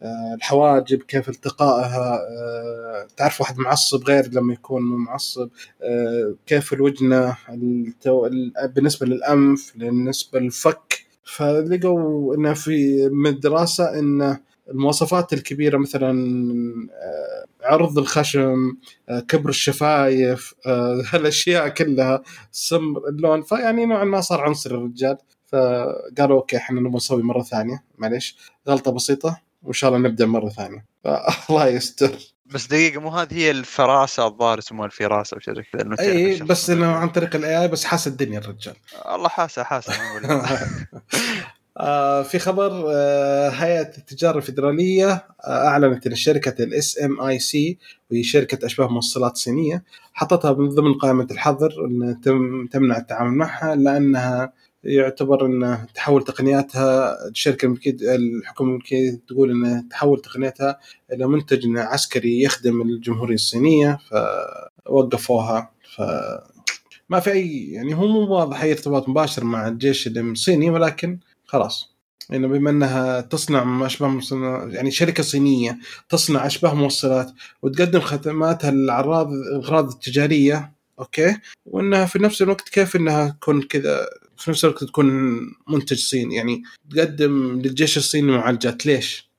آه، 0.02 0.34
الحواجب 0.34 1.02
كيف 1.02 1.28
التقائها 1.28 2.14
آه، 2.14 3.06
تعرف 3.16 3.40
واحد 3.40 3.58
معصب 3.58 4.04
غير 4.04 4.28
لما 4.32 4.52
يكون 4.52 4.82
مو 4.82 4.96
معصب 4.96 5.48
آه، 5.82 6.34
كيف 6.46 6.72
الوجنة 6.72 7.36
بالنسبة 8.64 9.06
للأنف 9.06 9.72
بالنسبة 9.76 10.40
للفك. 10.40 11.06
فلقوا 11.24 12.34
إنه 12.34 12.52
في 12.54 13.08
من 13.08 13.30
الدراسة 13.30 13.98
إنه 13.98 14.40
المواصفات 14.68 15.32
الكبيرة 15.32 15.78
مثلا 15.78 16.12
عرض 17.62 17.98
الخشم 17.98 18.76
آه، 19.08 19.20
كبر 19.20 19.50
الشفايف 19.50 20.54
آه، 20.66 21.02
هالأشياء 21.12 21.68
كلها 21.68 22.22
سمر 22.52 23.08
اللون 23.08 23.42
فيعني 23.42 23.86
نوعا 23.86 24.04
ما 24.04 24.20
صار 24.20 24.40
عنصر 24.40 24.70
الرجال. 24.70 25.18
فقالوا 25.46 26.36
okay 26.36 26.56
إحنا 26.56 26.80
نبغى 26.80 26.96
نسوي 26.96 27.22
مرة 27.22 27.42
ثانية. 27.42 27.84
معليش. 27.98 28.36
غلطة 28.68 28.90
بسيطة 28.92 29.40
وإن 29.62 29.72
شاء 29.72 29.90
الله 29.90 30.08
نبدأ 30.08 30.26
مرة 30.26 30.48
ثانية. 30.48 30.84
الله 31.50 31.66
يستر. 31.66 32.18
بس 32.46 32.66
دقيقة 32.66 33.00
مو 33.00 33.08
هذه 33.08 33.34
هي 33.34 33.50
الفراسة 33.50 34.26
الظاهر 34.26 34.58
يسموها 34.58 34.86
الفراسة 34.86 35.34
أو 35.34 35.40
شيء 35.40 35.54
كذا 35.54 35.96
إي 36.00 36.42
بس 36.42 36.70
إنه 36.70 36.92
عن 36.92 37.08
طريق 37.08 37.36
ال 37.36 37.62
AI 37.62 37.68
بس 37.68 37.84
حاس 37.84 38.06
الدنيا 38.06 38.38
الرجال. 38.38 38.74
الله 39.08 39.28
حاسه 39.28 39.62
حاسه 39.62 39.92
آه 39.92 40.66
في 42.22 42.38
خبر 42.38 42.84
آه 42.92 43.48
هيئة 43.48 43.98
التجارة 43.98 44.36
الفدراليه 44.36 45.10
آه 45.12 45.66
أعلنت 45.66 46.06
إن 46.06 46.14
شركة 46.14 46.64
ال 46.64 47.02
SMIC 47.02 47.78
وهي 48.10 48.22
شركة 48.22 48.66
أشباه 48.66 48.88
موصلات 48.88 49.36
صينية 49.36 49.84
حطتها 50.12 50.52
من 50.52 50.68
ضمن 50.68 50.94
قائمة 50.94 51.26
الحظر 51.30 51.84
إن 51.84 52.20
تم 52.24 52.66
تمنع 52.66 52.96
التعامل 52.96 53.30
معها 53.30 53.74
لأنها 53.74 54.52
يعتبر 54.84 55.46
إن 55.46 55.86
تحول 55.94 56.24
تقنياتها 56.24 57.16
الشركة 57.28 57.66
الملكيه 57.66 57.96
الحكومة 58.00 58.70
الملكيه 58.70 59.20
تقول 59.28 59.50
إن 59.50 59.88
تحول 59.88 60.20
تقنياتها 60.20 60.78
إلى 61.12 61.26
منتج 61.26 61.76
عسكري 61.76 62.42
يخدم 62.42 62.82
الجمهورية 62.82 63.34
الصينية 63.34 63.98
فوقفوها. 64.86 65.70
ف 65.96 66.02
ما 67.08 67.20
في 67.20 67.32
أي 67.32 67.72
يعني 67.72 67.94
هو 67.94 68.06
مو 68.06 68.34
واضح 68.34 68.62
أي 68.62 68.72
ارتباط 68.72 69.08
مباشر 69.08 69.44
مع 69.44 69.68
الجيش 69.68 70.06
الصيني 70.08 70.70
ولكن 70.70 71.18
خلاص. 71.52 71.92
إنه 72.32 72.48
بما 72.48 72.70
إنها 72.70 73.20
تصنع 73.20 73.86
أشباه 73.86 74.08
مصنع 74.08 74.66
يعني 74.70 74.90
شركة 74.90 75.22
صينية 75.22 75.78
تصنع 76.08 76.46
أشباه 76.46 76.74
موصلات 76.74 77.32
وتقدم 77.62 78.00
خدماتها 78.00 78.70
للاعراض 78.70 79.32
الأغراض 79.32 79.92
التجارية 79.92 80.72
أوكي؟ 80.98 81.36
وإنها 81.66 82.06
في 82.06 82.18
نفس 82.18 82.42
الوقت 82.42 82.68
كيف 82.68 82.96
إنها 82.96 83.28
تكون 83.28 83.62
كذا 83.62 84.06
في 84.36 84.50
نفس 84.50 84.64
الوقت 84.64 84.84
تكون 84.84 85.06
منتج 85.68 85.98
صيني 85.98 86.34
يعني 86.34 86.62
تقدم 86.90 87.60
للجيش 87.60 87.96
الصيني 87.96 88.32
معالجات. 88.32 88.86
ليش؟ 88.86 89.30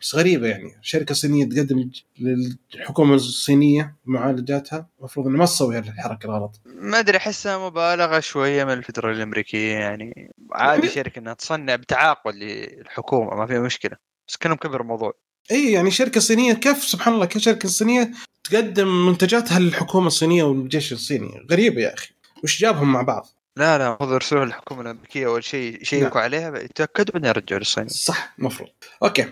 بس 0.00 0.14
غريبة 0.14 0.48
يعني. 0.48 0.78
شركة 0.82 1.14
صينية 1.14 1.44
تقدم 1.44 1.90
للحكومة 2.18 3.14
الصينية 3.14 3.96
معالجاتها 4.04 4.86
المفروض 4.98 5.26
إنه 5.26 5.38
ما 5.38 5.44
تسوي 5.44 5.78
هالحركة 5.78 6.26
الغلط. 6.26 6.60
ما 6.66 6.98
أدري 6.98 7.16
أحسها 7.16 7.58
مبالغة 7.68 8.20
شوية 8.20 8.64
من 8.64 8.72
الفدراليه 8.72 9.16
الأمريكية 9.16 9.72
يعني. 9.74 10.32
عادي 10.52 10.80
يعني- 10.86 10.94
شركة 10.94 11.18
إنها 11.18 11.34
تصنع 11.34 11.76
بتعاقد 11.76 12.34
للحكومة 12.34 13.34
ما 13.36 13.46
فيها 13.46 13.60
مشكلة. 13.60 13.96
بس 14.28 14.36
كانوا 14.36 14.56
كبر 14.56 14.80
الموضوع. 14.80 15.12
إي 15.50 15.72
يعني 15.72 15.90
شركة 15.90 16.20
صينية 16.20 16.52
كيف؟ 16.52 16.84
سبحان 16.84 17.14
الله 17.14 17.26
كيف 17.26 17.42
شركة 17.42 17.68
صينية 17.68 18.10
تقدم 18.44 19.06
منتجاتها 19.06 19.58
للحكومة 19.58 20.06
الصينية 20.06 20.42
والجيش 20.42 20.92
الصيني. 20.92 21.46
غريبة 21.50 21.80
يا 21.80 21.94
أخي. 21.94 22.10
وش 22.44 22.60
جابهم 22.60 22.92
مع 22.92 23.02
بعض؟ 23.02 23.26
لا 23.56 23.78
لا 23.78 23.86
المفروض 23.88 24.12
يرسلوها 24.12 24.44
للحكومة 24.44 24.80
الأمريكية 24.80 25.26
أول 25.26 25.44
شيء 25.44 25.82
يشيكوا 25.82 26.20
عليها 26.20 26.58
يتاكدوا 26.58 27.12
بعدين 27.14 27.28
يرجعوا 27.28 27.58
للصين 27.60 27.88
صح 27.88 28.34
المفروض 28.38 28.68
okay. 29.02 29.26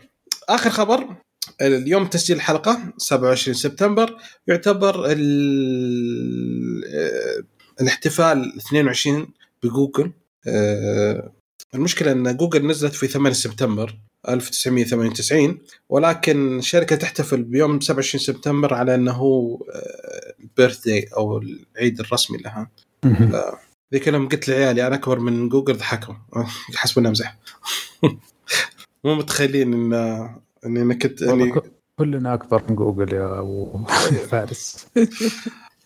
آخر 0.48 0.70
خبر 0.70 1.14
اليوم 1.60 2.06
تسجيل 2.06 2.36
الحلقة 2.36 2.92
27 2.96 3.54
سبتمبر 3.54 4.16
يعتبر 4.46 5.06
آه، 5.06 5.14
الاحتفال 7.80 8.56
22 8.56 9.28
بجوجل. 9.62 10.12
آه، 10.46 11.32
المشكلة 11.74 12.12
إن 12.12 12.36
جوجل 12.36 12.66
نزلت 12.66 12.94
في 12.94 13.06
8 13.06 13.34
سبتمبر 13.34 13.98
1998 14.28 15.58
ولكن 15.88 16.58
الشركة 16.58 16.96
تحتفل 16.96 17.42
بيوم 17.42 17.80
27 17.80 18.24
سبتمبر 18.24 18.74
على 18.74 18.94
إنه 18.94 19.58
ال 20.40 20.84
birthday 20.84 21.08
أو 21.16 21.38
العيد 21.38 22.00
الرسمي 22.00 22.38
لها. 22.38 22.70
ذيك 23.94 24.06
يوم 24.06 24.28
قلت 24.28 24.48
لعيالي 24.48 24.86
أنا 24.86 24.94
أكبر 24.94 25.18
من 25.18 25.48
جوجل 25.48 25.76
ضحكوا. 25.76 26.14
حسبوا 26.74 27.00
اني 27.00 27.08
امزح 27.08 27.36
مو 29.04 29.14
متخيلين 29.14 29.72
ان 29.74 29.92
اني 30.66 30.82
أنا 30.82 30.94
كنت 30.94 31.22
اني 31.22 31.50
ك- 31.52 31.62
كلنا 31.98 32.34
أكبر 32.34 32.62
من 32.68 32.76
جوجل 32.76 33.12
يا 33.12 33.38
أبو 33.40 33.84
فارس. 34.30 34.86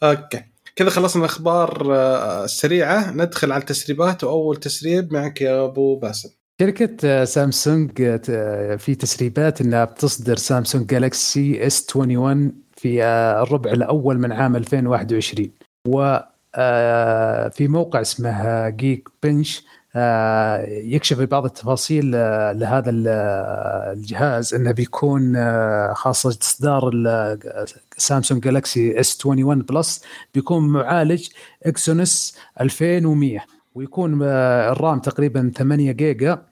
okay. 0.02 0.42
كذا 0.76 0.90
خلصنا 0.90 1.24
الأخبار 1.24 1.94
آه، 1.96 2.44
السريعة. 2.44 3.10
ندخل 3.10 3.52
على 3.52 3.60
التسريبات 3.60 4.24
وأول 4.24 4.56
تسريب 4.56 5.12
معك 5.12 5.40
يا 5.40 5.64
أبو 5.64 5.96
باسل. 5.96 6.30
شركة 6.60 6.96
آه، 7.04 7.24
سامسونج 7.24 7.90
آه، 8.30 8.76
في 8.76 8.94
تسريبات 8.94 9.60
إنها 9.60 9.84
بتصدر 9.84 10.36
Samsung 10.36 10.86
Galaxy 10.86 11.66
S21 11.66 12.52
في 12.76 13.04
الربع 13.04 13.72
الأول 13.72 14.18
من 14.18 14.32
عام 14.32 14.56
2021 14.56 15.50
و 15.88 16.18
في 17.50 17.68
موقع 17.68 18.00
اسمه 18.00 18.68
Geekbench 18.68 19.64
يكشف 20.68 21.20
بعض 21.20 21.44
التفاصيل 21.44 22.14
آه، 22.14 22.52
لهذا 22.52 22.90
آه، 23.08 23.92
الجهاز 23.92 24.54
انه 24.54 24.72
بيكون 24.72 25.36
آه، 25.36 25.92
خاصة 25.92 26.38
اصدار 26.42 26.90
Samsung 27.96 28.42
Galaxy 28.42 29.00
S21 29.00 29.26
Plus 29.26 30.04
بيكون 30.34 30.68
معالج 30.68 31.28
Exynos 31.62 32.36
2100 32.60 33.44
ويكون 33.74 34.20
آه، 34.22 34.72
ال 34.72 34.79
RAM 34.79 34.98
تقريبا 34.98 35.52
8 35.56 35.92
جيجا 35.92 36.42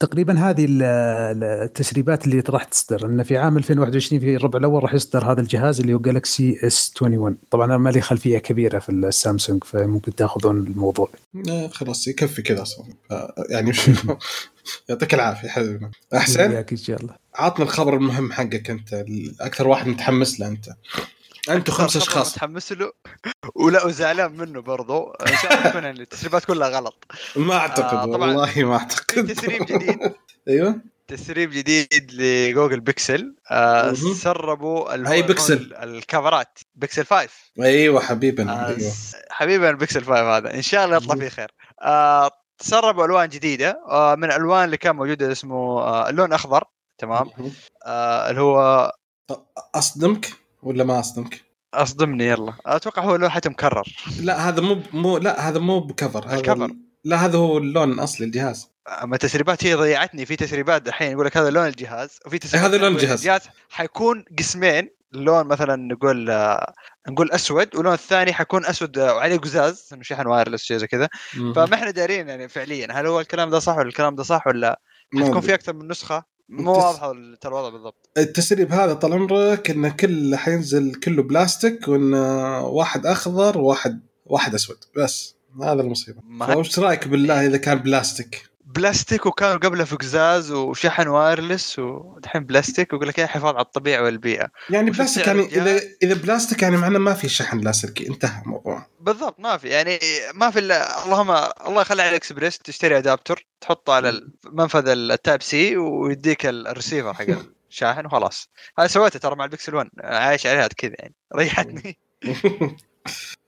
وتقريبا 0.00 0.38
هذه 0.38 0.64
ال- 0.64 0.82
ال- 0.82 1.44
التسريبات 1.44 2.24
اللي 2.26 2.42
راح 2.50 2.64
تصدر. 2.64 3.06
إن 3.06 3.22
في 3.22 3.38
عام 3.38 3.56
2021 3.56 4.20
في 4.20 4.36
الربع 4.36 4.58
الأول 4.58 4.82
راح 4.82 4.94
يصدر 4.94 5.32
هذا 5.32 5.40
الجهاز 5.40 5.80
اللي 5.80 5.94
هو 5.94 5.98
Galaxy 5.98 6.58
S21 6.66 7.36
طبعا 7.50 7.64
أنا 7.66 7.78
ما 7.78 7.90
لي 7.90 8.00
خلفية 8.00 8.38
كبيرة 8.38 8.78
في 8.78 8.88
السامسونج 8.92 9.64
فممكن 9.64 10.14
تأخذون 10.14 10.56
الموضوع. 10.58 11.08
خلاص 11.72 12.08
يكفي 12.08 12.42
كذا 12.42 12.62
أصلا 12.62 12.84
يعني 13.50 13.72
يعطيك 14.88 15.14
العافية 15.14 15.48
حبيبنا 15.48 15.90
أحسن؟ 16.14 16.50
إن 16.72 16.76
شاء 16.76 17.00
الله. 17.00 17.14
عطنا 17.34 17.64
الخبر 17.64 17.94
المهم 17.96 18.32
حقك 18.32 18.70
أنت 18.70 19.04
أكثر 19.40 19.68
واحد 19.68 19.88
متحمس 19.88 20.40
له 20.40 20.48
أنت. 20.48 20.68
أنتوا 21.50 21.74
خمس 21.74 21.96
أشخاص. 21.96 22.32
متحمس 22.34 22.72
له 22.72 22.92
ولا 23.54 23.84
وزعلان 23.84 24.32
منه 24.36 24.60
برضو. 24.60 25.10
ان 25.10 25.36
شاء 25.36 25.54
الله 25.54 25.70
تكون 25.70 25.84
يعني 25.84 26.00
التسريبات 26.00 26.44
كلها 26.44 26.68
غلط. 26.68 27.04
ما 27.36 27.56
أعتقد 27.56 27.94
آه،. 27.98 28.06
والله 28.06 28.52
ما 28.56 28.76
أعتقد. 28.76 29.34
تسريب 29.34 29.66
جديد. 29.66 29.98
أيوه. 30.48 30.80
تسريب 31.08 31.50
جديد 31.50 32.10
ل 32.12 32.22
Google 32.22 32.80
Pixel. 32.80 33.34
آه. 33.50 33.92
سربوا 33.92 35.10
أي 35.12 35.22
بيكسل؟ 35.22 35.74
الكفرات. 35.74 36.58
بيكسل 36.74 37.06
5 37.06 37.28
أيوه 37.60 38.00
حبيبنا 38.00 38.70
آه، 38.70 38.78
س- 38.78 39.16
حبيبي 39.30 39.70
البيكسل 39.70 40.04
5 40.04 40.36
هذا. 40.36 40.54
إن 40.54 40.62
شاء 40.62 40.84
الله 40.84 40.96
يطلع 40.96 41.14
فيه 41.14 41.28
خير. 41.28 41.50
آه 41.82 42.30
تسربوا 42.58 43.04
ألوان 43.04 43.28
جديدة. 43.28 43.82
آه 43.88 44.14
من 44.14 44.24
الالوان 44.24 44.64
اللي 44.64 44.76
كان 44.76 44.96
موجودة 44.96 45.32
اسمه 45.32 45.80
آه 45.80 46.08
اللون 46.08 46.32
أخضر. 46.32 46.64
تمام. 46.98 47.30
آه 47.86 48.30
اللي 48.30 48.40
هو 48.40 48.92
أصدمك؟ 49.74 50.45
ولا 50.62 50.84
ما 50.84 51.00
أصدمك؟ 51.00 51.40
أصدمني 51.74 52.26
يلا. 52.26 52.52
أتوقع 52.66 53.02
هو 53.02 53.16
لون 53.16 53.28
حتى 53.28 53.48
مكرر. 53.48 53.96
لا 54.20 54.48
هذا 54.48 54.60
مو 54.60 54.82
مو 54.92 55.18
لا 55.18 55.48
هذا 55.48 55.58
مو 55.58 55.80
بكفر. 55.80 56.26
هذا 56.26 56.36
الكفر. 56.36 56.64
ال- 56.64 56.76
لا 57.04 57.16
هذا 57.16 57.38
هو 57.38 57.58
اللون 57.58 57.92
الأصلي 57.92 58.26
الجهاز. 58.26 58.70
أما 59.02 59.14
التسريبات 59.14 59.66
هي 59.66 59.74
ضيعتني. 59.74 60.26
في 60.26 60.36
تسريبات 60.36 60.88
الحين 60.88 61.12
يقول 61.12 61.26
لك 61.26 61.36
هذا 61.36 61.50
لون 61.50 61.66
الجهاز 61.66 62.18
وفي 62.26 62.38
تسريبات 62.38 62.70
هذا 62.70 62.78
لون 62.78 62.92
الجهاز. 62.92 63.20
الجهاز 63.20 63.40
حيكون 63.70 64.24
قسمين. 64.38 64.96
لون 65.12 65.46
مثلا 65.46 65.76
نقول 65.76 66.30
آه، 66.30 66.74
نقول 67.08 67.32
أسود 67.32 67.76
ولون 67.76 67.92
الثاني 67.92 68.32
حيكون 68.32 68.66
أسود 68.66 68.98
آه، 68.98 69.14
وعليه 69.14 69.36
قزاز 69.36 69.88
إنه 69.92 70.02
شحن 70.02 70.26
وايرلس 70.26 70.62
شيء 70.62 70.76
زي 70.76 70.86
كذا. 70.86 71.08
فما 71.32 71.74
إحنا 71.74 71.90
دارين 71.90 72.28
يعني 72.28 72.48
فعليا. 72.48 72.88
هل 73.00 73.06
هو 73.06 73.20
الكلام 73.20 73.50
ده 73.50 73.58
صح 73.58 73.76
ولا 73.76 73.88
الكلام 73.88 74.14
ده 74.14 74.22
صح 74.22 74.46
ولا 74.46 74.80
حتكون. 75.14 75.40
في 75.40 75.54
أكثر 75.54 75.72
من 75.72 75.88
نسخة؟ 75.88 76.24
مو 76.48 76.72
واضحة 76.72 77.12
ترى 77.40 77.52
الوضع 77.52 77.68
بالضبط. 77.68 78.10
التسريب 78.18 78.72
هذا 78.72 78.94
طال 78.94 79.12
عمرك 79.12 79.70
إنه 79.70 79.88
كل 79.88 80.36
حينزل 80.36 80.94
كله 80.94 81.22
بلاستيك 81.22 81.88
وإن 81.88 82.14
واحد 82.62 83.06
أخضر 83.06 83.58
وواحد 83.58 84.00
واحد 84.26 84.54
أسود. 84.54 84.76
بس 84.96 85.36
هذا 85.62 85.82
المصيبة. 85.82 86.20
وش 86.56 86.78
رأيك 86.78 87.08
بالله 87.08 87.46
إذا 87.46 87.56
كان 87.56 87.78
بلاستيك؟ 87.78 88.50
بلاستيك 88.76 89.26
وكانوا 89.26 89.56
قبله 89.56 89.84
في 89.84 89.96
قزاز 89.96 90.52
وشحن 90.52 91.08
wireless 91.08 91.78
ودحين 91.78 92.44
بلاستيك 92.44 92.92
ويقول 92.92 93.08
لك 93.08 93.18
إيه 93.18 93.26
حفاظ 93.26 93.54
على 93.54 93.64
الطبيعة 93.64 94.02
والبيئة. 94.02 94.48
يعني 94.70 94.90
بلاستيك 94.90 95.26
يعني 95.26 95.42
اذا؟ 95.46 95.80
إذا 96.02 96.14
بلاستيك 96.14 96.62
يعني 96.62 96.76
معناه 96.76 96.98
ما 96.98 97.14
في 97.14 97.28
شحن 97.28 97.58
لاسلكي 97.60 98.08
انتهى 98.08 98.42
الموضوع. 98.42 98.86
بالضبط 99.00 99.40
ما 99.40 99.56
في. 99.56 99.68
يعني 99.68 99.98
ما 100.34 100.50
في 100.50 100.58
الا 100.58 101.04
اللهم 101.04 101.30
الله 101.66 101.80
يخلي 101.82 102.02
AliExpress 102.02 102.58
تشتري 102.58 102.98
adapter 102.98 103.46
تحطه 103.60 103.92
على 103.92 104.20
منفذ 104.52 104.88
ال 104.88 105.42
Type-C 105.42 105.76
ويديك 105.76 106.46
ال- 106.46 106.66
الريسيفر 106.68 107.14
حق 107.14 107.26
الشاحن 107.70 108.06
وخلاص. 108.06 108.48
هذا 108.78 108.86
سويته 108.86 109.18
ترى 109.18 109.36
مع 109.36 109.44
البكسل 109.44 109.74
1 109.74 109.90
عايش 110.00 110.46
عليها 110.46 110.68
كذا 110.68 110.94
يعني. 110.98 111.14
ريحتني. 111.36 111.98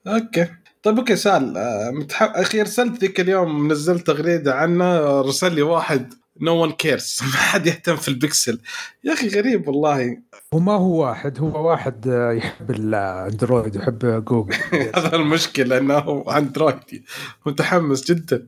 okay. 0.07 0.47
طيب 0.83 0.97
okay 0.97 1.15
سأل. 1.15 1.57
آه، 1.57 1.91
متح... 1.91 2.23
أخي 2.23 2.61
أرسلت 2.61 3.01
ذيك 3.01 3.19
اليوم 3.19 3.71
نزلت 3.71 4.07
تغريدة 4.07 4.55
عنه 4.55 5.21
رسل 5.21 5.55
لي 5.55 5.61
واحد 5.61 6.13
no 6.41 6.63
one 6.63 6.71
cares 6.71 7.19
ما 7.21 7.37
حد 7.37 7.67
يهتم 7.67 7.95
في 7.95 8.07
البكسل 8.07 8.59
يا 9.03 9.13
أخي 9.13 9.27
غريب 9.27 9.67
والله. 9.67 10.17
وما 10.51 10.73
هو 10.73 11.01
واحد 11.01 11.39
هو 11.39 11.69
واحد 11.69 12.07
آه، 12.07 12.31
يحب 12.31 12.71
الاندرويد 12.71 13.77
ويحب 13.77 14.25
جوجل 14.25 14.55
هذا 14.95 15.15
المشكلة 15.15 15.77
إنه 15.77 16.25
اندرويدي 16.27 17.05
متحمس 17.45 18.11
جدا. 18.11 18.47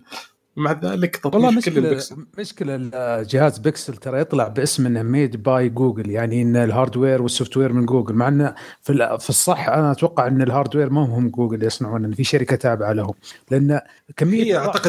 مع 0.55 0.71
ذلك 0.71 1.21
والله 1.25 1.49
تطبيق 1.49 1.49
كل 1.49 1.55
مشكلة 1.57 1.89
البكسل. 1.89 2.25
مشكلة 2.37 2.75
الجهاز 2.93 3.57
بيكسل 3.59 3.95
ترى 3.97 4.19
يطلع 4.19 4.47
باسم 4.47 4.85
إنه 4.85 5.01
made 5.03 5.43
by 5.43 5.69
Google 5.69 6.09
يعني 6.09 6.41
إن 6.41 6.55
ال 6.55 6.61
hardware 6.61 7.09
وال 7.09 7.21
software 7.21 7.73
من 7.73 7.85
جوجل 7.85 8.13
مع 8.13 8.27
إنه 8.27 8.55
في 8.81 8.89
ال- 8.91 9.19
في 9.19 9.29
الصح 9.29 9.69
أنا 9.69 9.91
أتوقع 9.91 10.27
إن 10.27 10.41
ال 10.41 10.46
hardware 10.46 10.89
ما 10.89 11.01
هم 11.05 11.29
جوجل 11.29 11.63
يصنعون 11.63 12.11
في 12.13 12.23
شركة 12.23 12.55
تابعة 12.55 12.93
لهم. 12.93 13.13
لأن 13.51 13.79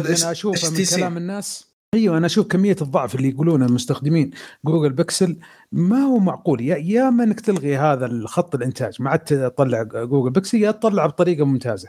اللي 0.03 0.17
إس- 0.17 0.23
أنا 0.23 0.31
اشوفها 0.33 0.71
من. 0.71 0.77
كلام 0.97 1.17
الناس 1.17 1.73
أيوه 1.95 2.19
أنا 2.19 2.27
أشوف 2.27 2.47
كمية 2.47 2.77
الضعف 2.83 3.15
اللي 3.15 3.29
يقولونه 3.29 3.67
المستخدمين 3.67 4.31
جوجل 4.65 4.93
بيكسل 4.93 5.37
ما 5.73 5.99
هو 5.99 6.19
معقول. 6.19 6.61
يا 6.61 6.77
يا 6.77 7.11
ما 7.11 7.25
إنك 7.25 7.41
تلغي 7.41 7.77
هذا 7.77 8.07
الخط 8.07 8.55
الإنتاج 8.55 9.03
ما 9.03 9.11
عاد 9.11 9.19
تطلع 9.19 9.83
جوجل 9.83 10.31
بيكسل 10.31 10.59
يا 10.59 10.71
تطلع 10.71 11.07
بطريقة 11.07 11.45
ممتازة. 11.45 11.89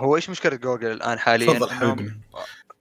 هو 0.00 0.16
إيش 0.16 0.30
مشكلة 0.30 0.56
جوجل 0.56 0.86
الآن 0.92 1.18
حاليا؟ 1.18 1.52
تفضل 1.52 1.70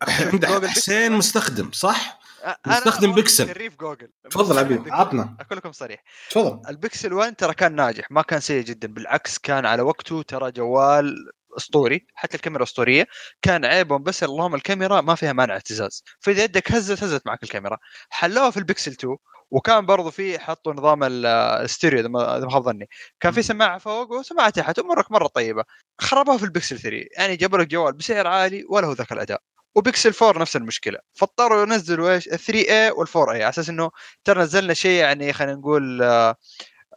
جوجل. 0.34 0.68
حسين 0.69 1.11
مستخدم 1.11 1.72
صح؟ 1.72 2.19
مستخدم 2.68 3.14
بيكسل. 3.14 3.48
شريف 3.48 3.76
جوجل. 3.76 4.10
تفضل 4.30 4.65
بيكسل. 4.65 4.91
عطنا. 4.91 5.38
أقول 5.40 5.57
لكم 5.57 5.72
صريح. 5.72 6.03
تفضل. 6.30 6.69
البكسل 6.69 7.14
1 7.14 7.36
ترى 7.36 7.53
كان 7.53 7.76
ناجح 7.76 8.11
ما 8.11 8.22
كان 8.22 8.40
سيء 8.40 8.64
جدا. 8.64 8.88
بالعكس 8.88 9.38
كان 9.38 9.65
على 9.65 9.82
وقته 9.82 10.22
ترى 10.22 10.52
جوال 10.52 11.15
أسطوري 11.57 12.06
حتى 12.15 12.38
الكاميرا 12.38 12.64
أسطورية. 12.64 13.07
كان 13.41 13.65
عيبهم 13.65 14.03
بس 14.03 14.24
اللهم 14.24 14.56
الكاميرا 14.56 15.02
ما 15.02 15.15
فيها 15.15 15.34
مانع 15.34 15.56
اهتزاز. 15.56 16.03
فاذا 16.19 16.44
يدك 16.44 16.72
هزت 16.72 17.03
هزت 17.03 17.28
معك 17.28 17.44
الكاميرا. 17.44 17.78
حلوها 18.10 18.49
في 18.49 18.57
البكسل 18.57 18.91
2 18.91 19.18
وكان 19.52 19.86
برضو 19.86 20.11
في 20.11 20.40
حطوا 20.40 20.74
نظام 20.74 21.03
ال- 21.03 21.26
الستيريو 21.26 21.99
إذا 21.99 22.07
ما 22.07 22.49
خاب 22.52 22.64
ظني 22.64 22.90
كان 23.19 23.32
في 23.32 23.41
سماعة 23.41 23.78
فوق 23.78 24.11
وسماعه 24.11 24.49
تحت 24.49 24.80
امورك 24.80 25.11
مرة 25.11 25.28
طيبة. 25.28 25.64
خربوها 26.02 26.38
في 26.38 26.44
البكسل 26.44 26.80
3 26.80 27.06
يعني 27.18 27.36
جابوا 27.36 27.57
لك 27.57 27.68
جوال 27.68 27.94
بسعر 27.94 28.28
عالي 28.28 28.65
ولا 28.69 28.88
هو 28.88 28.94
ذاك 28.94 29.11
الأداء. 29.11 29.41
وبيكسل 29.77 30.13
4 30.23 30.41
نفس 30.41 30.55
المشكلة. 30.55 30.99
فاضطروا 31.13 31.63
ينزلوا 31.63 32.11
إيش؟ 32.13 32.23
3 32.29 32.63
a 32.63 32.97
وال 32.97 33.07
4 33.15 33.25
a 33.27 33.29
على 33.29 33.49
أساس 33.49 33.69
إنه 33.69 33.91
ترى 34.23 34.41
نزلنا 34.43 34.73
شيء 34.73 34.91
يعني 35.01 35.33
خلينا 35.33 35.55
نقول 35.55 36.03
آه، 36.03 36.35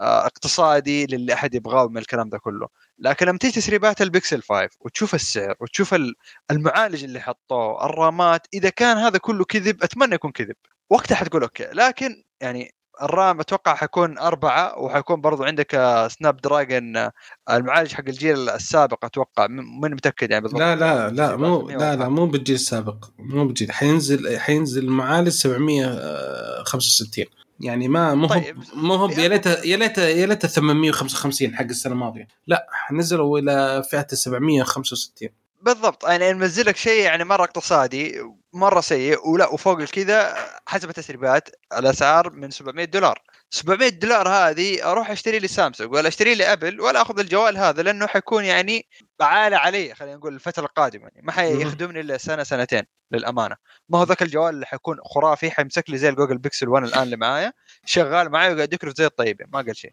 آه، 0.00 0.26
اقتصادي 0.26 1.06
للي 1.06 1.34
أحد 1.34 1.54
يبغاه 1.54 1.88
من 1.88 1.98
الكلام 1.98 2.28
ده 2.28 2.38
كله. 2.38 2.68
لكن 2.98 3.26
لما 3.26 3.38
تيجي 3.38 3.52
تسريبات 3.60 4.02
البيكسل 4.02 4.42
5 4.42 4.68
وتشوف 4.80 5.14
السعر 5.14 5.56
وتشوف 5.60 5.94
ال- 5.94 6.14
المعالج 6.50 7.04
اللي 7.04 7.20
حطوه 7.20 7.86
الرامات 7.86 8.46
إذا 8.54 8.70
كان 8.70 8.96
هذا 8.96 9.18
كله 9.18 9.44
كذب 9.44 9.82
أتمنى 9.82 10.14
يكون 10.14 10.32
كذب. 10.32 10.56
وقتها 10.90 11.14
حتقول 11.16 11.42
okay. 11.42 11.64
لكن 11.72 12.22
يعني 12.40 12.74
الرام 13.02 13.40
أتوقع 13.40 13.74
حيكون 13.74 14.18
أربعة 14.18 14.78
وحيكون 14.78 15.20
برضو 15.20 15.44
عندك 15.44 15.74
آه، 15.74 16.08
سناب 16.08 16.36
دراجون 16.36 16.96
آه، 16.96 17.12
المعالج 17.50 17.92
حق 17.92 18.04
الجيل 18.08 18.50
السابق 18.50 19.04
أتوقع 19.04 19.46
من 19.46 19.90
متأكد 19.90 20.30
يعني 20.30 20.42
بالضبط. 20.42 20.60
لا 20.60 20.76
لا 20.76 21.10
لا 21.10 21.36
مو 21.36 21.60
700 21.60 21.76
لا 21.76 21.96
لا 21.96 22.08
مو 22.08 22.26
بالجيل 22.26 22.56
السابق 22.56 23.04
مو 23.18 23.44
بالجيل 23.44 23.72
حينزل 23.72 24.38
حينزل 24.38 24.88
معالج 24.88 25.28
765 25.28 27.24
يعني 27.60 27.88
ما 27.88 28.14
مو 28.14 28.26
طيب. 28.26 28.56
مو 28.74 28.94
هو 28.94 29.08
يا 29.08 29.28
ليته 29.28 29.50
يا 29.50 29.76
ليته 29.76 30.02
يا 30.02 30.26
ليته 30.26 30.48
855 30.48 31.56
حق 31.56 31.64
السنة 31.64 31.92
الماضية. 31.92 32.28
لا 32.46 32.66
نزلوا 32.92 33.38
إلى 33.38 33.82
فئة 33.90 34.06
ال 34.12 34.18
765 34.18 35.28
بالضبط 35.62 36.04
يعني 36.04 36.32
ننزل 36.32 36.66
لك 36.66 36.76
شيء 36.76 37.02
يعني 37.02 37.24
مرة 37.24 37.44
اقتصادي 37.44 38.20
مرة 38.52 38.80
سيء 38.80 39.28
ولا 39.28 39.46
وفوق 39.46 39.78
الكذا 39.78 40.34
حسب 40.66 40.88
التسريبات 40.88 41.48
الاسعار 41.78 42.30
من 42.30 42.50
700 42.50 42.84
دولار. 42.84 43.22
700 43.50 43.88
دولار 43.88 44.28
هذه 44.28 44.90
أروح 44.90 45.10
أشتري 45.10 45.38
لي 45.38 45.48
سامسونج 45.48 45.92
ولا 45.92 46.08
أشتري 46.08 46.34
لي 46.34 46.52
أبل 46.52 46.80
ولا 46.80 47.02
أخذ 47.02 47.18
الجوال 47.18 47.58
هذا 47.58 47.82
لأنه 47.82 48.06
حيكون 48.06 48.44
يعني 48.44 48.86
عالة 49.20 49.56
علي 49.56 49.94
خلينا 49.94 50.16
نقول 50.16 50.34
الفترة 50.34 50.64
القادمة 50.64 51.02
يعني. 51.02 51.20
ما 51.22 51.32
حيخدمني 51.32 52.00
إلا 52.00 52.18
سنة 52.18 52.42
سنتين 52.42 52.82
للأمانة. 53.12 53.56
ما 53.88 53.98
هو 53.98 54.04
ذاك 54.04 54.22
الجوال 54.22 54.54
اللي 54.54 54.66
حيكون 54.66 54.96
خرافي 55.04 55.50
حيمسك 55.50 55.90
لي 55.90 55.98
زي 55.98 56.08
الجوجل 56.08 56.38
بيكسل 56.38 56.68
1 56.68 56.86
الآن 56.86 57.02
اللي 57.02 57.16
معايا 57.16 57.52
شغال 57.84 58.30
معي 58.30 58.52
وقاعد 58.52 58.72
يكرف 58.72 58.96
زي 58.96 59.06
الطيبين 59.06 59.46
ما 59.52 59.60
قال 59.60 59.76
شيء. 59.76 59.92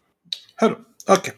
حلو 0.56 0.84
okay. 1.10 1.32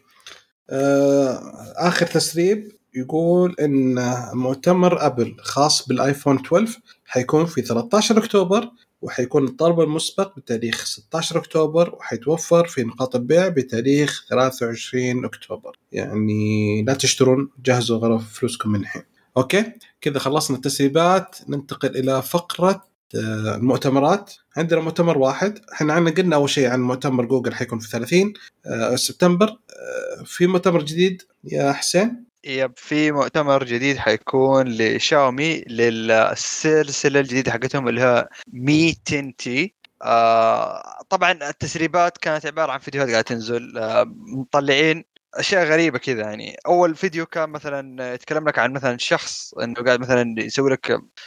آه 0.71 1.41
آخر 1.77 2.07
تسريب. 2.07 2.80
يقول 2.95 3.57
إن 3.61 3.95
مؤتمر 4.35 5.07
أبل 5.07 5.37
خاص 5.41 5.89
بالآيفون 5.89 6.37
12 6.37 6.81
حيكون 7.05 7.47
في 7.47 7.63
13 7.63 8.19
أكتوبر 8.19 8.71
وحيكون 9.03 9.45
الطلب 9.45 9.81
المسبق 9.81 10.37
بتاريخ 10.37 10.85
16 10.85 11.39
أكتوبر 11.39 11.95
وحيتوفر 11.95 12.67
في 12.67 12.83
نقاط 12.83 13.17
البيع 13.17 13.49
بتاريخ 13.49 14.27
23 14.31 15.25
أكتوبر. 15.25 15.77
يعني 15.93 16.83
لا 16.83 16.95
تشترون 16.95 17.51
جهزوا 17.65 17.99
غرف 17.99 18.33
فلوسكم 18.39 18.71
من 18.71 18.81
الحين. 18.81 19.03
okay؟ 19.37 19.73
كذا 20.01 20.19
خلصنا 20.19 20.57
التسريبات. 20.57 21.37
ننتقل 21.49 21.97
إلى 21.97 22.23
فقرة 22.23 22.85
آه، 23.15 23.57
المؤتمرات. 23.57 24.33
عندنا 24.57 24.81
مؤتمر 24.81 25.19
واحد. 25.19 25.59
إحنا 25.73 25.93
عندنا 25.93 26.15
قلنا 26.15 26.37
أول 26.37 26.51
شيء 26.51 26.69
عن 26.69 26.81
مؤتمر 26.81 27.25
جوجل 27.25 27.55
حيكون 27.55 27.79
في 27.79 27.91
30 27.91 28.33
آه، 28.67 28.97
سبتمبر. 28.97 29.49
آه، 29.49 30.25
في 30.25 30.47
مؤتمر 30.47 30.83
جديد 30.83 31.23
يا 31.45 31.73
حسين؟ 31.73 32.30
yep 32.45 32.73
في 32.77 33.13
مؤتمر 33.13 33.65
جديد 33.65 33.99
حيكون 33.99 34.69
لشاومي 34.69 35.61
للسلسلة 35.61 37.21
الجديدة 37.21 37.53
حقتهم 37.53 37.89
اللي 37.89 38.01
هي 38.01 38.29
Mi 38.53 38.95
10T. 39.09 39.75
آه 40.03 41.03
طبعا 41.09 41.33
التسريبات 41.33 42.19
كانت 42.19 42.47
عبارة 42.47 42.73
عن 42.73 42.79
فيديوهات 42.79 43.09
قاعدة 43.11 43.23
تنزل. 43.23 43.79
آه 43.79 44.05
مطلعين 44.17 45.05
أشياء 45.35 45.65
غريبة 45.65 45.99
كذا 45.99 46.21
يعني. 46.23 46.57
أول 46.67 46.95
فيديو 46.97 47.27
كان 47.27 47.51
مثلا 47.51 48.15
يتكلم 48.15 48.49
لك 48.49 48.59
عن 48.59 48.73
مثلا 48.73 48.99
شخص 48.99 49.55
إنه 49.55 49.75
قاعد 49.75 50.01
مثلا 50.01 50.35
يسوي 50.39 50.71
لك 50.71 50.87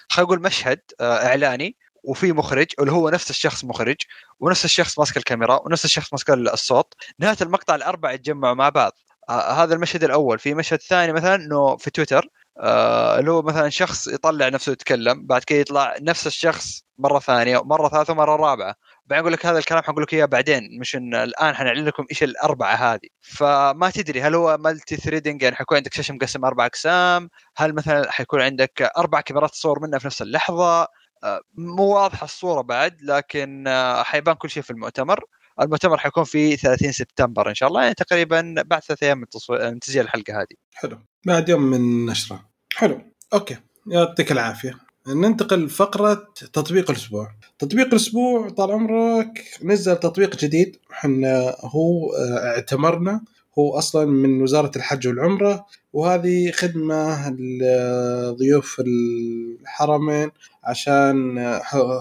خلينا 0.10 0.28
نقول 0.28 0.42
مشهد 0.42 0.80
آه 1.00 1.26
إعلاني 1.26 1.76
وفي 2.04 2.32
مخرج 2.32 2.68
اللي 2.80 2.92
هو 2.92 3.10
نفس 3.10 3.30
الشخص 3.30 3.66
مخرج 3.66 3.96
ونفس 4.40 4.66
الشخص 4.66 5.00
ماسك 5.00 5.18
الكاميرا 5.18 5.60
ونفس 5.66 5.86
الشخص 5.86 6.14
ماسك 6.14 6.30
الصوت. 6.30 6.94
نهاية 7.20 7.38
المقطع 7.42 7.76
الأربعة 7.76 8.12
يتجمعوا 8.12 8.54
مع 8.56 8.70
بعض. 8.70 8.92
آه 9.30 9.64
هذا 9.64 9.76
المشهد 9.76 10.04
الأول. 10.04 10.40
في 10.40 10.54
مشهد 10.54 10.82
ثاني 10.82 11.14
مثلا 11.14 11.36
إنه 11.36 11.78
في 11.78 11.92
تويتر 11.92 12.28
آه 12.60 13.20
اللي 13.20 13.32
هو 13.32 13.42
مثلا 13.42 13.70
شخص 13.70 14.08
يطلع 14.08 14.50
نفسه 14.50 14.72
يتكلم 14.72 15.26
بعد 15.26 15.44
كده 15.44 15.60
يطلع 15.60 15.96
نفس 16.02 16.28
الشخص 16.28 16.84
مرة 16.98 17.20
ثانية 17.20 17.62
مره 17.64 17.90
ثالثة 17.90 18.14
ومرة 18.14 18.36
رابعة. 18.36 18.76
بعدين 19.06 19.22
أقول 19.22 19.34
لك 19.34 19.46
هذا 19.46 19.58
الكلام 19.60 19.84
حقول 19.84 20.04
لك 20.04 20.14
إياه 20.14 20.26
بعدين 20.26 20.62
مش 20.80 20.96
إن 20.96 21.16
الآن 21.16 21.56
حنعلن 21.56 21.86
لكم 21.86 22.06
إيش 22.12 22.24
الأربعة 22.24 22.76
هذه. 22.76 23.08
فما 23.22 23.90
تدري 23.90 24.22
هل 24.22 24.36
هو 24.36 24.58
مالتي 24.58 24.96
ثريدنج 24.96 25.42
يعني 25.42 25.56
حيكون 25.56 25.78
عندك 25.78 25.94
شاشة 25.94 26.14
مقسم 26.14 26.46
أربع 26.46 26.66
أقسام 26.66 27.30
هل 27.58 27.74
مثلا 27.76 28.12
حيكون 28.12 28.42
عندك 28.42 28.92
أربع 28.98 29.22
كاميرات 29.22 29.52
تصور 29.52 29.80
منها 29.80 30.00
في 30.00 30.08
نفس 30.08 30.22
اللحظة؟ 30.22 30.88
آه، 31.24 31.42
مو 31.58 31.84
واضحة 31.84 32.26
الصورة 32.26 32.62
بعد 32.62 33.02
لكن 33.02 33.68
آه، 33.68 34.04
حيبان 34.04 34.36
كل 34.36 34.50
شيء 34.50 34.64
في 34.64 34.72
المؤتمر. 34.72 35.20
المؤتمر 35.62 35.98
حيكون 35.98 36.24
في 36.24 36.58
30 36.58 36.92
سبتمبر 36.92 37.50
إن 37.50 37.56
شاء 37.56 37.70
الله 37.70 37.82
يعني 37.82 37.94
تقريبا 37.94 38.56
بعد 38.66 38.84
ثلاث 38.84 39.04
أيام 39.04 39.18
من 39.18 39.30
تصوير 39.30 39.78
تسجيل 39.78 40.02
الحلقة 40.02 40.42
هذه. 40.42 40.56
حلو. 40.74 41.00
بعد 41.26 41.50
يوم 41.50 41.62
من 41.62 42.06
نشرة. 42.06 42.50
حلو. 42.76 43.02
أوكي. 43.34 43.58
يعطيك 43.88 44.32
العافية. 44.32 44.74
ننتقل 45.08 45.66
لفقرة 45.66 46.28
تطبيق 46.54 46.92
الأسبوع. 46.92 47.36
تطبيق 47.60 47.88
الأسبوع 47.88 48.50
طال 48.50 48.72
عمرك 48.72 49.44
نزل 49.64 49.98
تطبيق 49.98 50.36
جديد. 50.36 50.78
إحنا 50.92 51.56
هو 51.60 52.14
آه، 52.14 52.48
اعتمرنا 52.56 53.22
هو 53.60 53.78
أصلا 53.78 54.06
من 54.06 54.42
وزارة 54.42 54.72
الحج 54.76 55.08
والعمرة 55.08 55.66
وهذه 55.94 56.52
خدمة 56.52 57.30
لضيوف 57.30 58.80
الحرمين 58.80 60.32
عشان 60.64 61.40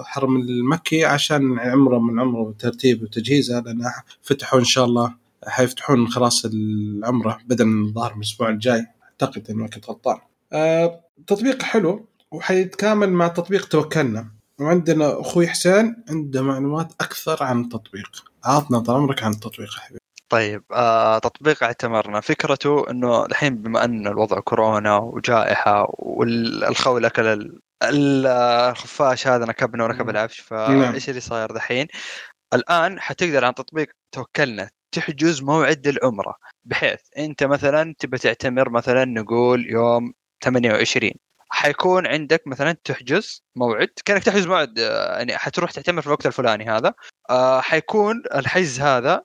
حرم 0.05 0.37
المكي 0.37 1.05
عشان 1.05 1.59
عمرة 1.59 1.99
من 1.99 2.21
عمرة 2.21 2.41
وترتيب 2.41 3.03
وتجهيزها 3.03 3.61
لأن 3.61 3.85
فتحوا 4.23 4.59
إن 4.59 4.65
شاء 4.65 4.85
الله 4.85 5.15
حيفتحون 5.47 6.09
خلاص 6.09 6.45
العمرة 6.45 7.39
بدل 7.47 7.69
الظاهر 7.69 8.15
من 8.15 8.19
الأسبوع 8.19 8.49
الجاي 8.49 8.87
أعتقد 9.23 9.51
إن 9.51 9.57
ما 9.57 9.69
كنت 9.69 9.89
غلطان. 9.89 10.19
آه، 10.53 11.01
تطبيق 11.27 11.63
حلو 11.63 12.07
وحيتكامل 12.33 13.11
مع 13.11 13.29
تطبيق 13.29 13.69
توكلنا. 13.69 14.29
وعندنا 14.61 15.21
أخوي 15.21 15.47
حسين 15.49 15.97
عنده 16.09 16.43
معلومات 16.43 16.93
أكثر 17.01 17.43
عن 17.43 17.61
التطبيق. 17.61 18.25
عطنا 18.45 18.79
طال 18.79 18.97
عمرك 18.97 19.23
عن 19.23 19.33
التطبيق 19.33 19.71
حبيبي. 19.71 20.02
طيب 20.33 20.65
آه 20.73 21.19
تطبيق 21.19 21.65
اعتمرنا 21.65 22.21
فكرته 22.21 22.91
إنه 22.91 23.27
الحين 23.27 23.57
بما 23.63 23.85
أن 23.85 24.07
الوضع 24.07 24.41
كورونا 24.41 24.97
وجائحة 24.97 25.87
والخول 25.99 27.05
اكل 27.05 27.27
ال- 27.27 27.61
ال- 27.83 28.27
الخفاش 28.71 29.27
هذا 29.27 29.45
نكبنا 29.45 29.85
ونكب 29.85 30.09
العفش 30.09 30.53
نعم. 30.53 30.93
فإيش 30.93 31.09
اللي 31.09 31.21
صاير 31.21 31.53
دحين؟ 31.53 31.87
الآن 32.55 33.01
حتقدر 33.01 33.45
عن 33.45 33.55
تطبيق 33.55 33.89
توكلنا 34.13 34.71
تحجز 34.93 35.43
موعد 35.43 35.89
للعمره 35.89 36.35
بحيث 36.65 37.01
أنت 37.19 37.45
مثلا 37.45 37.95
تبى 37.99 38.19
تعتمر 38.19 38.71
مثلا 38.71 39.05
نقول 39.05 39.67
يوم 39.71 40.13
28 40.45 41.11
حيكون 41.51 42.07
عندك 42.07 42.43
مثلا 42.47 42.73
تحجز 42.85 43.43
موعد 43.57 43.89
كأنك 44.05 44.23
تحجز 44.23 44.47
موعد 44.47 44.79
آه، 44.79 45.17
يعني 45.19 45.39
حتروح 45.39 45.71
تعتمر 45.71 46.01
في 46.01 46.07
الوقت 46.07 46.27
الفلاني 46.27 46.65
هذا 46.71 46.95
آه، 47.31 47.61
حيكون 47.61 48.23
الحجز 48.35 48.81
هذا 48.81 49.23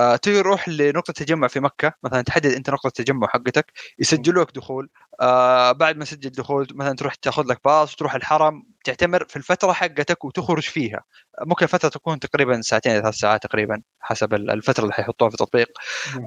آه، 0.00 0.16
تروح 0.16 0.68
لنقطة 0.68 1.12
تجمع 1.12 1.48
في 1.48 1.60
مكة. 1.60 1.92
مثلا 2.02 2.22
تحدد 2.22 2.46
أنت 2.52 2.70
نقطة 2.70 2.86
التجمع 2.86 3.26
حقتك 3.28 3.72
يسجلوك 3.98 4.50
دخول. 4.56 4.88
آه 5.20 5.72
بعد 5.72 5.96
ما 5.96 6.04
تسجل 6.04 6.30
دخول 6.30 6.66
مثلا 6.74 6.96
تروح 6.96 7.14
تاخذ 7.14 7.44
لك 7.46 7.60
باص 7.64 7.92
وتروح 7.94 8.14
الحرم. 8.14 8.62
تعتمر 8.84 9.24
في 9.28 9.36
الفترة 9.36 9.72
حقتك 9.72 10.24
وتخرج 10.24 10.62
فيها. 10.62 11.04
ممكن 11.46 11.64
الفترة 11.64 11.88
تكون 11.88 12.18
تقريبا 12.18 12.60
ساعتين 12.60 13.00
ثلاث 13.02 13.14
ساعات 13.14 13.42
تقريبا 13.42 13.82
حسب 14.00 14.34
ال- 14.34 14.50
الفترة 14.50 14.82
اللي 14.82 14.94
حيحطوها 14.94 15.30
في 15.30 15.34
التطبيق 15.34 15.68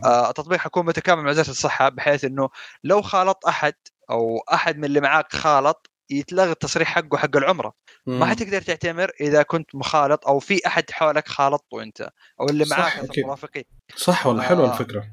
آه 0.05 0.29
التطبيق 0.29 0.59
حيكون 0.59 0.85
متكامل 0.85 1.23
مع 1.23 1.29
وزارة 1.29 1.49
الصحة 1.49 1.89
بحيث 1.89 2.25
إنه 2.25 2.49
لو 2.83 3.01
خالط 3.01 3.45
أحد 3.47 3.73
أو 4.11 4.37
أحد 4.53 4.77
من 4.77 4.85
اللي 4.85 5.01
معاك 5.01 5.33
خالط 5.33 5.88
يتلغى 6.09 6.51
التصريح 6.51 6.87
حقه 6.87 7.17
حق 7.17 7.37
العمرة. 7.37 7.73
ما 8.05 8.25
حتقدر 8.25 8.61
تعتمر 8.61 9.11
إذا 9.21 9.43
كنت 9.43 9.75
مخالط 9.75 10.27
أو 10.27 10.39
في 10.39 10.67
أحد 10.67 10.91
حولك 10.91 11.27
خالطته 11.27 11.83
أنت 11.83 12.09
أو 12.41 12.49
اللي 12.49 12.65
معاك. 12.71 13.19
مرافقين 13.25 13.63
صح 13.95 14.27
والله 14.27 14.43
حلوة 14.43 14.69
آه. 14.69 14.73
الفكرة؟ 14.73 15.05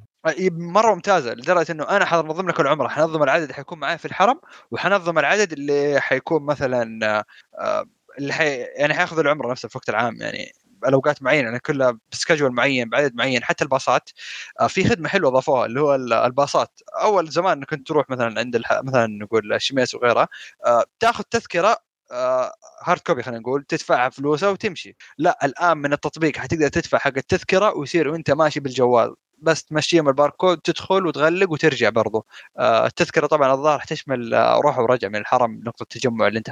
مرة 0.50 0.94
ممتازة 0.94 1.32
لدرجة 1.34 1.72
إنه 1.72 1.84
أنا 1.84 2.04
حنظم 2.04 2.48
لك 2.48 2.60
العمرة. 2.60 2.88
حنظم 2.88 3.22
العدد 3.22 3.42
اللي 3.42 3.54
حيكون 3.54 3.78
معي 3.78 3.98
في 3.98 4.04
الحرم 4.04 4.40
وحنظم 4.70 5.18
العدد 5.18 5.52
اللي 5.52 6.00
حيكون 6.00 6.42
مثلا 6.42 7.24
آه، 7.58 7.84
اللي 8.18 8.32
حي... 8.32 8.56
يعني 8.56 8.94
حياخذ 8.94 9.18
العمرة 9.18 9.50
نفسه 9.50 9.68
في 9.68 9.76
الوقت 9.76 9.88
العام 9.88 10.16
يعني 10.20 10.52
الاوقات 10.88 11.22
معينة 11.22 11.44
يعني 11.44 11.58
كلها 11.58 11.98
ب 12.12 12.16
schedule 12.16 12.52
معين 12.52 12.88
بعدد 12.88 13.14
معين 13.14 13.44
حتى 13.44 13.64
الباصات. 13.64 14.10
آه، 14.60 14.66
في 14.66 14.84
خدمة 14.88 15.08
حلوة 15.08 15.30
ضافوها 15.30 15.66
اللي 15.66 15.80
هو 15.80 15.94
الباصات. 15.94 16.80
أول 17.02 17.28
زمان 17.28 17.64
كنت 17.64 17.88
تروح 17.88 18.10
مثلا 18.10 18.40
عند 18.40 18.56
الح... 18.56 18.72
مثلا 18.82 19.06
نقول 19.06 19.52
الشميس 19.52 19.94
وغيرها 19.94 20.28
آه، 20.66 20.84
تأخذ 21.00 21.22
تذكرة 21.22 21.86
hard 22.84 23.00
copy 23.06 23.22
خلينا 23.22 23.40
نقول 23.40 23.64
تدفعها 23.64 24.08
فلوسها 24.08 24.48
وتمشي. 24.48 24.96
لا 25.18 25.38
الآن 25.44 25.78
من 25.78 25.92
التطبيق 25.92 26.36
حتقدر 26.36 26.68
تدفع 26.68 26.98
حق 26.98 27.12
التذكرة 27.16 27.76
ويصير 27.76 28.08
وأنت 28.08 28.30
ماشي 28.30 28.60
بالجوال. 28.60 29.14
بس 29.38 29.64
تمشيهم 29.64 30.08
الباركود 30.08 30.58
تدخل 30.58 31.06
وتغلق 31.06 31.50
وترجع 31.52 31.88
برضو. 31.90 32.26
آه 32.58 32.86
التذكرة 32.86 33.26
طبعا 33.26 33.52
الظاهر 33.52 33.80
تشمل 33.88 34.34
آه 34.34 34.60
روح 34.60 34.78
ورجع 34.78 35.08
من 35.08 35.16
الحرم 35.16 35.60
نقطة 35.64 35.82
التجمع 35.82 36.26
اللي 36.26 36.38
أنت 36.38 36.50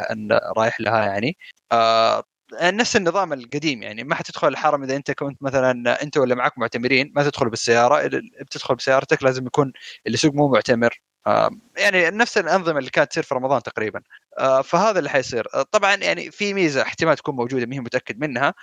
رايح 0.57 0.81
لها 0.81 1.05
يعني. 1.07 1.37
آه 1.73 2.25
نفس 2.53 2.97
النظام 2.97 3.33
القديم 3.33 3.83
يعني 3.83 4.05
ما 4.05 4.15
حتدخل 4.15 4.49
الحرم 4.49 4.83
إذا 4.83 4.97
أنت 4.97 5.11
كنت 5.11 5.43
مثلا 5.43 6.03
أنت 6.03 6.17
ولا 6.17 6.35
معك 6.35 6.59
معتمرين 6.59 7.13
ما 7.17 7.23
تدخل 7.23 7.49
بالسيارة 7.51 8.07
بتدخل 8.41 8.75
بسيارتك 8.75 9.23
لازم 9.23 9.47
يكون 9.47 9.73
اللي 10.07 10.15
يسوق 10.15 10.35
مو 10.35 10.49
معتمر. 10.49 11.01
آه 11.27 11.51
يعني 11.77 12.11
نفس 12.11 12.39
الأنظمة 12.39 12.79
اللي 12.79 12.91
كانت 12.91 13.11
تصير 13.11 13.23
في 13.23 13.35
رمضان 13.35 13.63
تقريبا. 13.63 14.01
آه 14.39 14.63
فهذا 14.63 14.99
اللي 14.99 15.11
حيصير. 15.11 15.47
آه 15.55 15.63
طبعا 15.63 15.95
يعني 15.95 16.31
في 16.31 16.55
ميزة 16.55 16.83
احتمال 16.83 17.17
تكون 17.17 17.37
موجودة 17.37 17.67
ما 17.67 17.77
متأكد 17.81 18.21
منها. 18.21 18.55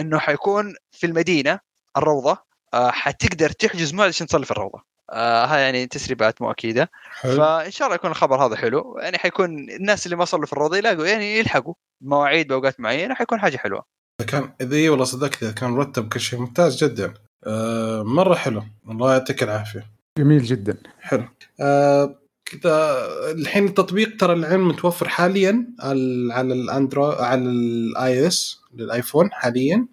إنه 0.00 0.18
حيكون 0.18 0.74
في 0.92 1.06
المدينة 1.06 1.60
الروضة 1.96 2.38
حتقدر 2.74 3.50
تحجز 3.50 3.94
موعد 3.94 4.08
عشان 4.08 4.26
تصلي 4.26 4.44
في 4.44 4.50
الروضة. 4.50 4.91
آه 5.12 5.44
هاي 5.44 5.62
يعني 5.62 5.86
تسريبات 5.86 6.42
مو 6.42 6.50
أكيدة. 6.50 6.90
حلو. 7.10 7.36
فإن 7.36 7.70
شاء 7.70 7.86
الله 7.86 7.94
يكون 7.94 8.10
الخبر 8.10 8.46
هذا 8.46 8.56
حلو. 8.56 8.98
يعني 8.98 9.18
حيكون 9.18 9.70
الناس 9.70 10.06
اللي 10.06 10.16
ما 10.16 10.24
صلوا 10.24 10.46
في 10.46 10.52
الروضه 10.52 10.76
يلاقوا 10.76 11.06
يعني 11.06 11.38
يلحقوا 11.38 11.74
مواعيد 12.00 12.48
بأوقات 12.48 12.80
معينة 12.80 13.14
حيكون 13.14 13.40
حاجة 13.40 13.56
حلوة. 13.56 13.84
كان 14.26 14.52
اذا 14.60 14.76
إي 14.76 14.88
والله 14.88 15.04
صدقت 15.04 15.44
كان 15.44 15.70
مرتب 15.70 16.12
كل 16.12 16.20
شيء 16.20 16.40
ممتاز 16.40 16.84
جدا. 16.84 17.14
آه 17.46 18.02
مرة 18.02 18.34
حلو. 18.34 18.62
الله 18.90 19.12
يعطيك 19.12 19.42
العافية. 19.42 19.86
جميل 20.18 20.42
جدا. 20.42 20.76
حلو. 21.00 21.24
آه 21.60 22.18
كذا 22.44 23.06
الحين 23.30 23.66
التطبيق 23.66 24.16
ترى 24.16 24.32
العلم 24.32 24.68
متوفر 24.68 25.08
حاليا 25.08 25.66
على 25.80 26.52
الاندرويد 26.52 27.18
على 27.18 27.40
ال 27.40 28.26
iOS 28.26 28.60
للآيفون 28.74 29.32
حاليا. 29.32 29.86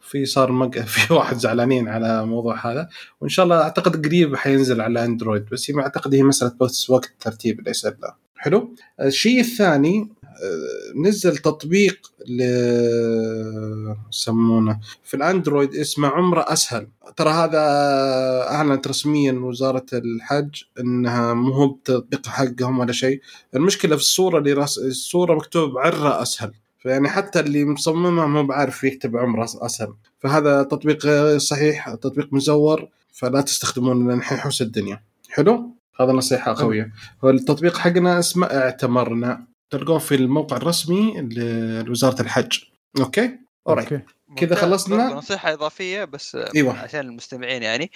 في 0.00 0.24
صار 0.26 0.52
مق... 0.52 0.78
في 0.94 1.14
واحد 1.14 1.38
زعلانين 1.38 1.88
على 1.88 2.26
موضوع 2.26 2.72
هذا 2.72 2.88
وإن 3.20 3.28
شاء 3.30 3.44
الله 3.44 3.62
أعتقد 3.62 4.06
قريب 4.06 4.36
حينزل 4.36 4.80
على 4.80 5.04
أندرويد 5.04 5.44
بس 5.52 5.70
هي 5.70 5.80
أعتقد 5.80 6.14
هي 6.14 6.22
مسألة 6.22 6.52
بس 6.60 6.90
وقت 6.90 7.12
ترتيب 7.20 7.68
ليس 7.68 7.84
لا 7.84 8.16
حلو؟ 8.36 8.74
الشيء 9.00 9.40
الثاني 9.40 10.08
آه، 10.24 11.08
نزل 11.08 11.36
تطبيق 11.36 12.12
ل 12.28 12.42
يسمونه 14.12 14.80
في 15.04 15.14
الأندرويد 15.14 15.74
اسمه 15.74 16.08
عمرة 16.08 16.44
أسهل. 16.48 16.88
ترى 17.16 17.30
هذا 17.30 17.60
أعلنت 18.50 18.88
رسميا 18.88 19.32
وزارة 19.32 19.86
الحج 19.92 20.62
إنها 20.80 21.34
مو 21.34 21.52
هو 21.52 21.68
بتطبيق 21.68 22.26
حقهم 22.26 22.78
ولا 22.78 22.92
شيء. 22.92 23.20
المشكلة 23.54 23.96
في 23.96 24.02
الصورة 24.02 24.38
اللي 24.38 24.52
راس 24.52 24.78
الصورة 24.78 25.34
مكتوب 25.34 25.78
عره 25.78 26.22
أسهل. 26.22 26.52
فيعني 26.82 27.08
حتى 27.08 27.40
اللي 27.40 27.64
مصممها 27.64 28.26
ما 28.26 28.42
بعرف 28.42 28.84
يكتب 28.84 29.16
عمره 29.16 29.44
أسهل. 29.44 29.94
فهذا 30.18 30.62
تطبيق 30.62 31.06
صحيح 31.36 31.94
تطبيق 31.94 32.32
مزور 32.32 32.88
فلا 33.12 33.40
تستخدمونه 33.40 34.08
لأن 34.08 34.22
حيحوس 34.22 34.62
الدنيا. 34.62 35.00
حلو؟ 35.30 35.76
هذا 36.00 36.12
نصيحة 36.12 36.54
قوية. 36.54 36.92
والتطبيق 37.22 37.76
حقنا 37.76 38.18
اسمه 38.18 38.46
اعتمرنا. 38.46 39.44
تلقوه 39.70 39.98
في 39.98 40.14
الموقع 40.14 40.56
الرسمي 40.56 41.20
لوزارة 41.86 42.22
الحج. 42.22 42.58
okay؟ 43.00 43.38
okay. 43.68 44.00
كذا 44.36 44.54
خلصنا. 44.54 45.14
نصيحة 45.14 45.52
إضافية 45.52 46.04
بس 46.04 46.36
أيوة. 46.56 46.78
عشان 46.78 47.00
المستمعين 47.00 47.62
يعني. 47.62 47.90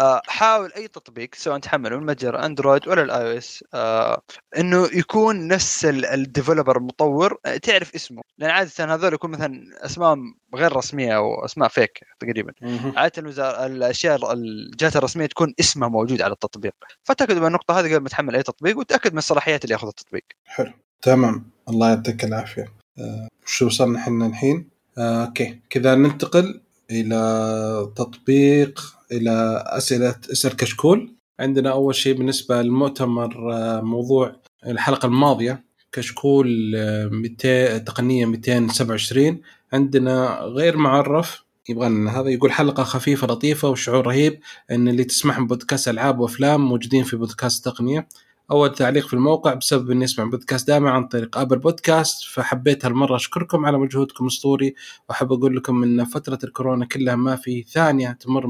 آه 0.00 0.22
حاول 0.26 0.72
أي 0.76 0.88
تطبيق 0.88 1.34
سواء 1.34 1.58
تحمله 1.58 1.96
من 1.96 2.06
متجر 2.06 2.44
أندرويد 2.44 2.88
ولا 2.88 3.02
الاي 3.02 3.32
أو 3.32 3.38
اس 3.38 3.64
آه 3.74 4.22
إنه 4.58 4.88
يكون 4.92 5.48
نفس 5.48 5.84
ال 5.84 5.93
developer 5.93 6.76
المطور. 6.76 7.38
آه 7.46 7.56
تعرف 7.56 7.94
اسمه. 7.94 8.22
لأن 8.38 8.50
عادة 8.50 8.94
هذول 8.94 9.14
يكون 9.14 9.30
مثلا 9.30 9.62
اسمائهم 9.86 10.34
غير 10.54 10.76
رسمية 10.76 11.16
أو 11.16 11.44
أسماء 11.44 11.68
fake 11.68 12.00
تقريبا. 12.20 12.52
عادة 12.96 13.12
الوزاره 13.18 13.66
الأشياء 13.66 14.32
الجهات 14.32 14.96
الرسمية 14.96 15.26
تكون 15.26 15.54
اسمها 15.60 15.88
موجود 15.88 16.22
على 16.22 16.32
التطبيق. 16.32 16.74
فتأكد 17.02 17.38
من 17.38 17.46
النقطة 17.46 17.80
هذه 17.80 17.94
قبل 17.94 18.02
ما 18.02 18.08
تحمل 18.08 18.36
أي 18.36 18.42
تطبيق 18.42 18.78
وتأكد 18.78 19.12
من 19.12 19.18
الصلاحيات 19.18 19.64
اللي 19.64 19.72
ياخذ 19.72 19.88
التطبيق. 19.88 20.24
حلو. 20.44 20.72
تمام. 21.02 21.50
الله 21.68 21.88
يعطيك 21.88 22.24
العافية. 22.24 22.72
آه 22.98 23.28
وش 23.46 23.62
وصلنا 23.62 23.98
إحنا 23.98 24.26
الحين؟ 24.26 24.56
آه، 24.56 24.79
okay. 25.00 25.58
كذا 25.70 25.94
ننتقل 25.94 26.60
إلى 26.90 27.92
تطبيق 27.96 28.80
إلى 29.12 29.64
أسئلة 29.66 30.16
اسال 30.32 30.56
كشكول. 30.56 31.14
عندنا 31.40 31.70
أول 31.70 31.94
شيء 31.94 32.14
بالنسبة 32.14 32.62
للمؤتمر 32.62 33.52
آه، 33.52 33.80
موضوع 33.80 34.36
الحلقة 34.66 35.06
الماضية 35.06 35.64
كشكول 35.92 36.72
200 37.12 37.48
آه، 37.48 37.78
تقنية 37.78 38.26
227 38.26 39.40
عندنا 39.72 40.38
غير 40.42 40.76
معرف 40.76 41.44
يبغى 41.68 42.08
هذا 42.08 42.28
يقول 42.28 42.52
حلقة 42.52 42.82
خفيفة 42.82 43.26
لطيفة 43.26 43.68
وشعور 43.68 44.06
رهيب 44.06 44.40
إن 44.70 44.88
اللي 44.88 45.04
تسمعهم 45.04 45.46
بودكاست 45.46 45.88
ألعاب 45.88 46.18
وأفلام 46.18 46.60
موجودين 46.60 47.04
في 47.04 47.16
بودكاست 47.16 47.64
تقنية. 47.64 48.08
أول 48.50 48.74
تعليق 48.74 49.06
في 49.06 49.14
الموقع 49.14 49.54
بسبب 49.54 49.90
إني 49.90 50.04
أسمع 50.04 50.24
بودكاست 50.24 50.68
دائما 50.68 50.90
عن 50.90 51.04
طريق 51.06 51.38
آبل 51.38 51.58
بودكاست 51.58 52.24
فحبيت 52.24 52.84
هالمرة 52.84 53.16
أشكركم 53.16 53.66
على 53.66 53.78
مجهودكم 53.78 54.24
الاسطوري 54.24 54.74
وأحب 55.08 55.32
أقول 55.32 55.56
لكم 55.56 55.82
إن 55.82 56.04
فترة 56.04 56.38
الكورونا 56.44 56.86
كلها 56.86 57.16
ما 57.16 57.36
في 57.36 57.62
ثانية 57.62 58.12
تمر 58.12 58.46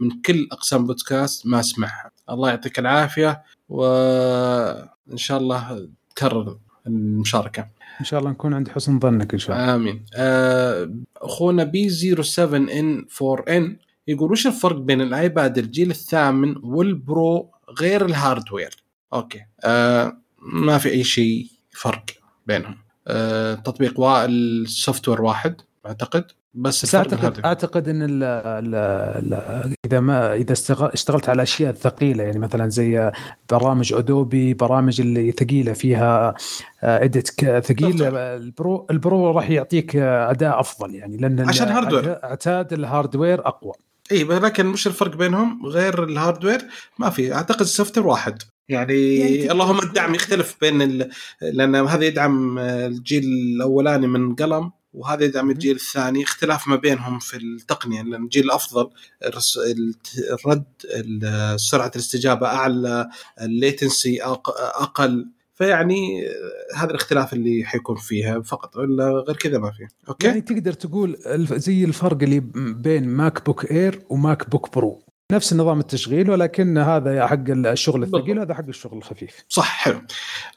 من 0.00 0.10
كل 0.26 0.48
أقسام 0.52 0.86
بودكاست 0.86 1.46
ما 1.46 1.60
أسمعها. 1.60 2.10
الله 2.30 2.48
يعطيك 2.48 2.78
العافية 2.78 3.42
وان 3.68 5.16
شاء 5.16 5.38
الله 5.38 5.88
تكرر 6.16 6.58
المشاركة. 6.86 7.68
إن 8.00 8.04
شاء 8.04 8.20
الله 8.20 8.30
نكون 8.30 8.54
عند 8.54 8.68
حسن 8.68 8.98
ظنك 8.98 9.32
إن 9.32 9.38
شاء 9.38 9.56
الله. 9.56 9.74
آمين. 9.74 10.04
آه، 10.14 10.94
أخونا 11.16 11.64
بي 11.64 11.90
07 11.90 12.56
ان 12.56 13.06
4 13.22 13.56
ان 13.56 13.76
يقول 14.08 14.32
وش 14.32 14.46
الفرق 14.46 14.76
بين 14.76 15.00
الآيباد 15.00 15.58
الجيل 15.58 15.90
الثامن 15.90 16.56
وال 16.62 16.97
Pro 16.97 17.50
غير 17.80 18.04
ال 18.04 18.12
hardware؟ 18.12 18.87
okay. 19.12 19.40
آه 19.64 20.18
ما 20.42 20.78
في 20.78 20.90
أي 20.90 21.04
شيء 21.04 21.46
فرق 21.70 22.04
بينهم. 22.46 22.78
آه 23.06 23.54
تطبيق 23.54 24.00
ال 24.00 25.08
software 25.08 25.22
واحد 25.22 25.56
أعتقد. 25.86 26.24
بس, 26.54 26.84
بس 26.84 26.94
اعتقد 26.94 27.40
أعتقد 27.44 27.88
إن 27.88 28.02
ال 28.02 28.22
ال 28.22 28.74
ال 28.74 29.74
إذا 29.86 30.00
ما 30.00 30.34
إذا 30.34 30.52
اشتغلت 30.80 31.28
على 31.28 31.42
أشياء 31.42 31.72
ثقيلة 31.72 32.24
يعني 32.24 32.38
مثلا 32.38 32.68
زي 32.68 33.12
برامج 33.50 33.92
Adobe 33.92 34.54
برامج 34.54 35.00
اللي 35.00 35.32
ثقيلة 35.32 35.72
فيها 35.72 36.34
اديت 36.82 37.28
ثقيل 37.66 38.16
ال 38.16 38.34
Pro 38.34 38.86
ال 38.90 39.00
Pro 39.00 39.30
راح 39.30 39.50
يعطيك 39.50 39.96
أداء 39.96 40.60
أفضل 40.60 40.94
يعني 40.94 41.16
لأن 41.16 41.48
عشان 41.48 41.68
hardware 41.68 42.24
أعتاد 42.24 42.72
ال 42.72 42.80
hardware 42.80 43.46
أقوى. 43.46 43.72
إي 44.12 44.24
لكن 44.24 44.66
مش 44.66 44.86
الفرق 44.86 45.16
بينهم 45.16 45.66
غير 45.66 46.04
ال 46.04 46.10
hardware 46.10 46.60
ما 46.98 47.10
في. 47.10 47.34
أعتقد 47.34 47.60
ال 47.60 47.68
soft 47.68 47.98
واحد. 47.98 48.42
يعني, 48.68 49.16
يعني 49.16 49.52
اللهم 49.52 49.78
الدعم 49.78 50.14
يختلف 50.14 50.56
بين 50.60 50.82
ال... 50.82 51.10
لأن 51.42 51.74
هذا 51.74 52.04
يدعم 52.04 52.58
الجيل 52.58 53.24
الأولاني 53.24 54.06
من 54.06 54.34
قلم 54.34 54.70
وهذا 54.92 55.24
يدعم 55.24 55.50
الجيل 55.50 55.76
الثاني. 55.76 56.22
اختلاف 56.22 56.68
ما 56.68 56.76
بينهم 56.76 57.18
في 57.18 57.36
التقنية 57.36 58.02
لأن 58.02 58.22
الجيل 58.22 58.44
الأفضل 58.44 58.90
الرد 60.32 60.64
سرعة 61.56 61.90
الاستجابة 61.96 62.46
أعلى 62.46 63.08
ال 63.40 63.50
latency 63.50 64.22
أقل. 64.22 65.28
فيعني 65.58 66.28
هذا 66.74 66.90
الاختلاف 66.90 67.32
اللي 67.32 67.64
حيكون 67.64 67.96
فيها 67.96 68.40
فقط 68.40 68.76
ولا 68.76 69.10
غير 69.10 69.36
كذا 69.36 69.58
ما 69.58 69.70
فيه. 69.70 69.88
أوكي؟ 70.08 70.26
يعني 70.26 70.40
تقدر 70.40 70.72
تقول 70.72 71.16
زي 71.36 71.84
الفرق 71.84 72.22
اللي 72.22 72.40
بين 72.56 73.08
MacBook 73.08 73.70
Air 73.70 73.94
و 73.94 74.02
MacBook 74.08 74.74
Pro 74.74 75.02
نفس 75.32 75.54
نظام 75.54 75.80
التشغيل 75.80 76.30
ولكن 76.30 76.78
هذا 76.78 77.26
حق 77.26 77.44
الشغل 77.48 78.02
الثقيل 78.02 78.38
وهذا 78.38 78.54
حق 78.54 78.68
الشغل 78.68 78.98
الخفيف. 78.98 79.44
صح 79.48 79.84
حلو. 79.84 80.00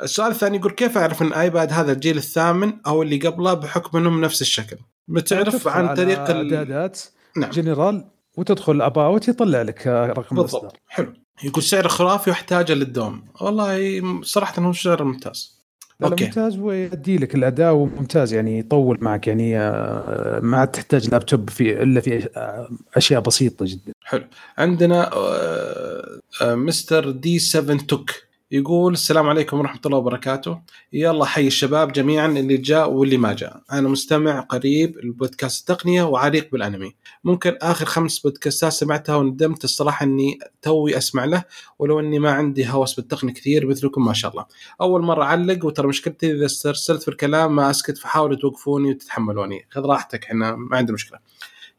السؤال 0.02 0.32
الثاني 0.32 0.58
يقول 0.58 0.72
كيف 0.72 0.98
أعرف 0.98 1.22
إن 1.22 1.34
iPad 1.34 1.74
هذا 1.74 1.92
الجيل 1.92 2.18
الثامن 2.18 2.74
أو 2.88 3.02
اللي 3.02 3.18
قبله 3.18 3.54
بحكم 3.54 3.98
إنهم 3.98 4.22
نفس 4.22 4.42
الشكل؟ 4.42 4.78
بتعرف 5.08 5.68
عن 5.68 5.96
طريق 5.96 6.30
الاعدادات 6.30 7.02
نعم. 7.38 7.50
جنرال 7.50 8.06
وتدخل 8.38 8.82
About 8.82 9.28
يطلع 9.28 9.62
لك 9.62 9.88
رقم 9.88 10.36
بالضبط. 10.36 10.80
حلو. 10.88 11.14
يقول 11.44 11.64
سعر 11.64 11.88
خرافي 11.88 12.30
واحتاجه 12.30 12.74
للدوام 12.74 13.24
والله 13.42 14.02
صراحة 14.24 14.62
هو 14.62 14.74
سعر 14.74 15.04
ممتاز. 15.04 15.62
أوكي. 16.04 16.26
ممتاز 16.26 16.58
ويؤدي 16.58 17.18
لك 17.18 17.36
الأداء 17.36 17.76
ممتاز 17.76 18.34
يعني 18.34 18.60
يطول 18.60 18.98
معك 19.02 19.28
يعني 19.28 19.60
آه، 19.60 20.40
ما 20.40 20.66
تحتاج 20.66 21.10
لابتوب 21.10 21.50
في 21.50 21.84
إلا 21.84 22.02
في 22.02 22.30
آه، 22.38 22.70
أشياء 22.96 23.22
بسيطة 23.22 23.66
جدا. 23.68 23.94
حلو. 24.04 24.24
عندنا 24.58 25.10
آه، 25.14 26.20
Mr. 26.42 27.12
D7 27.12 27.40
Talk. 27.40 28.12
يقول 28.54 28.94
السلام 28.94 29.30
عليكم 29.30 29.60
ورحمة 29.60 29.80
الله 29.86 29.98
وبركاته. 29.98 30.62
يلا 30.94 31.26
حي 31.26 31.48
الشباب 31.48 31.92
جميعا 31.92 32.28
اللي 32.28 32.58
جاء 32.58 32.92
واللي 32.92 33.18
ما 33.18 33.34
جاء. 33.34 33.62
أنا 33.72 33.90
مستمع 33.90 34.40
قريب 34.40 34.98
لبودكاست 35.04 35.70
التقنية 35.70 36.04
وغريق 36.04 36.52
بالأنمي. 36.52 36.96
ممكن 37.24 37.58
آخر 37.62 37.86
خمس 37.86 38.20
بودكاستات 38.20 38.72
سمعتها 38.72 39.16
وندمت 39.16 39.64
الصراحة 39.64 40.04
أني 40.04 40.40
توي 40.62 40.98
أسمع 40.98 41.26
له 41.26 41.44
ولو 41.80 42.00
أني 42.00 42.20
ما 42.20 42.32
عندي 42.32 42.70
هوس 42.70 42.94
بالتقنية 42.94 43.34
كثير 43.34 43.68
مثلكم 43.68 44.06
ما 44.06 44.14
شاء 44.14 44.32
الله. 44.32 44.46
أول 44.82 45.02
مرة 45.02 45.24
أعلق 45.24 45.66
وترى 45.66 45.88
مشكلتي 45.88 46.32
إذا 46.32 46.46
استرسلت 46.46 47.02
في 47.02 47.08
الكلام 47.08 47.56
ما 47.56 47.70
أسكت 47.70 47.98
فحاولوا 47.98 48.38
توقفوني 48.38 48.90
وتتحملوني. 48.90 49.68
خذ 49.70 49.82
راحتك 49.82 50.26
إحنا 50.26 50.56
ما 50.56 50.78
عندي 50.78 50.94
مشكلة. 50.94 51.20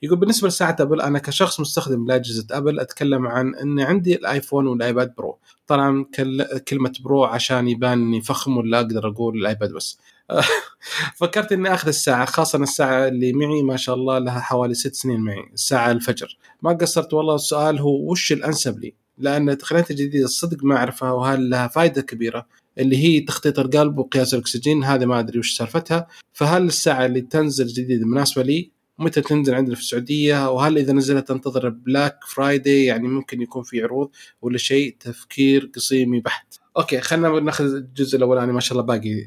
يقول 0.03 0.19
بالنسبة 0.19 0.49
لساعة 0.49 0.77
أبل 0.81 1.01
أنا 1.01 1.19
كشخص 1.19 1.61
مستخدم 1.61 2.07
لاجهزه 2.07 2.47
أبل 2.51 2.81
أتكلم 2.81 3.27
عن 3.27 3.55
ان 3.55 3.81
عندي 3.81 4.15
ال 4.15 4.22
iPhone 4.22 4.67
وال 4.67 4.83
iPad 4.83 5.15
Pro. 5.15 5.39
طبعا 5.67 6.05
كل- 6.15 6.59
كلمة 6.69 6.93
Pro 7.01 7.25
عشان 7.25 7.69
يبان 7.69 7.93
إني 8.03 8.21
فخم 8.23 8.57
ولا 8.57 8.77
أقدر 8.81 9.09
أقول 9.09 9.39
ال 9.39 9.45
iPad 9.45 9.73
بس. 9.73 9.99
فكرت 11.19 11.53
إني 11.53 11.75
آخذ 11.75 11.89
الساعة 11.89 12.25
خاصة 12.25 12.63
الساعة 12.63 13.09
اللي 13.09 13.33
معي 13.33 13.63
ما 13.63 13.77
شاء 13.77 13.95
الله 13.95 14.19
لها 14.19 14.41
حوالي 14.41 14.75
ست 14.75 14.95
سنين 14.95 15.21
معي 15.21 15.45
الساعة 15.55 15.91
الفجر. 15.91 16.37
ما 16.63 16.73
قصرت 16.73 17.15
والله 17.15 17.35
السؤال 17.35 17.79
هو 17.79 18.11
وش 18.11 18.33
الأنسب 18.33 18.79
لي؟ 18.79 18.95
لأن 19.19 19.51
التقنيات 19.51 19.91
الجديده 19.91 20.25
الصدق 20.25 20.65
ما 20.65 20.77
أعرفها 20.77 21.13
وهل 21.13 21.51
لها 21.51 21.69
فائده 21.69 22.03
كبيرة؟ 22.03 22.47
اللي 22.79 22.97
هي 22.97 23.21
تخطيط 23.21 23.59
القلب 23.59 23.99
وقياس 23.99 24.35
الأكسجين 24.35 24.85
هذه 24.85 25.05
ما 25.05 25.19
أدري 25.19 25.39
وش 25.39 25.53
سالفتها. 25.57 26.07
فهل 26.33 26.63
الساعة 26.67 27.07
اللي 27.07 27.21
تنزل 27.21 27.67
جديده 27.67 28.07
مناسبة 28.07 28.43
لي؟ 28.43 28.71
متى 28.99 29.21
تنزل 29.21 29.55
عندنا 29.55 29.75
في 29.75 29.81
السعودية 29.81 30.51
وهل 30.51 30.79
إذا 30.79 30.93
نزلت 30.93 31.29
تنتظر 31.29 31.69
Black 31.69 32.19
Friday 32.29 32.85
يعني 32.85 33.09
ممكن 33.09 33.43
يكون 33.43 33.63
في 33.63 33.83
عروض 33.83 34.11
ولا 34.43 34.59
شيء 34.59 34.97
تفكير 35.01 35.71
قصيمي 35.77 36.21
بحت. 36.21 36.55
أوكي 36.77 37.01
خلينا 37.01 37.41
ناخذ 37.41 37.65
الجزء 37.65 38.17
الأولاني 38.17 38.53
ما 38.53 38.61
شاء 38.61 38.73
الله 38.73 38.83
باقي 38.87 39.25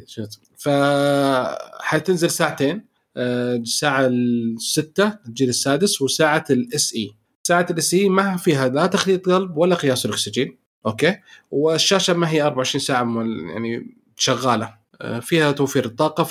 ف 0.58 0.70
حتنزل 1.82 2.30
ساعتين 2.30 2.86
آه، 3.18 3.56
الساعة 3.56 4.06
الستة 4.08 5.18
الجيل 5.28 5.50
السادس 5.50 6.02
وساعة 6.02 6.46
ال 6.50 6.94
SE 6.96 7.12
ساعة 7.44 7.66
ال 7.72 7.94
SE 7.94 8.10
ما 8.10 8.38
فيها 8.38 8.68
لا 8.70 8.86
تخطيط 8.88 9.30
قلب 9.30 9.58
ولا 9.58 9.76
قياس 9.76 10.06
الأكسجين. 10.06 10.58
أوكي؟ 10.86 11.16
والشاشة 11.52 12.14
ما 12.14 12.30
هي 12.30 12.42
24 12.42 12.82
ساعة 12.82 13.04
مول- 13.04 13.50
يعني 13.50 13.98
شغالة. 14.18 14.74
آه، 15.02 15.20
فيها 15.20 15.52
توفير 15.52 15.86
الطاقة 15.86 16.24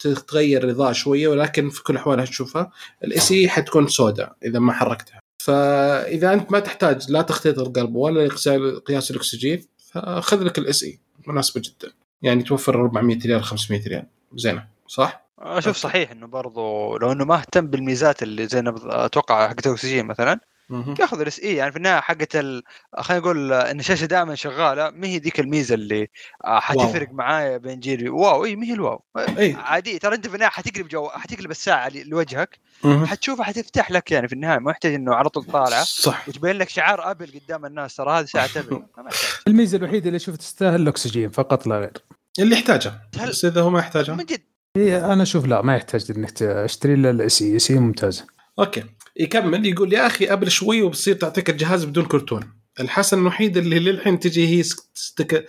فحتتغير 0.00 0.64
الإضاءة 0.64 0.92
شوية 0.92 1.28
ولكن 1.28 1.70
في 1.70 1.82
كل 1.82 1.94
الأحوال 1.94 2.20
هتشوفها 2.20 2.70
ال 3.04 3.32
SE 3.32 3.48
حتكون 3.48 3.88
سوداء 3.88 4.36
إذا 4.44 4.58
ما 4.58 4.72
حركتها 4.72 5.20
فإذا 5.42 6.32
أنت 6.32 6.52
ما 6.52 6.60
تحتاج 6.60 7.10
لا 7.10 7.22
تخطيط 7.22 7.58
القلب 7.58 7.94
ولا 7.94 8.28
قياس 8.86 9.10
الأكسجين 9.10 9.66
فخذ 9.92 10.44
لك 10.44 10.58
ال 10.58 10.82
SE 10.82 11.00
مناسبة 11.26 11.62
جدا 11.64 11.92
يعني 12.22 12.42
توفر 12.42 12.74
400 12.74 13.18
ريال 13.26 13.44
500 13.44 13.88
ريال 13.88 14.06
زينة 14.34 14.66
صح؟ 14.86 15.30
أشوف. 15.38 15.76
صحيح 15.76 16.10
إنه 16.10 16.26
برضو 16.26 16.96
لو 16.96 17.12
إنه 17.12 17.24
ما 17.24 17.34
اهتم 17.34 17.66
بالميزات 17.66 18.22
اللي 18.22 18.46
زي 18.46 18.62
أتوقع 18.84 19.48
حقت 19.48 19.66
الأكسجين 19.66 20.06
مثلا. 20.06 20.40
ياخذ 21.00 21.20
ال 21.20 21.40
SE 21.40 21.54
يعني 21.56 21.70
في 21.72 21.76
النهاية 21.76 22.00
حقت 22.00 22.36
ال... 22.36 22.62
خلينا 22.98 23.22
نقول 23.22 23.52
إن 23.52 23.80
الشاشة 23.80 24.04
دائما 24.06 24.34
شغالة 24.34 24.90
ما 24.90 25.06
هي 25.06 25.18
ذيك 25.18 25.40
الميزة 25.40 25.74
اللي 25.74 26.08
آه، 26.44 26.60
حتفرق 26.60 27.08
معايا 27.12 27.56
بين 27.56 27.80
جيلي. 27.80 28.08
wow 28.08 28.44
اي 28.44 28.56
ما 28.56 28.66
هي 28.66 28.72
ال 28.72 28.78
wow. 28.78 29.02
اي 29.18 29.52
عادي 29.54 29.98
ترى 29.98 30.14
أنت 30.14 30.26
في 30.28 30.34
النهاية 30.34 30.50
حتقلب 30.50 30.88
جو 30.88 31.08
حتقلب 31.08 31.50
الساعة 31.50 31.88
لوجهك. 31.94 32.58
حتشوفها 33.06 33.44
حتفتح 33.44 33.90
لك 33.90 34.10
يعني 34.12 34.28
في 34.28 34.34
النهاية. 34.34 34.58
ما 34.58 34.70
يحتاج 34.70 34.94
إنه 34.94 35.14
على 35.14 35.28
طول 35.28 35.44
طالعه 35.44 35.84
صح. 35.84 36.28
وتبين 36.28 36.56
لك 36.56 36.68
شعار 36.68 37.10
أبل 37.10 37.40
قدام 37.44 37.66
الناس. 37.66 37.96
ترى 37.96 38.10
هذه 38.20 38.24
ساعة 38.24 38.48
أبل 38.56 38.82
الميزة 39.48 39.78
الوحيدة 39.78 40.08
اللي 40.08 40.18
شفت 40.18 40.38
تستاهل 40.38 40.80
الأكسجين 40.80 41.30
فقط 41.30 41.66
لا 41.66 41.78
غير. 41.78 41.92
اللي 42.38 42.54
يحتاجها 42.56 43.02
هل- 43.18 43.28
بس 43.28 43.44
إذا 43.44 43.60
هو 43.60 43.70
ما 43.70 43.78
يحتاجها 43.78 44.14
من 44.14 44.24
جد. 44.24 44.40
هي 44.76 45.04
أنا 45.04 45.22
أشوف 45.22 45.46
لا 45.46 45.62
ما 45.62 45.76
يحتاج 45.76 46.12
إنك 46.16 46.30
تشتري 46.30 46.94
إلا 46.94 47.10
ال 47.10 47.70
SE 47.70 47.78
ممتازه 47.78 48.26
أوكي. 48.58 48.84
يكمل 49.16 49.66
يقول 49.66 49.92
يا 49.92 50.06
أخي 50.06 50.24
ابل 50.24 50.50
شوي 50.50 50.82
وبتصير 50.82 51.14
تعطيك 51.14 51.50
الجهاز 51.50 51.84
بدون 51.84 52.04
كرتون. 52.04 52.52
الحسن 52.80 53.18
الوحيد 53.20 53.56
اللي 53.56 53.78
للحين 53.78 54.20
تجي 54.20 54.48
هي 54.48 54.62
ستك... 54.94 55.46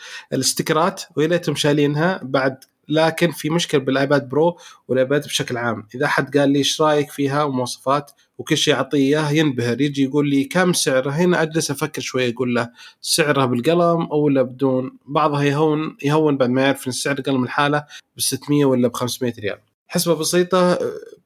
ويا 1.16 1.28
ليتهم 1.28 1.56
شايلينها 1.56 2.20
بعد 2.24 2.58
لكن 2.90 3.32
في 3.32 3.50
مشكلة 3.50 3.82
بال 3.82 3.98
iPad 3.98 4.30
Pro 4.30 4.58
وال 4.88 5.00
iPad 5.00 5.24
بشكل 5.24 5.58
عام. 5.58 5.88
إذا 5.96 6.08
حد 6.08 6.38
قال 6.38 6.50
لي 6.50 6.60
إيش 6.60 6.82
رأيك 6.82 7.12
فيها 7.12 7.44
ومواصفات 7.44 8.12
وكل 8.38 8.58
شيء 8.58 8.74
أعطيه 8.74 8.98
إياه 8.98 9.32
ينبهر. 9.32 9.82
يجي 9.82 10.04
يقول 10.04 10.30
لي 10.30 10.44
كم 10.44 10.74
سعرها؟ 10.74 11.14
هنا 11.14 11.42
أجلس 11.42 11.72
أفكر 11.72 12.02
شوي 12.02 12.34
أقول 12.34 12.56
له 12.56 12.70
سعرها 13.02 13.46
بالقلم 13.46 14.02
أو 14.02 14.20
ولا 14.20 14.42
بدون. 14.42 14.98
بعضها 15.06 15.44
يهون 15.44 15.98
يهون 16.04 16.38
بعد 16.38 16.50
ما 16.50 16.62
يعرف 16.62 16.88
إن 16.88 16.92
سعر 16.92 17.20
القلم 17.20 17.44
الحالة 17.44 17.86
ب 18.18 18.20
600 18.22 18.66
ولا 18.66 18.88
ب 18.88 18.94
500 18.94 19.34
ريال. 19.40 19.58
حسبة 19.92 20.16
بسيطة 20.16 20.80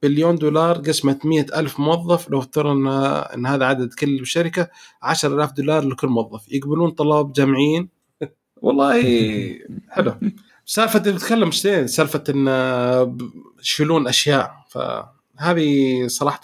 بليون 0.03 0.35
دولار 0.35 0.77
قسمة 0.77 1.19
مئة 1.23 1.59
ألف 1.59 1.79
موظف. 1.79 2.29
لو 2.29 2.39
افترضنا 2.39 3.33
أن 3.33 3.45
هذا 3.45 3.65
عدد 3.65 3.93
كل 3.93 4.19
الشركة 4.19 4.69
عشر 5.01 5.35
ألاف 5.35 5.51
دولار 5.51 5.83
لكل 5.87 6.07
موظف. 6.07 6.51
يقبلون 6.53 6.89
طلاب 6.91 7.33
جامعيين؟ 7.33 7.89
والله 8.61 9.01
حلو. 9.89 10.15
سالفة 10.65 10.99
بتكلم 10.99 11.51
شيء 11.51 11.85
سالفة 11.85 12.23
أن 12.29 12.47
يشيلون 13.61 14.07
أشياء. 14.07 14.51
فهذه 14.69 16.03
صراحة 16.07 16.41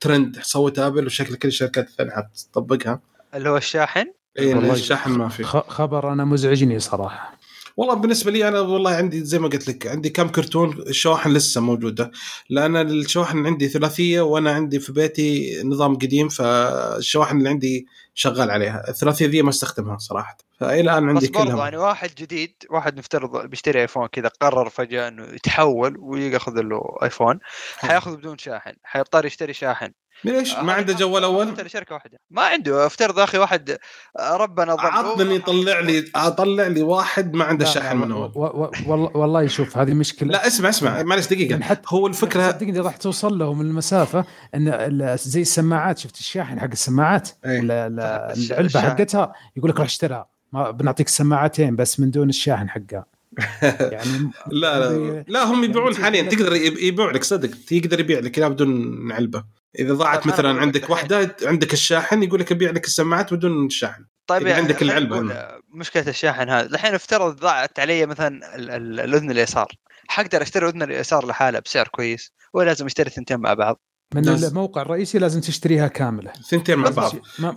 ترند 0.00 0.38
سوتها 0.42 0.86
أبل 0.86 1.06
وشكل 1.06 1.34
كل 1.34 1.48
الشركات 1.48 1.88
الثانية 1.88 2.10
حتطبقها. 2.12 3.00
اللي 3.34 3.48
هو 3.48 3.56
الشاحن؟ 3.56 4.06
اي 4.38 4.54
والله 4.54 4.72
الشحن 4.72 5.10
ما 5.10 5.28
في. 5.28 5.42
خ- 5.44 5.68
خبر 5.68 6.12
أنا 6.12 6.24
مزعجني 6.24 6.78
صراحة. 6.78 7.38
والله 7.76 7.94
بالنسبة 7.94 8.30
لي 8.30 8.48
أنا 8.48 8.60
والله 8.60 8.90
عندي 8.90 9.24
زي 9.24 9.38
ما 9.38 9.48
قلت 9.48 9.68
لك 9.68 9.86
عندي 9.86 10.10
كم 10.10 10.28
كرتون 10.28 10.78
الشواحن 10.78 11.32
لسه 11.32 11.60
موجوده 11.60 12.10
لأن 12.50 12.76
الشواحن 12.76 13.46
عندي 13.46 13.68
ثلاثية 13.68 14.20
وأنا 14.20 14.52
عندي 14.52 14.80
في 14.80 14.92
بيتي 14.92 15.62
نظام 15.64 15.94
قديم 15.94 16.28
فالشواحن 16.28 17.38
اللي 17.38 17.48
عندي 17.48 17.86
شغال 18.14 18.50
عليها. 18.50 18.88
الثلاثية 18.88 19.26
ذي 19.26 19.42
ما 19.42 19.50
استخدمها 19.50 19.98
صراحة. 19.98 20.36
فإلى 20.60 20.80
الآن 20.80 21.08
عندي 21.08 21.26
بس 21.26 21.32
كلها 21.32 21.64
يعني 21.64 21.76
واحد 21.76 22.10
جديد 22.18 22.54
واحد 22.70 22.98
نفترض 22.98 23.46
بيشتري 23.46 23.80
iPhone 23.80 24.06
كذا 24.06 24.28
قرر 24.28 24.68
فجأة 24.68 25.08
إنه 25.08 25.24
يتحول 25.24 25.96
وياخذ 25.98 26.60
له 26.60 26.80
iPhone 27.02 27.38
حياخذ 27.76 28.16
بدون 28.16 28.38
شاحن 28.38 28.72
حيضطر 28.82 29.26
يشتري 29.26 29.52
شاحن. 29.52 29.92
ليش 30.24 30.54
ما 30.54 30.72
عنده 30.72 30.92
جوال 30.92 31.24
أول؟ 31.24 31.70
شركه 31.70 31.94
واحدة. 31.94 32.18
ما 32.30 32.42
عنده 32.42 32.86
افترض 32.86 33.18
أخي 33.18 33.38
واحد 33.38 33.76
آه، 34.18 34.36
ربنا 34.36 34.74
ظل 34.74 34.80
عطني 34.86 35.38
طلع 35.38 35.80
لي 35.80 36.04
أطلع 36.14 36.66
لي 36.66 36.82
واحد 36.82 37.34
ما 37.34 37.44
عنده 37.44 37.64
لا، 37.64 37.70
شاحن 37.70 37.98
لا، 38.00 38.06
من 38.06 38.12
أول. 38.12 38.32
والله 38.34 39.16
والله 39.16 39.46
شوف 39.46 39.78
هذه 39.78 39.94
مشكلة. 39.94 40.28
لا 40.32 40.46
اسمع 40.46 40.68
اسمع 40.68 41.02
معلش 41.02 41.26
دقيقة. 41.26 41.60
حتى 41.60 41.82
هو 41.88 42.06
الفكرة 42.06 42.50
صدقني 42.50 42.78
راح 42.80 42.96
توصل 42.96 43.38
لهم 43.38 43.60
المسافة 43.60 44.24
إن 44.54 44.68
ال- 44.68 45.18
زي 45.18 45.40
السماعات 45.40 45.98
شفت 45.98 46.18
الشاحن 46.18 46.60
حق 46.60 46.68
السماعات؟ 46.72 47.28
إيه. 47.44 47.60
لا- 47.60 47.88
بس 48.32 48.50
العلبة. 48.50 48.80
حقتها 48.80 49.32
يقول 49.56 49.70
لك 49.70 49.76
روح 49.76 49.86
اشتريها 49.86 50.26
ما 50.52 50.70
بنعطيك 50.70 51.06
السماعتين 51.06 51.76
بس 51.76 52.00
من 52.00 52.10
دون 52.10 52.28
الشاحن 52.28 52.70
حقها. 52.70 53.06
يعني 53.94 54.30
لا 54.46 54.78
لا 54.80 54.90
هذه- 54.90 55.24
لا 55.28 55.44
هم 55.44 55.64
يبيعون 55.64 55.92
يعني 55.92 56.04
حاليا. 56.04 56.22
تقدر- 56.22 56.36
تقدر 56.36 56.56
يب- 56.56 56.78
يبيع 56.78 57.10
لك 57.10 57.24
صدق 57.24 57.50
يقدر 57.72 58.00
يبيع 58.00 58.18
لك 58.18 58.40
بدون 58.40 59.12
علبة. 59.12 59.44
إذا 59.78 59.94
ضاعت 59.94 60.26
مثلا 60.26 60.60
عندك. 60.60 60.90
واحدة 60.90 61.36
عندك 61.42 61.72
الشاحن 61.72 62.22
يقول 62.22 62.40
لك 62.40 62.52
أبيع 62.52 62.70
لك 62.70 62.84
السماعات 62.86 63.34
بدون 63.34 63.66
الشاحن 63.66 64.04
طيب 64.26 64.46
يعني 64.46 64.60
عندك 64.62 64.82
هنا. 65.18 65.60
مشكلة 65.74 66.08
الشاحن 66.08 66.48
هذا 66.50 66.66
الحين 66.74 66.94
افترض 66.94 67.36
ضاعت 67.36 67.80
علي 67.80 68.06
مثلا 68.06 68.56
ال- 68.56 68.70
ال- 68.70 69.00
الأذن 69.00 69.30
اليسار 69.30 69.68
حقدر 70.08 70.42
أشتري 70.42 70.66
الاذن 70.68 70.82
اليسار 70.82 71.26
لحالها 71.26 71.60
بسعر 71.60 71.88
كويس 71.88 72.32
ولا 72.54 72.66
لازم 72.66 72.86
أشتري 72.86 73.10
ثنتين 73.10 73.40
مع 73.40 73.54
بعض 73.54 73.80
من. 74.14 74.48
الموقع 74.48 74.82
الرئيسي 74.82 75.18
لازم 75.18 75.40
تشتريها 75.40 75.88
كاملة 75.88 76.32
ثنتين 76.50 76.78
مع 76.78 76.90
بعض 76.90 77.12
ما- 77.38 77.54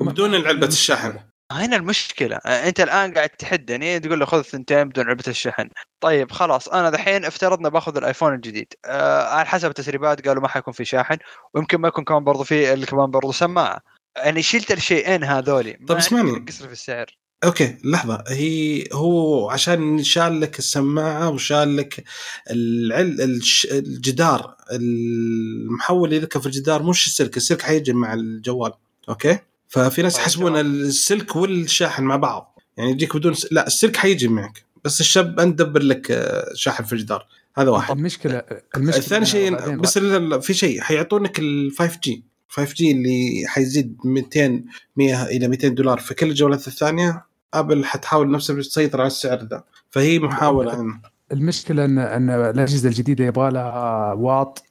علبة 0.48 0.68
الشاحن. 0.68 1.14
هنا 1.52 1.76
المشكلة. 1.76 2.36
آه، 2.36 2.68
أنت 2.68 2.80
الآن 2.80 3.14
قاعد 3.14 3.30
تحدني 3.30 4.00
تقول 4.00 4.20
له 4.20 4.26
خذ 4.26 4.42
ثنتين 4.42 4.90
بدون 4.90 5.08
علبه 5.08 5.24
الشحن. 5.28 5.70
طيب 6.02 6.32
خلاص 6.32 6.68
أنا 6.68 6.90
دحين 6.90 7.26
افترضنا 7.26 7.70
باخذ 7.70 7.98
الآيفون 7.98 8.34
الجديد. 8.34 8.74
آه 8.86 9.24
على 9.24 9.46
حسب 9.48 9.70
التسريبات 9.70 10.28
قالوا 10.28 10.42
ما 10.42 10.48
حيكون 10.48 10.74
في 10.74 10.86
شاحن 10.86 11.18
ويمكن 11.54 11.78
ما 11.78 11.88
يكون 11.88 12.04
كمان 12.04 12.24
برضو 12.24 12.44
في 12.44 12.86
كمان 12.86 13.12
برضو 13.12 13.32
سماعة. 13.32 13.80
يعني 14.18 14.42
شلت 14.42 14.72
الشيئين 14.72 15.24
هذولي 15.24 15.74
طب 15.88 15.96
اسمعني. 15.96 16.46
قصر 16.48 16.66
في 16.68 16.74
السعر. 16.74 17.18
أوكي 17.44 17.78
لحظة. 17.84 18.24
هي 18.28 18.84
هو 18.94 19.50
عشان 19.50 20.04
شال 20.04 20.42
لك 20.42 20.60
السماعة 20.60 21.30
وشال 21.30 21.76
لك 21.78 22.04
العل 22.52 23.22
الش- 23.22 23.68
الجدار 23.72 24.56
المحول 24.72 26.10
اللي 26.10 26.20
لك 26.20 26.38
في 26.38 26.46
الجدار 26.46 26.84
مش 26.84 27.08
السلك. 27.08 27.38
السلك 27.38 27.62
حيجي 27.62 27.94
مع 27.94 28.14
الجوال. 28.14 28.74
أوكي؟ 29.10 29.40
ففي 29.76 30.02
ناس 30.02 30.14
طيب، 30.14 30.22
يحسبون. 30.22 30.58
السلك 30.58 31.36
والشاحن 31.36 32.04
مع 32.04 32.16
بعض. 32.16 32.60
يعني 32.78 32.92
يجيك 32.92 33.18
بدون 33.18 33.34
س... 33.34 33.48
لا 33.52 33.68
السلك 33.68 33.98
حيجي 33.98 34.28
معك 34.28 34.66
بس 34.84 35.02
الشاب 35.02 35.40
انت 35.40 35.60
دبر 35.62 35.82
لك 35.82 36.12
آه، 36.12 36.52
شاحن 36.54 36.84
في 36.84 36.94
الجدار. 36.94 37.26
هذا 37.58 37.70
واحد. 37.70 37.98
المشكلة 37.98 38.42
المشكلة 38.76 38.98
الثاني 38.98 39.26
شيء 39.26 39.76
بس 39.76 39.98
في 40.42 40.54
شيء 40.54 40.82
حيعطونك 40.82 41.40
ال 41.40 41.72
5G 41.80 42.00
5G 42.04 42.92
اللي 42.92 43.44
حيزيد 43.48 43.98
200 44.06 44.64
100 44.98 45.24
إلى 45.24 45.48
200 45.48 45.68
دولار 45.68 46.00
في 46.00 46.14
كل 46.14 46.30
الجوالات 46.30 46.68
الثانية 46.68 47.26
أبل 47.54 47.86
حتحاول 47.86 48.32
نفسها 48.32 48.62
تسيطر 48.62 49.00
على 49.02 49.08
السعر 49.08 49.44
ذا 49.44 49.64
فهي 49.90 50.20
محاولة. 50.20 51.00
المشكلة 51.32 51.86
ان 51.86 51.98
إن 51.98 52.30
الأجهزة 52.30 52.90
الجديدة 52.90 53.26
يبغى 53.26 53.52
لها 53.52 54.14
واط 54.14 54.64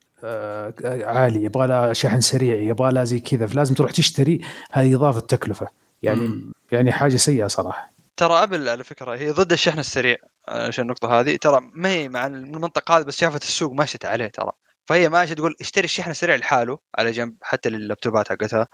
عالي 1.04 1.44
يبغى 1.44 1.66
لها 1.66 1.92
شحن 1.92 2.20
سريع 2.20 2.54
يبغى 2.54 2.92
لها 2.92 3.04
زي 3.04 3.20
كذا 3.20 3.46
فلازم 3.46 3.74
تروح 3.74 3.90
تشتري 3.90 4.40
هذه 4.72 4.94
إضافة 4.94 5.20
تكلفة. 5.20 5.68
يعني 6.02 6.20
مم. 6.20 6.52
يعني 6.72 6.92
حاجة 6.92 7.16
سيئة 7.16 7.46
صراحة. 7.46 7.92
ترى 8.16 8.42
أبل 8.42 8.68
على 8.68 8.84
فكرة 8.84 9.16
هي 9.16 9.30
ضد 9.30 9.52
الشحن 9.52 9.78
السريع 9.78 10.16
عشان 10.48 10.82
النقطة 10.82 11.20
هذه. 11.20 11.36
ترى 11.36 11.60
ما 11.74 11.88
هي 11.88 12.08
مع 12.08 12.26
المنطق 12.26 12.90
هذا 12.90 13.04
بس 13.04 13.18
شافت 13.18 13.42
السوق 13.42 13.72
ماشيه 13.72 13.98
عليه 14.04 14.26
ترى. 14.26 14.52
فهي 14.86 15.08
ماشية 15.08 15.34
تقول 15.34 15.54
اشتري 15.60 15.84
الشحن 15.84 16.10
السريع 16.10 16.36
لحاله 16.36 16.78
على 16.98 17.10
جنب 17.10 17.34
حتى 17.42 17.68
لللابتوبات 17.68 18.28
حقتها. 18.28 18.68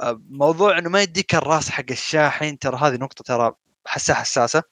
آه، 0.00 0.20
موضوع 0.30 0.78
إنه 0.78 0.90
ما 0.90 1.02
يديك 1.02 1.34
الرأس 1.34 1.70
حق 1.70 1.84
الشاحن 1.90 2.58
ترى 2.58 2.76
هذه 2.76 2.94
نقطة 2.94 3.24
ترى 3.24 3.52
حساسة 3.86 4.14
حساسة. 4.14 4.62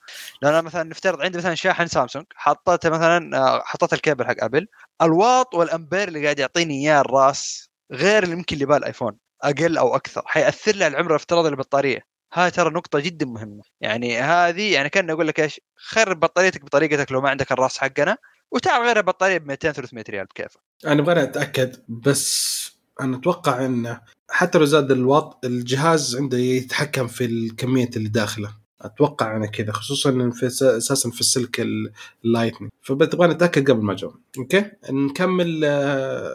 لأن 0.43 0.53
أنا 0.53 0.63
مثلا 0.63 0.83
نفترض 0.83 1.21
عندي 1.23 1.39
مثلا 1.39 1.55
شاحن 1.55 1.87
سامسونج 1.87 2.25
حطيته 2.35 2.91
مثلا 2.91 3.39
آه، 3.39 3.63
حطيت 3.65 3.93
الكيبل 3.93 4.27
حق 4.27 4.45
أبل. 4.45 4.67
الواط 5.03 5.55
والأمبير 5.55 6.09
اللي 6.09 6.25
قاعد 6.25 6.39
يعطيني 6.39 6.75
إياه 6.75 7.01
الراس 7.01 7.69
غير 7.93 8.23
اللي 8.23 8.35
يمكن 8.35 8.55
اللي 8.55 8.67
بالايفون 8.67 9.19
أقل 9.43 9.79
أو 9.79 9.97
أكثر. 9.97 10.23
حيأثر 10.27 10.77
لي 10.77 10.85
على 10.85 10.93
العمر 10.93 11.11
الافتراضي 11.11 11.51
للبطارية. 11.51 12.01
هاي 12.33 12.51
ترى 12.51 12.71
نقطة 12.71 13.01
جدا 13.01 13.27
مهمة، 13.27 13.63
يعني 13.81 14.19
هذه 14.21 14.73
يعني 14.73 14.89
كان 14.89 15.11
أقول 15.11 15.29
لك 15.29 15.41
إيش؟ 15.41 15.61
خرب 15.77 16.21
بطاريتك 16.21 16.65
بطريقتك 16.65 17.13
لو 17.13 17.21
ما 17.21 17.31
عندك 17.31 17.53
الراس 17.53 17.79
حقنا 17.79 18.17
وتعال 18.51 18.83
غير 18.83 18.97
البطارية 18.97 19.39
ب 19.39 19.47
200 19.47 19.73
300 19.73 20.05
ريال 20.11 20.25
بكيفك. 20.25 20.61
أنا 20.87 21.03
أبغى 21.03 21.23
أتأكد 21.23 21.85
بس 21.89 22.55
أنا 23.01 23.17
أتوقع 23.17 23.65
إنه 23.67 24.01
حتى 24.31 24.59
لو 24.59 24.65
زاد 24.65 24.91
الوات 24.91 25.35
الجهاز 25.45 26.17
عنده 26.17 26.39
يتحكم 26.39 27.07
في 27.07 27.25
الكمية 27.25 27.91
اللي 27.97 28.09
داخله. 28.09 28.64
أتوقع 28.81 29.37
أنا 29.37 29.47
كذا 29.47 29.73
خصوصا 29.73 30.31
في 30.35 30.47
أساسا 30.47 31.11
في 31.11 31.21
السلك 31.21 31.61
ال- 31.61 31.91
ال 32.25 32.29
lightning 32.29 32.71
فبتبغى 32.83 33.29
نتاكد 33.29 33.71
قبل 33.71 33.83
ما 33.83 33.93
أجاوب. 33.93 34.15
okay؟ 34.39 34.65
نكمل 34.91 35.61
آه، 35.65 36.31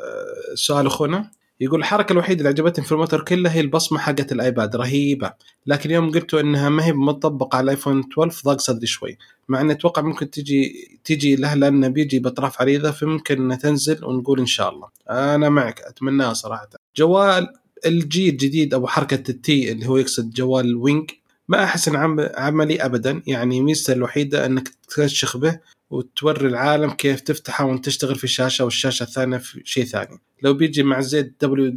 سؤال 0.56 0.86
أخونا. 0.86 1.32
يقول 1.62 1.80
الحركة 1.80 2.14
الوحيدة 2.14 2.38
اللي 2.40 2.50
عجبتني 2.50 2.86
في 2.86 2.92
المؤتمر 2.92 3.22
كله 3.26 3.50
هي 3.50 3.60
البصمة 3.60 4.00
حقت 4.00 4.32
ال 4.32 4.39
iPad. 4.39 4.76
رهيبة. 4.76 5.34
لكن 5.68 5.92
يوم 5.92 6.12
قلتوا 6.12 6.40
إنها 6.40 6.70
ما 6.70 6.86
هي 6.86 6.94
مطبقه 6.94 7.56
على 7.58 7.64
ال 7.64 7.69
iPhone 7.69 8.00
12 8.00 8.44
ضاق 8.46 8.60
صدري 8.60 8.88
شوي. 8.88 9.18
مع 9.50 9.62
إني 9.62 9.72
أتوقع 9.74 10.02
ممكن 10.02 10.30
تجي 10.30 10.74
تجي 11.04 11.36
له 11.36 11.54
لأنه 11.54 11.88
بيجي 11.88 12.20
بأطراف 12.20 12.62
عريضة 12.62 12.92
فممكن 12.92 13.38
إنها 13.38 13.58
تنزل 13.58 14.06
ونقول 14.06 14.40
إن 14.40 14.46
شاء 14.46 14.70
الله. 14.70 14.88
أنا 15.10 15.50
معك 15.50 15.82
أتمناها 15.82 16.34
صراحة. 16.34 16.70
جوال 16.98 17.48
LG 17.86 18.30
الجديد 18.30 18.74
أو 18.74 18.88
حركة 18.88 19.32
التي 19.32 19.72
اللي 19.72 19.88
هو 19.88 19.98
يقصد 19.98 20.30
جوال 20.34 20.66
ال 20.66 20.75
Wing 20.75 21.10
ما 21.50 21.64
احس 21.64 21.90
عم- 21.90 22.30
عملي 22.36 22.86
ابدا. 22.86 23.24
يعني 23.28 23.62
ميزته 23.62 23.94
الوحيدة 23.94 24.46
إنك 24.46 24.70
تكشخ 24.90 25.38
به 25.38 25.60
وتوري 25.90 26.48
العالم 26.48 26.90
كيف 26.92 27.20
تفتحه 27.22 27.66
وأنت 27.66 27.86
تشتغل 27.86 28.16
في 28.16 28.24
الشاشة 28.24 28.64
والشاشة 28.66 29.04
الثانية 29.04 29.38
في 29.38 29.62
شيء 29.66 29.86
ثاني. 29.86 30.20
لو 30.42 30.54
بيجي 30.54 30.84
مع 30.84 31.02
زيت 31.02 31.36
WD 31.42 31.70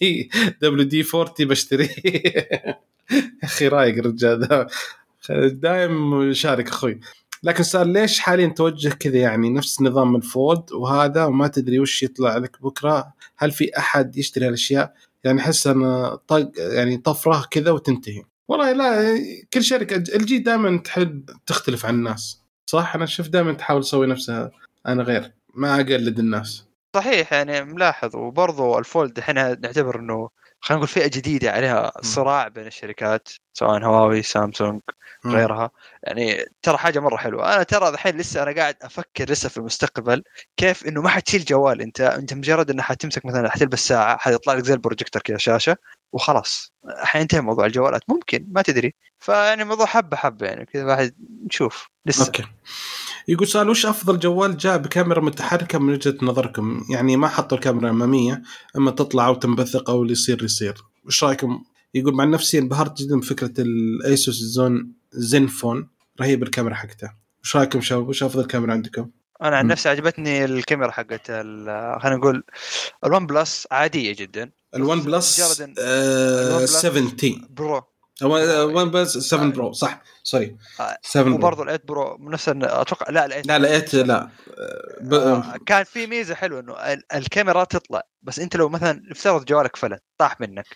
WD 0.00 1.04
40 1.14 1.34
بشتريه 1.40 1.88
يا 2.04 2.76
أخي 3.44 3.68
رايق 3.68 3.98
الرجال 3.98 4.40
ذا 4.48 4.66
دايم 5.48 6.32
شارك 6.32 6.68
أخوي. 6.68 7.00
لكن 7.42 7.62
صار 7.62 7.86
ليش 7.86 8.18
حاليا 8.20 8.46
توجه 8.48 8.88
كذا؟ 8.88 9.18
يعني 9.18 9.50
نفس 9.50 9.82
نظام 9.82 10.16
ال 10.16 10.27
Fold 10.27 10.72
وهذا 10.72 11.24
وما 11.24 11.48
تدري 11.48 11.78
وش 11.78 12.02
يطلع 12.02 12.36
لك 12.36 12.62
بكرة. 12.62 13.12
هل 13.36 13.50
في 13.50 13.78
أحد 13.78 14.16
يشتري 14.16 14.48
الاشياء 14.48 14.94
يعني 15.24 15.40
أحس 15.40 15.66
انه 15.66 16.14
طق 16.14 16.50
يعني 16.56 16.96
طفرة 16.96 17.46
كذا 17.50 17.70
وتنتهي. 17.70 18.22
والله 18.50 18.72
لا 18.72 19.18
كل 19.52 19.62
شركة 19.62 19.96
الجي 19.96 20.38
دائما 20.38 20.78
تحب 20.78 21.30
تختلف 21.46 21.86
عن 21.86 21.94
الناس 21.94 22.42
صح؟ 22.66 22.94
أنا 22.94 23.06
شفت 23.06 23.30
دائما 23.30 23.52
تحاول 23.52 23.82
تسوي 23.82 24.06
نفسها 24.06 24.50
أنا 24.86 25.02
غير 25.02 25.32
ما 25.54 25.74
أقلد 25.74 26.18
الناس. 26.18 26.64
صحيح 26.96 27.32
يعني 27.32 27.64
ملاحظ 27.64 28.16
وبرضه 28.16 28.78
الفولد 28.78 29.18
الحين 29.18 29.34
نعتبر 29.34 29.98
إنه 29.98 30.28
خلينا 30.60 30.78
نقول 30.78 30.88
فئة 30.88 31.06
جديدة 31.06 31.50
عليها 31.50 31.92
صراع 32.02 32.48
بين 32.48 32.66
الشركات 32.66 33.28
سواء 33.54 33.84
هواوي 33.84 34.22
سامسونج. 34.22 34.80
غيرها. 35.26 35.70
يعني 36.02 36.44
ترى 36.62 36.78
حاجة 36.78 37.00
مرة 37.00 37.16
حلوة. 37.16 37.54
أنا 37.54 37.62
ترى 37.62 37.88
الحين 37.88 38.16
لسه 38.16 38.42
أنا 38.42 38.54
قاعد 38.54 38.76
أفكر 38.82 39.30
لسه 39.30 39.48
في 39.48 39.56
المستقبل 39.56 40.22
كيف 40.56 40.86
إنه 40.86 41.02
ما 41.02 41.08
حتشيل 41.08 41.44
جوال. 41.44 41.82
أنت 41.82 42.00
أنت 42.00 42.34
مجرد 42.34 42.70
إنه 42.70 42.82
حتمسك 42.82 43.26
مثلا 43.26 43.50
حتلبس 43.50 43.88
ساعة 43.88 44.16
حيطلع 44.16 44.54
لك 44.54 44.64
زي 44.64 44.74
البروجيكتور 44.74 45.22
كذا 45.22 45.38
شاشة 45.38 45.76
وخلاص 46.12 46.72
حينتهي 47.02 47.40
موضوع 47.40 47.66
الجوالات 47.66 48.02
ممكن 48.08 48.46
ما 48.50 48.62
تدري 48.62 48.94
فيعني 49.18 49.62
الموضوع 49.62 49.86
حبة 49.86 50.16
حبة 50.16 50.46
يعني 50.46 50.66
كذا 50.66 50.84
واحد 50.84 51.14
نشوف 51.46 51.88
لسه 52.06 52.26
okay 52.26 52.44
يقول 53.28 53.48
سؤال 53.48 53.68
وش 53.68 53.86
أفضل 53.86 54.18
جوال 54.18 54.56
جاء 54.56 54.78
بكاميرا 54.78 55.20
متحركة 55.20 55.78
من 55.78 55.92
وجهة 55.92 56.14
نظركم؟ 56.22 56.84
يعني 56.90 57.16
ما 57.16 57.28
حطوا 57.28 57.58
الكاميرا 57.58 57.84
الاماميه 57.84 58.42
أما 58.76 58.90
تطلع 58.90 59.26
أو 59.26 59.34
تنبثق 59.34 59.90
أو 59.90 60.02
اللي 60.02 60.12
يصير 60.12 60.44
يصير. 60.44 60.74
وش 61.06 61.24
رأيكم؟ 61.24 61.64
يقول 61.94 62.14
مع 62.14 62.24
نفسي 62.24 62.58
انبهرت 62.58 63.02
جدا 63.02 63.20
بفكره 63.20 63.52
ال 63.58 63.73
Asus 63.73 64.34
Zone 64.34 64.92
ZenFone 65.12 65.88
رهيب 66.20 66.42
الكاميرا 66.42 66.74
حقته. 66.74 67.10
وش 67.42 67.56
رأيكم 67.56 67.80
شباب؟ 67.80 68.08
وش 68.08 68.22
أفضل 68.22 68.46
كاميرا 68.46 68.72
عندكم؟ 68.72 69.10
أنا 69.42 69.56
عن. 69.56 69.66
نفسي 69.66 69.88
عجبتني 69.88 70.44
الكاميرا 70.44 70.90
حقت 70.90 71.26
خلينا 71.26 72.16
نقول 72.16 72.44
ال 73.04 73.26
OnePlus 73.26 73.66
عادية 73.70 74.14
جدا 74.18 74.50
ال 74.74 75.00
OnePlus 75.00 75.40
مجرد 75.40 75.68
إن- 75.70 75.74
آه 75.78 76.48
ال 76.48 76.49
OnePlus. 76.49 76.60
7T. 76.60 76.63
Pro. 76.63 76.68
OnePlus 76.68 76.76
7 76.80 77.10
Pro 77.16 79.72
صح. 79.72 80.02
sorry 80.22 80.56
آه، 80.80 80.98
7 81.02 81.24
Pro 81.24 81.34
وبرضه 81.34 81.62
ال 81.62 81.66
eight 81.66 81.86
Pro 81.86 82.16
نفس 82.20 82.48
أتوقع 82.48 83.10
لا 83.10 83.26
ال 83.26 83.29
eight 83.29 83.46
لا 83.46 83.58
لا 83.58 83.78
8 83.78 84.06
لا. 84.06 84.22
آه، 84.22 84.28
ب... 85.00 85.14
آه، 85.14 85.54
كان 85.66 85.84
في 85.84 86.06
ميزة 86.06 86.34
حلوة 86.34 86.60
إنه 86.60 86.72
ال- 86.72 87.02
الكاميرا 87.14 87.64
تطلع 87.64 88.02
بس 88.22 88.38
أنت 88.38 88.56
لو 88.56 88.68
مثلا 88.68 89.02
افترض 89.10 89.44
جوالك 89.44 89.76
فلت 89.76 90.02
طاح 90.18 90.40
منك. 90.40 90.66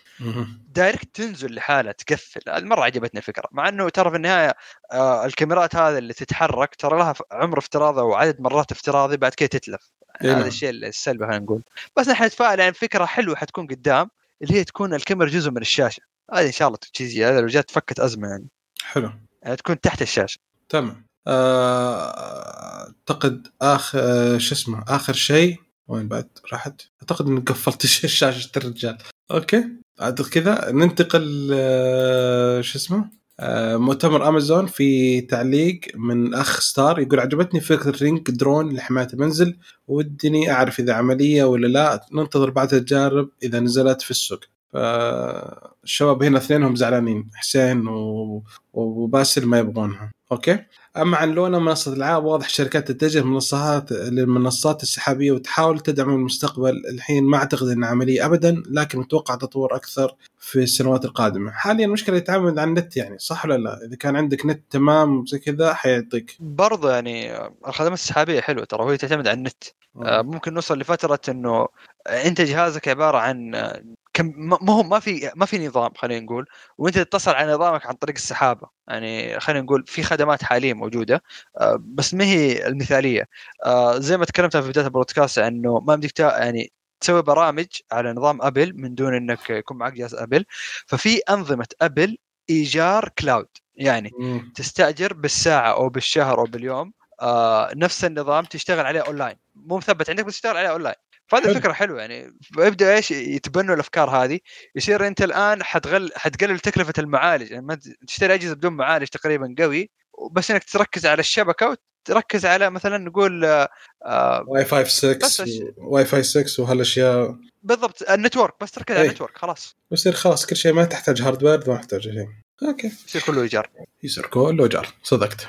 دايركت 0.67 1.15
تنزل 1.15 1.55
لحالها 1.55 1.91
تقفل. 1.91 2.41
مره 2.47 2.83
عجبتني 2.83 3.19
الفكرة 3.19 3.47
مع 3.51 3.69
إنه 3.69 3.89
ترى 3.89 4.09
في 4.09 4.15
النهاية 4.15 4.53
آه 4.91 5.25
الكاميرات 5.25 5.75
هذه 5.75 5.97
اللي 5.97 6.13
تتحرك 6.13 6.75
ترى 6.75 6.97
لها 6.97 7.13
عمر 7.31 7.57
افتراضي 7.57 8.01
وعدد 8.01 8.41
مرات 8.41 8.71
افتراضي 8.71 9.17
بعد 9.17 9.33
كده 9.33 9.49
تتلف. 9.49 9.91
إيه. 10.23 10.37
هذا. 10.37 10.47
الشيء 10.47 10.69
السلبي 10.69 11.25
خلينا 11.25 11.39
نقول. 11.39 11.63
بس 11.97 12.07
نحن 12.07 12.23
نتفائل 12.23 12.59
يعني 12.59 12.73
فكرة 12.73 13.05
حلوة 13.05 13.35
حتكون 13.35 13.67
قدام 13.67 14.09
اللي 14.41 14.53
هي 14.55 14.63
تكون 14.63 14.93
الكاميرا 14.93 15.29
جزء 15.29 15.51
من 15.51 15.61
الشاشة. 15.61 16.01
هذه 16.33 16.45
إن 16.47 16.51
شاء 16.51 16.67
الله 16.67 16.79
تجي 16.93 17.25
هذا 17.25 17.41
لو 17.41 17.47
جات 17.47 17.71
فكت 17.71 17.99
أزمة 17.99 18.27
يعني. 18.27 18.47
حلو. 18.83 19.11
يعني 19.43 19.55
تكون 19.55 19.79
تحت 19.81 20.01
الشاشة. 20.01 20.39
تمام. 20.69 21.05
آه، 21.27 22.85
أعتقد 22.87 23.47
آخر 23.61 24.37
شو 24.39 24.55
اسمه 24.55 24.83
آخر 24.87 25.13
شيء 25.13 25.57
وين 25.87 26.07
بعد 26.07 26.27
راحت؟ 26.51 26.81
أعتقد 27.01 27.27
إني 27.27 27.39
قفلت 27.39 27.85
ش- 27.85 28.05
شاشة 28.19 28.49
الرجال. 28.57 28.97
okay. 29.31 29.63
عاد 29.99 30.21
كذا 30.21 30.71
ننتقل 30.71 31.49
آه، 31.53 32.61
شو 32.61 32.77
اسمه 32.77 33.09
آه، 33.39 33.77
مؤتمر 33.77 34.27
أمازون 34.27 34.65
في 34.67 35.21
تعليق 35.21 35.79
من 35.95 36.33
أخ 36.33 36.59
ستار 36.59 36.99
يقول 36.99 37.19
عجبتني 37.19 37.61
فكرة 37.61 38.03
Ring 38.03 38.21
drone 38.31 38.73
لحماية 38.75 39.07
المنزل 39.13 39.57
ودي 39.87 40.51
أعرف 40.51 40.79
إذا 40.79 40.93
عملية 40.93 41.43
ولا 41.43 41.67
لا. 41.67 42.05
ننتظر 42.13 42.49
بعد 42.49 42.73
التجارب 42.73 43.29
إذا 43.43 43.59
نزلت 43.59 44.01
في 44.01 44.11
السوق. 44.11 44.39
فالشباب 44.73 46.23
هنا 46.23 46.37
اثنينهم 46.37 46.75
زعلانين 46.75 47.29
حسين 47.35 47.87
و... 47.87 48.43
وباسل 48.73 49.45
ما 49.45 49.59
يبغونها 49.59 50.11
okay؟ 50.31 50.59
أما 50.97 51.17
عن 51.17 51.31
لونا 51.31 51.59
منصة 51.59 51.93
العاب 51.93 52.25
واضح 52.25 52.45
الشركات 52.45 52.91
تتجه 52.91 53.23
منصات 53.23 53.91
للمنصات 53.91 54.83
السحابية 54.83 55.31
وتحاول 55.31 55.79
تدعم 55.79 56.09
المستقبل 56.09 56.81
الحين 56.89 57.23
ما 57.23 57.37
أعتقد 57.37 57.67
إنها 57.67 57.89
عملية 57.89 58.25
ابدا 58.25 58.63
لكن 58.71 58.99
متوقع 58.99 59.35
تطور 59.35 59.75
أكثر 59.75 60.15
في 60.39 60.59
السنوات 60.59 61.05
القادمة. 61.05 61.51
حاليا 61.51 61.85
المشكلة 61.85 62.17
يتعامل 62.17 62.59
عن 62.59 62.67
النت 62.67 62.97
يعني 62.97 63.17
صح 63.19 63.45
ولا 63.45 63.57
لا؟ 63.57 63.85
إذا 63.85 63.95
كان 63.95 64.15
عندك 64.15 64.45
نت 64.45 64.63
تمام 64.69 65.25
زي 65.25 65.39
كذا 65.39 65.73
حيعطيك. 65.73 66.37
برضه 66.39 66.91
يعني 66.91 67.37
الخدمات 67.67 67.99
السحابية 67.99 68.41
حلوة 68.41 68.65
ترى 68.65 68.83
وهي 68.83 68.97
تعتمد 68.97 69.27
على 69.27 69.37
النت. 69.37 69.63
آه، 70.03 70.21
ممكن 70.21 70.53
نوصل 70.53 70.79
لفترة 70.79 71.19
إنه 71.29 71.67
أنت 72.07 72.41
جهازك 72.41 72.87
عبارة 72.87 73.17
عن 73.17 73.55
آه، 73.55 73.81
كم 74.15 74.33
ما 74.37 74.57
ما 74.61 74.73
هو 74.73 74.83
ما 74.83 74.99
في 74.99 75.31
ما 75.35 75.45
في 75.45 75.67
نظام 75.67 75.93
خلينا 75.97 76.25
نقول. 76.25 76.45
وانت 76.77 76.99
تتصل 76.99 77.31
على 77.31 77.53
نظامك 77.53 77.85
عن 77.85 77.93
طريق 77.93 78.15
السحابة. 78.15 78.69
يعني 78.87 79.39
خلينا 79.39 79.61
نقول 79.61 79.83
في 79.87 80.03
خدمات 80.03 80.43
حاليا 80.43 80.73
موجودة 80.73 81.23
آه، 81.57 81.77
بس 81.81 82.13
ما 82.13 82.23
هي 82.25 82.67
المثالية. 82.67 83.27
آه، 83.65 83.99
زي 83.99 84.17
ما 84.17 84.25
تكلمت 84.25 84.57
في 84.57 84.69
بداية 84.69 84.85
البودكاست 84.85 85.39
إنه 85.39 85.79
ما 85.79 85.95
بدك 85.95 86.19
يعني 86.19 86.71
تسوي 86.99 87.21
برامج 87.21 87.67
على 87.91 88.13
نظام 88.13 88.41
Apple 88.41 88.73
من 88.75 88.95
دون 88.95 89.13
إنك 89.15 89.49
يكون 89.49 89.77
معك 89.77 89.93
جهاز 89.93 90.15
Apple 90.15 90.45
ففي 90.87 91.17
أنظمة 91.17 91.67
Apple 91.81 92.17
إيجار 92.49 93.09
cloud 93.19 93.47
يعني 93.75 94.11
مم. 94.19 94.51
تستأجر 94.55 95.13
بالساعة 95.13 95.71
أو 95.73 95.89
بالشهر 95.89 96.39
أو 96.39 96.43
باليوم 96.43 96.93
آه 97.21 97.71
نفس 97.75 98.05
النظام 98.05 98.45
تشتغل 98.45 98.85
عليه 98.85 99.01
اونلاين 99.01 99.35
مو 99.55 99.77
مثبت 99.77 100.09
عندك 100.09 100.25
بس 100.25 100.33
تشتغل 100.33 100.57
عليه 100.57 100.69
اونلاين 100.69 100.95
فهذه. 101.27 101.53
فكرة 101.53 101.73
حلوة 101.73 101.99
يعني. 102.01 102.37
يبدأ 102.57 102.95
إيش؟ 102.95 103.11
يتبنوا 103.11 103.75
الأفكار 103.75 104.09
هذه. 104.09 104.39
يصير 104.75 105.07
أنت 105.07 105.21
الآن 105.21 105.63
حتغل 105.63 106.11
حتقلل 106.15 106.59
تكلفة 106.59 106.93
المعالج. 106.97 107.51
يعني 107.51 107.65
ما 107.65 107.79
تشتري 108.07 108.33
أجهزة 108.33 108.53
بدون 108.55 108.73
معالج 108.73 109.07
تقريبا 109.07 109.55
قوي 109.59 109.89
بس 110.31 110.51
إنك 110.51 110.63
تركز 110.63 111.05
على 111.05 111.19
الشبكة 111.19 111.75
وتركز 112.09 112.45
على 112.45 112.69
مثلا 112.69 112.97
نقول 112.97 113.45
آه، 113.45 113.69
آه، 114.05 114.43
واي 114.47 114.65
فاي 114.65 114.83
بس 114.83 114.97
6 115.05 115.45
أش- 115.45 115.73
واي 115.77 116.05
فاي 116.05 116.23
6 116.23 116.63
وهالأشياء. 116.63 117.35
بالضبط. 117.63 118.09
ال 118.09 118.14
network. 118.14 118.53
بس 118.61 118.71
تركز 118.71 118.95
على 118.95 119.01
إيه. 119.03 119.09
ال 119.09 119.12
network. 119.12 119.37
خلاص. 119.37 119.75
يصير 119.91 120.13
خلاص 120.13 120.45
كل 120.45 120.55
شيء 120.55 120.73
ما 120.73 120.85
تحتاج 120.85 121.21
hardware 121.21 121.69
ما 121.69 121.75
تحتاج 121.75 122.01
شيء. 122.01 122.27
okay. 122.63 122.87
يصير 123.07 123.21
كله 123.21 123.41
إيجار. 123.41 123.69
يصير 124.03 124.25
كله 124.25 124.67
إيجار 124.67 124.87
صدقت. 125.03 125.47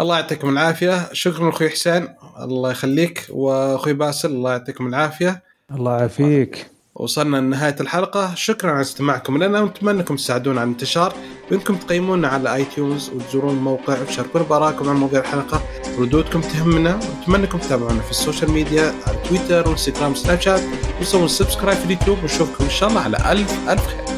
الله 0.00 0.16
يعطيكم 0.18 0.48
العافية. 0.48 1.08
شكرا 1.12 1.48
أخوي 1.48 1.70
حسين. 1.70 2.08
الله 2.40 2.70
يخليك. 2.70 3.26
وأخوي 3.30 3.92
باسل 3.92 4.28
الله 4.28 4.50
يعطيكم 4.50 4.86
العافية. 4.86 5.42
الله 5.74 5.98
يعافيك. 5.98 6.66
وصلنا 6.94 7.36
لنهاية 7.36 7.76
الحلقة. 7.80 8.34
شكرا 8.34 8.70
على 8.70 8.80
استماعكم 8.80 9.42
لنا. 9.42 9.60
ونتمنى 9.60 10.00
انكم 10.00 10.16
تساعدونا 10.16 10.60
على 10.60 10.68
الانتشار. 10.68 11.14
بانكم 11.50 11.76
تقيمونا 11.76 12.28
على 12.28 12.54
iTunes 12.54 13.10
وتزورون 13.10 13.54
الموقع 13.54 14.00
وتشاركونا 14.00 14.44
بارائكم 14.44 14.88
عن 14.88 14.96
مواضيع 14.96 15.20
الحلقة. 15.20 15.62
ردودكم 15.98 16.40
تهمنا. 16.40 16.94
ونتمنى 16.94 17.44
انكم 17.44 17.58
تتابعونا 17.58 18.00
في 18.00 18.10
ال 18.10 18.16
social 18.16 18.50
media 18.50 18.94
على 19.06 19.18
تويتر 19.28 19.68
وانستغرام 19.68 20.12
وسناب 20.12 20.40
شات. 20.40 20.62
وتسوون 21.00 21.28
subscribe 21.28 21.78
في 21.78 21.84
اليوتيوب. 21.84 22.22
ونشوفكم 22.22 22.64
إن 22.64 22.70
شاء 22.70 22.88
الله 22.88 23.00
على 23.00 23.32
ألف 23.32 23.68
ألف 23.68 23.86
خير. 23.86 24.17